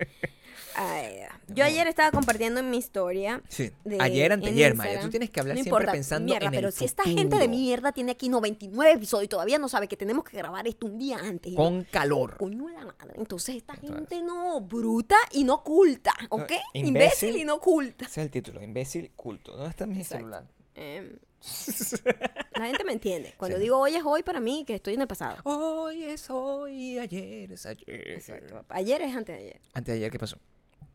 Ay, 0.74 1.20
yo 1.48 1.64
ayer 1.64 1.86
estaba 1.86 2.10
compartiendo 2.10 2.60
en 2.60 2.70
mi 2.70 2.78
historia. 2.78 3.42
Sí. 3.48 3.70
de- 3.84 3.98
Ayer, 4.00 4.32
anteayer, 4.32 4.74
Maya. 4.74 5.00
Tú 5.00 5.10
tienes 5.10 5.30
que 5.30 5.40
hablar 5.40 5.56
No 5.56 5.62
siempre 5.62 5.78
importa, 5.80 5.92
pensando 5.92 6.26
mierda, 6.26 6.46
en 6.46 6.52
pero 6.52 6.66
el 6.68 6.72
si 6.72 6.84
esta 6.84 7.02
gente 7.04 7.36
de 7.36 7.48
mierda 7.48 7.92
tiene 7.92 8.12
aquí 8.12 8.28
99 8.28 8.92
episodios 8.92 9.24
y 9.26 9.28
todavía 9.28 9.58
no 9.58 9.68
sabe 9.68 9.88
que 9.88 9.96
tenemos 9.96 10.24
que 10.24 10.36
grabar 10.36 10.66
esto 10.66 10.86
un 10.86 10.98
día 10.98 11.18
antes. 11.18 11.52
y 11.52 11.56
Con 11.56 11.84
calor. 11.84 12.36
Coño 12.38 12.68
la 12.68 12.84
madre. 12.86 13.14
Entonces 13.16 13.56
esta 13.56 13.74
Entonces. 13.74 14.08
gente 14.08 14.22
no, 14.22 14.60
bruta 14.60 15.16
y 15.32 15.44
no 15.44 15.62
culta, 15.62 16.12
¿ok? 16.30 16.52
imbécil. 16.74 16.86
Imbécil 16.88 17.36
y 17.36 17.44
no 17.44 17.60
culta. 17.60 18.06
Ese 18.06 18.20
es 18.20 18.24
el 18.26 18.30
título, 18.30 18.62
imbécil 18.62 19.10
culto. 19.16 19.52
¿Dónde 19.52 19.70
está 19.70 19.86
mi 19.86 19.96
Exacto. 19.98 20.16
celular? 20.18 20.44
Em, 20.74 21.18
la 22.56 22.66
gente 22.66 22.84
me 22.84 22.92
entiende. 22.92 23.34
Cuando 23.36 23.56
Sí. 23.56 23.62
digo 23.64 23.78
hoy 23.78 23.94
es 23.94 24.02
hoy 24.04 24.22
para 24.22 24.40
mí, 24.40 24.64
que 24.66 24.76
estoy 24.76 24.94
en 24.94 25.00
el 25.02 25.08
pasado. 25.08 25.36
Hoy 25.44 26.04
es 26.04 26.30
hoy, 26.30 26.98
ayer 26.98 27.52
es 27.52 27.66
ayer. 27.66 28.10
Exacto. 28.12 28.64
Ayer 28.68 29.02
es 29.02 29.14
antes 29.16 29.36
de 29.36 29.42
ayer. 29.42 29.60
Antes 29.74 29.92
de 29.92 29.98
ayer, 29.98 30.10
¿qué 30.10 30.18
pasó? 30.18 30.38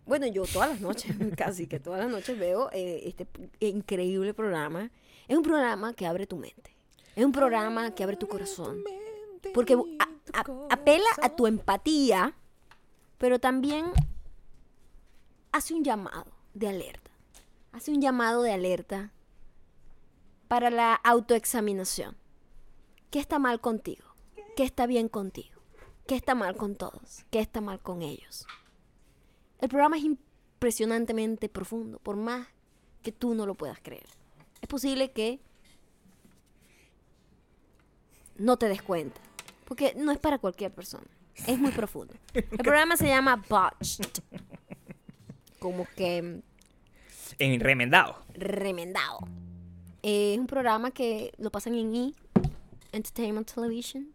Bueno, 0.08 0.26
yo 0.28 0.43
todas 0.45 0.70
las 0.70 0.82
noches, 0.82 1.16
casi 1.38 1.68
que 1.68 1.80
todas 1.80 1.99
las 1.99 2.10
noches 2.10 2.38
veo 2.39 2.70
eh, 2.72 3.01
este 3.05 3.28
increíble 3.60 4.34
programa. 4.34 4.89
Es 5.28 5.36
un 5.38 5.43
programa 5.43 5.93
que 5.93 6.08
abre 6.08 6.26
tu 6.26 6.38
mente. 6.38 6.76
Es 7.16 7.26
un 7.26 7.32
programa 7.32 7.93
que 7.93 8.03
abre 8.03 8.16
tu 8.16 8.28
corazón. 8.28 8.82
Porque 9.53 9.76
bu- 9.78 9.95
a- 9.99 10.39
a- 10.39 10.74
apela 10.74 11.05
a 11.22 11.36
tu 11.36 11.45
empatía, 11.47 12.34
pero 13.18 13.39
también 13.39 13.86
hace 15.51 15.74
un 15.74 15.84
llamado 15.84 16.32
de 16.53 16.68
alerta. 16.70 17.12
Hace 17.72 17.91
un 17.91 18.01
llamado 18.01 18.41
de 18.43 18.53
alerta 18.53 19.12
para 20.47 20.70
la 20.70 20.93
autoexaminación. 20.95 22.16
¿Qué 23.12 23.20
está 23.20 23.39
mal 23.39 23.60
contigo? 23.62 24.05
¿Qué 24.55 24.64
está 24.64 24.86
bien 24.88 25.10
contigo? 25.10 25.60
¿Qué 26.08 26.16
está 26.16 26.36
mal 26.36 26.55
con 26.55 26.76
todos? 26.76 27.26
¿Qué 27.30 27.39
está 27.39 27.62
mal 27.62 27.80
con 27.80 28.01
ellos? 28.01 28.45
El 29.60 29.70
programa 29.70 29.97
es 29.97 30.03
impresionantemente 30.03 31.49
profundo, 31.49 31.99
por 31.99 32.16
más 32.16 32.47
que 33.01 33.12
tú 33.12 33.34
no 33.34 33.45
lo 33.45 33.55
puedas 33.55 33.80
creer. 33.82 34.05
Es 34.62 34.68
posible 34.68 35.12
que 35.12 35.39
no 38.38 38.58
te 38.58 38.68
des 38.68 38.82
cuenta, 38.82 39.20
porque 39.66 39.93
no 39.95 40.12
es 40.12 40.20
para 40.20 40.38
cualquier 40.38 40.72
persona. 40.74 41.05
Es 41.45 41.60
muy 41.60 41.72
profundo. 41.72 42.14
El 42.34 42.43
programa 42.58 42.97
se 42.97 43.08
llama 43.08 43.43
Botched. 43.47 44.22
Como 45.60 45.86
que 45.95 46.41
En 47.39 47.60
remendado. 47.60 48.24
remendado. 48.34 49.20
Eh, 50.03 50.34
es 50.34 50.39
un 50.39 50.47
programa 50.47 50.91
que 50.91 51.32
lo 51.38 51.51
pasan 51.51 51.76
en 51.76 51.95
E! 51.95 52.14
Entertainment 52.91 53.51
Television. 53.51 54.08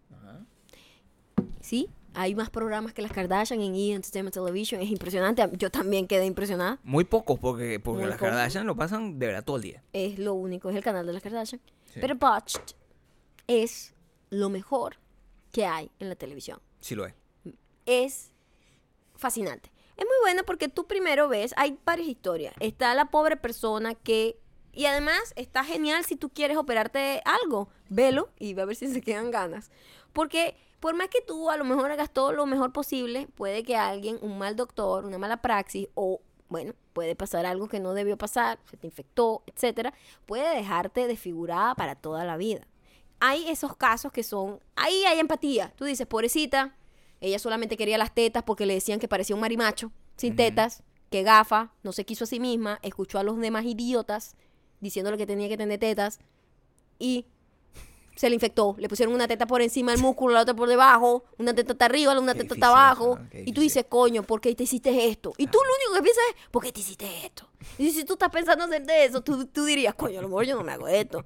Sí, 1.61 1.89
hay 2.15 2.35
más 2.35 2.51
programas 2.51 2.93
que 2.93 3.03
las 3.03 3.13
Kardashian 3.13 3.61
en 3.61 3.75
E! 3.75 3.93
Entertainment 3.93 4.35
Television. 4.35 4.81
Es 4.81 4.91
impresionante. 4.91 5.49
Yo 5.53 5.71
también 5.71 6.07
quedé 6.07 6.27
impresionada. 6.27 6.79
Muy 6.83 7.05
pocos, 7.05 7.39
porque, 7.39 7.81
porque 7.81 8.03
Muy 8.03 8.09
las 8.09 8.19
pocos. 8.19 8.31
Kardashian 8.31 8.67
lo 8.67 8.77
pasan 8.77 9.19
de 9.19 9.27
verdad 9.27 9.45
todo 9.45 9.57
el 9.57 9.63
día. 9.63 9.83
Es 9.93 10.19
lo 10.19 10.35
único, 10.35 10.71
es 10.71 10.77
el 10.77 10.83
canal 10.83 11.07
de 11.07 11.13
las 11.13 11.23
Kardashian. 11.23 11.61
Sí. 11.85 11.99
Pero 12.01 12.15
Botched 12.17 12.77
es 13.47 13.95
lo 14.31 14.49
mejor 14.49 14.97
que 15.51 15.67
hay 15.67 15.91
en 15.99 16.09
la 16.09 16.17
televisión. 16.17 16.61
Sí 16.81 16.95
lo 16.95 17.07
es. 17.07 17.15
es 17.87 18.33
fascinante. 19.15 19.71
Es 19.97 20.05
muy 20.05 20.17
buena 20.23 20.43
porque 20.43 20.69
tú 20.69 20.87
primero 20.87 21.29
ves, 21.29 21.53
hay 21.57 21.79
varias 21.85 22.09
historias. 22.09 22.55
Está 22.61 22.95
la 22.95 23.11
pobre 23.11 23.37
persona 23.37 23.95
que... 23.95 24.39
Y 24.73 24.87
además 24.87 25.35
está 25.37 25.65
genial 25.65 26.05
si 26.05 26.17
tú 26.17 26.31
quieres 26.31 26.57
operarte 26.57 27.21
algo. 27.27 27.69
Velo 27.91 28.31
y 28.39 28.55
ve 28.55 28.63
a 28.63 28.65
ver 28.65 28.75
si 28.75 28.89
se 28.89 29.03
quedan 29.03 29.31
ganas. 29.31 29.71
Porque 30.15 30.57
por 30.83 30.97
más 30.97 31.11
que 31.11 31.21
tú 31.21 31.49
a 31.49 31.57
lo 31.57 31.65
mejor 31.65 31.93
hagas 31.93 32.13
todo 32.13 32.33
lo 32.33 32.45
mejor 32.45 32.73
posible, 32.73 33.29
puede 33.37 33.63
que 33.63 33.77
alguien, 33.77 34.19
un 34.21 34.37
mal 34.37 34.57
doctor, 34.57 35.05
una 35.05 35.17
mala 35.17 35.41
praxis 35.41 35.87
o, 35.95 36.21
bueno, 36.49 36.75
puede 36.93 37.15
pasar 37.15 37.47
algo 37.47 37.69
que 37.69 37.79
no 37.79 37.95
debió 37.95 38.19
pasar, 38.19 38.59
se 38.69 38.77
te 38.77 38.89
infectó, 38.89 39.45
etcétera, 39.47 39.95
puede 40.27 40.57
dejarte 40.57 41.07
desfigurada 41.07 41.77
para 41.77 41.95
toda 41.95 42.25
la 42.25 42.37
vida. 42.37 42.67
Hay 43.21 43.49
esos 43.49 43.77
casos 43.77 44.11
que 44.11 44.25
son, 44.25 44.59
ahí 44.75 45.05
hay 45.05 45.21
empatía. 45.21 45.73
Tú 45.77 45.85
dices, 45.85 46.05
pobrecita, 46.09 46.75
ella 47.21 47.39
solamente 47.39 47.77
quería 47.77 47.97
las 47.97 48.13
tetas 48.13 48.43
porque 48.43 48.67
le 48.67 48.75
decían 48.75 48.99
que 48.99 49.07
parecía 49.07 49.37
un 49.37 49.41
marimacho, 49.41 49.93
sin 50.17 50.35
tetas, 50.35 50.83
que 51.11 51.23
gafa, 51.23 51.71
no 51.85 51.93
se 51.93 52.05
quiso 52.05 52.25
a 52.25 52.27
sí 52.27 52.41
misma, 52.41 52.81
escuchó 52.83 53.21
a 53.21 53.23
los 53.23 53.39
demás 53.39 53.65
idiotas 53.67 54.35
diciéndole 54.81 55.17
que 55.17 55.27
tenía 55.27 55.49
que 55.49 55.57
tener 55.57 55.79
tetas 55.79 56.19
y 56.99 57.27
se 58.15 58.29
le 58.29 58.35
infectó. 58.35 58.75
Le 58.79 58.89
pusieron 58.89 59.15
una 59.15 59.27
teta 59.27 59.47
por 59.47 59.63
encima 59.63 59.93
del 59.93 60.01
músculo, 60.01 60.35
la 60.35 60.43
otra 60.43 60.55
por 60.55 60.69
debajo, 60.69 61.25
una 61.39 61.55
teta 61.55 61.73
está 61.73 61.87
arriba, 61.87 62.19
una 62.19 62.35
teta 62.35 62.55
está 62.55 62.69
abajo. 62.69 63.19
Y 63.33 63.53
tú 63.53 63.61
dices, 63.61 63.87
coño, 63.89 64.23
¿por 64.23 64.41
qué 64.41 64.55
te 64.55 64.65
hiciste 64.65 65.09
esto? 65.09 65.33
Y 65.39 65.47
tú 65.47 65.59
lo 65.59 65.75
único 65.75 65.95
que 65.97 66.03
piensas 66.03 66.25
es, 66.31 66.49
¿por 66.51 66.63
qué 66.63 66.73
te 66.73 66.81
hiciste 66.81 67.25
esto? 67.27 67.49
Y 67.79 67.91
si 67.91 68.05
tú 68.05 68.15
estás 68.15 68.31
pensando 68.31 68.65
hacerte 68.65 69.05
eso, 69.05 69.23
tú, 69.23 69.47
tú 69.47 69.65
dirías, 69.65 69.95
coño, 69.95 70.19
a 70.19 70.23
lo 70.23 70.29
mejor 70.29 70.45
yo 70.45 70.57
no 70.57 70.65
me 70.65 70.73
hago 70.73 70.89
esto. 70.89 71.25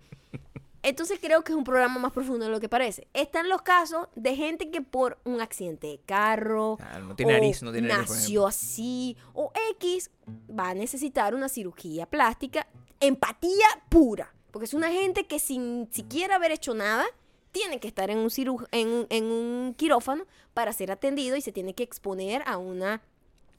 Entonces 0.83 1.19
creo 1.21 1.43
que 1.43 1.51
es 1.51 1.59
un 1.59 1.65
programa 1.65 1.99
más 1.99 2.13
profundo 2.13 2.45
de 2.45 2.51
lo 2.53 2.61
que 2.61 2.69
parece. 2.69 3.09
Están 3.13 3.49
los 3.49 3.63
casos 3.63 4.07
de 4.15 4.37
gente 4.37 4.71
que 4.71 4.83
por 4.83 5.19
un 5.25 5.41
accidente 5.41 5.89
de 5.89 5.99
carro, 6.07 6.79
Ah, 6.81 7.01
no 7.01 7.17
tiene 7.17 7.33
o 7.33 7.37
nariz, 7.39 7.61
no 7.65 7.73
tiene 7.73 7.89
nariz, 7.89 8.09
nació 8.09 8.47
así, 8.47 9.17
o 9.33 9.51
X, 9.73 10.13
va 10.49 10.69
a 10.69 10.75
necesitar 10.75 11.35
una 11.35 11.49
cirugía 11.49 12.07
plástica, 12.07 12.69
empatía 13.01 13.67
pura. 13.89 14.33
Porque 14.57 14.65
es 14.65 14.73
una 14.75 14.91
gente 14.91 15.27
que 15.27 15.39
sin 15.39 15.87
siquiera 15.93 16.37
haber 16.37 16.51
hecho 16.51 16.73
nada, 16.73 17.05
tiene 17.53 17.79
que 17.79 17.89
estar 17.89 18.09
en 18.11 18.17
un, 18.17 18.31
ciru- 18.31 18.67
en, 18.73 18.89
un- 18.89 19.07
en 19.11 19.25
un 19.27 19.75
quirófano 19.77 20.25
para 20.55 20.73
ser 20.73 20.91
atendido 20.91 21.37
y 21.37 21.43
se 21.43 21.53
tiene 21.53 21.75
que 21.75 21.83
exponer 21.83 22.43
a 22.47 22.57
una 22.57 23.03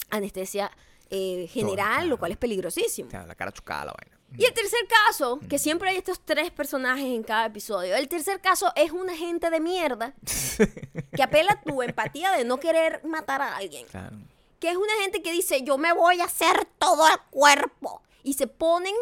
anestesia 0.09 0.71
eh, 1.11 1.47
general, 1.51 2.09
lo 2.09 2.17
cual 2.17 2.31
es 2.31 2.37
peligrosísimo. 2.37 3.09
O 3.09 3.11
sea, 3.11 3.25
la 3.27 3.35
cara 3.35 3.51
chocada 3.51 3.85
la 3.85 3.93
vaina. 3.93 4.17
Y 4.37 4.43
el 4.45 4.53
tercer 4.53 4.79
caso, 5.05 5.39
que 5.47 5.59
siempre 5.59 5.89
hay 5.91 5.97
estos 5.97 6.19
tres 6.19 6.49
personajes 6.51 7.05
en 7.05 7.21
cada 7.23 7.45
episodio, 7.45 7.95
el 7.95 8.07
tercer 8.09 8.41
caso 8.41 8.71
es 8.75 8.91
una 8.91 9.15
gente 9.15 9.49
de 9.51 9.59
mierda 9.59 10.13
que 11.15 11.21
apela 11.23 11.51
a 11.53 11.61
tu 11.61 11.81
empatía 11.83 12.31
de 12.31 12.43
no 12.43 12.59
querer 12.59 13.01
matar 13.05 13.41
a 13.43 13.55
alguien. 13.55 13.85
Claro. 13.85 14.17
Que 14.59 14.71
es 14.71 14.75
una 14.77 14.93
gente 15.01 15.21
que 15.21 15.31
dice, 15.31 15.61
yo 15.63 15.77
me 15.77 15.93
voy 15.93 16.19
a 16.21 16.25
hacer 16.25 16.65
todo 16.79 17.07
el 17.07 17.17
cuerpo. 17.29 18.01
Y 18.23 18.33
se 18.33 18.47
ponen 18.47 18.95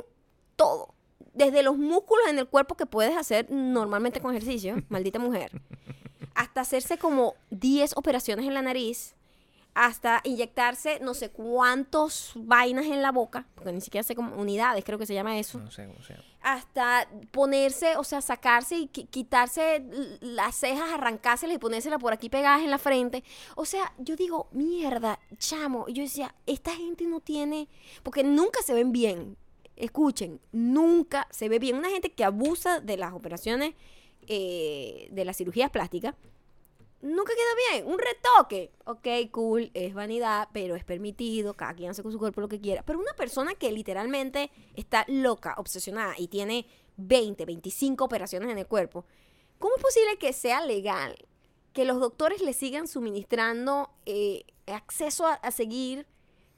todo. 0.57 0.93
Desde 1.35 1.61
los 1.63 1.77
músculos 1.77 2.25
en 2.29 2.39
el 2.39 2.47
cuerpo 2.47 2.75
que 2.75 2.85
puedes 2.85 3.15
hacer 3.15 3.51
normalmente 3.51 4.19
con 4.21 4.31
ejercicio, 4.35 4.75
maldita 4.89 5.19
mujer, 5.19 5.51
hasta 6.33 6.61
hacerse 6.61 6.97
como 6.97 7.35
10 7.51 7.93
operaciones 7.95 8.45
en 8.47 8.53
la 8.53 8.61
nariz, 8.61 9.13
hasta 9.73 10.21
inyectarse 10.23 10.99
no 11.01 11.13
sé 11.13 11.29
cuántos 11.31 12.31
vainas 12.35 12.85
en 12.85 13.01
la 13.01 13.11
boca, 13.11 13.45
porque 13.55 13.73
ni 13.73 13.81
siquiera 13.81 14.03
sé 14.03 14.15
como 14.15 14.33
unidades, 14.37 14.85
creo 14.85 14.97
que 14.97 15.05
se 15.05 15.13
llama 15.13 15.37
eso 15.37 15.57
No 15.59 15.69
sé 15.69 15.85
cómo 15.85 16.01
se 16.01 16.13
llama. 16.13 16.23
hasta 16.41 17.09
ponerse, 17.31 17.97
o 17.97 18.05
sea, 18.05 18.21
sacarse 18.21 18.77
y 18.77 18.87
qui- 18.87 19.09
quitarse 19.09 19.83
las 20.21 20.55
cejas, 20.55 20.89
arrancárselas 20.93 21.57
y 21.57 21.59
ponérselas 21.59 21.99
por 21.99 22.13
aquí 22.13 22.29
pegadas 22.29 22.61
en 22.61 22.71
la 22.71 22.77
frente. 22.77 23.25
O 23.57 23.65
sea, 23.65 23.91
yo 23.97 24.15
digo, 24.15 24.47
mierda, 24.53 25.19
chamo. 25.39 25.83
Y 25.89 25.93
yo 25.93 26.03
decía, 26.03 26.33
esta 26.45 26.73
gente 26.73 27.03
no 27.05 27.19
tiene, 27.19 27.67
porque 28.01 28.23
nunca 28.23 28.61
se 28.61 28.73
ven 28.73 28.93
bien. 28.93 29.35
Escuchen, 29.75 30.39
nunca 30.51 31.27
se 31.31 31.49
ve 31.49 31.59
bien. 31.59 31.75
Una 31.75 31.89
gente 31.89 32.11
que 32.11 32.23
abusa 32.23 32.79
de 32.79 32.97
las 32.97 33.13
operaciones, 33.13 33.73
eh, 34.27 35.07
de 35.11 35.25
las 35.25 35.37
cirugías 35.37 35.69
plásticas, 35.69 36.15
nunca 37.01 37.33
queda 37.33 37.77
bien. 37.77 37.87
Un 37.87 37.99
retoque, 37.99 38.71
ok, 38.85 39.31
cool, 39.31 39.71
es 39.73 39.93
vanidad, 39.93 40.49
pero 40.53 40.75
es 40.75 40.83
permitido, 40.83 41.53
cada 41.53 41.73
quien 41.73 41.91
hace 41.91 42.03
con 42.03 42.11
su 42.11 42.19
cuerpo 42.19 42.41
lo 42.41 42.49
que 42.49 42.59
quiera. 42.59 42.83
Pero 42.83 42.99
una 42.99 43.13
persona 43.13 43.53
que 43.55 43.71
literalmente 43.71 44.51
está 44.75 45.05
loca, 45.07 45.55
obsesionada 45.57 46.15
y 46.17 46.27
tiene 46.27 46.65
20, 46.97 47.45
25 47.45 48.03
operaciones 48.03 48.49
en 48.49 48.57
el 48.57 48.67
cuerpo, 48.67 49.05
¿cómo 49.59 49.75
es 49.75 49.81
posible 49.81 50.17
que 50.17 50.33
sea 50.33 50.65
legal 50.65 51.15
que 51.73 51.85
los 51.85 51.99
doctores 51.99 52.41
le 52.41 52.53
sigan 52.53 52.87
suministrando 52.87 53.91
eh, 54.05 54.45
acceso 54.67 55.27
a, 55.27 55.33
a 55.33 55.51
seguir 55.51 56.07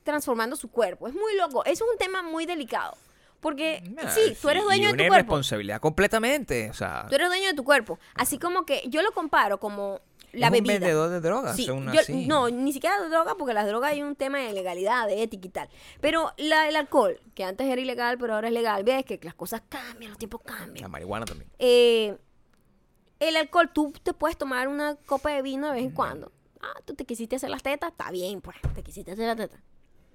transformando 0.04 0.56
su 0.56 0.70
cuerpo? 0.70 1.08
Es 1.08 1.14
muy 1.14 1.36
loco, 1.36 1.66
eso 1.66 1.86
es 1.86 1.92
un 1.92 1.98
tema 1.98 2.22
muy 2.22 2.46
delicado. 2.46 2.96
Porque 3.40 3.84
sí, 4.10 4.36
tú 4.42 4.50
eres 4.50 4.64
y 4.64 4.66
dueño 4.66 4.86
de 4.88 4.92
tu 4.94 4.98
cuerpo. 4.98 5.14
responsabilidad 5.16 5.80
completamente. 5.80 6.70
O 6.70 6.74
sea, 6.74 7.06
Tú 7.08 7.16
eres 7.16 7.28
dueño 7.28 7.48
de 7.48 7.54
tu 7.54 7.64
cuerpo. 7.64 8.00
Así 8.16 8.40
como 8.40 8.66
que 8.66 8.84
yo 8.88 9.02
lo 9.02 9.12
comparo 9.12 9.60
como 9.60 10.02
la 10.34 10.48
es 10.48 10.52
bebida. 10.52 10.74
un 10.74 10.80
vendedor 10.80 11.10
de 11.10 11.22
drogas. 11.22 11.56
Sí, 11.56 11.66
según 11.66 11.92
yo- 11.94 12.00
así. 12.02 12.26
no, 12.26 12.50
ni 12.50 12.74
siquiera 12.74 13.00
de 13.02 13.10
droga, 13.10 13.36
porque 13.36 13.54
las 13.54 13.68
drogas 13.68 13.92
hay 13.92 14.02
un 14.02 14.16
tema 14.16 14.40
de 14.40 14.54
legalidad, 14.54 15.08
de 15.08 15.22
ética 15.24 15.48
y 15.48 15.50
tal. 15.52 15.70
Pero 16.02 16.34
la- 16.38 16.68
el 16.68 16.76
alcohol, 16.76 17.20
que 17.36 17.44
antes 17.44 17.68
era 17.68 17.80
ilegal, 17.80 18.18
pero 18.18 18.34
ahora 18.36 18.48
es 18.48 18.54
legal, 18.54 18.84
ves 18.84 19.06
que 19.06 19.20
las 19.24 19.36
cosas 19.36 19.62
cambian, 19.70 20.10
los 20.12 20.18
tiempos 20.18 20.42
La 20.46 20.56
cambian. 20.58 20.92
marihuana 20.92 21.26
también. 21.26 21.50
Eh, 21.60 22.18
el 23.20 23.36
alcohol, 23.38 23.70
tú 23.74 23.94
te 24.04 24.14
puedes 24.14 24.38
tomar 24.38 24.68
una 24.68 24.96
copa 24.96 25.32
de 25.32 25.42
vino 25.42 25.68
de 25.68 25.74
vez 25.74 25.84
en 25.84 25.92
cuando. 25.92 26.32
Ah, 26.62 26.74
tú 26.86 26.96
te 26.96 27.06
quisiste 27.06 27.36
hacer 27.36 27.50
las 27.50 27.64
tetas, 27.64 27.92
está 27.92 28.10
bien, 28.12 28.42
pues, 28.42 28.58
te 28.76 28.84
quisiste 28.84 29.12
hacer 29.12 29.28
las 29.28 29.38
tetas. 29.38 29.60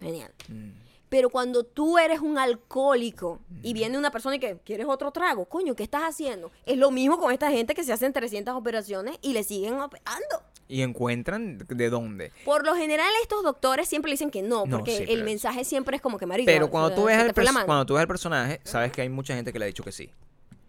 Genial. 0.01 0.33
Mm. 0.49 0.70
Pero 1.12 1.28
cuando 1.28 1.62
tú 1.62 1.98
eres 1.98 2.20
un 2.20 2.38
alcohólico 2.38 3.38
y 3.62 3.74
viene 3.74 3.98
una 3.98 4.10
persona 4.10 4.36
y 4.36 4.38
que 4.38 4.56
quieres 4.64 4.86
otro 4.88 5.10
trago, 5.10 5.44
coño, 5.44 5.76
¿qué 5.76 5.82
estás 5.82 6.04
haciendo? 6.04 6.50
Es 6.64 6.78
lo 6.78 6.90
mismo 6.90 7.18
con 7.18 7.30
esta 7.32 7.50
gente 7.50 7.74
que 7.74 7.84
se 7.84 7.92
hacen 7.92 8.14
300 8.14 8.54
operaciones 8.54 9.18
y 9.20 9.34
le 9.34 9.44
siguen 9.44 9.78
operando. 9.78 10.42
Y 10.68 10.80
encuentran 10.80 11.58
de 11.68 11.90
dónde. 11.90 12.32
Por 12.46 12.64
lo 12.64 12.74
general, 12.74 13.10
estos 13.20 13.42
doctores 13.42 13.90
siempre 13.90 14.08
le 14.08 14.14
dicen 14.14 14.30
que 14.30 14.40
no, 14.40 14.64
No, 14.64 14.78
porque 14.78 14.96
sí, 14.96 15.04
el 15.06 15.22
mensaje 15.22 15.64
siempre 15.66 15.96
es 15.96 16.02
como 16.02 16.16
que 16.16 16.24
marido. 16.24 16.46
Pero 16.46 16.70
cuando 16.70 16.94
tú, 16.94 17.04
ves 17.04 17.18
mano. 17.52 17.66
cuando 17.66 17.84
tú 17.84 17.92
ves 17.92 18.00
al 18.00 18.08
personaje, 18.08 18.62
sabes 18.64 18.90
que 18.90 19.02
hay 19.02 19.10
mucha 19.10 19.34
gente 19.34 19.52
que 19.52 19.58
le 19.58 19.66
ha 19.66 19.68
dicho 19.68 19.84
que 19.84 19.92
sí. 19.92 20.08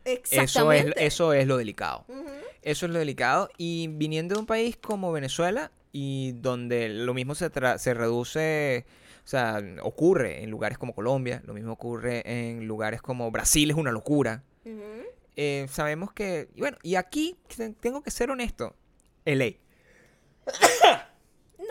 Eso 0.03 0.19
es, 0.25 0.33
Exactamente. 0.33 1.05
eso 1.05 1.31
es 1.31 1.47
lo 1.47 1.55
delicado. 1.55 2.03
Eso 2.61 2.85
es 2.85 2.91
lo 2.91 2.99
delicado. 2.99 3.49
Y 3.57 3.87
viniendo 3.87 4.35
de 4.35 4.41
un 4.41 4.45
país 4.45 4.75
como 4.75 5.13
Venezuela, 5.13 5.71
y 5.93 6.31
donde 6.33 6.89
lo 6.89 7.13
mismo 7.13 7.33
se, 7.35 7.49
tra- 7.51 7.77
se 7.77 7.93
reduce, 7.93 8.85
o 9.23 9.27
sea, 9.27 9.61
ocurre 9.81 10.43
en 10.43 10.49
lugares 10.51 10.77
como 10.77 10.93
Colombia, 10.93 11.41
lo 11.45 11.53
mismo 11.53 11.71
ocurre 11.73 12.21
en 12.25 12.67
lugares 12.67 13.01
como 13.01 13.31
Brasil, 13.31 13.69
es 13.71 13.77
una 13.77 13.91
locura. 13.91 14.43
Eh, 15.35 15.65
sabemos 15.71 16.11
que, 16.13 16.49
y 16.55 16.59
bueno, 16.59 16.77
y 16.83 16.95
aquí 16.95 17.37
te- 17.55 17.69
tengo 17.71 18.03
que 18.03 18.11
ser 18.11 18.29
honesto, 18.31 18.75
LA. 19.25 19.53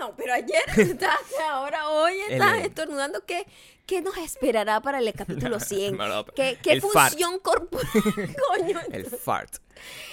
No, 0.03 0.16
pero 0.16 0.32
ayer 0.34 0.62
estás, 0.76 1.18
ahora 1.48 1.88
hoy 1.90 2.14
estás 2.28 2.59
El- 2.59 2.64
estornudando. 2.66 3.24
¿Qué, 3.24 3.46
¿Qué 3.86 4.00
nos 4.03 4.16
esperará 4.18 4.80
para 4.80 4.98
el 4.98 5.12
capítulo 5.12 5.61
100? 5.61 5.96
No, 5.96 6.09
no, 6.09 6.24
¿Qué, 6.24 6.59
qué 6.62 6.72
el 6.72 6.80
función 6.82 7.38
corporal? 7.38 7.86
Coño. 8.48 8.80
El 8.90 9.07
fart. 9.07 9.57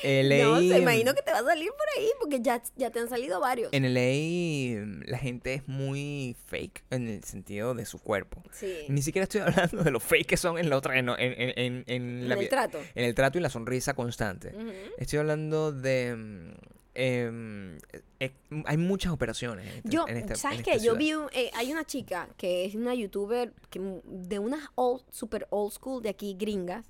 LA, 0.04 0.44
No, 0.44 0.60
se 0.60 0.80
imagino 0.80 1.14
que 1.14 1.22
te 1.22 1.32
va 1.32 1.40
a 1.40 1.44
salir 1.44 1.70
por 1.72 1.86
ahí 1.98 2.10
porque 2.20 2.40
ya, 2.42 2.62
ya 2.76 2.90
te 2.92 3.00
han 3.00 3.10
salido 3.10 3.40
varios. 3.40 3.72
En 3.74 3.84
LA 3.94 5.06
la 5.12 5.18
gente 5.18 5.54
es 5.56 5.68
muy 5.68 6.36
fake 6.48 6.84
en 6.92 7.08
el 7.08 7.24
sentido 7.24 7.74
de 7.76 7.86
su 7.86 8.00
cuerpo. 8.00 8.44
Sí. 8.52 8.74
Ni 8.90 9.02
siquiera 9.02 9.24
estoy 9.24 9.42
hablando 9.42 9.84
de 9.84 9.92
lo 9.92 10.00
fake 10.00 10.28
que 10.28 10.38
son 10.38 10.58
en, 10.60 10.70
la 10.70 10.78
otra, 10.78 10.98
en, 10.98 11.10
en, 11.10 11.54
en- 11.58 11.84
en- 11.88 12.30
la 12.30 12.36
el 12.36 12.48
trato. 12.50 12.80
En 12.96 13.06
el 13.06 13.14
trato 13.16 13.38
y 13.38 13.42
la 13.42 13.50
sonrisa 13.50 13.94
constante. 13.96 14.54
Estoy 14.98 15.20
hablando 15.20 15.72
de... 15.72 16.54
em, 17.00 17.78
eh, 18.20 18.32
hay 18.66 18.78
muchas 18.78 19.12
operaciones. 19.14 19.66
en 19.68 19.78
esta- 19.78 19.89
Yo, 19.89 20.06
en 20.08 20.18
esta- 20.18 20.36
¿sabes 20.36 20.64
qué? 20.64 20.80
Yo 20.80 20.95
vi, 20.95 21.14
un- 21.14 21.30
eh, 21.32 21.50
hay 21.56 21.72
una 21.72 21.86
chica 21.86 22.28
que 22.38 22.66
es 22.66 22.76
una 22.76 22.93
youtuber 22.93 23.54
que, 23.70 24.02
de 24.06 24.39
unas 24.39 24.70
old, 24.76 25.04
super 25.10 25.47
old 25.50 25.72
school 25.72 26.02
de 26.04 26.10
aquí, 26.10 26.36
gringas. 26.38 26.86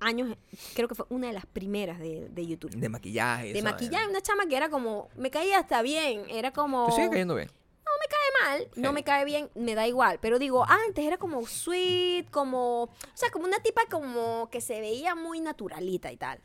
Años, 0.00 0.36
creo 0.74 0.86
que 0.86 0.94
fue 0.94 1.06
una 1.10 1.26
de 1.26 1.32
las 1.32 1.44
primeras 1.46 1.98
de, 1.98 2.28
de 2.28 2.46
YouTube. 2.46 2.70
De 2.70 2.88
maquillaje. 2.88 3.52
De 3.52 3.62
maquillaje, 3.62 3.96
vaina. 4.04 4.10
una 4.10 4.20
chama 4.22 4.46
que 4.46 4.56
era 4.56 4.68
como, 4.70 5.08
me 5.16 5.30
caía 5.30 5.58
hasta 5.58 5.82
bien, 5.82 6.22
era 6.30 6.52
como... 6.52 6.86
¿Te 6.86 6.92
sigue 6.92 7.10
cayendo 7.10 7.34
bien? 7.34 7.50
mal, 8.46 8.68
no 8.76 8.92
me 8.92 9.02
cae 9.02 9.24
bien, 9.24 9.50
me 9.56 9.74
da 9.74 9.88
igual. 9.88 10.18
Pero 10.20 10.38
digo, 10.38 10.64
antes 10.64 11.04
era 11.04 11.16
como 11.16 11.44
sweet, 11.44 12.30
como. 12.30 12.84
O 12.84 12.90
sea, 13.14 13.30
como 13.30 13.46
una 13.46 13.58
tipa 13.58 13.82
como 13.90 14.48
que 14.50 14.60
se 14.60 14.80
veía 14.80 15.16
muy 15.16 15.40
naturalita 15.40 16.12
y 16.12 16.16
tal. 16.16 16.38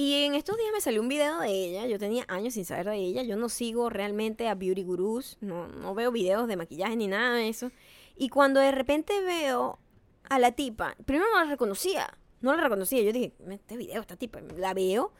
Y 0.00 0.24
en 0.24 0.34
estos 0.34 0.56
días 0.56 0.70
me 0.72 0.80
salió 0.80 1.02
un 1.02 1.08
video 1.08 1.40
de 1.40 1.50
ella. 1.50 1.86
Yo 1.86 1.98
tenía 1.98 2.24
años 2.28 2.54
sin 2.54 2.64
saber 2.64 2.86
de 2.86 2.96
ella. 2.96 3.22
Yo 3.22 3.36
no 3.36 3.50
sigo 3.50 3.90
realmente 3.90 4.48
a 4.48 4.54
beauty 4.54 4.82
gurus. 4.82 5.36
No, 5.42 5.68
no 5.68 5.94
veo 5.94 6.10
videos 6.10 6.48
de 6.48 6.56
maquillaje 6.56 6.96
ni 6.96 7.06
nada 7.06 7.34
de 7.34 7.50
eso. 7.50 7.70
Y 8.16 8.30
cuando 8.30 8.60
de 8.60 8.72
repente 8.72 9.20
veo 9.20 9.78
a 10.30 10.38
la 10.38 10.52
tipa, 10.52 10.96
primero 11.04 11.26
no 11.30 11.44
la 11.44 11.50
reconocía. 11.50 12.16
No 12.40 12.56
la 12.56 12.62
reconocía. 12.62 13.02
Yo 13.02 13.12
dije, 13.12 13.34
este 13.50 13.76
video, 13.76 14.00
esta 14.00 14.16
tipa. 14.16 14.40
La 14.56 14.72
veo 14.72 15.12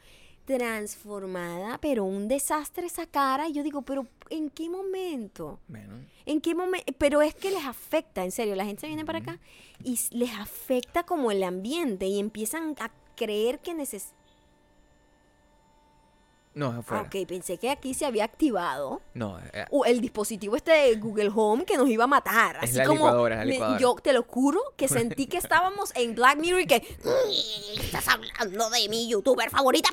transformada, 0.45 1.77
pero 1.77 2.03
un 2.03 2.27
desastre 2.27 2.87
esa 2.87 3.05
cara. 3.05 3.49
Y 3.49 3.53
yo 3.53 3.61
digo, 3.61 3.83
pero 3.83 4.07
¿en 4.31 4.49
qué 4.49 4.67
momento? 4.67 5.59
Bueno. 5.67 5.93
¿En 6.25 6.41
qué 6.41 6.55
momento? 6.55 6.91
Pero 6.97 7.21
es 7.21 7.35
que 7.35 7.51
les 7.51 7.65
afecta, 7.65 8.23
en 8.23 8.31
serio. 8.31 8.55
La 8.55 8.65
gente 8.65 8.87
viene 8.87 9.05
para 9.05 9.19
acá 9.19 9.39
y 9.83 9.99
les 10.09 10.31
afecta 10.31 11.03
como 11.03 11.29
el 11.29 11.43
ambiente 11.43 12.07
y 12.07 12.17
empiezan 12.17 12.75
a 12.79 12.89
creer 13.15 13.59
que 13.59 13.75
necesitan. 13.75 14.20
No, 16.53 16.71
es 16.71 16.79
afuera. 16.79 17.03
ok, 17.03 17.15
pensé 17.27 17.57
que 17.57 17.69
aquí 17.69 17.93
se 17.93 18.05
había 18.05 18.25
activado 18.25 19.01
No, 19.13 19.39
eh, 19.53 19.65
uh, 19.69 19.85
el 19.85 20.01
dispositivo 20.01 20.57
este 20.57 20.71
de 20.71 20.95
Google 20.97 21.31
Home 21.33 21.63
que 21.63 21.77
nos 21.77 21.87
iba 21.89 22.03
a 22.03 22.07
matar. 22.07 22.57
Es 22.57 22.63
Así 22.71 22.77
la 22.77 22.85
como 22.85 22.99
licuadora, 23.05 23.35
es 23.35 23.39
la 23.39 23.45
me- 23.45 23.51
licuadora. 23.53 23.79
yo 23.79 23.95
te 23.95 24.11
lo 24.11 24.23
juro 24.23 24.59
que 24.75 24.87
sentí 24.89 25.27
que 25.27 25.37
estábamos 25.37 25.93
en 25.95 26.13
Black 26.13 26.37
Mirror 26.39 26.61
y 26.61 26.67
que 26.67 26.79
"Mm, 27.03 27.79
estás 27.79 28.07
hablando 28.09 28.69
de 28.69 28.89
mi 28.89 29.07
youtuber 29.09 29.49
favorita. 29.49 29.89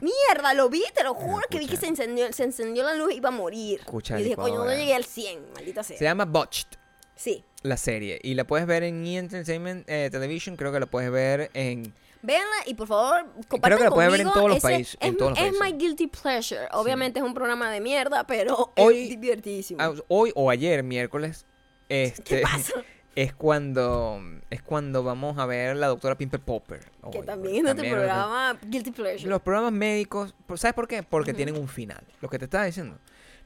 Mierda, 0.00 0.52
lo 0.54 0.68
vi, 0.68 0.82
te 0.94 1.04
lo 1.04 1.14
juro 1.14 1.46
que 1.48 1.58
vi 1.60 1.68
que 1.68 1.76
se 1.76 1.86
encendió, 1.86 2.32
se 2.32 2.42
encendió 2.42 2.82
la 2.82 2.94
luz 2.94 3.12
y 3.12 3.18
iba 3.18 3.28
a 3.28 3.32
morir. 3.32 3.78
Escucha 3.80 4.18
y 4.18 4.24
dije, 4.24 4.34
coño, 4.36 4.64
no 4.64 4.70
llegué 4.72 4.94
al 4.96 5.04
100, 5.04 5.52
maldita 5.54 5.84
sea. 5.84 5.96
se 5.96 6.04
llama 6.04 6.24
Botched. 6.24 6.66
Sí. 7.14 7.44
la 7.62 7.76
serie. 7.76 8.18
Y 8.24 8.34
la 8.34 8.42
puedes 8.44 8.66
ver 8.66 8.82
en 8.82 9.06
E! 9.06 9.16
Entertainment 9.18 9.84
eh, 9.88 10.08
Television, 10.10 10.56
creo 10.56 10.72
que 10.72 10.80
la 10.80 10.86
puedes 10.86 11.08
ver 11.12 11.50
en... 11.54 11.94
Véanla 12.22 12.56
y 12.66 12.74
por 12.74 12.86
favor 12.86 13.26
compartan 13.48 13.78
que 13.78 13.84
la 13.84 13.90
puedes 13.90 14.10
ver 14.12 14.20
en 14.20 14.30
todos 14.32 14.48
los 14.48 14.58
ese- 14.58 14.66
países, 14.68 14.96
en 15.00 15.10
Es, 15.12 15.16
todos 15.16 15.30
los 15.32 15.38
es 15.40 15.58
países. 15.58 15.60
my 15.60 15.72
guilty 15.78 16.06
pleasure. 16.06 16.68
Obviamente 16.72 17.18
es 17.18 17.24
un 17.24 17.34
programa 17.34 17.70
de 17.70 17.80
mierda, 17.80 18.24
pero 18.26 18.72
Hoy- 18.76 19.04
es 19.12 19.20
divertidísimo. 19.20 19.80
ah, 19.82 19.92
Hoy 20.08 20.32
o 20.36 20.48
ayer, 20.50 20.82
miércoles, 20.84 21.46
este, 21.88 22.22
¿Qué 22.22 22.40
pasa? 22.42 22.72
es 23.16 23.34
cuando 23.34 24.20
es 24.50 24.62
cuando 24.62 25.02
vamos 25.02 25.36
a 25.38 25.46
ver 25.46 25.76
la 25.76 25.88
doctora 25.88 26.14
Pimple 26.16 26.38
Popper. 26.38 26.80
que 27.10 27.18
hoy, 27.18 27.26
también 27.26 27.66
es 27.66 27.74
también 27.74 27.94
programa 27.94 28.56
guilty 28.66 28.90
pleasure. 28.92 29.28
Los 29.28 29.42
programas 29.42 29.72
médicos, 29.72 30.34
¿por- 30.46 30.58
¿sabes 30.58 30.74
por 30.74 30.86
qué? 30.86 31.02
Porque 31.02 31.34
tienen 31.34 31.56
un 31.56 31.66
final. 31.68 32.02
Lo 32.20 32.28
que 32.30 32.38
te 32.38 32.44
estaba 32.44 32.64
diciendo. 32.64 32.98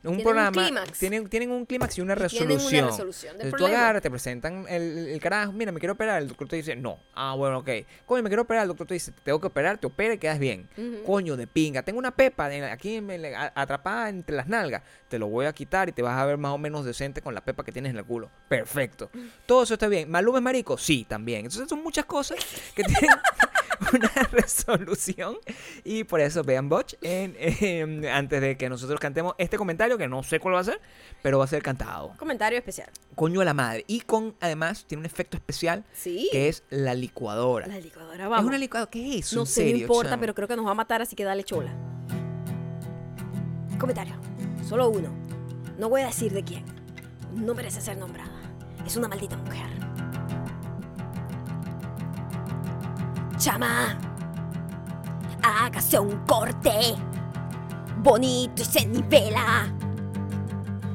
Un 0.07 0.23
programa 0.23 0.65
clímax. 0.65 0.99
tienen, 0.99 1.29
tienen 1.29 1.51
un 1.51 1.67
clímax 1.67 1.99
y 1.99 2.01
una 2.01 2.15
Y 2.15 2.17
tienen 2.17 2.49
resolución. 2.49 2.85
una 2.85 2.91
resolución 2.93 3.39
del 3.39 3.47
Entonces, 3.47 3.69
tú 3.69 3.75
agarras, 3.75 4.03
te 4.03 4.11
presentan 4.11 4.67
el, 4.69 5.09
el 5.09 5.21
carajo, 5.21 5.53
mira, 5.53 5.73
me 5.73 5.81
quiero 5.81 5.95
operar, 5.95 6.23
el 6.23 6.29
doctor 6.29 6.49
te 6.49 6.57
dice, 6.57 6.77
no. 6.77 6.99
Ah, 7.15 7.35
bueno, 7.37 7.59
ok. 7.59 7.69
Coño, 8.07 8.23
me 8.23 8.29
quiero 8.29 8.43
operar, 8.43 8.63
el 8.63 8.69
doctor 8.69 8.87
te 8.87 8.95
dice, 8.95 9.13
te 9.13 9.21
tengo 9.23 9.41
que 9.41 9.47
operar, 9.49 9.79
te 9.79 9.87
opera 9.87 10.15
y 10.15 10.19
quedas 10.19 10.39
bien. 10.39 10.69
Coño, 11.05 11.37
de 11.37 11.47
pinga, 11.47 11.83
tengo 11.83 11.99
una 11.99 12.11
pepa 12.15 12.47
aquí 12.71 13.03
atrapada 13.55 14.09
entre 14.09 14.37
las 14.37 14.47
nalgas, 14.49 14.83
te 15.09 15.19
lo 15.19 15.29
voy 15.29 15.47
a 15.47 15.53
quitar 15.53 15.89
y 15.89 15.93
te 15.93 16.03
vas 16.03 16.17
a 16.19 16.25
ver 16.27 16.37
más 16.39 16.53
o 16.53 16.59
menos 16.59 16.85
decente 16.85 17.21
con 17.23 17.35
la 17.35 17.41
pepa 17.45 17.65
que 17.65 17.73
tienes 17.73 17.91
en 17.91 17.99
el 17.99 18.05
culo. 18.05 18.31
Perfecto. 18.49 19.11
Todo 19.47 19.63
eso 19.63 19.75
está 19.75 19.89
bien. 19.89 20.11
¿Maluma 20.11 20.39
es 20.39 20.45
marico? 20.45 20.79
Sí, 20.79 21.05
también. 21.09 21.41
Entonces 21.47 21.69
son 21.69 21.83
muchas 21.83 22.05
cosas 22.05 22.39
que 22.75 22.83
tienen 22.85 23.11
una 23.93 24.09
resolución 24.33 25.37
y 25.85 26.05
por 26.05 26.21
eso 26.21 26.43
vean 26.43 26.69
Botch 26.69 26.95
en, 27.03 27.35
en- 27.39 28.07
antes 28.07 28.41
de 28.41 28.57
que 28.57 28.69
nosotros 28.69 28.99
cantemos 29.01 29.35
este 29.39 29.57
comentario 29.59 29.99
que 29.99 30.09
no 30.09 30.23
sé 30.23 30.41
cuál 30.41 30.55
va 30.55 30.61
a 30.61 30.65
ser, 30.65 30.81
pero 31.23 31.39
va 31.39 31.45
a 31.45 31.49
ser 31.49 31.63
cantado. 31.63 32.13
Comentario 32.19 32.59
especial. 32.59 32.91
Coño 33.15 33.41
a 33.41 33.45
la 33.45 33.55
madre. 33.55 33.85
Y 33.87 34.01
con, 34.01 34.35
además, 34.41 34.85
tiene 34.87 35.01
un 35.01 35.07
efecto 35.07 35.37
especial 35.37 35.85
Sí. 35.93 36.29
que 36.33 36.49
es 36.49 36.63
la 36.71 36.95
licuadora. 36.95 37.67
La 37.67 37.79
licuadora, 37.79 38.25
Es 38.25 38.31
vamos. 38.31 38.47
una 38.47 38.59
licuadora. 38.59 38.91
¿Qué 38.91 39.19
es? 39.19 39.33
no 39.33 39.43
¿En 39.43 39.47
sé, 39.47 39.61
no 39.63 39.67
serio, 39.69 39.77
importa, 39.83 40.11
chamo? 40.11 40.21
pero 40.21 40.35
creo 40.35 40.49
que 40.49 40.57
nos 40.57 40.67
va 40.67 40.71
a 40.73 40.75
matar, 40.75 41.03
así 41.03 41.17
que 41.17 41.25
dale 41.25 41.45
chola. 41.45 41.73
Comentario. 43.79 44.15
Solo 44.69 44.89
uno. 44.89 45.11
No 45.79 45.89
voy 45.89 46.03
a 46.03 46.07
decir 46.07 46.33
de 46.33 46.43
quién. 46.43 46.65
No 47.35 47.55
merece 47.55 47.81
ser 47.81 47.99
nombrada. 47.99 48.33
Es 48.87 48.97
una 48.97 49.09
maldita 49.09 49.37
mujer. 49.37 49.67
Chama. 53.39 53.99
Hágase 55.43 55.99
un 55.99 56.17
corte. 56.27 56.97
Bonito 57.99 58.63
y 58.63 58.65
se 58.65 58.87
nivela. 58.87 59.67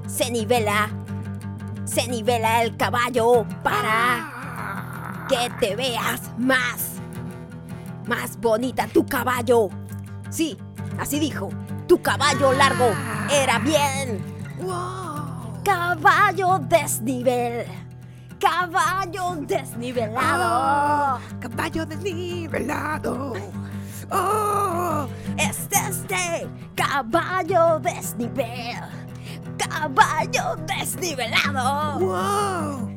Se 0.08 0.32
nivela. 0.32 0.89
Se 1.86 2.08
nivela 2.08 2.64
el 2.64 2.76
caballo 2.78 3.46
para 3.64 5.26
que 5.30 5.50
te 5.60 5.76
veas 5.76 6.32
más. 6.38 6.94
Más 8.08 8.38
bonita 8.39 8.88
tu 8.88 9.06
caballo. 9.06 9.70
Sí, 10.30 10.58
así 11.00 11.20
dijo. 11.20 11.50
Tu 11.88 12.02
caballo 12.02 12.54
largo 12.54 12.92
era 13.32 13.60
bien. 13.60 14.24
Caballo 15.64 16.60
desnivel. 16.60 17.66
Caballo 18.39 19.36
desnivelado. 19.42 21.21
Caballo 21.72 21.86
desnivelado. 21.86 23.34
Oh, 24.12 25.08
Es 25.38 25.70
este 25.72 26.46
caballo 26.76 27.80
desnivel. 27.80 28.76
Caballo 29.58 30.58
desnivelado. 30.68 32.00
wow, 32.00 32.90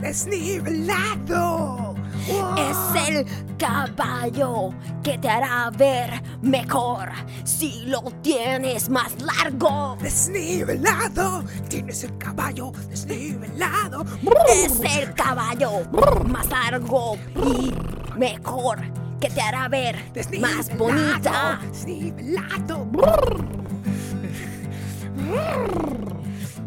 desnivelado. 0.00 1.94
Wow. 2.26 2.54
Es 2.56 3.08
el 3.08 3.26
caballo 3.58 4.70
que 5.02 5.18
te 5.18 5.28
hará 5.28 5.68
ver 5.70 6.22
mejor 6.40 7.10
si 7.44 7.84
lo 7.84 8.00
tienes 8.22 8.88
más 8.88 9.12
largo. 9.20 9.98
desnivelado. 10.00 11.44
Tienes 11.68 12.02
el 12.04 12.16
caballo 12.16 12.72
desnivelado. 12.88 14.06
Es 14.48 14.80
el 14.80 15.12
caballo 15.12 15.82
más 16.24 16.48
largo 16.48 17.18
y 17.36 17.74
mejor 18.22 18.78
que 19.20 19.28
te 19.30 19.42
hará 19.42 19.66
ver 19.66 19.96
más 20.38 20.70
bonita. 20.78 21.58
Desnivelado. 21.72 22.86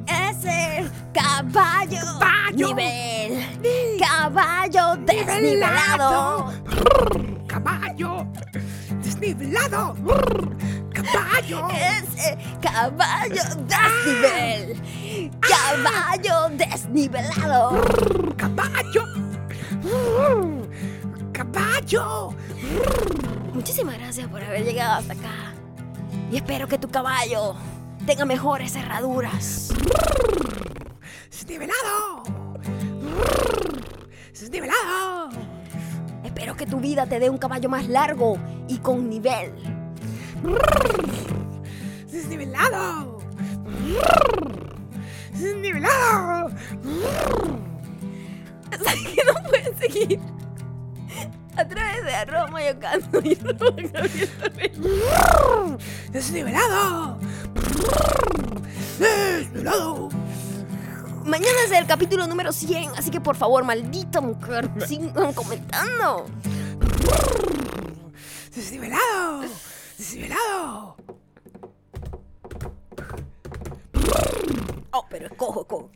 Es 0.06 0.44
el 0.44 0.92
caballo, 1.14 2.02
Caballo. 2.20 2.68
nivel. 2.68 3.98
Caballo 3.98 4.98
desnivelado. 4.98 6.52
Caballo 7.48 8.28
desnivelado. 9.02 9.96
Caballo. 10.94 11.70
Es 11.70 12.32
el 12.32 12.60
caballo 12.60 13.44
desnivel. 13.64 14.82
Caballo 15.40 16.50
desnivelado. 16.58 17.82
Caballo. 18.36 19.06
Caballo. 21.56 22.34
Muchísimas 23.54 23.98
gracias 23.98 24.28
por 24.28 24.44
haber 24.44 24.66
llegado 24.66 24.96
hasta 24.96 25.14
acá. 25.14 25.54
Y 26.30 26.36
espero 26.36 26.68
que 26.68 26.78
tu 26.78 26.90
caballo 26.90 27.56
tenga 28.06 28.26
mejores 28.26 28.74
cerraduras. 28.74 29.70
Desnivelado. 31.32 32.24
Desnivelado. 34.34 35.30
Espero 36.26 36.58
que 36.58 36.66
tu 36.66 36.82
vida 36.82 37.06
te 37.06 37.20
dé 37.20 37.30
un 37.30 37.38
caballo 37.38 37.70
más 37.70 37.88
largo 37.88 38.38
y 38.68 38.80
con 38.80 39.10
nivel. 39.10 39.54
Desnivelado. 42.12 43.20
Desnivelado. 45.32 46.50
Que 49.16 49.24
no 49.24 49.50
pueden 49.50 49.78
seguir 49.78 50.20
a 51.58 51.68
través 51.68 52.04
de 52.04 52.14
arroba 52.14 52.48
mayocando 52.48 53.22
y 53.24 53.38
arroba. 53.38 53.78
Desnivelado. 56.12 57.18
Desnivelado. 59.00 60.10
Mañana 61.26 61.58
es 61.66 61.72
el 61.72 61.88
capítulo 61.88 62.28
número 62.28 62.52
100, 62.52 62.92
así 62.98 63.10
que 63.10 63.20
por 63.20 63.36
favor, 63.36 63.64
maldita 63.64 64.22
mujer, 64.22 64.70
sigan 64.86 65.34
comentando. 65.34 66.28
Desnivelado. 68.54 69.42
Desnivelado. 69.98 70.96
Oh, 74.92 75.06
pero 75.10 75.30
cojo, 75.36 75.66
cojo. 75.66 75.90